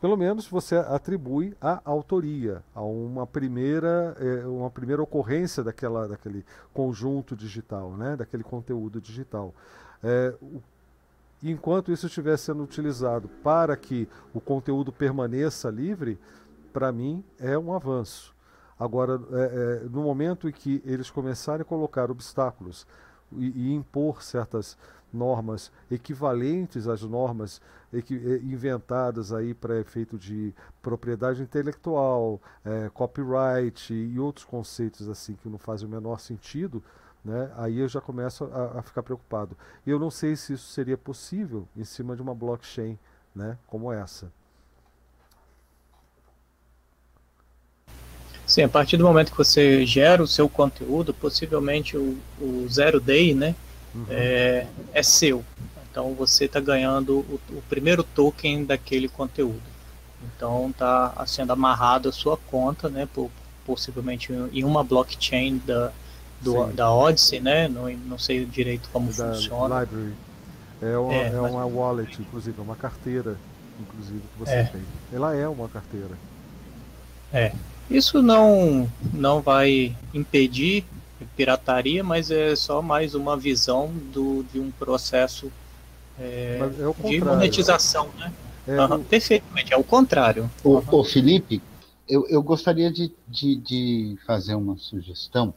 Pelo 0.00 0.16
menos 0.16 0.48
você 0.48 0.76
atribui 0.76 1.54
a 1.60 1.82
autoria, 1.84 2.62
a 2.74 2.80
uma 2.80 3.26
primeira, 3.26 4.16
é, 4.18 4.46
uma 4.46 4.70
primeira 4.70 5.02
ocorrência 5.02 5.62
daquela, 5.62 6.08
daquele 6.08 6.42
conjunto 6.72 7.36
digital, 7.36 7.90
né? 7.92 8.16
daquele 8.16 8.42
conteúdo 8.42 8.98
digital. 8.98 9.54
É, 10.02 10.34
o, 10.40 10.62
enquanto 11.42 11.92
isso 11.92 12.06
estiver 12.06 12.38
sendo 12.38 12.62
utilizado 12.62 13.28
para 13.42 13.76
que 13.76 14.08
o 14.32 14.40
conteúdo 14.40 14.90
permaneça 14.90 15.68
livre, 15.68 16.18
para 16.72 16.90
mim 16.90 17.22
é 17.38 17.58
um 17.58 17.74
avanço. 17.74 18.34
Agora, 18.78 19.20
é, 19.32 19.82
é, 19.84 19.88
no 19.90 20.02
momento 20.02 20.48
em 20.48 20.52
que 20.52 20.82
eles 20.86 21.10
começarem 21.10 21.60
a 21.60 21.64
colocar 21.66 22.10
obstáculos 22.10 22.86
e, 23.32 23.70
e 23.70 23.74
impor 23.74 24.22
certas 24.22 24.76
normas 25.12 25.70
equivalentes 25.90 26.86
às 26.86 27.02
normas 27.02 27.60
eh, 27.92 28.02
inventadas 28.42 29.32
aí 29.32 29.52
para 29.52 29.80
efeito 29.80 30.16
de 30.16 30.54
propriedade 30.80 31.42
intelectual, 31.42 32.40
é, 32.64 32.88
copyright 32.90 33.92
e 33.92 34.18
outros 34.18 34.44
conceitos 34.44 35.08
assim 35.08 35.34
que 35.34 35.48
não 35.48 35.58
fazem 35.58 35.88
o 35.88 35.90
menor 35.90 36.20
sentido, 36.20 36.82
né? 37.24 37.50
Aí 37.56 37.78
eu 37.78 37.88
já 37.88 38.00
começo 38.00 38.44
a, 38.44 38.78
a 38.78 38.82
ficar 38.82 39.02
preocupado. 39.02 39.56
Eu 39.86 39.98
não 39.98 40.10
sei 40.10 40.36
se 40.36 40.54
isso 40.54 40.72
seria 40.72 40.96
possível 40.96 41.66
em 41.76 41.84
cima 41.84 42.16
de 42.16 42.22
uma 42.22 42.34
blockchain, 42.34 42.98
né? 43.34 43.58
Como 43.66 43.92
essa. 43.92 44.32
Sim, 48.50 48.64
a 48.64 48.68
partir 48.68 48.96
do 48.96 49.04
momento 49.04 49.30
que 49.30 49.38
você 49.38 49.86
gera 49.86 50.20
o 50.20 50.26
seu 50.26 50.48
conteúdo, 50.48 51.14
possivelmente 51.14 51.96
o, 51.96 52.18
o 52.40 52.66
zero 52.68 52.98
day, 52.98 53.32
né, 53.32 53.54
uhum. 53.94 54.06
é, 54.10 54.66
é 54.92 55.02
seu. 55.04 55.44
Então 55.88 56.14
você 56.14 56.46
está 56.46 56.58
ganhando 56.58 57.18
o, 57.18 57.40
o, 57.50 57.62
primeiro 57.68 58.02
token 58.02 58.64
daquele 58.64 59.06
conteúdo. 59.08 59.62
Então 60.34 60.68
está 60.68 61.14
sendo 61.28 61.52
amarrado 61.52 62.08
a 62.08 62.12
sua 62.12 62.36
conta, 62.36 62.88
né, 62.88 63.08
por, 63.14 63.30
possivelmente 63.64 64.32
em 64.52 64.64
uma 64.64 64.82
blockchain 64.82 65.62
da, 65.64 65.92
do, 66.40 66.72
da 66.72 66.92
Odyssey, 66.92 67.38
né? 67.38 67.68
Não, 67.68 67.88
não 67.88 68.18
sei 68.18 68.44
direito 68.44 68.88
como 68.92 69.12
da 69.12 69.32
funciona. 69.32 69.82
Library. 69.82 70.14
É 70.82 70.98
uma, 70.98 71.14
é, 71.14 71.28
é 71.28 71.40
uma 71.40 71.66
wallet, 71.66 72.20
inclusive, 72.20 72.58
é 72.58 72.62
uma 72.62 72.74
carteira, 72.74 73.36
inclusive, 73.78 74.18
que 74.18 74.38
você 74.40 74.54
é. 74.54 74.64
tem. 74.64 74.82
Ela 75.12 75.36
é 75.36 75.46
uma 75.46 75.68
carteira. 75.68 76.18
É. 77.32 77.52
Isso 77.90 78.22
não, 78.22 78.88
não 79.12 79.40
vai 79.40 79.96
impedir 80.14 80.84
pirataria, 81.36 82.04
mas 82.04 82.30
é 82.30 82.54
só 82.54 82.80
mais 82.80 83.14
uma 83.14 83.36
visão 83.36 83.90
do, 84.12 84.44
de 84.52 84.60
um 84.60 84.70
processo 84.70 85.50
é, 86.18 86.60
é 86.60 87.08
de 87.08 87.20
monetização, 87.20 88.08
né? 88.18 88.32
É 88.66 88.80
uhum, 88.80 88.96
o... 88.96 89.04
Perfeitamente, 89.04 89.72
é 89.72 89.76
o 89.76 89.82
contrário. 89.82 90.50
O, 90.62 90.76
uhum. 90.76 90.84
o 90.92 91.04
Felipe, 91.04 91.62
eu, 92.08 92.26
eu 92.28 92.42
gostaria 92.42 92.90
de, 92.90 93.12
de, 93.26 93.56
de, 93.56 94.18
fazer 94.26 94.54
uma 94.54 94.76
sugestão 94.76 95.52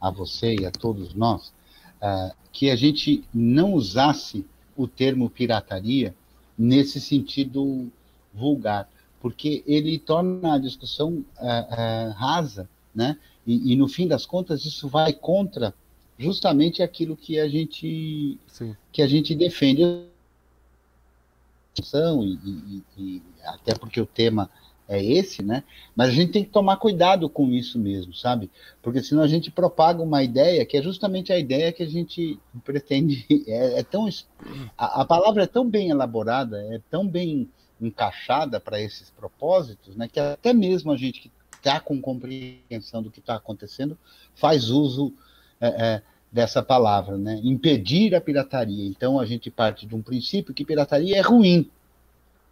a 0.00 0.10
você 0.10 0.54
e 0.54 0.66
a 0.66 0.70
todos 0.70 1.14
nós, 1.14 1.52
uh, 2.00 2.32
que 2.52 2.70
a 2.70 2.76
gente 2.76 3.24
não 3.32 3.72
usasse 3.72 4.44
o 4.76 4.86
termo 4.86 5.28
pirataria 5.28 6.14
nesse 6.56 7.00
sentido 7.00 7.90
vulgar 8.32 8.88
porque 9.24 9.64
ele 9.66 9.98
torna 9.98 10.52
a 10.52 10.58
discussão 10.58 11.24
é, 11.38 11.48
é, 11.48 12.12
rasa, 12.14 12.68
né? 12.94 13.16
E, 13.46 13.72
e, 13.72 13.74
no 13.74 13.88
fim 13.88 14.06
das 14.06 14.26
contas 14.26 14.66
isso 14.66 14.86
vai 14.86 15.14
contra 15.14 15.72
justamente 16.18 16.82
aquilo 16.82 17.16
que 17.16 17.40
a 17.40 17.48
gente 17.48 18.38
Sim. 18.46 18.76
que 18.92 19.00
a 19.00 19.06
gente 19.06 19.34
defende 19.34 19.82
e, 19.82 20.06
e, 22.44 22.82
e, 22.98 23.22
até 23.46 23.74
porque 23.74 23.98
o 23.98 24.04
tema 24.04 24.50
é 24.86 25.02
esse, 25.02 25.42
né? 25.42 25.64
Mas 25.96 26.10
a 26.10 26.12
gente 26.12 26.30
tem 26.30 26.44
que 26.44 26.50
tomar 26.50 26.76
cuidado 26.76 27.26
com 27.26 27.48
isso 27.48 27.78
mesmo, 27.78 28.12
sabe? 28.12 28.50
Porque 28.82 29.02
senão 29.02 29.22
a 29.22 29.26
gente 29.26 29.50
propaga 29.50 30.02
uma 30.02 30.22
ideia 30.22 30.66
que 30.66 30.76
é 30.76 30.82
justamente 30.82 31.32
a 31.32 31.38
ideia 31.38 31.72
que 31.72 31.82
a 31.82 31.88
gente 31.88 32.38
pretende. 32.62 33.24
É, 33.48 33.78
é 33.78 33.82
tão 33.82 34.06
a, 34.76 35.00
a 35.00 35.04
palavra 35.06 35.44
é 35.44 35.46
tão 35.46 35.66
bem 35.66 35.88
elaborada, 35.88 36.60
é 36.74 36.78
tão 36.90 37.08
bem 37.08 37.48
encaixada 37.86 38.58
para 38.58 38.80
esses 38.80 39.10
propósitos, 39.10 39.96
né, 39.96 40.08
que 40.08 40.20
até 40.20 40.52
mesmo 40.52 40.92
a 40.92 40.96
gente 40.96 41.20
que 41.20 41.30
está 41.56 41.80
com 41.80 42.00
compreensão 42.00 43.02
do 43.02 43.10
que 43.10 43.20
está 43.20 43.36
acontecendo 43.36 43.96
faz 44.34 44.68
uso 44.68 45.12
é, 45.60 45.68
é, 45.68 46.02
dessa 46.30 46.62
palavra, 46.62 47.16
né, 47.16 47.40
impedir 47.42 48.14
a 48.14 48.20
pirataria. 48.20 48.86
Então 48.86 49.18
a 49.18 49.24
gente 49.24 49.50
parte 49.50 49.86
de 49.86 49.94
um 49.94 50.02
princípio 50.02 50.52
que 50.52 50.64
pirataria 50.64 51.16
é 51.16 51.20
ruim. 51.20 51.70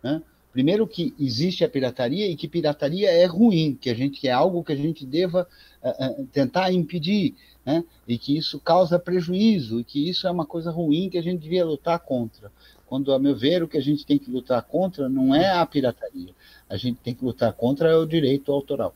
Né? 0.02 0.22
Primeiro 0.52 0.86
que 0.86 1.14
existe 1.18 1.64
a 1.64 1.68
pirataria 1.68 2.26
e 2.26 2.36
que 2.36 2.46
pirataria 2.48 3.10
é 3.10 3.24
ruim, 3.24 3.76
que 3.78 3.90
a 3.90 3.94
gente 3.94 4.26
é 4.26 4.32
algo 4.32 4.62
que 4.62 4.72
a 4.72 4.76
gente 4.76 5.04
deva 5.04 5.48
é, 5.82 6.06
é 6.06 6.24
tentar 6.32 6.72
impedir, 6.72 7.34
né? 7.64 7.84
e 8.06 8.16
que 8.16 8.36
isso 8.36 8.60
causa 8.60 8.98
prejuízo, 8.98 9.80
e 9.80 9.84
que 9.84 10.08
isso 10.08 10.26
é 10.26 10.30
uma 10.30 10.46
coisa 10.46 10.70
ruim 10.70 11.10
que 11.10 11.18
a 11.18 11.22
gente 11.22 11.40
devia 11.40 11.64
lutar 11.64 11.98
contra 11.98 12.50
quando, 12.92 13.10
a 13.10 13.18
meu 13.18 13.34
ver, 13.34 13.62
o 13.62 13.68
que 13.68 13.78
a 13.78 13.80
gente 13.80 14.04
tem 14.04 14.18
que 14.18 14.30
lutar 14.30 14.62
contra 14.64 15.08
não 15.08 15.34
é 15.34 15.48
a 15.58 15.64
pirataria. 15.64 16.34
A 16.68 16.76
gente 16.76 17.00
tem 17.00 17.14
que 17.14 17.24
lutar 17.24 17.50
contra 17.54 17.98
o 17.98 18.06
direito 18.06 18.52
autoral. 18.52 18.94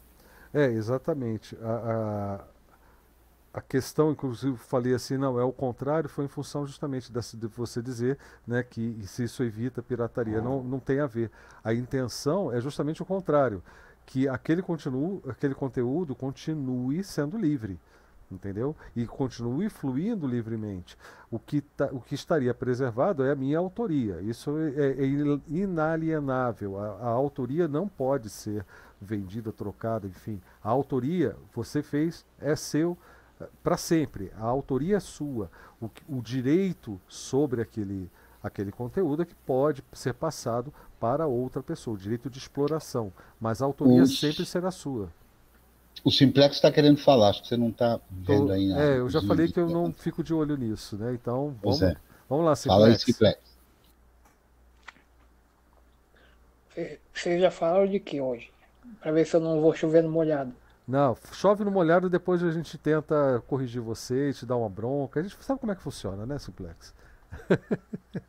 É, 0.53 0.67
exatamente. 0.67 1.57
A, 1.63 2.45
a, 3.55 3.59
a 3.59 3.61
questão, 3.63 4.11
inclusive, 4.11 4.55
falei 4.59 4.93
assim, 4.93 5.17
não, 5.17 5.41
é 5.41 5.45
o 5.45 5.51
contrário, 5.51 6.11
foi 6.11 6.27
em 6.27 6.29
função 6.29 6.67
justamente 6.67 7.11
dessa, 7.11 7.39
de 7.39 7.47
você 7.47 7.81
dizer 7.81 8.19
né, 8.47 8.63
que 8.63 8.99
se 9.07 9.25
isso 9.25 9.43
evita 9.43 9.83
pirataria. 9.83 10.43
Não, 10.43 10.63
não 10.63 10.79
tem 10.79 11.01
a 11.01 11.07
ver. 11.07 11.31
A 11.65 11.73
intenção 11.73 12.53
é 12.53 12.61
justamente 12.61 13.01
o 13.01 13.07
contrário, 13.07 13.63
que 14.05 14.29
aquele, 14.29 14.63
aquele 15.27 15.55
conteúdo 15.55 16.15
continue 16.15 17.03
sendo 17.03 17.39
livre 17.39 17.81
entendeu? 18.31 18.75
E 18.95 19.07
continue 19.07 19.69
fluindo 19.69 20.27
livremente. 20.27 20.97
O 21.31 21.39
que, 21.39 21.61
tá, 21.61 21.89
o 21.93 22.01
que 22.01 22.15
estaria 22.15 22.53
preservado 22.53 23.25
é 23.25 23.33
a 23.33 23.37
minha 23.37 23.59
autoria. 23.59 24.21
Isso 24.21 24.57
é, 24.59 24.93
é 24.93 25.07
inalienável. 25.49 26.79
A, 26.79 26.87
a, 26.87 27.09
autoria 27.09 27.69
não 27.69 27.89
pode 27.89 28.29
ser 28.31 28.65
vendida, 29.01 29.53
trocada, 29.53 30.07
enfim. 30.07 30.41
A 30.63 30.71
autoria 30.71 31.37
você 31.55 31.83
fez 31.83 32.25
é 32.41 32.57
seu 32.57 32.97
eh, 33.41 33.49
para 33.63 33.77
sempre. 33.77 34.33
A 34.37 34.45
autoria 34.45 34.97
é 34.97 35.01
sua. 35.01 35.51
O, 35.81 35.91
o 36.09 36.23
direito 36.23 37.01
sobre 37.09 37.61
aquele 37.61 38.11
aquele 38.43 38.71
conteúdo 38.71 39.23
é 39.23 39.25
que 39.25 39.35
pode 39.35 39.83
ser 39.93 40.15
passado 40.15 40.73
para 41.01 41.27
outra 41.27 41.63
pessoa, 41.65 41.97
o 41.97 41.99
direito 41.99 42.31
de 42.31 42.39
exploração, 42.39 43.13
mas 43.41 43.61
a 43.61 43.65
autoria 43.65 44.07
sempre 44.07 44.47
será 44.47 44.71
sua. 44.71 45.11
O 46.07 46.11
Simplex 46.13 46.55
está 46.55 46.71
querendo 46.71 46.99
falar, 46.99 47.31
acho 47.31 47.43
que 47.43 47.49
você 47.49 47.57
não 47.57 47.71
está 47.71 47.99
vendo 48.09 48.53
aí. 48.53 48.71
É, 48.71 48.99
eu 48.99 49.11
já 49.11 49.21
falei 49.21 49.51
que 49.51 49.59
eu 49.59 49.69
não 49.69 49.93
fico 49.93 50.23
de 50.23 50.33
olho 50.33 50.57
nisso, 50.57 50.97
né? 50.97 51.13
Então, 51.13 51.57
vamos, 51.61 51.83
é. 51.83 51.97
vamos 52.29 52.45
lá, 52.45 52.55
Simplex. 52.55 52.81
Fala 52.81 52.87
aí, 52.87 52.97
Simplex. 52.97 53.41
Vocês 57.13 57.41
já 57.41 57.51
falaram 57.51 57.89
de 57.89 57.99
que 57.99 58.21
hoje? 58.21 58.53
Para 59.01 59.11
ver 59.11 59.27
se 59.27 59.35
eu 59.35 59.41
não 59.41 59.61
vou 59.61 59.75
chover 59.75 60.05
no 60.05 60.09
molhado. 60.09 60.55
Não, 60.87 61.17
chove 61.33 61.65
no 61.65 61.73
molhado 61.73 62.09
depois 62.09 62.41
a 62.41 62.53
gente 62.53 62.79
tenta 62.79 63.43
corrigir 63.49 63.83
você, 63.83 64.33
te 64.33 64.47
dar 64.47 64.55
uma 64.55 64.69
bronca. 64.69 65.19
A 65.19 65.25
gente 65.25 65.35
sabe 65.43 65.59
como 65.59 65.73
é 65.73 65.75
que 65.75 65.83
funciona, 65.83 66.25
né, 66.25 66.39
Simplex? 66.39 66.95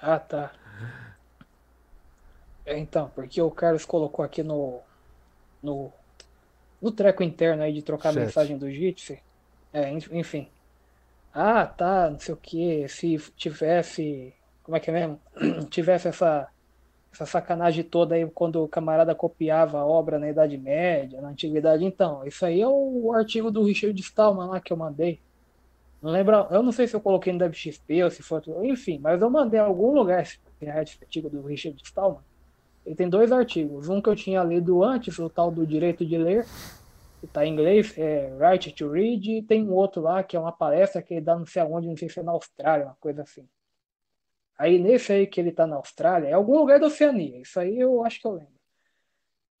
ah, 0.00 0.20
tá. 0.20 0.52
É, 2.64 2.78
então, 2.78 3.10
porque 3.12 3.42
o 3.42 3.50
Carlos 3.50 3.84
colocou 3.84 4.24
aqui 4.24 4.44
no, 4.44 4.78
no 5.60 5.92
no 6.82 6.90
treco 6.90 7.22
interno 7.22 7.62
aí 7.62 7.72
de 7.72 7.80
trocar 7.80 8.12
Chat. 8.12 8.24
mensagem 8.24 8.58
do 8.58 8.70
Jitsi. 8.70 9.22
É, 9.72 9.88
enfim. 9.90 10.48
Ah, 11.32 11.64
tá, 11.64 12.10
não 12.10 12.18
sei 12.18 12.34
o 12.34 12.36
que. 12.36 12.88
Se 12.88 13.16
tivesse. 13.36 14.34
Como 14.64 14.76
é 14.76 14.80
que 14.80 14.90
é 14.90 14.92
mesmo? 14.92 15.20
tivesse 15.70 16.08
essa, 16.08 16.48
essa 17.12 17.24
sacanagem 17.24 17.84
toda 17.84 18.16
aí 18.16 18.28
quando 18.28 18.62
o 18.62 18.68
camarada 18.68 19.14
copiava 19.14 19.78
a 19.78 19.86
obra 19.86 20.18
na 20.18 20.28
Idade 20.28 20.58
Média, 20.58 21.20
na 21.22 21.28
Antiguidade. 21.28 21.84
Então, 21.84 22.26
isso 22.26 22.44
aí 22.44 22.60
é 22.60 22.68
o 22.68 23.12
artigo 23.14 23.50
do 23.50 23.62
Richard 23.62 23.98
Stallman 24.00 24.48
lá 24.48 24.60
que 24.60 24.72
eu 24.72 24.76
mandei. 24.76 25.20
Não 26.02 26.10
lembro, 26.10 26.48
eu 26.50 26.64
não 26.64 26.72
sei 26.72 26.88
se 26.88 26.96
eu 26.96 27.00
coloquei 27.00 27.32
no 27.32 27.44
WXP 27.46 28.02
ou 28.02 28.10
se 28.10 28.24
foi. 28.24 28.42
Enfim, 28.64 28.98
mas 28.98 29.22
eu 29.22 29.30
mandei 29.30 29.60
em 29.60 29.62
algum 29.62 29.94
lugar 29.94 30.20
esse 30.20 30.40
artigo 30.60 31.30
do 31.30 31.42
Richard 31.42 31.80
Stallman. 31.84 32.31
Ele 32.84 32.94
tem 32.94 33.08
dois 33.08 33.30
artigos. 33.30 33.88
Um 33.88 34.00
que 34.00 34.08
eu 34.08 34.16
tinha 34.16 34.42
lido 34.42 34.82
antes, 34.82 35.18
o 35.18 35.30
tal 35.30 35.50
do 35.50 35.66
direito 35.66 36.04
de 36.04 36.18
ler, 36.18 36.46
está 37.22 37.46
em 37.46 37.52
inglês, 37.52 37.96
é 37.96 38.36
Right 38.38 38.72
to 38.72 38.90
Read, 38.90 39.30
e 39.30 39.42
tem 39.42 39.66
um 39.66 39.72
outro 39.72 40.02
lá 40.02 40.22
que 40.22 40.36
é 40.36 40.40
uma 40.40 40.52
palestra 40.52 41.02
que 41.02 41.14
ele 41.14 41.20
dá 41.20 41.38
não 41.38 41.46
sei 41.46 41.62
aonde, 41.62 41.88
não 41.88 41.96
sei 41.96 42.08
se 42.08 42.18
é 42.18 42.22
na 42.22 42.32
Austrália, 42.32 42.86
uma 42.86 42.96
coisa 42.96 43.22
assim. 43.22 43.48
Aí 44.58 44.78
nesse 44.78 45.12
aí 45.12 45.26
que 45.26 45.40
ele 45.40 45.50
está 45.50 45.66
na 45.66 45.76
Austrália, 45.76 46.28
é 46.28 46.32
algum 46.32 46.58
lugar 46.58 46.80
da 46.80 46.86
Oceania, 46.86 47.40
isso 47.40 47.58
aí 47.58 47.78
eu 47.78 48.04
acho 48.04 48.20
que 48.20 48.26
eu 48.26 48.32
lembro. 48.32 48.52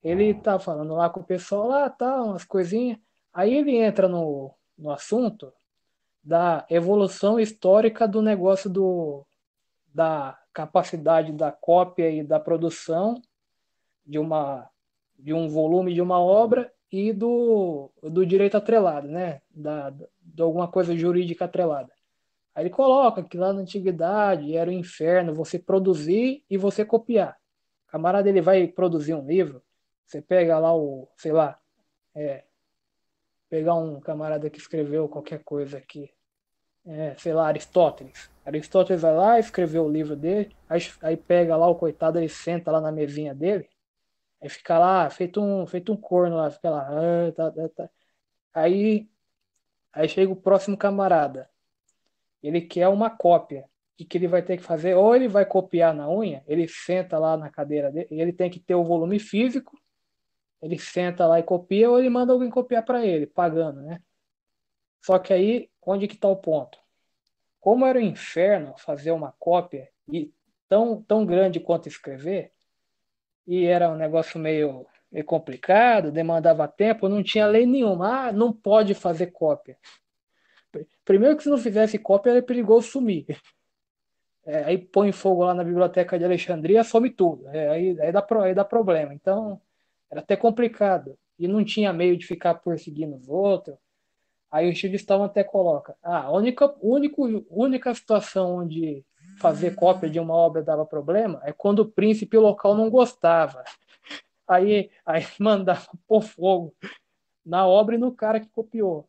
Ele 0.02 0.34
tá 0.34 0.58
falando 0.58 0.94
lá 0.94 1.08
com 1.08 1.20
o 1.20 1.24
pessoal 1.24 1.68
lá, 1.68 1.88
tá, 1.88 2.22
umas 2.22 2.44
coisinhas. 2.44 2.98
Aí 3.32 3.54
ele 3.54 3.76
entra 3.76 4.08
no, 4.08 4.52
no 4.76 4.90
assunto 4.90 5.52
da 6.22 6.66
evolução 6.68 7.38
histórica 7.38 8.06
do 8.06 8.20
negócio 8.20 8.68
do, 8.68 9.24
da 9.94 10.38
capacidade 10.52 11.32
da 11.32 11.50
cópia 11.50 12.10
e 12.10 12.22
da 12.22 12.38
produção 12.38 13.20
de 14.04 14.18
uma 14.18 14.68
de 15.18 15.32
um 15.32 15.48
volume 15.48 15.94
de 15.94 16.02
uma 16.02 16.20
obra 16.20 16.72
e 16.90 17.12
do, 17.12 17.90
do 18.02 18.26
direito 18.26 18.56
atrelado, 18.56 19.06
né? 19.06 19.40
Da, 19.50 19.90
de 19.90 20.42
alguma 20.42 20.66
coisa 20.66 20.96
jurídica 20.96 21.44
atrelada. 21.44 21.92
Aí 22.54 22.64
ele 22.64 22.70
coloca 22.70 23.22
que 23.22 23.38
lá 23.38 23.52
na 23.52 23.60
antiguidade 23.60 24.54
era 24.56 24.68
o 24.68 24.72
inferno 24.72 25.34
você 25.34 25.58
produzir 25.58 26.44
e 26.50 26.58
você 26.58 26.84
copiar. 26.84 27.38
O 27.86 27.92
camarada 27.92 28.28
ele 28.28 28.40
vai 28.40 28.66
produzir 28.66 29.14
um 29.14 29.24
livro, 29.24 29.62
você 30.04 30.20
pega 30.20 30.58
lá 30.58 30.74
o, 30.76 31.08
sei 31.16 31.32
lá, 31.32 31.58
é, 32.14 32.44
pegar 33.48 33.74
um 33.74 34.00
camarada 34.00 34.50
que 34.50 34.58
escreveu 34.58 35.08
qualquer 35.08 35.42
coisa 35.44 35.78
aqui, 35.78 36.10
é, 36.86 37.14
sei 37.16 37.32
lá, 37.32 37.46
Aristóteles. 37.46 38.31
Aristóteles 38.44 39.02
vai 39.02 39.14
lá, 39.14 39.38
escreveu 39.38 39.84
o 39.84 39.90
livro 39.90 40.16
dele, 40.16 40.56
aí, 40.68 40.80
aí 41.02 41.16
pega 41.16 41.56
lá 41.56 41.68
o 41.68 41.76
coitado, 41.76 42.18
ele 42.18 42.28
senta 42.28 42.70
lá 42.72 42.80
na 42.80 42.90
mesinha 42.90 43.34
dele, 43.34 43.68
aí 44.40 44.48
fica 44.48 44.78
lá, 44.78 45.08
feito 45.10 45.40
um, 45.40 45.66
feito 45.66 45.92
um 45.92 45.96
corno 45.96 46.36
lá, 46.36 46.50
fica 46.50 46.70
lá, 46.70 46.88
ah, 46.90 47.32
tá, 47.32 47.50
tá, 47.50 47.68
tá. 47.68 47.90
Aí, 48.54 49.08
aí 49.92 50.08
chega 50.08 50.32
o 50.32 50.36
próximo 50.36 50.76
camarada, 50.76 51.48
ele 52.42 52.60
quer 52.60 52.88
uma 52.88 53.10
cópia. 53.10 53.64
E 53.98 54.04
que 54.04 54.18
ele 54.18 54.26
vai 54.26 54.42
ter 54.42 54.56
que 54.56 54.64
fazer, 54.64 54.96
ou 54.96 55.14
ele 55.14 55.28
vai 55.28 55.44
copiar 55.46 55.94
na 55.94 56.10
unha, 56.10 56.42
ele 56.48 56.66
senta 56.66 57.18
lá 57.18 57.36
na 57.36 57.50
cadeira 57.50 57.92
dele, 57.92 58.08
ele 58.10 58.32
tem 58.32 58.50
que 58.50 58.58
ter 58.58 58.74
o 58.74 58.82
volume 58.82 59.18
físico, 59.20 59.78
ele 60.60 60.78
senta 60.78 61.26
lá 61.26 61.38
e 61.38 61.42
copia, 61.42 61.88
ou 61.88 61.98
ele 61.98 62.08
manda 62.10 62.32
alguém 62.32 62.50
copiar 62.50 62.84
para 62.84 63.04
ele, 63.06 63.26
pagando, 63.26 63.82
né? 63.82 64.00
Só 65.04 65.18
que 65.18 65.32
aí, 65.32 65.70
onde 65.84 66.08
que 66.08 66.14
está 66.14 66.26
o 66.26 66.36
ponto? 66.36 66.81
Como 67.62 67.86
era 67.86 67.96
o 67.96 68.02
inferno 68.02 68.74
fazer 68.76 69.12
uma 69.12 69.32
cópia 69.38 69.88
e 70.12 70.32
tão, 70.68 71.00
tão 71.00 71.24
grande 71.24 71.60
quanto 71.60 71.88
escrever, 71.88 72.50
e 73.46 73.64
era 73.66 73.88
um 73.88 73.94
negócio 73.94 74.36
meio, 74.40 74.84
meio 75.12 75.24
complicado, 75.24 76.10
demandava 76.10 76.66
tempo, 76.66 77.08
não 77.08 77.22
tinha 77.22 77.46
lei 77.46 77.64
nenhuma. 77.64 78.26
Ah, 78.26 78.32
não 78.32 78.52
pode 78.52 78.94
fazer 78.94 79.28
cópia. 79.28 79.78
Primeiro 81.04 81.36
que 81.36 81.44
se 81.44 81.48
não 81.48 81.56
fizesse 81.56 82.00
cópia, 82.00 82.32
era 82.32 82.42
perigoso 82.42 82.88
sumir. 82.88 83.26
É, 84.44 84.64
aí 84.64 84.76
põe 84.76 85.12
fogo 85.12 85.44
lá 85.44 85.54
na 85.54 85.62
biblioteca 85.62 86.18
de 86.18 86.24
Alexandria, 86.24 86.82
some 86.82 87.08
tudo. 87.10 87.46
É, 87.50 87.68
aí, 87.68 88.00
aí, 88.00 88.10
dá, 88.10 88.26
aí 88.42 88.52
dá 88.52 88.64
problema. 88.64 89.14
Então, 89.14 89.60
era 90.10 90.20
até 90.20 90.34
complicado. 90.36 91.16
E 91.38 91.46
não 91.46 91.64
tinha 91.64 91.92
meio 91.92 92.16
de 92.16 92.26
ficar 92.26 92.54
perseguindo 92.54 93.14
os 93.14 93.28
outros. 93.28 93.76
Aí 94.52 94.70
o 94.70 94.76
Steve 94.76 94.96
Stallman 94.96 95.26
até 95.26 95.42
coloca: 95.42 95.96
ah, 96.02 96.24
a 96.24 96.30
única, 96.30 96.74
único, 96.82 97.24
única 97.48 97.94
situação 97.94 98.56
onde 98.58 99.02
fazer 99.38 99.74
cópia 99.74 100.10
de 100.10 100.20
uma 100.20 100.34
obra 100.34 100.62
dava 100.62 100.84
problema 100.84 101.40
é 101.42 101.52
quando 101.52 101.78
o 101.78 101.88
príncipe 101.90 102.36
local 102.36 102.76
não 102.76 102.90
gostava. 102.90 103.64
Aí, 104.46 104.90
aí 105.06 105.26
mandava 105.40 105.86
pôr 106.06 106.20
fogo 106.20 106.74
na 107.44 107.66
obra 107.66 107.94
e 107.94 107.98
no 107.98 108.12
cara 108.12 108.38
que 108.38 108.48
copiou. 108.50 109.08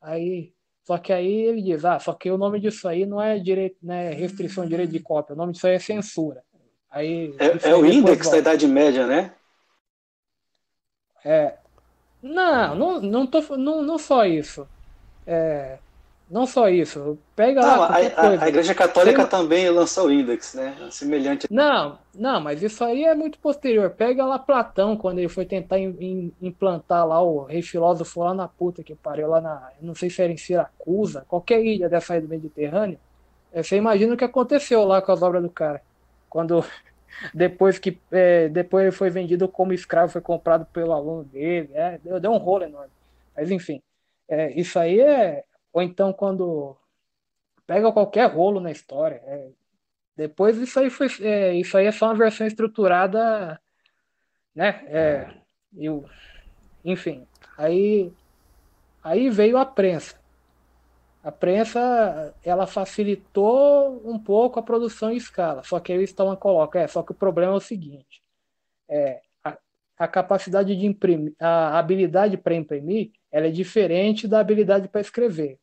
Aí, 0.00 0.54
só 0.84 0.96
que 0.96 1.12
aí 1.12 1.30
ele 1.30 1.60
diz: 1.60 1.84
ah, 1.84 1.98
só 1.98 2.14
que 2.14 2.30
o 2.30 2.38
nome 2.38 2.58
disso 2.58 2.88
aí 2.88 3.04
não 3.04 3.20
é 3.20 3.38
direito, 3.38 3.76
né, 3.82 4.10
restrição 4.10 4.64
de 4.64 4.70
direito 4.70 4.90
de 4.90 5.00
cópia, 5.00 5.34
o 5.34 5.36
nome 5.36 5.52
disso 5.52 5.66
aí 5.66 5.74
é 5.74 5.78
censura. 5.78 6.42
Aí, 6.90 7.36
é, 7.38 7.70
é 7.70 7.74
o 7.74 7.84
índex 7.84 8.30
da 8.30 8.38
Idade 8.38 8.66
Média, 8.66 9.06
né? 9.06 9.34
É, 11.24 11.58
não, 12.22 12.74
não, 12.74 13.00
não, 13.00 13.26
tô, 13.26 13.56
não, 13.56 13.82
não 13.82 13.98
só 13.98 14.24
isso. 14.24 14.66
É, 15.26 15.78
não 16.30 16.46
só 16.46 16.68
isso. 16.68 17.18
Pega 17.34 17.60
não, 17.60 17.80
lá. 17.80 17.86
A, 17.88 18.44
a, 18.44 18.48
Igreja 18.48 18.72
Católica 18.72 19.22
Tem... 19.22 19.26
também 19.26 19.68
lançou 19.68 20.06
o 20.06 20.12
índex, 20.12 20.54
né? 20.54 20.76
Semelhante. 20.90 21.48
Não, 21.50 21.98
não, 22.14 22.40
mas 22.40 22.62
isso 22.62 22.84
aí 22.84 23.04
é 23.04 23.14
muito 23.14 23.38
posterior. 23.40 23.90
Pega 23.90 24.24
lá 24.24 24.38
Platão, 24.38 24.96
quando 24.96 25.18
ele 25.18 25.28
foi 25.28 25.44
tentar 25.44 25.78
in, 25.80 25.96
in, 25.98 26.32
implantar 26.40 27.04
lá 27.04 27.20
o 27.20 27.44
rei 27.44 27.62
filósofo 27.62 28.22
lá 28.22 28.32
na 28.32 28.46
puta 28.46 28.84
que 28.84 28.94
pariu, 28.94 29.28
lá 29.28 29.40
na. 29.40 29.70
Não 29.80 29.94
sei 29.94 30.08
se 30.08 30.22
era 30.22 30.32
em 30.32 30.36
Siracusa, 30.36 31.24
qualquer 31.26 31.64
ilha 31.64 31.88
dessa 31.88 32.14
aí 32.14 32.20
do 32.20 32.28
Mediterrâneo. 32.28 32.98
É, 33.52 33.64
você 33.64 33.76
imagina 33.76 34.14
o 34.14 34.16
que 34.16 34.24
aconteceu 34.24 34.84
lá 34.84 35.02
com 35.02 35.10
as 35.10 35.22
obras 35.22 35.42
do 35.42 35.50
cara. 35.50 35.82
Quando 36.28 36.64
depois 37.34 37.78
que 37.78 37.98
é, 38.10 38.48
depois 38.48 38.84
ele 38.84 38.92
foi 38.92 39.10
vendido 39.10 39.48
como 39.48 39.72
escravo, 39.72 40.12
foi 40.12 40.20
comprado 40.20 40.66
pelo 40.66 40.92
aluno 40.92 41.24
dele, 41.24 41.70
é, 41.74 41.98
deu, 41.98 42.20
deu 42.20 42.30
um 42.32 42.38
rolo 42.38 42.64
enorme. 42.64 42.92
Mas 43.36 43.50
enfim, 43.50 43.82
é, 44.28 44.52
isso 44.52 44.78
aí 44.78 45.00
é. 45.00 45.44
Ou 45.72 45.82
então 45.82 46.12
quando 46.12 46.76
pega 47.66 47.92
qualquer 47.92 48.28
rolo 48.28 48.60
na 48.60 48.70
história. 48.70 49.22
É, 49.24 49.48
depois 50.16 50.58
isso 50.58 50.78
aí 50.78 50.90
foi. 50.90 51.08
É, 51.20 51.54
isso 51.54 51.78
aí 51.78 51.86
é 51.86 51.92
só 51.92 52.06
uma 52.06 52.14
versão 52.14 52.46
estruturada, 52.46 53.60
né? 54.54 54.82
É, 54.88 55.30
eu, 55.76 56.04
enfim, 56.84 57.26
aí, 57.56 58.12
aí 59.02 59.30
veio 59.30 59.56
a 59.56 59.64
prensa. 59.64 60.19
A 61.22 61.30
prensa 61.30 62.34
ela 62.42 62.66
facilitou 62.66 64.00
um 64.04 64.18
pouco 64.18 64.58
a 64.58 64.62
produção 64.62 65.12
em 65.12 65.16
escala, 65.16 65.62
só 65.62 65.78
que 65.78 65.92
eles 65.92 66.10
estão 66.10 66.34
coloca, 66.34 66.78
é, 66.78 66.86
só 66.86 67.02
que 67.02 67.12
o 67.12 67.14
problema 67.14 67.52
é 67.52 67.56
o 67.56 67.60
seguinte, 67.60 68.22
é, 68.88 69.20
a, 69.44 69.58
a 69.98 70.08
capacidade 70.08 70.74
de 70.74 70.86
imprimir, 70.86 71.34
a 71.38 71.78
habilidade 71.78 72.38
para 72.38 72.54
imprimir, 72.54 73.12
ela 73.30 73.46
é 73.48 73.50
diferente 73.50 74.26
da 74.26 74.40
habilidade 74.40 74.88
para 74.88 75.02
escrever. 75.02 75.58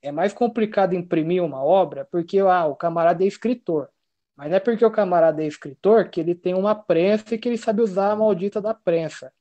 É 0.00 0.10
mais 0.10 0.32
complicado 0.32 0.94
imprimir 0.94 1.44
uma 1.44 1.62
obra 1.62 2.06
porque 2.10 2.38
ah, 2.38 2.66
o 2.66 2.76
camarada 2.76 3.24
é 3.24 3.26
escritor. 3.26 3.90
Mas 4.36 4.48
não 4.48 4.56
é 4.56 4.60
porque 4.60 4.84
o 4.84 4.90
camarada 4.90 5.42
é 5.42 5.46
escritor 5.46 6.08
que 6.08 6.20
ele 6.20 6.34
tem 6.34 6.54
uma 6.54 6.74
prensa 6.74 7.34
e 7.34 7.38
que 7.38 7.48
ele 7.48 7.58
sabe 7.58 7.82
usar 7.82 8.12
a 8.12 8.16
maldita 8.16 8.60
da 8.60 8.72
prensa 8.72 9.32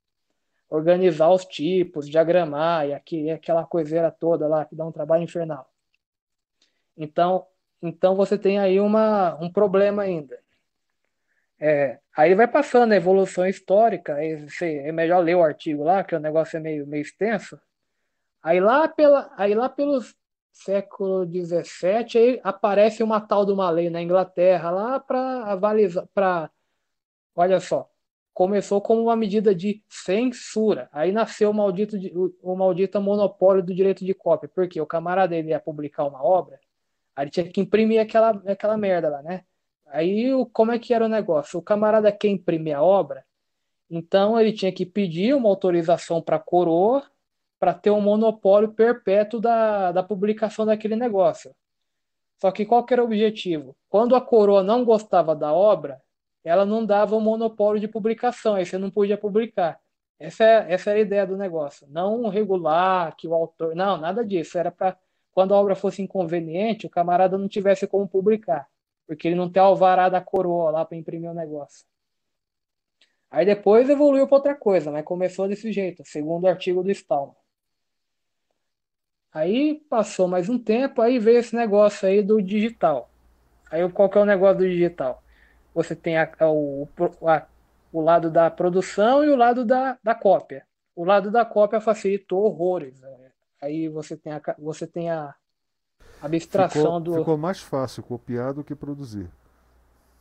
organizar 0.70 1.30
os 1.30 1.46
tipos, 1.46 2.10
diagramar 2.10 2.88
e 2.88 2.94
aqui, 2.94 3.30
aquela 3.30 3.66
coiseira 3.66 4.12
toda 4.12 4.48
lá 4.48 4.66
que 4.66 4.76
dá 4.76 4.86
um 4.86 4.92
trabalho 4.92 5.24
infernal. 5.24 5.70
Então, 6.96 7.46
então 7.82 8.16
você 8.16 8.38
tem 8.38 8.60
aí 8.60 8.80
uma, 8.80 9.36
um 9.36 9.52
problema 9.52 10.04
ainda. 10.04 10.38
É, 11.60 12.00
aí 12.16 12.36
vai 12.36 12.48
passando 12.48 12.92
a 12.92 12.96
evolução 12.96 13.48
histórica, 13.48 14.16
aí 14.16 14.46
é 14.62 14.92
melhor 14.92 15.24
ler 15.24 15.36
o 15.36 15.44
artigo 15.44 15.84
lá, 15.84 16.04
que 16.04 16.16
o 16.16 16.20
negócio 16.20 16.58
é 16.58 16.60
meio, 16.60 16.86
meio 16.86 17.02
extenso. 17.02 17.60
Aí 18.44 18.60
lá, 18.60 18.88
pela, 18.88 19.32
aí 19.36 19.56
lá 19.56 19.68
pelos 19.68 20.16
século 20.52 21.26
XVII, 21.26 22.20
aí 22.20 22.42
aparece 22.44 23.04
uma 23.04 23.22
tal 23.22 23.46
de 23.46 23.52
uma 23.52 23.70
lei 23.70 23.90
na 23.90 24.02
Inglaterra 24.02 24.72
lá 24.72 25.00
para 25.00 25.46
avalizar, 25.46 26.08
para, 26.14 26.50
olha 27.36 27.60
só, 27.60 27.90
começou 28.38 28.80
como 28.80 29.02
uma 29.02 29.16
medida 29.16 29.56
de 29.56 29.82
censura. 29.90 30.88
Aí 30.92 31.12
nasceu 31.12 31.50
o 31.50 31.54
maldito, 31.56 31.98
o, 32.44 32.56
maldito 32.56 33.02
monopólio 33.02 33.64
do 33.64 33.74
direito 33.74 34.06
de 34.06 34.14
cópia, 34.14 34.48
porque 34.54 34.80
o 34.80 34.86
camarada 34.86 35.36
ele 35.36 35.50
ia 35.50 35.60
publicar 35.60 36.06
uma 36.06 36.24
obra, 36.24 36.60
aí 37.16 37.24
ele 37.24 37.32
tinha 37.32 37.50
que 37.50 37.60
imprimir 37.60 38.00
aquela, 38.00 38.40
aquela 38.46 38.78
merda 38.78 39.10
lá, 39.10 39.24
né? 39.24 39.44
Aí 39.88 40.30
como 40.54 40.72
é 40.72 40.78
que 40.78 40.94
era 40.94 41.04
o 41.04 41.10
negócio? 41.10 41.58
O 41.58 41.64
camarada 41.64 42.12
quer 42.12 42.28
imprimir 42.28 42.78
a 42.78 42.84
obra, 42.84 43.26
então 43.90 44.40
ele 44.40 44.54
tinha 44.54 44.72
que 44.72 44.86
pedir 44.86 45.34
uma 45.34 45.50
autorização 45.50 46.22
para 46.22 46.36
a 46.36 46.40
coroa 46.40 47.04
para 47.58 47.74
ter 47.74 47.90
um 47.90 48.02
monopólio 48.02 48.72
perpétuo 48.72 49.40
da, 49.40 49.92
da 49.92 50.04
publicação 50.04 50.64
daquele 50.64 50.96
negócio. 50.96 51.56
Só 52.40 52.52
que 52.52 52.68
qual 52.68 52.86
que 52.86 52.94
era 52.94 53.02
o 53.02 53.06
objetivo? 53.08 53.76
Quando 53.90 54.16
a 54.16 54.22
coroa 54.22 54.62
não 54.62 54.86
gostava 54.86 55.36
da 55.36 55.52
obra, 55.52 56.00
ela 56.48 56.66
não 56.66 56.86
dava 56.86 57.16
um 57.16 57.20
monopólio 57.20 57.80
de 57.80 57.88
publicação, 57.88 58.56
aí 58.56 58.66
você 58.66 58.78
não 58.78 58.90
podia 58.90 59.18
publicar. 59.18 59.80
Essa, 60.20 60.44
é, 60.44 60.74
essa 60.74 60.90
era 60.92 61.00
a 61.00 61.02
ideia 61.02 61.28
do 61.28 61.38
negócio. 61.38 61.88
Não 61.90 62.28
regular 62.30 63.16
que 63.16 63.28
o 63.28 63.34
autor. 63.34 63.76
Não, 63.76 63.98
nada 63.98 64.26
disso. 64.26 64.58
Era 64.58 64.72
para 64.72 64.98
quando 65.32 65.54
a 65.54 65.58
obra 65.58 65.76
fosse 65.76 66.02
inconveniente, 66.02 66.88
o 66.88 66.90
camarada 66.90 67.38
não 67.38 67.48
tivesse 67.48 67.86
como 67.86 68.08
publicar. 68.08 68.68
Porque 69.06 69.28
ele 69.28 69.36
não 69.36 69.50
tem 69.50 69.62
alvará 69.62 70.10
da 70.10 70.20
coroa 70.20 70.72
lá 70.72 70.86
para 70.86 70.98
imprimir 70.98 71.30
o 71.30 71.34
negócio. 71.34 71.86
Aí 73.30 73.46
depois 73.46 73.90
evoluiu 73.90 74.26
para 74.28 74.38
outra 74.38 74.56
coisa, 74.56 74.92
mas 74.92 75.06
começou 75.06 75.48
desse 75.48 75.72
jeito, 75.72 76.02
segundo 76.06 76.46
o 76.46 76.48
artigo 76.48 76.82
do 76.82 76.90
Stallman. 76.90 77.36
Aí 79.34 79.76
passou 79.90 80.28
mais 80.28 80.50
um 80.50 80.58
tempo, 80.58 81.02
aí 81.02 81.20
veio 81.20 81.40
esse 81.40 81.56
negócio 81.56 82.08
aí 82.08 82.24
do 82.24 82.42
digital. 82.42 83.10
Aí 83.70 83.88
qual 83.92 84.10
que 84.10 84.18
é 84.18 84.22
o 84.22 84.26
negócio 84.26 84.60
do 84.60 84.70
digital? 84.70 85.22
Você 85.78 85.96
tem 85.96 86.18
a, 86.18 86.28
a, 86.40 86.50
o, 86.50 86.90
a, 87.22 87.46
o 87.94 88.02
lado 88.02 88.32
da 88.32 88.50
produção 88.50 89.24
e 89.24 89.30
o 89.30 89.36
lado 89.36 89.64
da, 89.64 89.96
da 90.04 90.16
cópia. 90.16 90.66
o 90.96 91.06
lado 91.06 91.30
da 91.30 91.46
cópia 91.46 91.80
facilitou 91.80 92.46
horrores. 92.46 93.00
Né? 93.00 93.10
Aí 93.62 93.88
você 93.88 94.18
tem 94.18 94.34
a, 94.34 94.42
você 94.58 94.88
tem 94.88 95.12
a 95.12 95.36
abstração 96.20 96.82
ficou, 96.82 97.00
do. 97.00 97.14
Ficou 97.14 97.38
mais 97.38 97.60
fácil 97.60 98.02
copiar 98.02 98.56
do 98.56 98.64
que 98.64 98.74
produzir. 98.74 99.30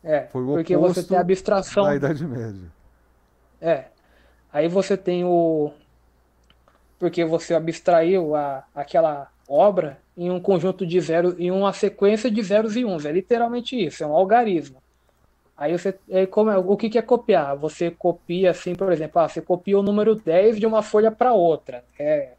É, 0.04 0.26
Foi 0.26 0.42
o 0.42 0.46
porque 0.48 0.76
você 0.76 1.02
tem 1.02 1.16
a 1.16 1.22
abstração. 1.22 1.84
Da 1.84 1.96
Idade 1.96 2.26
Média. 2.26 2.70
É. 3.58 3.86
Aí 4.52 4.68
você 4.68 4.94
tem 4.94 5.24
o. 5.24 5.72
Porque 6.98 7.24
você 7.24 7.54
abstraiu 7.54 8.34
a, 8.34 8.62
aquela 8.74 9.32
obra 9.48 9.98
em 10.14 10.30
um 10.30 10.38
conjunto 10.38 10.86
de 10.86 11.00
zeros, 11.00 11.34
em 11.38 11.50
uma 11.50 11.72
sequência 11.72 12.30
de 12.30 12.42
zeros 12.42 12.76
e 12.76 12.84
uns. 12.84 13.06
É 13.06 13.12
literalmente 13.12 13.74
isso, 13.74 14.04
é 14.04 14.06
um 14.06 14.12
algarismo. 14.12 14.84
Aí 15.56 15.72
você. 15.72 15.98
É, 16.08 16.26
como 16.26 16.50
é, 16.50 16.58
o 16.58 16.76
que, 16.76 16.90
que 16.90 16.98
é 16.98 17.02
copiar? 17.02 17.56
Você 17.56 17.90
copia 17.90 18.50
assim, 18.50 18.74
por 18.74 18.92
exemplo, 18.92 19.20
ah, 19.20 19.28
você 19.28 19.40
copia 19.40 19.78
o 19.78 19.82
número 19.82 20.14
10 20.14 20.58
de 20.60 20.66
uma 20.66 20.82
folha 20.82 21.10
para 21.10 21.32
outra. 21.32 21.84
É, 21.98 22.34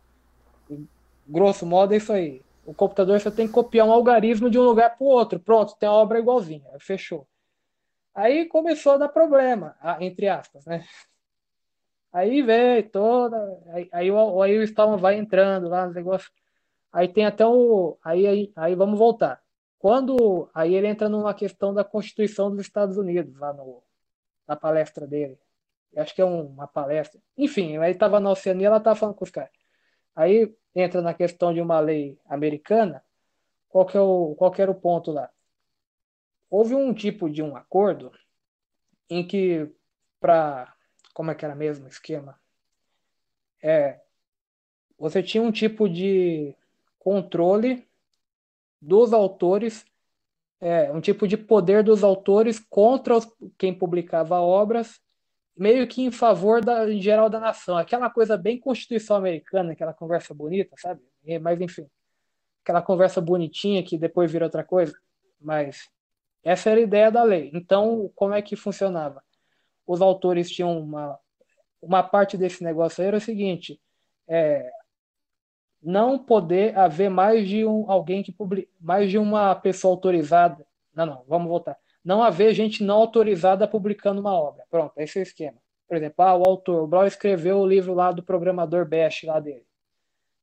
grosso 1.27 1.65
modo 1.65 1.93
é 1.93 1.97
isso 1.97 2.13
aí. 2.13 2.41
O 2.65 2.73
computador 2.73 3.19
você 3.19 3.31
tem 3.31 3.47
que 3.47 3.53
copiar 3.53 3.87
um 3.87 3.91
algarismo 3.91 4.49
de 4.49 4.59
um 4.59 4.63
lugar 4.63 4.97
para 4.97 5.05
o 5.05 5.09
outro. 5.09 5.39
Pronto, 5.39 5.75
tem 5.79 5.89
a 5.89 5.91
obra 5.91 6.19
igualzinha. 6.19 6.69
Fechou. 6.79 7.27
Aí 8.13 8.45
começou 8.45 8.93
a 8.93 8.97
dar 8.97 9.09
problema, 9.09 9.75
entre 9.99 10.27
aspas, 10.27 10.65
né? 10.65 10.83
Aí 12.11 12.41
veio 12.41 12.89
toda. 12.89 13.37
Aí, 13.73 13.89
aí, 13.91 14.09
aí 14.09 14.57
o 14.57 14.63
Stallman 14.63 14.97
vai 14.97 15.17
entrando 15.17 15.69
lá 15.69 15.85
no 15.85 15.93
negócio. 15.93 16.31
Aí 16.91 17.07
tem 17.07 17.25
até 17.25 17.45
o. 17.45 17.97
Aí, 18.03 18.25
aí, 18.27 18.51
aí 18.55 18.75
vamos 18.75 18.97
voltar. 18.97 19.41
Quando. 19.79 20.49
Aí 20.53 20.73
ele 20.75 20.87
entra 20.87 21.09
numa 21.09 21.33
questão 21.33 21.73
da 21.73 21.83
Constituição 21.83 22.49
dos 22.49 22.61
Estados 22.61 22.97
Unidos, 22.97 23.37
lá 23.37 23.53
no, 23.53 23.83
na 24.47 24.55
palestra 24.55 25.05
dele. 25.05 25.39
Eu 25.93 26.03
acho 26.03 26.13
que 26.13 26.21
é 26.21 26.25
um, 26.25 26.47
uma 26.47 26.67
palestra. 26.67 27.19
Enfim, 27.37 27.77
aí 27.77 27.91
estava 27.91 28.19
na 28.19 28.31
Oceania, 28.31 28.67
ela 28.67 28.77
estava 28.77 28.95
falando 28.95 29.15
com 29.15 29.23
os 29.23 29.31
caras. 29.31 29.51
Aí 30.15 30.53
entra 30.75 31.01
na 31.01 31.13
questão 31.13 31.53
de 31.53 31.61
uma 31.61 31.79
lei 31.79 32.19
americana. 32.25 33.03
Qual, 33.69 33.85
que 33.85 33.97
é 33.97 34.01
o, 34.01 34.35
qual 34.35 34.51
que 34.51 34.61
era 34.61 34.71
o 34.71 34.75
ponto 34.75 35.11
lá? 35.11 35.29
Houve 36.49 36.75
um 36.75 36.93
tipo 36.93 37.29
de 37.29 37.41
um 37.41 37.55
acordo 37.55 38.11
em 39.09 39.25
que, 39.25 39.69
para. 40.19 40.73
Como 41.13 41.31
é 41.31 41.35
que 41.35 41.43
era 41.43 41.55
mesmo 41.55 41.85
o 41.85 41.89
esquema? 41.89 42.39
É, 43.61 43.99
você 44.97 45.21
tinha 45.23 45.41
um 45.41 45.51
tipo 45.51 45.89
de 45.89 46.55
controle 46.99 47.86
dos 48.81 49.13
autores, 49.13 49.85
é, 50.59 50.91
um 50.91 51.01
tipo 51.01 51.27
de 51.27 51.37
poder 51.37 51.83
dos 51.83 52.03
autores 52.03 52.59
contra 52.59 53.15
os, 53.15 53.27
quem 53.57 53.73
publicava 53.73 54.39
obras, 54.39 54.99
meio 55.55 55.87
que 55.87 56.01
em 56.03 56.11
favor 56.11 56.63
da, 56.63 56.91
em 56.91 57.01
geral 57.01 57.29
da 57.29 57.39
nação. 57.39 57.77
Aquela 57.77 58.09
coisa 58.09 58.37
bem 58.37 58.59
Constituição 58.59 59.17
americana, 59.17 59.73
aquela 59.73 59.93
conversa 59.93 60.33
bonita, 60.33 60.75
sabe? 60.77 61.01
Mas 61.41 61.59
enfim, 61.59 61.87
aquela 62.63 62.81
conversa 62.81 63.19
bonitinha 63.19 63.83
que 63.83 63.97
depois 63.97 64.31
vira 64.31 64.45
outra 64.45 64.63
coisa. 64.63 64.93
Mas 65.39 65.89
essa 66.43 66.69
era 66.69 66.79
a 66.79 66.83
ideia 66.83 67.11
da 67.11 67.23
lei. 67.23 67.51
Então, 67.53 68.11
como 68.15 68.33
é 68.33 68.41
que 68.41 68.55
funcionava? 68.55 69.23
Os 69.85 70.01
autores 70.01 70.49
tinham 70.49 70.79
uma, 70.79 71.17
uma 71.81 72.03
parte 72.03 72.37
desse 72.37 72.63
negócio 72.63 73.03
era 73.03 73.17
o 73.17 73.21
seguinte: 73.21 73.81
é, 74.27 74.69
não 75.81 76.17
poder 76.17 76.77
haver 76.77 77.09
mais 77.09 77.47
de 77.47 77.65
um 77.65 77.89
alguém 77.89 78.23
que 78.23 78.31
publica, 78.31 78.69
mais 78.79 79.09
de 79.09 79.17
uma 79.17 79.55
pessoa 79.55 79.93
autorizada. 79.93 80.65
Não, 80.95 81.05
não, 81.05 81.23
vamos 81.27 81.47
voltar. 81.47 81.77
Não 82.03 82.23
haver 82.23 82.53
gente 82.53 82.83
não 82.83 82.97
autorizada 82.97 83.67
publicando 83.67 84.21
uma 84.21 84.33
obra. 84.33 84.63
Pronto, 84.69 84.93
esse 84.97 85.19
é 85.19 85.21
o 85.21 85.23
esquema. 85.23 85.57
Por 85.87 85.97
exemplo, 85.97 86.15
ah, 86.25 86.35
o 86.35 86.43
autor, 86.47 86.83
o 86.83 86.87
Brown 86.87 87.05
escreveu 87.05 87.59
o 87.59 87.67
livro 87.67 87.93
lá 87.93 88.11
do 88.11 88.23
programador 88.23 88.87
Bash 88.87 89.23
lá 89.23 89.39
dele. 89.39 89.65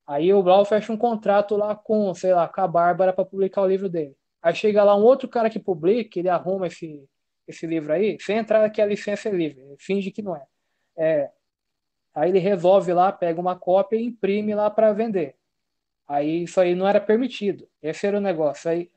Aí 0.06 0.32
o 0.32 0.43
Brown 0.43 0.65
fecha 0.65 0.93
um 0.93 0.97
contrato 0.97 1.56
lá 1.56 1.74
com, 1.74 2.12
sei 2.15 2.35
lá, 2.35 2.47
com 2.47 2.61
a 2.61 2.69
Bárbara 2.69 3.12
para 3.12 3.24
publicar 3.24 3.62
o 3.62 3.66
livro 3.66 3.89
dele. 3.89 4.16
Aí 4.43 4.55
chega 4.55 4.85
lá 4.85 4.94
um 4.94 5.02
outro 5.02 5.28
cara 5.28 5.48
que 5.48 5.59
publica, 5.59 6.19
ele 6.19 6.28
arruma 6.28 6.66
esse, 6.66 7.09
esse 7.48 7.66
livro 7.66 7.93
aí, 7.93 8.19
sem 8.20 8.36
entrar 8.36 8.69
que 8.70 8.82
a 8.82 8.86
licença 8.86 9.28
é 9.28 9.32
livre, 9.32 9.62
finge 9.78 10.11
que 10.11 10.23
não 10.23 10.36
é. 10.36 10.44
é 10.98 11.31
Aí 12.15 12.31
ele 12.31 12.39
resolve 12.39 12.93
lá, 12.93 13.11
pega 13.11 13.41
uma 13.41 13.57
cópia 13.57 13.97
e 13.97 14.05
imprime 14.05 14.55
lá 14.55 14.70
para 14.70 14.93
vender. 14.93 15.35
Aí 16.07 16.45
isso 16.45 16.61
aí 16.61 16.74
não 16.74 16.86
era 16.86 17.01
permitido. 17.01 17.69
Esse 17.82 18.07
era 18.07 18.19
o 18.19 18.20
negócio. 18.20 18.70
Aí 18.70 18.91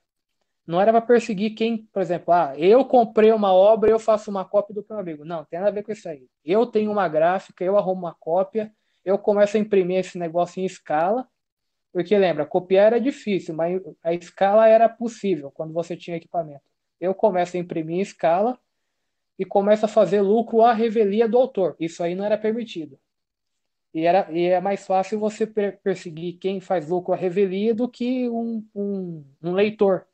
não 0.68 0.82
era 0.82 0.92
para 0.92 1.02
perseguir 1.02 1.56
quem, 1.56 1.78
por 1.94 2.02
exemplo, 2.02 2.34
ah, 2.34 2.54
eu 2.58 2.84
comprei 2.84 3.32
uma 3.32 3.54
obra, 3.54 3.90
eu 3.90 3.98
faço 3.98 4.30
uma 4.30 4.44
cópia 4.44 4.76
do 4.76 4.86
meu 4.88 5.00
amigo. 5.00 5.24
Não, 5.24 5.46
tem 5.46 5.60
nada 5.60 5.72
a 5.72 5.74
ver 5.74 5.84
com 5.84 5.94
isso 5.94 6.08
aí. 6.10 6.28
Eu 6.44 6.66
tenho 6.66 6.92
uma 6.92 7.08
gráfica, 7.08 7.64
eu 7.64 7.78
arrumo 7.78 8.02
uma 8.02 8.14
cópia, 8.14 8.72
eu 9.06 9.18
começo 9.18 9.56
a 9.56 9.60
imprimir 9.60 10.00
esse 10.00 10.18
negócio 10.18 10.60
em 10.62 10.66
escala, 10.66 11.26
porque 11.94 12.18
lembra, 12.18 12.46
copiar 12.46 12.88
era 12.88 13.00
difícil, 13.00 13.56
mas 13.56 13.82
a 14.04 14.14
escala 14.14 14.68
era 14.68 14.90
possível 14.90 15.50
quando 15.52 15.74
você 15.74 15.96
tinha 15.96 16.18
equipamento. 16.18 16.62
Eu 17.00 17.16
começo 17.16 17.56
a 17.56 17.60
imprimir 17.60 17.98
em 17.98 18.02
escala 18.02 18.60
e 19.40 19.46
começo 19.46 19.86
a 19.86 19.88
fazer 19.88 20.22
lucro 20.22 20.62
à 20.62 20.74
revelia 20.74 21.30
do 21.30 21.38
autor. 21.38 21.78
Isso 21.80 22.04
aí 22.04 22.14
não 22.14 22.26
era 22.26 22.38
permitido. 22.38 23.00
E, 23.98 24.06
era, 24.06 24.32
e 24.32 24.46
é 24.46 24.62
mais 24.62 24.86
fácil 24.86 25.18
você 25.18 25.48
perseguir 25.48 26.38
quem 26.38 26.62
faz 26.62 26.88
lucro 26.88 27.16
à 27.16 27.18
revelia 27.18 27.74
do 27.74 27.90
que 27.90 28.30
um, 28.30 28.64
um, 28.76 29.26
um 29.42 29.54
leitor. 29.54 30.06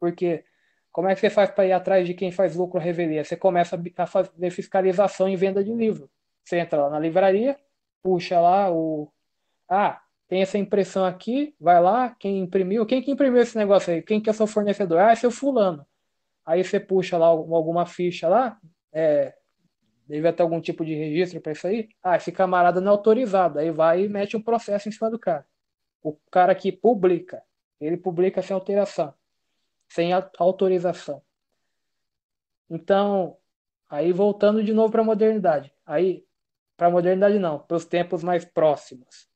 Porque 0.00 0.42
como 0.90 1.06
é 1.06 1.14
que 1.14 1.20
você 1.20 1.28
faz 1.28 1.50
para 1.50 1.66
ir 1.66 1.72
atrás 1.72 2.06
de 2.06 2.14
quem 2.14 2.32
faz 2.32 2.56
lucro 2.56 2.80
à 2.80 2.82
revelia? 2.82 3.22
Você 3.22 3.36
começa 3.36 3.78
a 3.98 4.06
fazer 4.06 4.48
fiscalização 4.48 5.28
em 5.28 5.36
venda 5.36 5.62
de 5.62 5.74
livro. 5.74 6.08
Você 6.42 6.56
entra 6.56 6.84
lá 6.84 6.88
na 6.88 6.98
livraria, 6.98 7.58
puxa 8.02 8.40
lá 8.40 8.72
o. 8.72 9.12
Ah, 9.68 10.00
tem 10.26 10.40
essa 10.40 10.56
impressão 10.56 11.04
aqui, 11.04 11.54
vai 11.60 11.78
lá, 11.82 12.16
quem 12.18 12.38
imprimiu, 12.38 12.86
quem 12.86 13.02
que 13.02 13.10
imprimiu 13.10 13.42
esse 13.42 13.58
negócio 13.58 13.92
aí? 13.92 14.00
Quem 14.00 14.22
que 14.22 14.30
é 14.30 14.32
seu 14.32 14.46
fornecedor? 14.46 15.00
Ah, 15.00 15.12
é 15.12 15.16
seu 15.16 15.30
fulano. 15.30 15.86
Aí 16.46 16.64
você 16.64 16.80
puxa 16.80 17.18
lá 17.18 17.26
alguma 17.26 17.84
ficha 17.84 18.26
lá, 18.26 18.58
é, 18.90 19.35
deve 20.08 20.32
ter 20.32 20.42
algum 20.42 20.60
tipo 20.60 20.84
de 20.84 20.94
registro 20.94 21.40
para 21.40 21.52
isso 21.52 21.66
aí. 21.66 21.88
Ah, 22.02 22.16
esse 22.16 22.30
camarada 22.30 22.80
não 22.80 22.92
é 22.92 22.94
autorizado. 22.94 23.58
Aí 23.58 23.70
vai 23.70 24.04
e 24.04 24.08
mete 24.08 24.36
um 24.36 24.42
processo 24.42 24.88
em 24.88 24.92
cima 24.92 25.10
do 25.10 25.18
cara. 25.18 25.46
O 26.02 26.16
cara 26.30 26.54
que 26.54 26.70
publica, 26.70 27.42
ele 27.80 27.96
publica 27.96 28.40
sem 28.40 28.54
alteração, 28.54 29.12
sem 29.88 30.12
autorização. 30.12 31.20
Então, 32.70 33.36
aí 33.88 34.12
voltando 34.12 34.62
de 34.62 34.72
novo 34.72 34.92
para 34.92 35.02
a 35.02 35.04
modernidade. 35.04 35.72
Aí, 35.84 36.24
para 36.76 36.88
a 36.88 36.90
modernidade 36.90 37.38
não, 37.38 37.58
para 37.58 37.76
os 37.76 37.84
tempos 37.84 38.22
mais 38.22 38.44
próximos. 38.44 39.28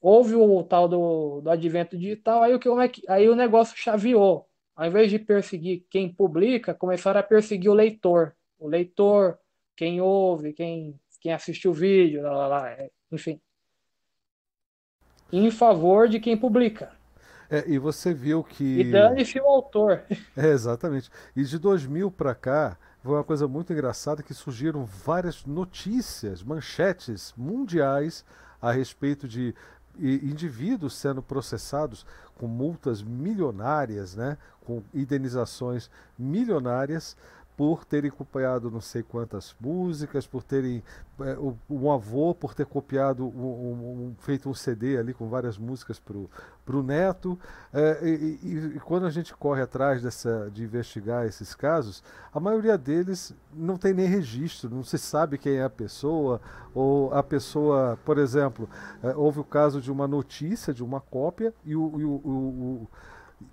Houve 0.00 0.36
o 0.36 0.62
tal 0.62 0.88
do, 0.88 1.40
do 1.40 1.50
advento 1.50 1.98
digital, 1.98 2.42
aí 2.42 2.54
o, 2.54 2.58
que, 2.58 2.68
é 2.68 2.88
que, 2.88 3.02
aí 3.08 3.28
o 3.28 3.34
negócio 3.34 3.76
chaveou. 3.76 4.48
Ao 4.76 4.86
invés 4.86 5.10
de 5.10 5.18
perseguir 5.18 5.84
quem 5.90 6.08
publica, 6.08 6.72
começaram 6.72 7.18
a 7.18 7.22
perseguir 7.22 7.68
o 7.68 7.74
leitor. 7.74 8.36
O 8.58 8.68
leitor, 8.68 9.38
quem 9.78 10.00
ouve, 10.00 10.52
quem, 10.52 10.98
quem 11.20 11.32
assiste 11.32 11.68
o 11.68 11.72
vídeo, 11.72 12.20
lá, 12.20 12.32
lá, 12.32 12.46
lá, 12.48 12.68
é, 12.68 12.90
enfim. 13.12 13.40
Em 15.32 15.52
favor 15.52 16.08
de 16.08 16.18
quem 16.18 16.36
publica. 16.36 16.90
É, 17.48 17.62
e 17.64 17.78
você 17.78 18.12
viu 18.12 18.42
que. 18.42 18.80
E 18.80 18.90
dane-se 18.90 19.38
o 19.38 19.46
autor. 19.46 20.02
É, 20.36 20.48
exatamente. 20.48 21.08
E 21.36 21.44
de 21.44 21.58
2000 21.60 22.10
para 22.10 22.34
cá, 22.34 22.76
foi 23.04 23.14
uma 23.14 23.22
coisa 23.22 23.46
muito 23.46 23.72
engraçada 23.72 24.20
que 24.20 24.34
surgiram 24.34 24.84
várias 24.84 25.46
notícias, 25.46 26.42
manchetes 26.42 27.32
mundiais 27.36 28.24
a 28.60 28.72
respeito 28.72 29.28
de 29.28 29.54
indivíduos 30.00 30.96
sendo 30.96 31.22
processados 31.22 32.04
com 32.36 32.46
multas 32.46 33.02
milionárias, 33.02 34.14
né, 34.14 34.38
com 34.64 34.82
indenizações 34.94 35.90
milionárias 36.16 37.16
por 37.58 37.84
terem 37.84 38.08
copiado 38.08 38.70
não 38.70 38.80
sei 38.80 39.02
quantas 39.02 39.52
músicas, 39.60 40.28
por 40.28 40.44
terem 40.44 40.80
é, 41.18 41.36
um 41.68 41.90
avô 41.90 42.32
por 42.32 42.54
ter 42.54 42.64
copiado 42.64 43.26
um, 43.26 44.10
um, 44.10 44.14
feito 44.20 44.48
um 44.48 44.54
CD 44.54 44.96
ali 44.96 45.12
com 45.12 45.28
várias 45.28 45.58
músicas 45.58 45.98
para 45.98 46.76
o 46.76 46.82
neto. 46.84 47.36
É, 47.72 47.98
e, 48.00 48.38
e, 48.44 48.76
e, 48.76 48.80
quando 48.80 49.06
a 49.06 49.10
gente 49.10 49.34
corre 49.34 49.60
atrás 49.60 50.00
dessa 50.00 50.48
de 50.54 50.62
investigar 50.62 51.26
esses 51.26 51.52
casos 51.52 52.00
a 52.32 52.38
maioria 52.38 52.78
deles 52.78 53.34
não 53.52 53.76
tem 53.76 53.92
nem 53.92 54.06
registro 54.06 54.70
não 54.70 54.84
se 54.84 54.96
sabe 54.96 55.36
quem 55.36 55.56
é 55.56 55.64
a 55.64 55.70
pessoa. 55.70 56.40
Ou 56.72 57.12
a 57.12 57.24
pessoa 57.24 57.98
por 58.04 58.18
exemplo 58.18 58.70
é, 59.02 59.16
houve 59.16 59.40
o 59.40 59.44
caso 59.44 59.80
de 59.80 59.90
uma 59.90 60.06
notícia 60.06 60.72
de 60.72 60.84
uma 60.84 61.00
cópia 61.00 61.52
e 61.64 61.74
o, 61.74 61.82
o, 61.82 62.84
o 62.84 62.88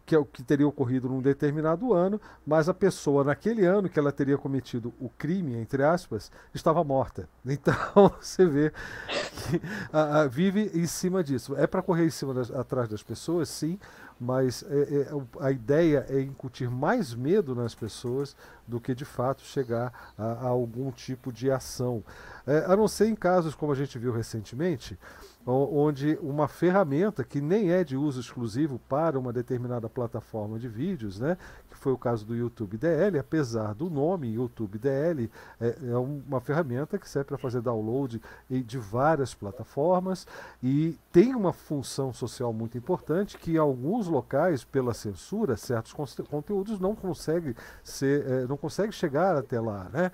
que 0.05 0.15
é 0.15 0.17
o 0.17 0.25
que 0.25 0.43
teria 0.43 0.67
ocorrido 0.67 1.09
num 1.09 1.21
determinado 1.21 1.93
ano, 1.93 2.19
mas 2.45 2.69
a 2.69 2.73
pessoa 2.73 3.23
naquele 3.23 3.65
ano 3.65 3.89
que 3.89 3.99
ela 3.99 4.11
teria 4.11 4.37
cometido 4.37 4.93
o 4.99 5.09
crime, 5.09 5.55
entre 5.55 5.83
aspas, 5.83 6.31
estava 6.53 6.83
morta. 6.83 7.27
Então 7.45 8.11
você 8.19 8.45
vê 8.45 8.71
que 8.71 9.61
a, 9.91 10.21
a, 10.21 10.27
vive 10.27 10.71
em 10.73 10.85
cima 10.85 11.23
disso. 11.23 11.55
É 11.55 11.65
para 11.65 11.81
correr 11.81 12.05
em 12.05 12.09
cima 12.09 12.33
das, 12.33 12.51
atrás 12.51 12.89
das 12.89 13.01
pessoas, 13.01 13.49
sim, 13.49 13.79
mas 14.19 14.63
é, 14.63 15.01
é, 15.01 15.07
a 15.39 15.51
ideia 15.51 16.05
é 16.09 16.21
incutir 16.21 16.69
mais 16.69 17.13
medo 17.13 17.55
nas 17.55 17.73
pessoas 17.73 18.35
do 18.67 18.79
que 18.79 18.93
de 18.95 19.05
fato 19.05 19.41
chegar 19.41 20.13
a, 20.17 20.23
a 20.23 20.47
algum 20.47 20.91
tipo 20.91 21.31
de 21.31 21.49
ação. 21.51 22.03
É, 22.45 22.65
a 22.67 22.75
não 22.75 22.87
ser 22.87 23.07
em 23.07 23.15
casos 23.15 23.55
como 23.55 23.71
a 23.71 23.75
gente 23.75 23.97
viu 23.97 24.11
recentemente, 24.11 24.97
onde 25.45 26.17
uma 26.21 26.47
ferramenta 26.47 27.23
que 27.23 27.39
nem 27.39 27.71
é 27.71 27.83
de 27.83 27.95
uso 27.95 28.19
exclusivo 28.19 28.79
para 28.89 29.19
uma 29.19 29.31
determinada 29.31 29.87
plataforma 29.87 30.57
de 30.57 30.67
vídeos, 30.67 31.19
né, 31.19 31.37
que 31.69 31.77
foi 31.77 31.93
o 31.93 31.97
caso 31.97 32.25
do 32.25 32.35
YouTube 32.35 32.77
DL, 32.77 33.19
apesar 33.19 33.75
do 33.75 33.89
nome 33.89 34.33
YouTube 34.33 34.79
DL, 34.79 35.29
é, 35.61 35.75
é 35.91 35.97
uma 35.97 36.39
ferramenta 36.39 36.97
que 36.97 37.07
serve 37.07 37.27
para 37.27 37.37
fazer 37.37 37.61
download 37.61 38.21
de 38.49 38.77
várias 38.77 39.33
plataformas 39.33 40.25
e 40.63 40.97
tem 41.11 41.35
uma 41.35 41.53
função 41.53 42.11
social 42.11 42.51
muito 42.51 42.77
importante 42.77 43.37
que 43.37 43.57
alguns 43.57 44.07
locais, 44.07 44.63
pela 44.63 44.93
censura, 44.93 45.55
certos 45.55 45.93
conteúdos 45.93 46.79
não 46.79 46.95
conseguem 46.95 47.55
ser, 47.83 48.25
é, 48.25 48.47
não 48.47 48.57
consegue 48.57 48.91
chegar 48.91 49.37
até 49.37 49.59
lá, 49.59 49.89
né? 49.93 50.11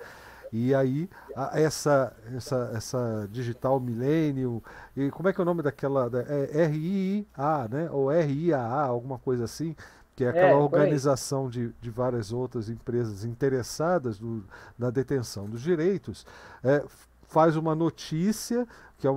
E 0.52 0.76
aí, 0.76 1.10
a, 1.36 1.60
essa, 1.60 2.15
essa, 2.36 2.72
essa 2.76 3.30
Digital 3.32 3.80
Millennium, 3.80 4.61
e 4.95 5.10
como 5.10 5.30
é 5.30 5.34
que 5.34 5.40
é 5.40 5.44
o 5.44 5.45
nome 5.45 5.61
daquela. 5.61 6.10
Da, 6.10 6.22
é 6.22 6.65
RIA, 6.65 7.26
né? 7.69 7.90
Ou 7.91 8.10
RIAA, 8.10 8.82
alguma 8.84 9.18
coisa 9.18 9.45
assim, 9.45 9.76
que 10.15 10.26
é 10.26 10.30
aquela 10.30 10.49
é, 10.49 10.56
organização 10.56 11.49
de, 11.49 11.73
de 11.82 11.90
várias 11.90 12.34
outras 12.34 12.69
empresas 12.69 13.23
interessadas 13.23 14.19
no, 14.19 14.44
na 14.78 14.90
detenção 14.90 15.49
dos 15.49 15.61
direitos, 15.61 16.26
é, 16.64 16.84
faz 17.23 17.56
uma 17.56 17.73
notícia 17.73 18.68
que, 19.02 19.07
é 19.07 19.11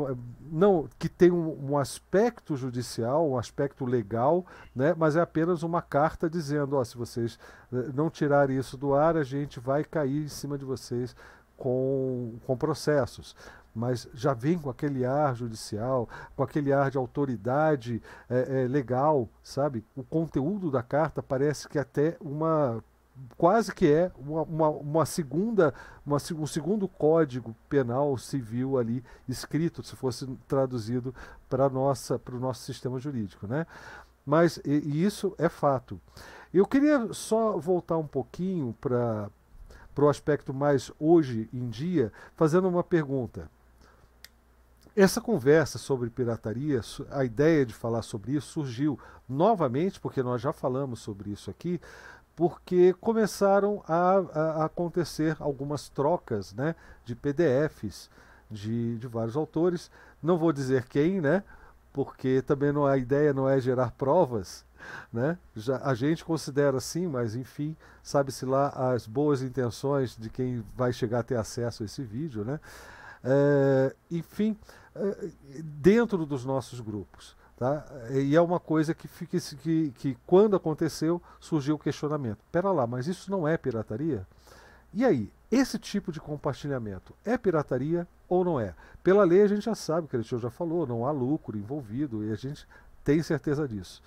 não, 0.51 0.89
que 0.98 1.11
tem 1.11 1.31
um, 1.31 1.73
um, 1.73 1.78
aspecto 1.78 2.56
judicial, 2.56 3.28
um 3.28 3.36
aspecto 3.36 3.85
legal, 3.85 4.47
né, 4.74 4.94
mas 4.97 5.15
é 5.15 5.20
apenas 5.20 5.62
uma 5.62 5.82
carta 5.82 6.28
dizendo: 6.28 6.77
ó, 6.77 6.82
se 6.82 6.97
vocês 6.97 7.39
eh, 7.70 7.90
não 7.93 8.09
tirarem 8.09 8.56
isso 8.59 8.78
do 8.78 8.94
ar, 8.94 9.15
a 9.15 9.23
gente 9.23 9.61
vai 9.61 9.85
cair 9.85 10.24
em 10.24 10.28
cima 10.28 10.56
de 10.56 10.65
vocês 10.65 11.15
com, 11.56 12.36
com 12.47 12.56
processos 12.56 13.36
mas 13.77 14.09
já 14.15 14.32
vem 14.32 14.56
com 14.56 14.70
aquele 14.70 15.05
ar 15.05 15.35
judicial, 15.35 16.09
com 16.36 16.44
aquele 16.44 16.73
ar 16.73 16.93
de 16.93 16.97
autoridade 16.97 18.01
é, 18.31 18.62
é, 18.62 18.69
legal, 18.69 19.28
sabe? 19.43 19.85
O 19.97 20.05
conteúdo 20.05 20.70
da 20.70 20.81
carta 20.81 21.20
parece 21.20 21.69
que 21.69 21.77
até 21.77 22.16
uma 22.20 22.81
quase 23.36 23.74
que 23.74 23.90
é 23.90 24.10
uma, 24.18 24.42
uma, 24.42 24.68
uma 24.68 25.06
segunda, 25.06 25.72
uma, 26.04 26.16
um 26.36 26.46
segundo 26.46 26.88
código 26.88 27.54
penal 27.68 28.16
civil 28.18 28.78
ali 28.78 29.04
escrito, 29.28 29.82
se 29.82 29.94
fosse 29.96 30.26
traduzido 30.48 31.14
para 31.48 31.68
nossa 31.68 32.18
para 32.18 32.34
o 32.34 32.40
nosso 32.40 32.62
sistema 32.62 32.98
jurídico, 32.98 33.46
né? 33.46 33.66
Mas 34.26 34.58
e, 34.64 34.70
e 34.70 35.04
isso 35.04 35.34
é 35.38 35.48
fato. 35.48 36.00
Eu 36.52 36.66
queria 36.66 37.12
só 37.12 37.58
voltar 37.58 37.96
um 37.98 38.06
pouquinho 38.06 38.74
para 38.80 39.30
para 39.94 40.04
o 40.04 40.08
aspecto 40.08 40.52
mais 40.52 40.90
hoje 40.98 41.48
em 41.52 41.68
dia, 41.68 42.12
fazendo 42.34 42.68
uma 42.68 42.82
pergunta. 42.82 43.48
Essa 44.96 45.20
conversa 45.20 45.78
sobre 45.78 46.10
pirataria, 46.10 46.80
a 47.10 47.24
ideia 47.24 47.64
de 47.64 47.72
falar 47.72 48.02
sobre 48.02 48.32
isso 48.32 48.48
surgiu 48.48 48.98
novamente, 49.28 50.00
porque 50.00 50.22
nós 50.22 50.40
já 50.40 50.52
falamos 50.52 51.00
sobre 51.00 51.30
isso 51.30 51.50
aqui, 51.50 51.80
porque 52.36 52.94
começaram 53.01 53.82
a, 53.86 54.16
a, 54.16 54.65
acontecer 54.65 55.36
algumas 55.39 55.89
trocas 55.89 56.52
né, 56.52 56.74
de 57.05 57.15
PDFs 57.15 58.11
de, 58.51 58.98
de 58.98 59.06
vários 59.06 59.36
autores. 59.36 59.90
Não 60.23 60.36
vou 60.36 60.52
dizer 60.52 60.86
quem, 60.86 61.20
né? 61.20 61.43
Porque 61.93 62.43
também 62.43 62.73
não, 62.73 62.86
a 62.86 62.98
ideia 62.98 63.32
não 63.32 63.48
é 63.48 63.61
gerar 63.61 63.93
provas, 63.93 64.65
né? 65.12 65.39
Já, 65.55 65.78
a 65.85 65.94
gente 65.94 66.24
considera 66.24 66.78
assim, 66.78 67.06
mas 67.06 67.36
enfim, 67.36 67.77
sabe-se 68.02 68.44
lá 68.44 68.69
as 68.93 69.06
boas 69.06 69.43
intenções 69.43 70.16
de 70.16 70.28
quem 70.28 70.65
vai 70.77 70.93
chegar 70.93 71.20
a 71.20 71.23
ter 71.23 71.36
acesso 71.36 71.82
a 71.82 71.86
esse 71.86 72.02
vídeo, 72.02 72.44
né? 72.44 72.59
É, 73.23 73.94
enfim, 74.11 74.56
é, 74.94 75.28
dentro 75.62 76.27
dos 76.27 76.44
nossos 76.44 76.81
grupos. 76.81 77.36
Tá? 77.56 77.86
E 78.10 78.35
é 78.35 78.40
uma 78.40 78.59
coisa 78.59 78.93
que, 78.94 79.06
fica, 79.06 79.39
que, 79.39 79.93
que 79.93 80.18
quando 80.26 80.56
aconteceu 80.56 81.22
surgiu 81.39 81.76
o 81.76 81.78
questionamento. 81.78 82.39
Pera 82.51 82.72
lá, 82.72 82.86
mas 82.86 83.06
isso 83.06 83.31
não 83.31 83.47
é 83.47 83.56
pirataria? 83.56 84.26
E 84.93 85.05
aí, 85.05 85.32
esse 85.51 85.78
tipo 85.78 86.10
de 86.10 86.20
compartilhamento 86.20 87.14
é 87.24 87.39
pirataria 87.39 88.09
ou 88.28 88.44
não 88.44 88.59
é? 88.59 88.74
Pela 89.02 89.24
lei 89.24 89.43
a 89.43 89.47
gente 89.47 89.64
já 89.64 89.74
sabe, 89.74 90.09
que 90.09 90.16
a 90.16 90.20
gente 90.20 90.36
já 90.39 90.51
falou, 90.51 90.86
não 90.86 91.06
há 91.06 91.12
lucro 91.12 91.56
envolvido 91.56 92.24
e 92.24 92.32
a 92.32 92.36
gente 92.36 92.66
tem 93.05 93.22
certeza 93.22 93.68
disso. 93.68 94.02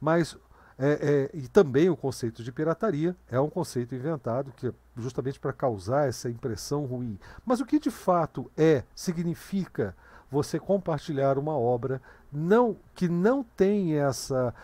Mas 0.00 0.36
é, 0.78 1.30
é, 1.32 1.36
e 1.36 1.48
também 1.48 1.90
o 1.90 1.96
conceito 1.96 2.44
de 2.44 2.52
pirataria 2.52 3.16
é 3.28 3.40
um 3.40 3.50
conceito 3.50 3.96
inventado 3.96 4.52
que 4.52 4.68
é 4.68 4.72
justamente 4.96 5.40
para 5.40 5.52
causar 5.52 6.08
essa 6.08 6.30
impressão 6.30 6.84
ruim. 6.84 7.18
Mas 7.44 7.60
o 7.60 7.66
que 7.66 7.80
de 7.80 7.90
fato 7.90 8.48
é, 8.56 8.84
significa 8.94 9.96
você 10.30 10.58
compartilhar 10.58 11.38
uma 11.38 11.56
obra 11.56 12.00
não 12.32 12.76
que 12.94 13.08
não 13.08 13.42
tem 13.42 13.96
essa 13.96 14.54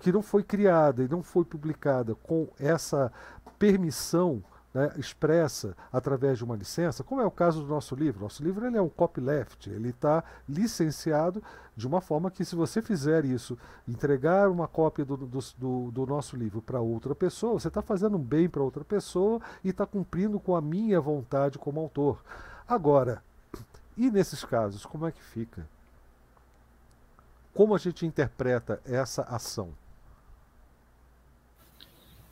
que 0.00 0.12
não 0.12 0.22
foi 0.22 0.42
criada 0.42 1.02
e 1.02 1.08
não 1.08 1.22
foi 1.22 1.44
publicada 1.44 2.14
com 2.14 2.48
essa 2.58 3.12
permissão 3.58 4.42
né, 4.74 4.90
expressa 4.96 5.76
através 5.92 6.38
de 6.38 6.44
uma 6.44 6.56
licença, 6.56 7.04
como 7.04 7.20
é 7.20 7.26
o 7.26 7.30
caso 7.30 7.62
do 7.62 7.68
nosso 7.68 7.94
livro. 7.94 8.22
Nosso 8.22 8.42
livro 8.42 8.66
ele 8.66 8.76
é 8.76 8.82
um 8.82 8.88
copyleft, 8.88 9.68
ele 9.68 9.90
está 9.90 10.24
licenciado 10.48 11.42
de 11.76 11.86
uma 11.86 12.00
forma 12.00 12.30
que, 12.30 12.44
se 12.44 12.54
você 12.54 12.80
fizer 12.80 13.24
isso, 13.24 13.58
entregar 13.86 14.48
uma 14.48 14.66
cópia 14.66 15.04
do, 15.04 15.16
do, 15.16 15.90
do 15.90 16.06
nosso 16.06 16.36
livro 16.36 16.62
para 16.62 16.80
outra 16.80 17.14
pessoa, 17.14 17.60
você 17.60 17.68
está 17.68 17.82
fazendo 17.82 18.16
um 18.16 18.22
bem 18.22 18.48
para 18.48 18.62
outra 18.62 18.84
pessoa 18.84 19.40
e 19.62 19.70
está 19.70 19.86
cumprindo 19.86 20.40
com 20.40 20.56
a 20.56 20.60
minha 20.60 21.00
vontade 21.00 21.58
como 21.58 21.80
autor. 21.80 22.22
Agora, 22.66 23.22
e 23.96 24.10
nesses 24.10 24.44
casos, 24.44 24.84
como 24.86 25.06
é 25.06 25.12
que 25.12 25.22
fica? 25.22 25.68
Como 27.54 27.74
a 27.74 27.78
gente 27.78 28.06
interpreta 28.06 28.80
essa 28.84 29.22
ação? 29.22 29.70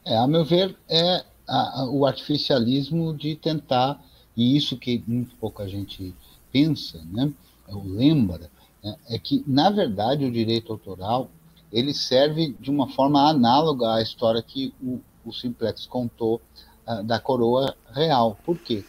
É, 0.05 0.16
a 0.16 0.27
meu 0.27 0.45
ver, 0.45 0.77
é 0.89 1.24
a, 1.47 1.81
a, 1.81 1.91
o 1.91 2.07
artificialismo 2.07 3.15
de 3.15 3.37
tentar, 3.37 4.03
e 4.37 4.57
isso 4.57 4.78
que 4.78 5.03
muito 5.07 5.37
pouca 5.37 5.69
gente 5.69 6.15
pensa, 6.51 7.05
né, 7.05 7.32
ou 7.69 7.85
lembra, 7.85 8.51
né, 8.82 8.97
é 9.09 9.19
que, 9.19 9.45
na 9.47 9.69
verdade, 9.69 10.24
o 10.24 10.32
direito 10.32 10.73
autoral 10.73 11.31
ele 11.73 11.95
serve 11.95 12.57
de 12.59 12.70
uma 12.70 12.89
forma 12.89 13.28
análoga 13.28 13.95
à 13.95 14.03
história 14.03 14.43
que 14.43 14.74
o, 14.82 15.01
o 15.24 15.32
Simplex 15.32 15.87
contou 15.87 16.41
uh, 16.87 17.03
da 17.05 17.20
coroa 17.20 17.77
real. 17.93 18.37
Por 18.45 18.59
quê? 18.59 18.85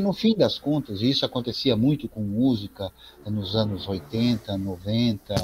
No 0.00 0.12
fim 0.12 0.36
das 0.36 0.58
contas, 0.58 1.00
isso 1.02 1.24
acontecia 1.24 1.76
muito 1.76 2.08
com 2.08 2.20
música 2.20 2.92
nos 3.26 3.56
anos 3.56 3.88
80, 3.88 4.56
90 4.56 5.34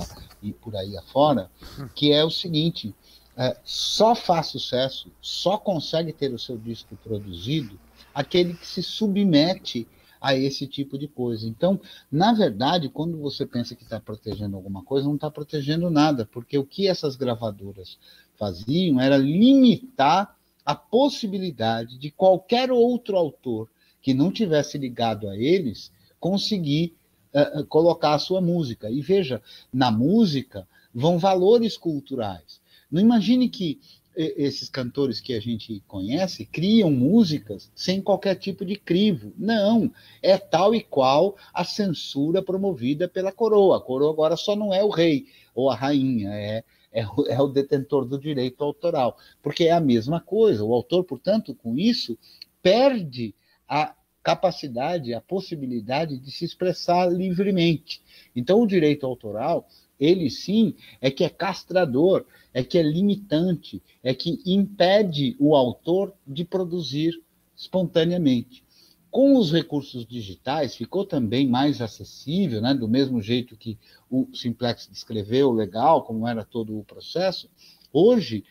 e 0.42 0.52
por 0.52 0.76
aí 0.76 0.96
afora, 0.96 1.50
que 1.94 2.12
é 2.12 2.24
o 2.24 2.30
seguinte: 2.30 2.94
é, 3.36 3.56
só 3.64 4.14
faz 4.14 4.48
sucesso, 4.48 5.10
só 5.20 5.56
consegue 5.58 6.12
ter 6.12 6.32
o 6.32 6.38
seu 6.38 6.56
disco 6.58 6.96
produzido 7.02 7.78
aquele 8.14 8.54
que 8.54 8.66
se 8.66 8.82
submete 8.82 9.86
a 10.20 10.34
esse 10.34 10.66
tipo 10.66 10.98
de 10.98 11.06
coisa. 11.06 11.46
Então, 11.46 11.80
na 12.10 12.32
verdade, 12.32 12.88
quando 12.88 13.16
você 13.18 13.46
pensa 13.46 13.76
que 13.76 13.84
está 13.84 14.00
protegendo 14.00 14.56
alguma 14.56 14.82
coisa, 14.82 15.06
não 15.06 15.14
está 15.14 15.30
protegendo 15.30 15.88
nada, 15.88 16.26
porque 16.26 16.58
o 16.58 16.66
que 16.66 16.88
essas 16.88 17.14
gravadoras 17.14 17.96
faziam 18.36 19.00
era 19.00 19.16
limitar 19.16 20.36
a 20.64 20.74
possibilidade 20.74 21.96
de 21.96 22.10
qualquer 22.10 22.70
outro 22.70 23.16
autor 23.16 23.68
que 24.00 24.14
não 24.14 24.30
tivesse 24.30 24.78
ligado 24.78 25.28
a 25.28 25.36
eles 25.36 25.92
conseguir 26.20 26.94
uh, 27.34 27.64
colocar 27.66 28.14
a 28.14 28.18
sua 28.18 28.40
música. 28.40 28.90
E 28.90 29.00
veja, 29.00 29.42
na 29.72 29.90
música 29.90 30.66
vão 30.94 31.18
valores 31.18 31.76
culturais. 31.76 32.60
Não 32.90 33.00
imagine 33.00 33.48
que 33.48 33.78
esses 34.18 34.68
cantores 34.68 35.20
que 35.20 35.32
a 35.32 35.40
gente 35.40 35.80
conhece 35.86 36.44
criam 36.44 36.90
músicas 36.90 37.70
sem 37.72 38.02
qualquer 38.02 38.34
tipo 38.34 38.64
de 38.64 38.74
crivo. 38.74 39.32
Não, 39.38 39.92
é 40.20 40.36
tal 40.36 40.74
e 40.74 40.82
qual 40.82 41.36
a 41.54 41.64
censura 41.64 42.42
promovida 42.42 43.06
pela 43.06 43.30
coroa. 43.30 43.76
A 43.76 43.80
coroa 43.80 44.10
agora 44.10 44.36
só 44.36 44.56
não 44.56 44.74
é 44.74 44.82
o 44.82 44.88
rei 44.88 45.26
ou 45.54 45.70
a 45.70 45.76
rainha, 45.76 46.30
é, 46.30 46.64
é, 46.92 47.06
é 47.28 47.40
o 47.40 47.46
detentor 47.46 48.04
do 48.04 48.18
direito 48.18 48.64
autoral. 48.64 49.16
Porque 49.40 49.64
é 49.64 49.70
a 49.70 49.80
mesma 49.80 50.20
coisa. 50.20 50.64
O 50.64 50.74
autor, 50.74 51.04
portanto, 51.04 51.54
com 51.54 51.78
isso, 51.78 52.18
perde 52.60 53.32
a 53.68 53.94
capacidade, 54.22 55.14
a 55.14 55.20
possibilidade 55.20 56.18
de 56.18 56.30
se 56.30 56.44
expressar 56.44 57.06
livremente. 57.06 58.02
Então, 58.34 58.62
o 58.62 58.66
direito 58.66 59.06
autoral 59.06 59.66
ele 59.98 60.30
sim 60.30 60.74
é 61.00 61.10
que 61.10 61.24
é 61.24 61.28
castrador, 61.28 62.24
é 62.54 62.62
que 62.62 62.78
é 62.78 62.82
limitante, 62.82 63.82
é 64.02 64.14
que 64.14 64.40
impede 64.46 65.36
o 65.38 65.56
autor 65.56 66.14
de 66.26 66.44
produzir 66.44 67.20
espontaneamente. 67.56 68.62
Com 69.10 69.36
os 69.36 69.50
recursos 69.50 70.06
digitais, 70.06 70.76
ficou 70.76 71.04
também 71.04 71.48
mais 71.48 71.80
acessível, 71.80 72.60
né? 72.60 72.74
do 72.74 72.86
mesmo 72.86 73.20
jeito 73.22 73.56
que 73.56 73.78
o 74.10 74.28
Simplex 74.34 74.86
descreveu, 74.90 75.50
legal, 75.50 76.04
como 76.04 76.28
era 76.28 76.44
todo 76.44 76.78
o 76.78 76.84
processo. 76.84 77.48
Hoje, 77.92 78.44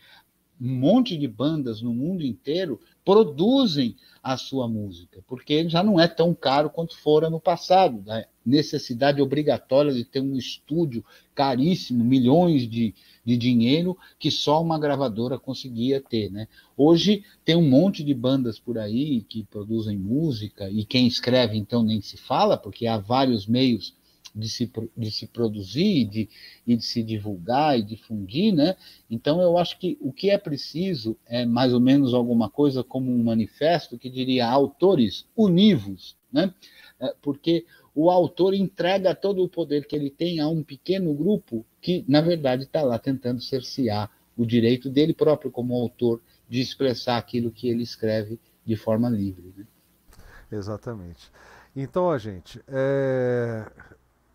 um 0.60 0.74
monte 0.74 1.16
de 1.16 1.28
bandas 1.28 1.80
no 1.80 1.94
mundo 1.94 2.24
inteiro 2.24 2.80
produzem 3.04 3.96
a 4.22 4.36
sua 4.36 4.68
música, 4.68 5.22
porque 5.26 5.68
já 5.68 5.82
não 5.82 5.98
é 5.98 6.06
tão 6.06 6.34
caro 6.34 6.68
quanto 6.68 6.96
fora 6.98 7.30
no 7.30 7.40
passado. 7.40 8.02
Né? 8.04 8.26
Necessidade 8.44 9.22
obrigatória 9.22 9.92
de 9.92 10.04
ter 10.04 10.20
um 10.20 10.36
estúdio 10.36 11.04
caríssimo, 11.34 12.04
milhões 12.04 12.68
de, 12.68 12.94
de 13.24 13.36
dinheiro, 13.36 13.96
que 14.18 14.30
só 14.30 14.60
uma 14.60 14.78
gravadora 14.78 15.38
conseguia 15.38 16.00
ter. 16.00 16.30
Né? 16.30 16.48
Hoje 16.76 17.24
tem 17.44 17.56
um 17.56 17.68
monte 17.68 18.02
de 18.02 18.12
bandas 18.12 18.58
por 18.58 18.78
aí 18.78 19.22
que 19.22 19.44
produzem 19.44 19.96
música, 19.96 20.68
e 20.68 20.84
quem 20.84 21.06
escreve 21.06 21.56
então 21.56 21.82
nem 21.82 22.00
se 22.00 22.16
fala, 22.16 22.56
porque 22.56 22.86
há 22.86 22.98
vários 22.98 23.46
meios 23.46 23.94
de 24.38 24.48
se, 24.48 24.70
de 24.96 25.10
se 25.10 25.26
produzir 25.26 26.04
de, 26.06 26.28
e 26.66 26.76
de 26.76 26.84
se 26.84 27.02
divulgar 27.02 27.78
e 27.78 27.82
difundir, 27.82 28.54
né? 28.54 28.76
Então 29.10 29.42
eu 29.42 29.58
acho 29.58 29.78
que 29.78 29.98
o 30.00 30.12
que 30.12 30.30
é 30.30 30.38
preciso 30.38 31.16
é 31.26 31.44
mais 31.44 31.74
ou 31.74 31.80
menos 31.80 32.14
alguma 32.14 32.48
coisa 32.48 32.84
como 32.84 33.10
um 33.10 33.24
manifesto 33.24 33.98
que 33.98 34.08
diria 34.08 34.46
autores 34.46 35.26
univos, 35.36 36.16
né? 36.32 36.54
É, 37.00 37.14
porque 37.20 37.66
o 37.94 38.10
autor 38.10 38.54
entrega 38.54 39.14
todo 39.14 39.42
o 39.42 39.48
poder 39.48 39.86
que 39.86 39.96
ele 39.96 40.10
tem 40.10 40.40
a 40.40 40.48
um 40.48 40.62
pequeno 40.62 41.12
grupo 41.14 41.66
que, 41.80 42.04
na 42.06 42.20
verdade, 42.20 42.64
está 42.64 42.82
lá 42.82 42.98
tentando 42.98 43.40
cercear 43.40 44.10
o 44.36 44.46
direito 44.46 44.88
dele 44.88 45.12
próprio 45.12 45.50
como 45.50 45.74
autor 45.74 46.20
de 46.48 46.60
expressar 46.60 47.18
aquilo 47.18 47.50
que 47.50 47.68
ele 47.68 47.82
escreve 47.82 48.38
de 48.64 48.76
forma 48.76 49.08
livre. 49.08 49.52
Né? 49.56 49.66
Exatamente. 50.52 51.30
Então, 51.74 52.10
a 52.10 52.18
gente, 52.18 52.60
é 52.68 53.70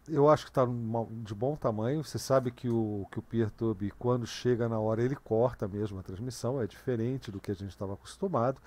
eu 0.07 0.29
acho 0.29 0.45
que 0.45 0.51
está 0.51 0.65
de 0.65 1.33
bom 1.33 1.55
tamanho. 1.55 2.03
Você 2.03 2.19
sabe 2.19 2.51
que 2.51 2.69
o, 2.69 3.07
que 3.11 3.19
o 3.19 3.21
PeerTube, 3.21 3.91
quando 3.91 4.25
chega 4.25 4.67
na 4.67 4.79
hora, 4.79 5.01
ele 5.01 5.15
corta 5.15 5.67
mesmo 5.67 5.99
a 5.99 6.03
transmissão, 6.03 6.61
é 6.61 6.67
diferente 6.67 7.31
do 7.31 7.39
que 7.39 7.51
a 7.51 7.55
gente 7.55 7.69
estava 7.69 7.93
acostumado. 7.93 8.59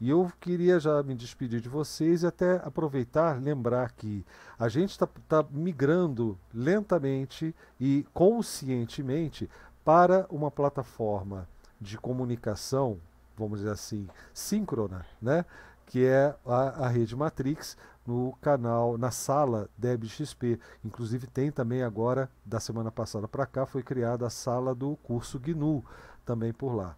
E 0.00 0.10
eu 0.10 0.30
queria 0.40 0.78
já 0.78 1.02
me 1.02 1.14
despedir 1.14 1.60
de 1.60 1.68
vocês 1.68 2.22
e 2.22 2.26
até 2.26 2.56
aproveitar, 2.64 3.42
lembrar 3.42 3.90
que 3.92 4.24
a 4.56 4.68
gente 4.68 4.90
está 4.90 5.08
tá 5.28 5.44
migrando 5.50 6.38
lentamente 6.54 7.54
e 7.80 8.06
conscientemente 8.14 9.50
para 9.84 10.26
uma 10.30 10.52
plataforma 10.52 11.48
de 11.80 11.98
comunicação, 11.98 13.00
vamos 13.36 13.58
dizer 13.58 13.72
assim, 13.72 14.06
síncrona, 14.32 15.04
né? 15.20 15.44
que 15.88 16.04
é 16.04 16.34
a, 16.46 16.86
a 16.86 16.88
rede 16.88 17.16
Matrix, 17.16 17.76
no 18.08 18.32
canal, 18.40 18.96
na 18.96 19.10
sala 19.10 19.68
DebXP. 19.76 20.58
Inclusive 20.82 21.26
tem 21.26 21.52
também 21.52 21.82
agora, 21.82 22.30
da 22.42 22.58
semana 22.58 22.90
passada 22.90 23.28
para 23.28 23.44
cá, 23.44 23.66
foi 23.66 23.82
criada 23.82 24.26
a 24.26 24.30
sala 24.30 24.74
do 24.74 24.96
curso 25.02 25.38
GNU, 25.38 25.84
também 26.24 26.50
por 26.50 26.74
lá. 26.74 26.96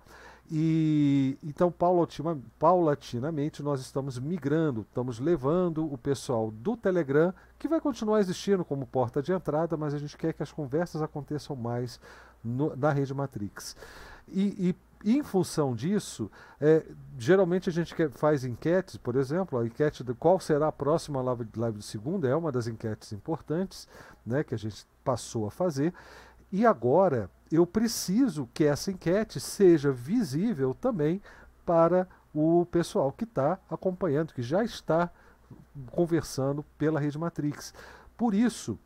E 0.48 1.36
então, 1.42 1.72
paulatinamente, 2.58 3.60
nós 3.60 3.80
estamos 3.80 4.20
migrando, 4.20 4.82
estamos 4.82 5.18
levando 5.18 5.92
o 5.92 5.98
pessoal 5.98 6.50
do 6.52 6.76
Telegram, 6.76 7.34
que 7.58 7.68
vai 7.68 7.80
continuar 7.80 8.20
existindo 8.20 8.64
como 8.64 8.86
porta 8.86 9.20
de 9.20 9.32
entrada, 9.32 9.76
mas 9.76 9.94
a 9.94 9.98
gente 9.98 10.16
quer 10.16 10.32
que 10.32 10.44
as 10.44 10.52
conversas 10.52 11.02
aconteçam 11.02 11.56
mais 11.56 12.00
no, 12.42 12.74
na 12.76 12.92
rede 12.92 13.12
Matrix. 13.12 13.76
E, 14.28 14.70
e 14.70 14.76
em 15.04 15.22
função 15.22 15.74
disso, 15.74 16.30
é, 16.60 16.84
geralmente 17.18 17.70
a 17.70 17.72
gente 17.72 17.94
faz 18.10 18.44
enquetes, 18.44 18.96
por 18.98 19.16
exemplo, 19.16 19.58
a 19.58 19.66
enquete 19.66 20.04
de 20.04 20.12
qual 20.12 20.38
será 20.38 20.68
a 20.68 20.72
próxima 20.72 21.22
live, 21.22 21.46
live 21.56 21.78
de 21.78 21.84
segunda 21.84 22.28
é 22.28 22.34
uma 22.34 22.52
das 22.52 22.66
enquetes 22.66 23.12
importantes 23.12 23.88
né, 24.26 24.44
que 24.44 24.54
a 24.54 24.58
gente 24.58 24.86
passou 25.02 25.46
a 25.46 25.50
fazer. 25.50 25.94
E 26.52 26.66
agora 26.66 27.30
eu 27.50 27.66
preciso 27.66 28.48
que 28.52 28.64
essa 28.64 28.90
enquete 28.90 29.40
seja 29.40 29.90
visível 29.90 30.74
também 30.78 31.22
para 31.64 32.06
o 32.34 32.66
pessoal 32.66 33.10
que 33.10 33.24
está 33.24 33.58
acompanhando, 33.70 34.34
que 34.34 34.42
já 34.42 34.62
está 34.62 35.10
conversando 35.92 36.62
pela 36.76 37.00
Rede 37.00 37.18
Matrix. 37.18 37.72
Por 38.16 38.34
isso, 38.34 38.78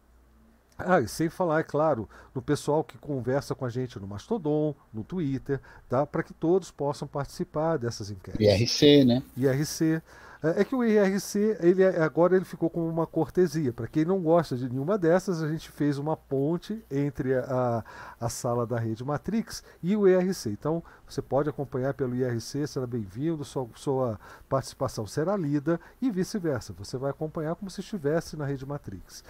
ah, 0.77 1.01
e 1.01 1.07
sem 1.07 1.29
falar, 1.29 1.61
é 1.61 1.63
claro, 1.63 2.09
no 2.35 2.43
pessoal 2.43 2.83
que 2.83 2.99
conversa 2.99 3.55
com 3.55 3.65
a 3.65 3.71
gente 3.71 3.99
no 3.99 4.09
Mastodon, 4.09 4.75
no 4.93 5.05
Twitter, 5.05 5.61
tá? 5.89 6.05
para 6.05 6.23
que 6.23 6.35
todos 6.35 6.71
possam 6.71 7.07
participar 7.07 7.77
dessas 7.77 8.11
enquetes. 8.11 8.41
IRC, 8.41 9.05
né? 9.05 9.23
IRC. 9.37 10.03
É, 10.43 10.61
é 10.61 10.65
que 10.65 10.75
o 10.75 10.85
IRC, 10.85 11.57
ele, 11.61 11.83
é, 11.83 12.03
agora 12.03 12.35
ele 12.35 12.45
ficou 12.45 12.69
com 12.69 12.87
uma 12.89 13.07
cortesia. 13.07 13.73
Para 13.73 13.87
quem 13.87 14.05
não 14.05 14.21
gosta 14.21 14.57
de 14.57 14.69
nenhuma 14.69 14.99
dessas, 14.99 15.43
a 15.43 15.49
gente 15.49 15.71
fez 15.71 15.97
uma 15.97 16.17
ponte 16.17 16.85
entre 16.91 17.35
a, 17.35 17.85
a 18.21 18.29
sala 18.29 18.67
da 18.67 18.79
rede 18.79 19.05
Matrix 19.05 19.63
e 19.81 19.97
o 19.97 20.09
IRC. 20.09 20.51
Então, 20.51 20.83
você 21.09 21.23
pode 21.23 21.49
acompanhar 21.49 21.95
pelo 21.95 22.17
IRC, 22.17 22.67
será 22.67 22.87
bem-vindo, 22.87 23.45
sua, 23.45 23.69
sua 23.77 24.21
participação 24.49 25.07
será 25.07 25.37
lida 25.37 25.81
e 26.03 26.11
vice-versa. 26.11 26.75
Você 26.77 26.99
vai 26.99 27.11
acompanhar 27.11 27.55
como 27.55 27.71
se 27.71 27.81
estivesse 27.81 28.37
na 28.37 28.45
rede 28.45 28.67
Matrix 28.67 29.23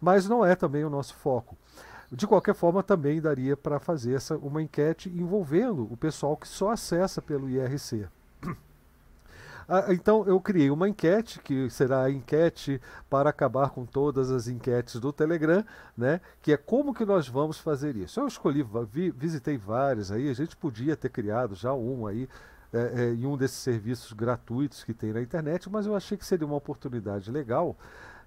mas 0.00 0.28
não 0.28 0.44
é 0.44 0.54
também 0.54 0.84
o 0.84 0.90
nosso 0.90 1.14
foco. 1.14 1.56
De 2.10 2.26
qualquer 2.26 2.54
forma, 2.54 2.82
também 2.82 3.20
daria 3.20 3.56
para 3.56 3.78
fazer 3.78 4.14
essa, 4.14 4.36
uma 4.36 4.62
enquete 4.62 5.08
envolvendo 5.08 5.86
o 5.92 5.96
pessoal 5.96 6.36
que 6.36 6.48
só 6.48 6.70
acessa 6.70 7.22
pelo 7.22 7.48
IRC. 7.48 8.08
Ah, 9.72 9.94
então 9.94 10.24
eu 10.26 10.40
criei 10.40 10.68
uma 10.68 10.88
enquete, 10.88 11.38
que 11.38 11.70
será 11.70 12.02
a 12.02 12.10
enquete 12.10 12.80
para 13.08 13.30
acabar 13.30 13.70
com 13.70 13.86
todas 13.86 14.28
as 14.28 14.48
enquetes 14.48 14.96
do 14.96 15.12
Telegram, 15.12 15.64
né? 15.96 16.20
Que 16.42 16.52
é 16.52 16.56
como 16.56 16.92
que 16.92 17.04
nós 17.04 17.28
vamos 17.28 17.56
fazer 17.56 17.94
isso. 17.94 18.18
Eu 18.18 18.26
escolhi, 18.26 18.66
vi, 18.90 19.12
visitei 19.12 19.56
várias 19.56 20.10
aí, 20.10 20.28
a 20.28 20.34
gente 20.34 20.56
podia 20.56 20.96
ter 20.96 21.08
criado 21.08 21.54
já 21.54 21.72
um 21.72 22.04
aí, 22.08 22.28
é, 22.72 22.78
é, 22.78 23.14
em 23.14 23.24
um 23.24 23.36
desses 23.36 23.58
serviços 23.58 24.12
gratuitos 24.12 24.82
que 24.82 24.92
tem 24.92 25.12
na 25.12 25.22
internet, 25.22 25.70
mas 25.70 25.86
eu 25.86 25.94
achei 25.94 26.18
que 26.18 26.26
seria 26.26 26.48
uma 26.48 26.56
oportunidade 26.56 27.30
legal 27.30 27.76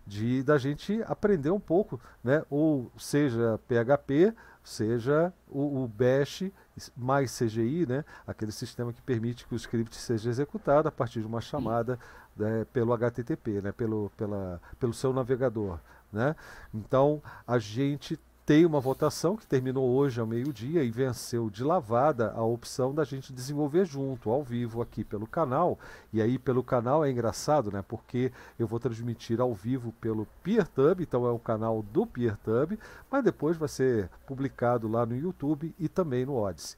de 0.05 0.43
da 0.43 0.57
gente 0.57 1.01
aprender 1.07 1.49
um 1.51 1.59
pouco, 1.59 1.99
né? 2.23 2.43
Ou 2.49 2.91
seja 2.97 3.59
PHP, 3.67 4.34
seja 4.63 5.34
o, 5.49 5.84
o 5.84 5.88
Bash 5.88 6.51
mais 6.95 7.38
CGI, 7.38 7.85
né? 7.88 8.05
Aquele 8.25 8.51
sistema 8.51 8.91
que 8.91 9.01
permite 9.01 9.45
que 9.45 9.53
o 9.53 9.57
script 9.57 9.95
seja 9.95 10.30
executado 10.30 10.88
a 10.88 10.91
partir 10.91 11.21
de 11.21 11.27
uma 11.27 11.41
chamada 11.41 11.99
né, 12.35 12.65
pelo 12.73 12.93
HTTP, 12.93 13.61
né? 13.61 13.71
Pelo, 13.71 14.11
pela, 14.17 14.61
pelo 14.80 14.93
seu 14.93 15.13
navegador, 15.13 15.80
né? 16.11 16.35
Então 16.73 17.21
a 17.45 17.59
gente 17.59 18.19
tem 18.45 18.65
uma 18.65 18.80
votação 18.82 19.38
que 19.38 19.48
terminou 19.48 19.90
hoje 19.90 20.20
ao 20.20 20.28
meio-dia 20.28 20.84
e 20.84 20.91
venceu 20.91 21.49
de 21.49 21.64
lavada 21.64 22.32
a 22.32 22.44
opção 22.44 22.94
da 22.94 23.06
gente 23.06 23.32
desenvolver 23.32 23.86
junto, 23.86 24.30
ao 24.30 24.44
vivo 24.44 24.82
aqui 24.82 25.03
pelo 25.03 25.26
canal. 25.26 25.80
E 26.11 26.22
aí 26.22 26.38
pelo 26.38 26.61
canal 26.61 27.06
é 27.06 27.10
engraçado, 27.10 27.72
né? 27.72 27.82
Porque 27.88 28.34
eu 28.60 28.68
vou 28.68 28.80
transmitir 28.80 29.40
ao 29.40 29.53
vivo 29.53 29.94
pelo 29.94 30.28
PeerTube, 30.44 31.03
então 31.03 31.26
é 31.26 31.32
o 31.32 31.40
canal 31.40 31.82
do 31.82 32.06
PeerTube, 32.06 32.78
mas 33.10 33.24
depois 33.24 33.56
vai 33.56 33.70
ser 33.70 34.10
publicado 34.28 34.90
lá 34.90 35.06
no 35.06 35.15
YouTube 35.15 35.74
e 35.80 35.88
também 35.88 36.26
no 36.26 36.36
Odyssey. 36.36 36.78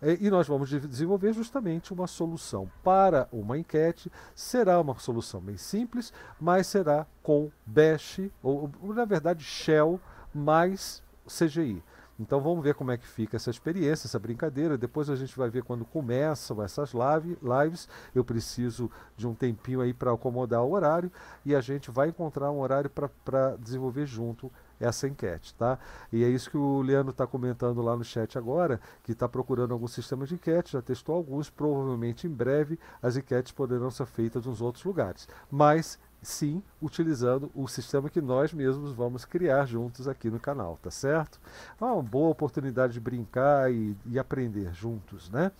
É, 0.00 0.16
e 0.20 0.30
nós 0.30 0.46
vamos 0.46 0.70
desenvolver 0.70 1.34
justamente 1.34 1.92
uma 1.92 2.06
solução 2.06 2.70
para 2.82 3.28
uma 3.30 3.58
enquete. 3.58 4.10
Será 4.34 4.80
uma 4.80 4.98
solução 4.98 5.40
bem 5.40 5.56
simples, 5.58 6.12
mas 6.40 6.66
será 6.66 7.06
com 7.22 7.50
Bash, 7.66 8.20
ou 8.42 8.70
na 8.82 9.04
verdade 9.04 9.44
Shell, 9.44 10.00
mais 10.34 11.02
CGI. 11.26 11.82
Então 12.18 12.40
vamos 12.40 12.62
ver 12.62 12.74
como 12.74 12.92
é 12.92 12.96
que 12.96 13.06
fica 13.06 13.36
essa 13.36 13.50
experiência, 13.50 14.06
essa 14.06 14.18
brincadeira. 14.18 14.78
Depois 14.78 15.10
a 15.10 15.16
gente 15.16 15.36
vai 15.36 15.50
ver 15.50 15.64
quando 15.64 15.84
começam 15.84 16.62
essas 16.62 16.92
live, 16.92 17.36
lives. 17.42 17.88
Eu 18.14 18.24
preciso 18.24 18.90
de 19.16 19.26
um 19.26 19.34
tempinho 19.34 19.80
aí 19.80 19.92
para 19.92 20.12
acomodar 20.12 20.62
o 20.62 20.70
horário 20.70 21.10
e 21.44 21.54
a 21.54 21.60
gente 21.60 21.90
vai 21.90 22.08
encontrar 22.08 22.50
um 22.50 22.60
horário 22.60 22.88
para 22.90 23.56
desenvolver 23.56 24.06
junto 24.06 24.50
essa 24.78 25.08
enquete, 25.08 25.54
tá? 25.54 25.78
E 26.12 26.24
é 26.24 26.28
isso 26.28 26.50
que 26.50 26.56
o 26.56 26.82
Leandro 26.82 27.10
está 27.10 27.26
comentando 27.26 27.80
lá 27.80 27.96
no 27.96 28.04
chat 28.04 28.36
agora, 28.36 28.80
que 29.02 29.12
está 29.12 29.28
procurando 29.28 29.72
algum 29.72 29.86
sistema 29.86 30.26
de 30.26 30.34
enquete, 30.34 30.72
já 30.72 30.82
testou 30.82 31.14
alguns, 31.14 31.48
provavelmente 31.48 32.26
em 32.26 32.30
breve 32.30 32.78
as 33.00 33.16
enquetes 33.16 33.52
poderão 33.52 33.90
ser 33.90 34.06
feitas 34.06 34.46
nos 34.46 34.60
outros 34.60 34.84
lugares. 34.84 35.28
Mas 35.50 35.98
sim 36.24 36.62
utilizando 36.80 37.50
o 37.54 37.68
sistema 37.68 38.10
que 38.10 38.20
nós 38.20 38.52
mesmos 38.52 38.92
vamos 38.92 39.24
criar 39.24 39.66
juntos 39.66 40.08
aqui 40.08 40.30
no 40.30 40.40
canal, 40.40 40.78
tá 40.82 40.90
certo? 40.90 41.38
É 41.80 41.84
uma 41.84 42.02
boa 42.02 42.30
oportunidade 42.30 42.94
de 42.94 43.00
brincar 43.00 43.72
e, 43.72 43.96
e 44.06 44.18
aprender 44.18 44.72
juntos, 44.72 45.30
né? 45.30 45.52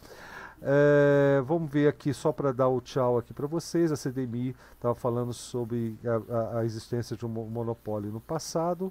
É, 0.63 1.43
vamos 1.45 1.71
ver 1.71 1.89
aqui, 1.89 2.15
só 2.15 2.33
para 2.33 2.51
dar 2.51 2.69
o 2.69 2.81
tchau 2.81 3.19
aqui 3.19 3.35
para 3.35 3.47
vocês, 3.47 3.93
a 3.93 3.97
CDMI 3.97 4.57
estava 4.73 4.95
falando 4.95 5.33
sobre 5.33 5.99
a, 6.03 6.35
a, 6.35 6.59
a, 6.61 6.65
existência 6.65 7.15
de 7.17 7.27
um 7.27 7.29
monopólio 7.29 8.11
no 8.11 8.21
passado. 8.21 8.91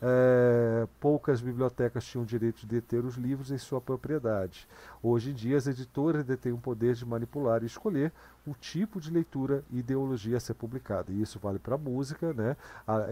é, 0.00 0.86
poucas 1.00 1.40
bibliotecas 1.40 2.04
tinham 2.04 2.22
o 2.22 2.26
direito 2.26 2.60
de 2.60 2.66
deter 2.66 3.04
os 3.04 3.16
livros 3.16 3.50
em 3.50 3.58
sua 3.58 3.80
propriedade. 3.80 4.68
Hoje 5.02 5.30
em 5.30 5.34
dia, 5.34 5.56
as 5.56 5.66
editoras 5.66 6.24
detêm 6.24 6.52
o 6.52 6.58
poder 6.58 6.94
de 6.94 7.04
manipular 7.04 7.62
e 7.62 7.66
escolher 7.66 8.12
o 8.46 8.54
tipo 8.54 9.00
de 9.00 9.10
leitura 9.10 9.64
e 9.70 9.78
ideologia 9.78 10.36
a 10.36 10.40
ser 10.40 10.54
publicada. 10.54 11.10
E 11.10 11.20
isso 11.20 11.40
vale 11.40 11.58
para 11.58 11.74
a 11.74 11.78
música, 11.78 12.32
né? 12.32 12.56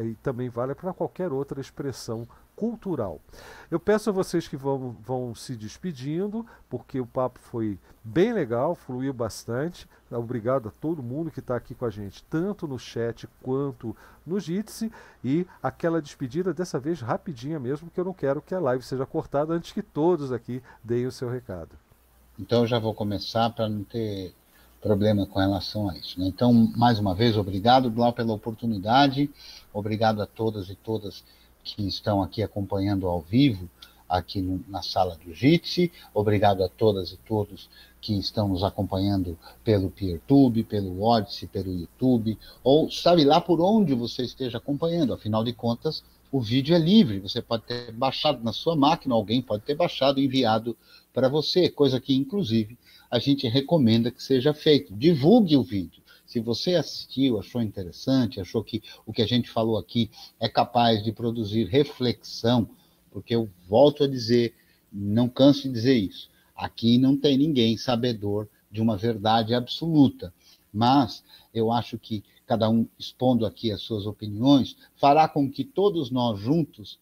e 0.05 0.15
também 0.17 0.49
vale 0.49 0.75
para 0.75 0.93
qualquer 0.93 1.33
outra 1.33 1.61
expressão 1.61 2.29
cultural. 2.55 3.21
Eu 3.71 3.81
peço 3.81 4.11
a 4.11 4.13
vocês 4.13 4.47
que 4.47 4.57
vão, 4.57 4.95
vão 5.03 5.35
se 5.35 5.57
despedindo, 5.57 6.45
porque 6.69 7.01
o 7.01 7.07
papo 7.07 7.39
foi 7.39 7.79
bem 8.05 8.33
legal, 8.33 8.75
fluiu 8.75 9.13
bastante. 9.13 9.89
Obrigado 10.11 10.69
a 10.69 10.73
todo 10.73 11.03
mundo 11.03 11.31
que 11.31 11.41
está 11.41 11.57
aqui 11.57 11.75
com 11.75 11.87
a 11.87 11.91
gente, 11.91 12.23
tanto 12.25 12.69
no 12.69 12.79
chat 12.79 13.27
quanto 13.43 13.97
no 14.27 14.39
Jitsi. 14.39 14.93
E 15.25 15.47
aquela 15.63 16.03
despedida, 16.03 16.53
dessa 16.53 16.79
vez 16.79 17.01
rapidinha 17.01 17.59
mesmo, 17.59 17.89
porque 17.89 18.01
eu 18.01 18.05
não 18.05 18.15
quero 18.15 18.43
que 18.43 18.55
a 18.55 18.61
live 18.61 18.85
seja 18.85 19.07
cortada 19.07 19.55
antes 19.55 19.73
que 19.73 19.83
todos 19.83 20.31
aqui 20.31 20.63
deem 20.85 21.07
o 21.07 21.13
seu 21.13 21.31
recado. 21.31 21.80
Então 22.41 22.63
eu 22.63 22.67
já 22.67 22.79
vou 22.79 22.95
começar 22.95 23.51
para 23.51 23.69
não 23.69 23.85
ter 23.85 24.33
problema 24.81 25.27
com 25.27 25.39
relação 25.39 25.91
a 25.91 25.97
isso. 25.97 26.19
Né? 26.19 26.27
Então, 26.27 26.53
mais 26.75 26.99
uma 26.99 27.15
vez, 27.15 27.37
obrigado, 27.37 27.91
Blau, 27.91 28.15
pela 28.15 28.33
oportunidade. 28.33 29.29
Obrigado 29.75 30.23
a 30.23 30.27
todas 30.27 30.71
e 30.71 30.75
todas 30.75 31.23
que 31.63 31.87
estão 31.87 32.23
aqui 32.23 32.43
acompanhando 32.43 33.07
ao 33.07 33.21
vivo, 33.21 33.69
aqui 34.09 34.41
no, 34.41 34.65
na 34.67 34.81
sala 34.81 35.19
do 35.23 35.35
Jitsi. 35.35 35.93
Obrigado 36.15 36.65
a 36.65 36.69
todas 36.69 37.13
e 37.13 37.19
todos 37.19 37.69
que 38.01 38.19
estão 38.19 38.49
nos 38.49 38.65
acompanhando 38.65 39.39
pelo 39.63 39.91
PeerTube, 39.91 40.65
pelo 40.65 41.03
Odyssey, 41.03 41.47
pelo 41.47 41.71
YouTube, 41.71 42.39
ou 42.65 42.91
sabe 42.91 43.23
lá 43.23 43.39
por 43.39 43.61
onde 43.61 43.95
você 43.95 44.23
esteja 44.23 44.57
acompanhando. 44.57 45.13
Afinal 45.13 45.45
de 45.45 45.53
contas, 45.53 46.03
o 46.33 46.41
vídeo 46.41 46.75
é 46.75 46.79
livre, 46.79 47.19
você 47.19 47.43
pode 47.43 47.65
ter 47.65 47.93
baixado 47.93 48.43
na 48.43 48.53
sua 48.53 48.75
máquina, 48.75 49.15
alguém 49.15 49.43
pode 49.43 49.65
ter 49.65 49.75
baixado 49.75 50.19
e 50.19 50.25
enviado 50.25 50.77
para 51.13 51.29
você, 51.29 51.69
coisa 51.69 52.01
que, 52.01 52.15
inclusive, 52.15 52.79
a 53.11 53.19
gente 53.19 53.49
recomenda 53.49 54.11
que 54.11 54.23
seja 54.23 54.55
feito. 54.55 54.95
Divulgue 54.95 55.57
o 55.57 55.63
vídeo. 55.63 56.03
Se 56.25 56.39
você 56.39 56.77
assistiu, 56.77 57.41
achou 57.41 57.61
interessante, 57.61 58.41
achou 58.41 58.63
que 58.63 58.83
o 59.05 59.13
que 59.13 59.21
a 59.21 59.27
gente 59.27 59.51
falou 59.51 59.77
aqui 59.77 60.09
é 60.39 60.49
capaz 60.49 61.03
de 61.03 61.11
produzir 61.11 61.65
reflexão, 61.65 62.71
porque 63.11 63.35
eu 63.35 63.51
volto 63.69 64.05
a 64.05 64.07
dizer, 64.07 64.55
não 64.93 65.29
canso 65.29 65.63
de 65.63 65.75
dizer 65.75 65.97
isso, 65.97 66.31
aqui 66.55 66.99
não 66.99 67.17
tem 67.17 67.37
ninguém 67.37 67.77
sabedor 67.77 68.49
de 68.71 68.81
uma 68.81 68.97
verdade 68.97 69.55
absoluta, 69.55 70.33
mas 70.73 71.25
eu 71.53 71.73
acho 71.73 71.99
que 71.99 72.23
cada 72.47 72.71
um 72.71 72.87
expondo 72.97 73.45
aqui 73.45 73.73
as 73.73 73.81
suas 73.81 74.07
opiniões 74.07 74.77
fará 74.95 75.27
com 75.27 75.51
que 75.51 75.65
todos 75.65 76.13
nós 76.13 76.39
juntos 76.39 76.99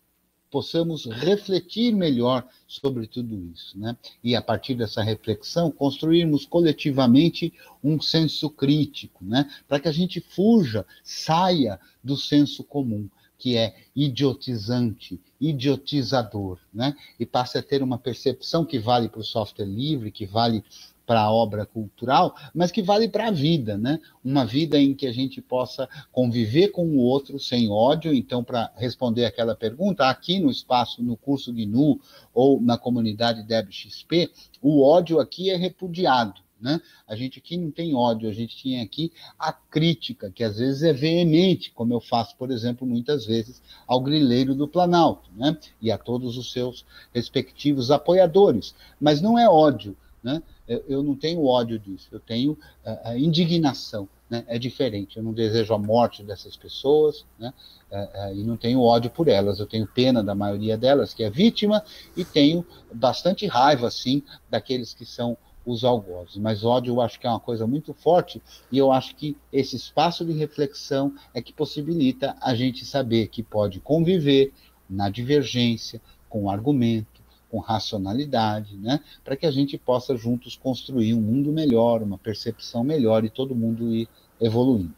possamos 0.50 1.06
refletir 1.06 1.94
melhor 1.94 2.46
sobre 2.66 3.06
tudo 3.06 3.34
isso, 3.52 3.78
né? 3.78 3.96
E 4.22 4.34
a 4.34 4.42
partir 4.42 4.74
dessa 4.74 5.02
reflexão 5.02 5.70
construirmos 5.70 6.46
coletivamente 6.46 7.52
um 7.82 8.00
senso 8.00 8.48
crítico, 8.50 9.24
né? 9.24 9.50
Para 9.66 9.80
que 9.80 9.88
a 9.88 9.92
gente 9.92 10.20
fuja, 10.20 10.86
saia 11.02 11.78
do 12.02 12.16
senso 12.16 12.64
comum, 12.64 13.08
que 13.38 13.56
é 13.56 13.74
idiotizante, 13.94 15.20
idiotizador, 15.40 16.58
né? 16.74 16.96
E 17.20 17.24
passe 17.24 17.56
a 17.56 17.62
ter 17.62 17.82
uma 17.82 17.98
percepção 17.98 18.64
que 18.64 18.78
vale 18.78 19.08
para 19.08 19.20
o 19.20 19.24
software 19.24 19.66
livre, 19.66 20.10
que 20.10 20.26
vale 20.26 20.64
para 21.08 21.22
a 21.22 21.32
obra 21.32 21.64
cultural, 21.64 22.36
mas 22.54 22.70
que 22.70 22.82
vale 22.82 23.08
para 23.08 23.28
a 23.28 23.30
vida, 23.30 23.78
né? 23.78 23.98
Uma 24.22 24.44
vida 24.44 24.78
em 24.78 24.92
que 24.92 25.06
a 25.06 25.12
gente 25.12 25.40
possa 25.40 25.88
conviver 26.12 26.68
com 26.68 26.86
o 26.86 26.98
outro 26.98 27.40
sem 27.40 27.70
ódio. 27.70 28.12
Então, 28.12 28.44
para 28.44 28.70
responder 28.76 29.24
aquela 29.24 29.56
pergunta, 29.56 30.06
aqui 30.06 30.38
no 30.38 30.50
espaço, 30.50 31.02
no 31.02 31.16
curso 31.16 31.50
de 31.50 31.64
NU 31.64 31.98
ou 32.34 32.60
na 32.60 32.76
comunidade 32.76 33.42
DebXP, 33.42 34.30
o 34.60 34.86
ódio 34.86 35.18
aqui 35.18 35.48
é 35.48 35.56
repudiado. 35.56 36.42
Né? 36.60 36.78
A 37.06 37.16
gente 37.16 37.38
aqui 37.38 37.56
não 37.56 37.70
tem 37.70 37.94
ódio, 37.94 38.28
a 38.28 38.32
gente 38.32 38.54
tinha 38.54 38.82
aqui 38.82 39.10
a 39.38 39.50
crítica, 39.50 40.30
que 40.30 40.44
às 40.44 40.58
vezes 40.58 40.82
é 40.82 40.92
veemente, 40.92 41.70
como 41.70 41.94
eu 41.94 42.00
faço, 42.00 42.36
por 42.36 42.50
exemplo, 42.50 42.86
muitas 42.86 43.24
vezes 43.24 43.62
ao 43.86 44.00
grileiro 44.00 44.54
do 44.54 44.68
Planalto, 44.68 45.30
né? 45.34 45.56
e 45.80 45.90
a 45.90 45.96
todos 45.96 46.36
os 46.36 46.52
seus 46.52 46.84
respectivos 47.14 47.90
apoiadores. 47.90 48.74
Mas 49.00 49.22
não 49.22 49.38
é 49.38 49.48
ódio, 49.48 49.96
né? 50.22 50.42
Eu, 50.68 50.84
eu 50.88 51.02
não 51.02 51.14
tenho 51.14 51.44
ódio 51.44 51.78
disso, 51.78 52.08
eu 52.12 52.20
tenho 52.20 52.52
uh, 52.84 53.16
indignação. 53.16 54.08
Né? 54.28 54.44
É 54.46 54.58
diferente. 54.58 55.16
Eu 55.16 55.22
não 55.22 55.32
desejo 55.32 55.72
a 55.72 55.78
morte 55.78 56.22
dessas 56.22 56.54
pessoas 56.54 57.24
né? 57.38 57.52
Uh, 57.90 57.96
uh, 57.96 58.34
e 58.34 58.44
não 58.44 58.56
tenho 58.58 58.82
ódio 58.82 59.10
por 59.10 59.26
elas. 59.26 59.58
Eu 59.58 59.66
tenho 59.66 59.86
pena 59.86 60.22
da 60.22 60.34
maioria 60.34 60.76
delas 60.76 61.14
que 61.14 61.24
é 61.24 61.30
vítima 61.30 61.82
e 62.14 62.24
tenho 62.24 62.66
bastante 62.92 63.46
raiva, 63.46 63.90
sim, 63.90 64.22
daqueles 64.50 64.92
que 64.92 65.06
são 65.06 65.36
os 65.64 65.84
algozes. 65.84 66.36
Mas 66.36 66.64
ódio 66.64 66.94
eu 66.94 67.00
acho 67.00 67.18
que 67.18 67.26
é 67.26 67.30
uma 67.30 67.40
coisa 67.40 67.66
muito 67.66 67.92
forte 67.94 68.42
e 68.70 68.78
eu 68.78 68.92
acho 68.92 69.14
que 69.16 69.36
esse 69.52 69.76
espaço 69.76 70.24
de 70.24 70.32
reflexão 70.32 71.14
é 71.32 71.42
que 71.42 71.52
possibilita 71.52 72.36
a 72.40 72.54
gente 72.54 72.84
saber 72.84 73.28
que 73.28 73.42
pode 73.42 73.80
conviver 73.80 74.52
na 74.88 75.10
divergência, 75.10 76.00
com 76.28 76.50
argumento, 76.50 77.17
com 77.50 77.58
racionalidade, 77.58 78.76
né? 78.76 79.00
Para 79.24 79.36
que 79.36 79.46
a 79.46 79.50
gente 79.50 79.76
possa 79.78 80.16
juntos 80.16 80.56
construir 80.56 81.14
um 81.14 81.20
mundo 81.20 81.52
melhor, 81.52 82.02
uma 82.02 82.18
percepção 82.18 82.84
melhor 82.84 83.24
e 83.24 83.30
todo 83.30 83.54
mundo 83.54 83.94
ir 83.94 84.08
evoluindo. 84.40 84.94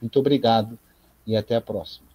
Muito 0.00 0.18
obrigado 0.18 0.78
e 1.26 1.36
até 1.36 1.56
a 1.56 1.60
próxima. 1.60 2.09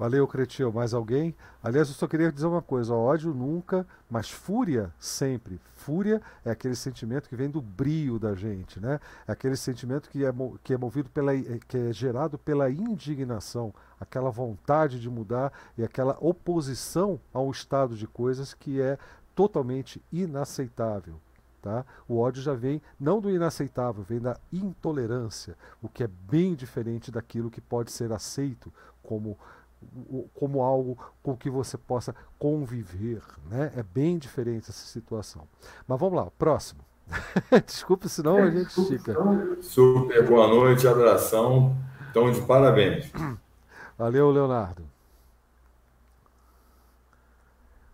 Valeu, 0.00 0.26
Cretil. 0.26 0.72
Mais 0.72 0.94
alguém? 0.94 1.34
Aliás, 1.62 1.88
eu 1.88 1.94
só 1.94 2.08
queria 2.08 2.32
dizer 2.32 2.46
uma 2.46 2.62
coisa: 2.62 2.94
ódio 2.94 3.34
nunca, 3.34 3.86
mas 4.08 4.30
fúria 4.30 4.90
sempre. 4.98 5.60
Fúria 5.74 6.22
é 6.42 6.50
aquele 6.50 6.74
sentimento 6.74 7.28
que 7.28 7.36
vem 7.36 7.50
do 7.50 7.60
brio 7.60 8.18
da 8.18 8.34
gente, 8.34 8.80
né? 8.80 8.98
É 9.28 9.32
aquele 9.32 9.56
sentimento 9.56 10.08
que 10.08 10.24
é, 10.24 10.32
que 10.64 10.72
é 10.72 10.78
movido 10.78 11.10
pela, 11.10 11.32
que 11.36 11.76
é 11.76 11.92
gerado 11.92 12.38
pela 12.38 12.70
indignação, 12.70 13.74
aquela 14.00 14.30
vontade 14.30 14.98
de 14.98 15.10
mudar 15.10 15.52
e 15.76 15.84
aquela 15.84 16.16
oposição 16.18 17.20
a 17.30 17.38
um 17.38 17.50
estado 17.50 17.94
de 17.94 18.06
coisas 18.06 18.54
que 18.54 18.80
é 18.80 18.96
totalmente 19.34 20.02
inaceitável. 20.10 21.20
Tá? 21.60 21.84
O 22.08 22.16
ódio 22.16 22.40
já 22.40 22.54
vem 22.54 22.80
não 22.98 23.20
do 23.20 23.28
inaceitável, 23.28 24.02
vem 24.02 24.18
da 24.18 24.38
intolerância, 24.50 25.58
o 25.82 25.90
que 25.90 26.02
é 26.02 26.08
bem 26.08 26.54
diferente 26.54 27.10
daquilo 27.10 27.50
que 27.50 27.60
pode 27.60 27.92
ser 27.92 28.10
aceito 28.12 28.72
como 29.02 29.36
como 30.34 30.62
algo 30.62 30.98
com 31.22 31.36
que 31.36 31.50
você 31.50 31.76
possa 31.76 32.14
conviver. 32.38 33.22
Né? 33.48 33.72
É 33.76 33.82
bem 33.82 34.18
diferente 34.18 34.70
essa 34.70 34.86
situação. 34.86 35.46
Mas 35.86 35.98
vamos 35.98 36.16
lá, 36.16 36.30
próximo. 36.38 36.84
Desculpe, 37.66 38.08
senão 38.08 38.36
a 38.36 38.50
gente 38.50 38.68
estica. 38.80 39.16
Super 39.60 40.26
boa 40.26 40.46
noite, 40.48 40.86
abração. 40.86 41.76
Então, 42.10 42.30
de 42.30 42.40
parabéns. 42.42 43.10
Valeu, 43.98 44.30
Leonardo. 44.30 44.84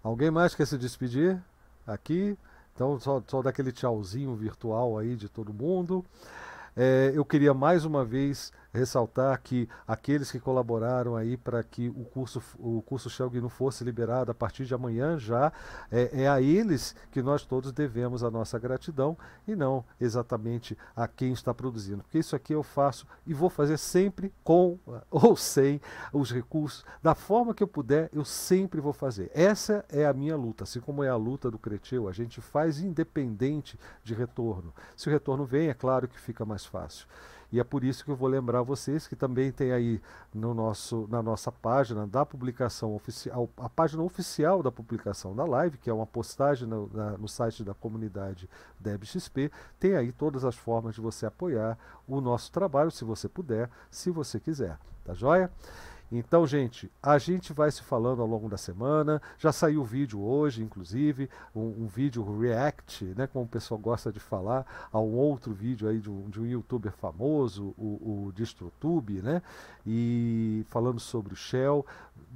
Alguém 0.03 0.31
mais 0.31 0.55
quer 0.55 0.67
se 0.67 0.79
despedir 0.79 1.43
aqui? 1.87 2.39
Então, 2.75 3.01
só, 3.01 3.23
só 3.27 3.43
daquele 3.43 3.73
tchauzinho 3.73 4.35
virtual 4.37 4.99
aí 4.99 5.17
de 5.17 5.29
todo 5.29 5.53
mundo. 5.53 6.05
É, 6.77 7.11
eu 7.15 7.25
queria 7.25 7.55
mais 7.55 7.85
uma 7.85 8.05
vez 8.05 8.53
ressaltar 8.77 9.41
que 9.43 9.69
aqueles 9.87 10.31
que 10.31 10.39
colaboraram 10.39 11.17
aí 11.17 11.37
para 11.37 11.63
que 11.63 11.89
o 11.89 12.05
curso, 12.05 12.43
o 12.59 12.83
curso 12.83 13.11
Shelg 13.11 13.41
não 13.41 13.49
fosse 13.49 13.83
liberado 13.83 14.31
a 14.31 14.35
partir 14.35 14.65
de 14.65 14.75
amanhã 14.75 15.19
já, 15.19 15.53
é, 15.91 16.23
é, 16.23 16.29
a 16.29 16.41
eles 16.41 16.95
que 17.11 17.23
nós 17.23 17.45
todos 17.45 17.73
devemos 17.73 18.23
a 18.23 18.31
nossa 18.31 18.59
gratidão 18.59 19.17
e 19.47 19.57
não 19.57 19.85
exatamente 20.01 20.77
a 20.95 21.09
quem 21.09 21.33
está 21.33 21.53
produzindo. 21.53 22.03
Porque 22.03 22.19
isso 22.19 22.37
aqui 22.37 22.53
eu 22.53 22.63
faço 22.63 23.07
e 23.27 23.35
vou 23.35 23.51
fazer 23.51 23.79
sempre 23.79 24.33
com 24.45 24.79
ou 25.11 25.37
sem 25.37 25.81
os 26.13 26.31
recursos, 26.31 26.85
da 27.03 27.15
forma 27.15 27.55
que 27.55 27.63
eu 27.63 27.69
puder, 27.69 28.11
eu 28.13 28.25
sempre 28.25 28.81
vou 28.81 28.93
fazer. 28.93 29.31
Essa 29.35 29.85
é 29.89 30.07
a 30.07 30.13
minha 30.13 30.37
luta, 30.37 30.65
assim 30.65 30.81
como 30.81 31.03
é 31.03 31.09
a 31.09 31.17
luta 31.17 31.51
do 31.51 31.59
Cretil, 31.59 32.09
a 32.09 32.13
gente 32.13 32.41
faz 32.41 32.81
independente 32.81 33.79
de 34.05 34.15
retorno. 34.15 34.73
Se 34.97 35.09
o 35.09 35.13
retorno 35.13 35.45
vem, 35.45 35.69
é 35.69 35.75
claro 35.75 36.07
que 36.09 36.19
fica 36.19 36.45
mais 36.45 36.65
fácil. 36.65 37.07
E 37.53 37.61
é 37.61 37.65
por 37.65 37.85
isso 37.85 38.05
que 38.05 38.11
eu 38.11 38.17
vou 38.17 38.29
lembrar 38.29 38.63
vocês 38.63 39.07
que 39.07 39.15
também 39.15 39.53
tem 39.53 39.73
aí 39.73 40.01
no 40.35 40.53
nosso, 40.53 41.07
na 41.11 41.23
nossa 41.23 41.51
página 41.53 42.07
da 42.07 42.25
publicação 42.27 42.95
oficial, 42.95 43.49
a 43.57 43.69
página 43.69 44.03
oficial 44.03 44.63
da 44.63 44.73
publicação 44.73 45.35
da 45.35 45.45
live, 45.45 45.79
que 45.79 45.89
é 45.89 45.93
uma 45.93 46.07
postagem 46.07 46.67
no, 46.67 46.91
na, 46.93 47.19
no 47.19 47.29
site 47.29 47.63
da 47.63 47.75
comunidade 47.75 48.49
DebXP, 48.81 49.51
tem 49.79 49.97
aí 49.97 50.13
todas 50.13 50.45
as 50.45 50.57
formas 50.57 50.95
de 50.95 51.01
você 51.01 51.27
apoiar 51.27 51.79
o 52.07 52.21
nosso 52.21 52.51
trabalho, 52.51 52.91
se 52.91 53.05
você 53.05 53.29
puder, 53.29 53.71
se 53.91 54.11
você 54.11 54.41
quiser. 54.41 54.79
Tá 55.05 55.15
joia? 55.15 55.51
Então, 56.11 56.47
gente, 56.47 56.91
a 57.03 57.19
gente 57.19 57.53
vai 57.53 57.71
se 57.71 57.83
falando 57.83 58.23
ao 58.23 58.29
longo 58.29 58.49
da 58.49 58.57
semana. 58.57 59.21
Já 59.39 59.51
saiu 59.51 59.83
vídeo 59.83 60.21
hoje, 60.21 60.63
inclusive, 60.63 61.29
um, 61.55 61.85
um 61.85 61.87
vídeo 61.87 62.23
react, 62.39 63.05
né, 63.17 63.27
como 63.27 63.45
o 63.45 63.49
pessoal 63.49 63.79
gosta 63.79 64.13
de 64.13 64.21
falar, 64.21 64.89
a 64.93 65.01
um 65.01 65.15
outro 65.15 65.53
vídeo 65.53 65.89
aí 65.89 65.99
de 65.99 66.09
um, 66.09 66.29
de 66.31 66.41
um 66.41 66.47
youtuber 66.47 66.93
famoso, 66.93 67.75
o, 67.77 68.27
o 68.27 68.33
DistroTube, 68.33 69.21
né? 69.21 69.43
E 69.85 70.65
falando 70.69 71.01
sobre 71.01 71.33
o 71.33 71.37
Shell. 71.37 71.85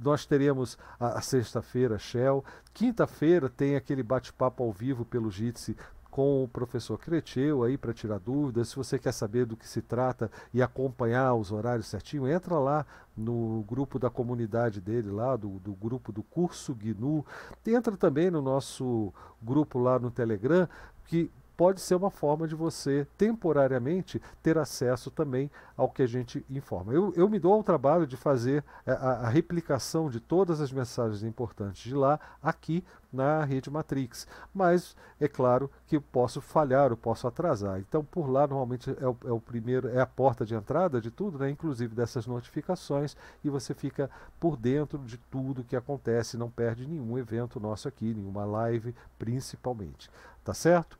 Nós 0.03 0.25
teremos 0.25 0.77
a, 0.99 1.19
a 1.19 1.21
sexta-feira 1.21 1.97
Shell. 1.97 2.43
Quinta-feira 2.73 3.49
tem 3.49 3.75
aquele 3.75 4.03
bate-papo 4.03 4.63
ao 4.63 4.71
vivo 4.71 5.05
pelo 5.05 5.31
Jitsi 5.31 5.77
com 6.11 6.43
o 6.43 6.47
professor 6.47 6.99
Creteu 6.99 7.63
aí 7.63 7.77
para 7.77 7.93
tirar 7.93 8.19
dúvidas. 8.19 8.69
Se 8.69 8.75
você 8.75 8.99
quer 8.99 9.13
saber 9.13 9.45
do 9.45 9.55
que 9.55 9.67
se 9.67 9.81
trata 9.81 10.29
e 10.53 10.61
acompanhar 10.61 11.33
os 11.33 11.51
horários 11.51 11.87
certinho, 11.87 12.27
entra 12.27 12.59
lá 12.59 12.85
no 13.15 13.63
grupo 13.67 13.97
da 13.97 14.09
comunidade 14.09 14.81
dele 14.81 15.09
lá, 15.09 15.35
do, 15.37 15.59
do 15.59 15.73
grupo 15.73 16.11
do 16.11 16.21
curso 16.21 16.75
GNU. 16.75 17.25
Entra 17.65 17.95
também 17.95 18.29
no 18.29 18.41
nosso 18.41 19.13
grupo 19.41 19.79
lá 19.79 19.97
no 19.97 20.11
Telegram, 20.11 20.67
que 21.05 21.31
pode 21.61 21.79
ser 21.79 21.93
uma 21.93 22.09
forma 22.09 22.47
de 22.47 22.55
você 22.55 23.05
temporariamente 23.15 24.19
ter 24.41 24.57
acesso 24.57 25.11
também 25.11 25.47
ao 25.77 25.87
que 25.87 26.01
a 26.01 26.07
gente 26.07 26.43
informa. 26.49 26.91
Eu, 26.91 27.13
eu 27.15 27.29
me 27.29 27.37
dou 27.37 27.53
ao 27.53 27.63
trabalho 27.63 28.07
de 28.07 28.17
fazer 28.17 28.63
a, 28.83 29.27
a, 29.27 29.29
replicação 29.29 30.09
de 30.09 30.19
todas 30.19 30.59
as 30.59 30.71
mensagens 30.71 31.21
importantes 31.21 31.83
de 31.83 31.93
lá 31.93 32.19
aqui 32.41 32.83
na 33.13 33.43
rede 33.43 33.69
Matrix, 33.69 34.25
mas 34.51 34.95
é 35.19 35.27
claro 35.27 35.69
que 35.85 35.97
eu 35.97 36.01
posso 36.01 36.41
falhar, 36.41 36.89
eu 36.89 36.97
posso 36.97 37.27
atrasar. 37.27 37.79
Então 37.79 38.03
por 38.03 38.27
lá 38.27 38.47
normalmente 38.47 38.89
é 38.99 39.07
o, 39.07 39.15
é 39.25 39.31
o 39.31 39.39
primeiro, 39.39 39.87
é 39.89 40.01
a 40.01 40.07
porta 40.07 40.43
de 40.43 40.55
entrada 40.55 40.99
de 40.99 41.11
tudo, 41.11 41.37
né? 41.37 41.47
inclusive 41.47 41.93
dessas 41.93 42.25
notificações, 42.25 43.15
e 43.43 43.51
você 43.51 43.75
fica 43.75 44.09
por 44.39 44.57
dentro 44.57 44.97
de 44.97 45.19
tudo 45.29 45.63
que 45.63 45.75
acontece, 45.75 46.37
não 46.37 46.49
perde 46.49 46.87
nenhum 46.87 47.19
evento 47.19 47.59
nosso 47.59 47.87
aqui, 47.87 48.15
nenhuma 48.15 48.45
live 48.45 48.95
principalmente. 49.19 50.09
Tá 50.43 50.55
certo? 50.55 50.97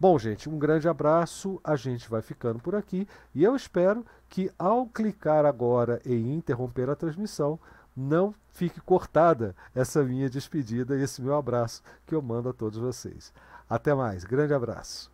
Bom, 0.00 0.18
gente, 0.18 0.48
um 0.48 0.58
grande 0.58 0.88
abraço. 0.88 1.60
A 1.62 1.76
gente 1.76 2.08
vai 2.08 2.22
ficando 2.22 2.58
por 2.58 2.74
aqui 2.74 3.06
e 3.34 3.44
eu 3.44 3.54
espero 3.54 4.02
que 4.30 4.50
ao 4.58 4.86
clicar 4.86 5.44
agora 5.44 6.00
em 6.06 6.32
interromper 6.32 6.88
a 6.88 6.96
transmissão, 6.96 7.60
não 7.94 8.34
fique 8.50 8.80
cortada 8.80 9.54
essa 9.74 10.02
minha 10.02 10.30
despedida 10.30 10.96
e 10.96 11.02
esse 11.02 11.20
meu 11.20 11.36
abraço 11.36 11.82
que 12.06 12.14
eu 12.14 12.22
mando 12.22 12.48
a 12.48 12.52
todos 12.54 12.78
vocês. 12.78 13.30
Até 13.68 13.92
mais, 13.92 14.24
grande 14.24 14.54
abraço. 14.54 15.12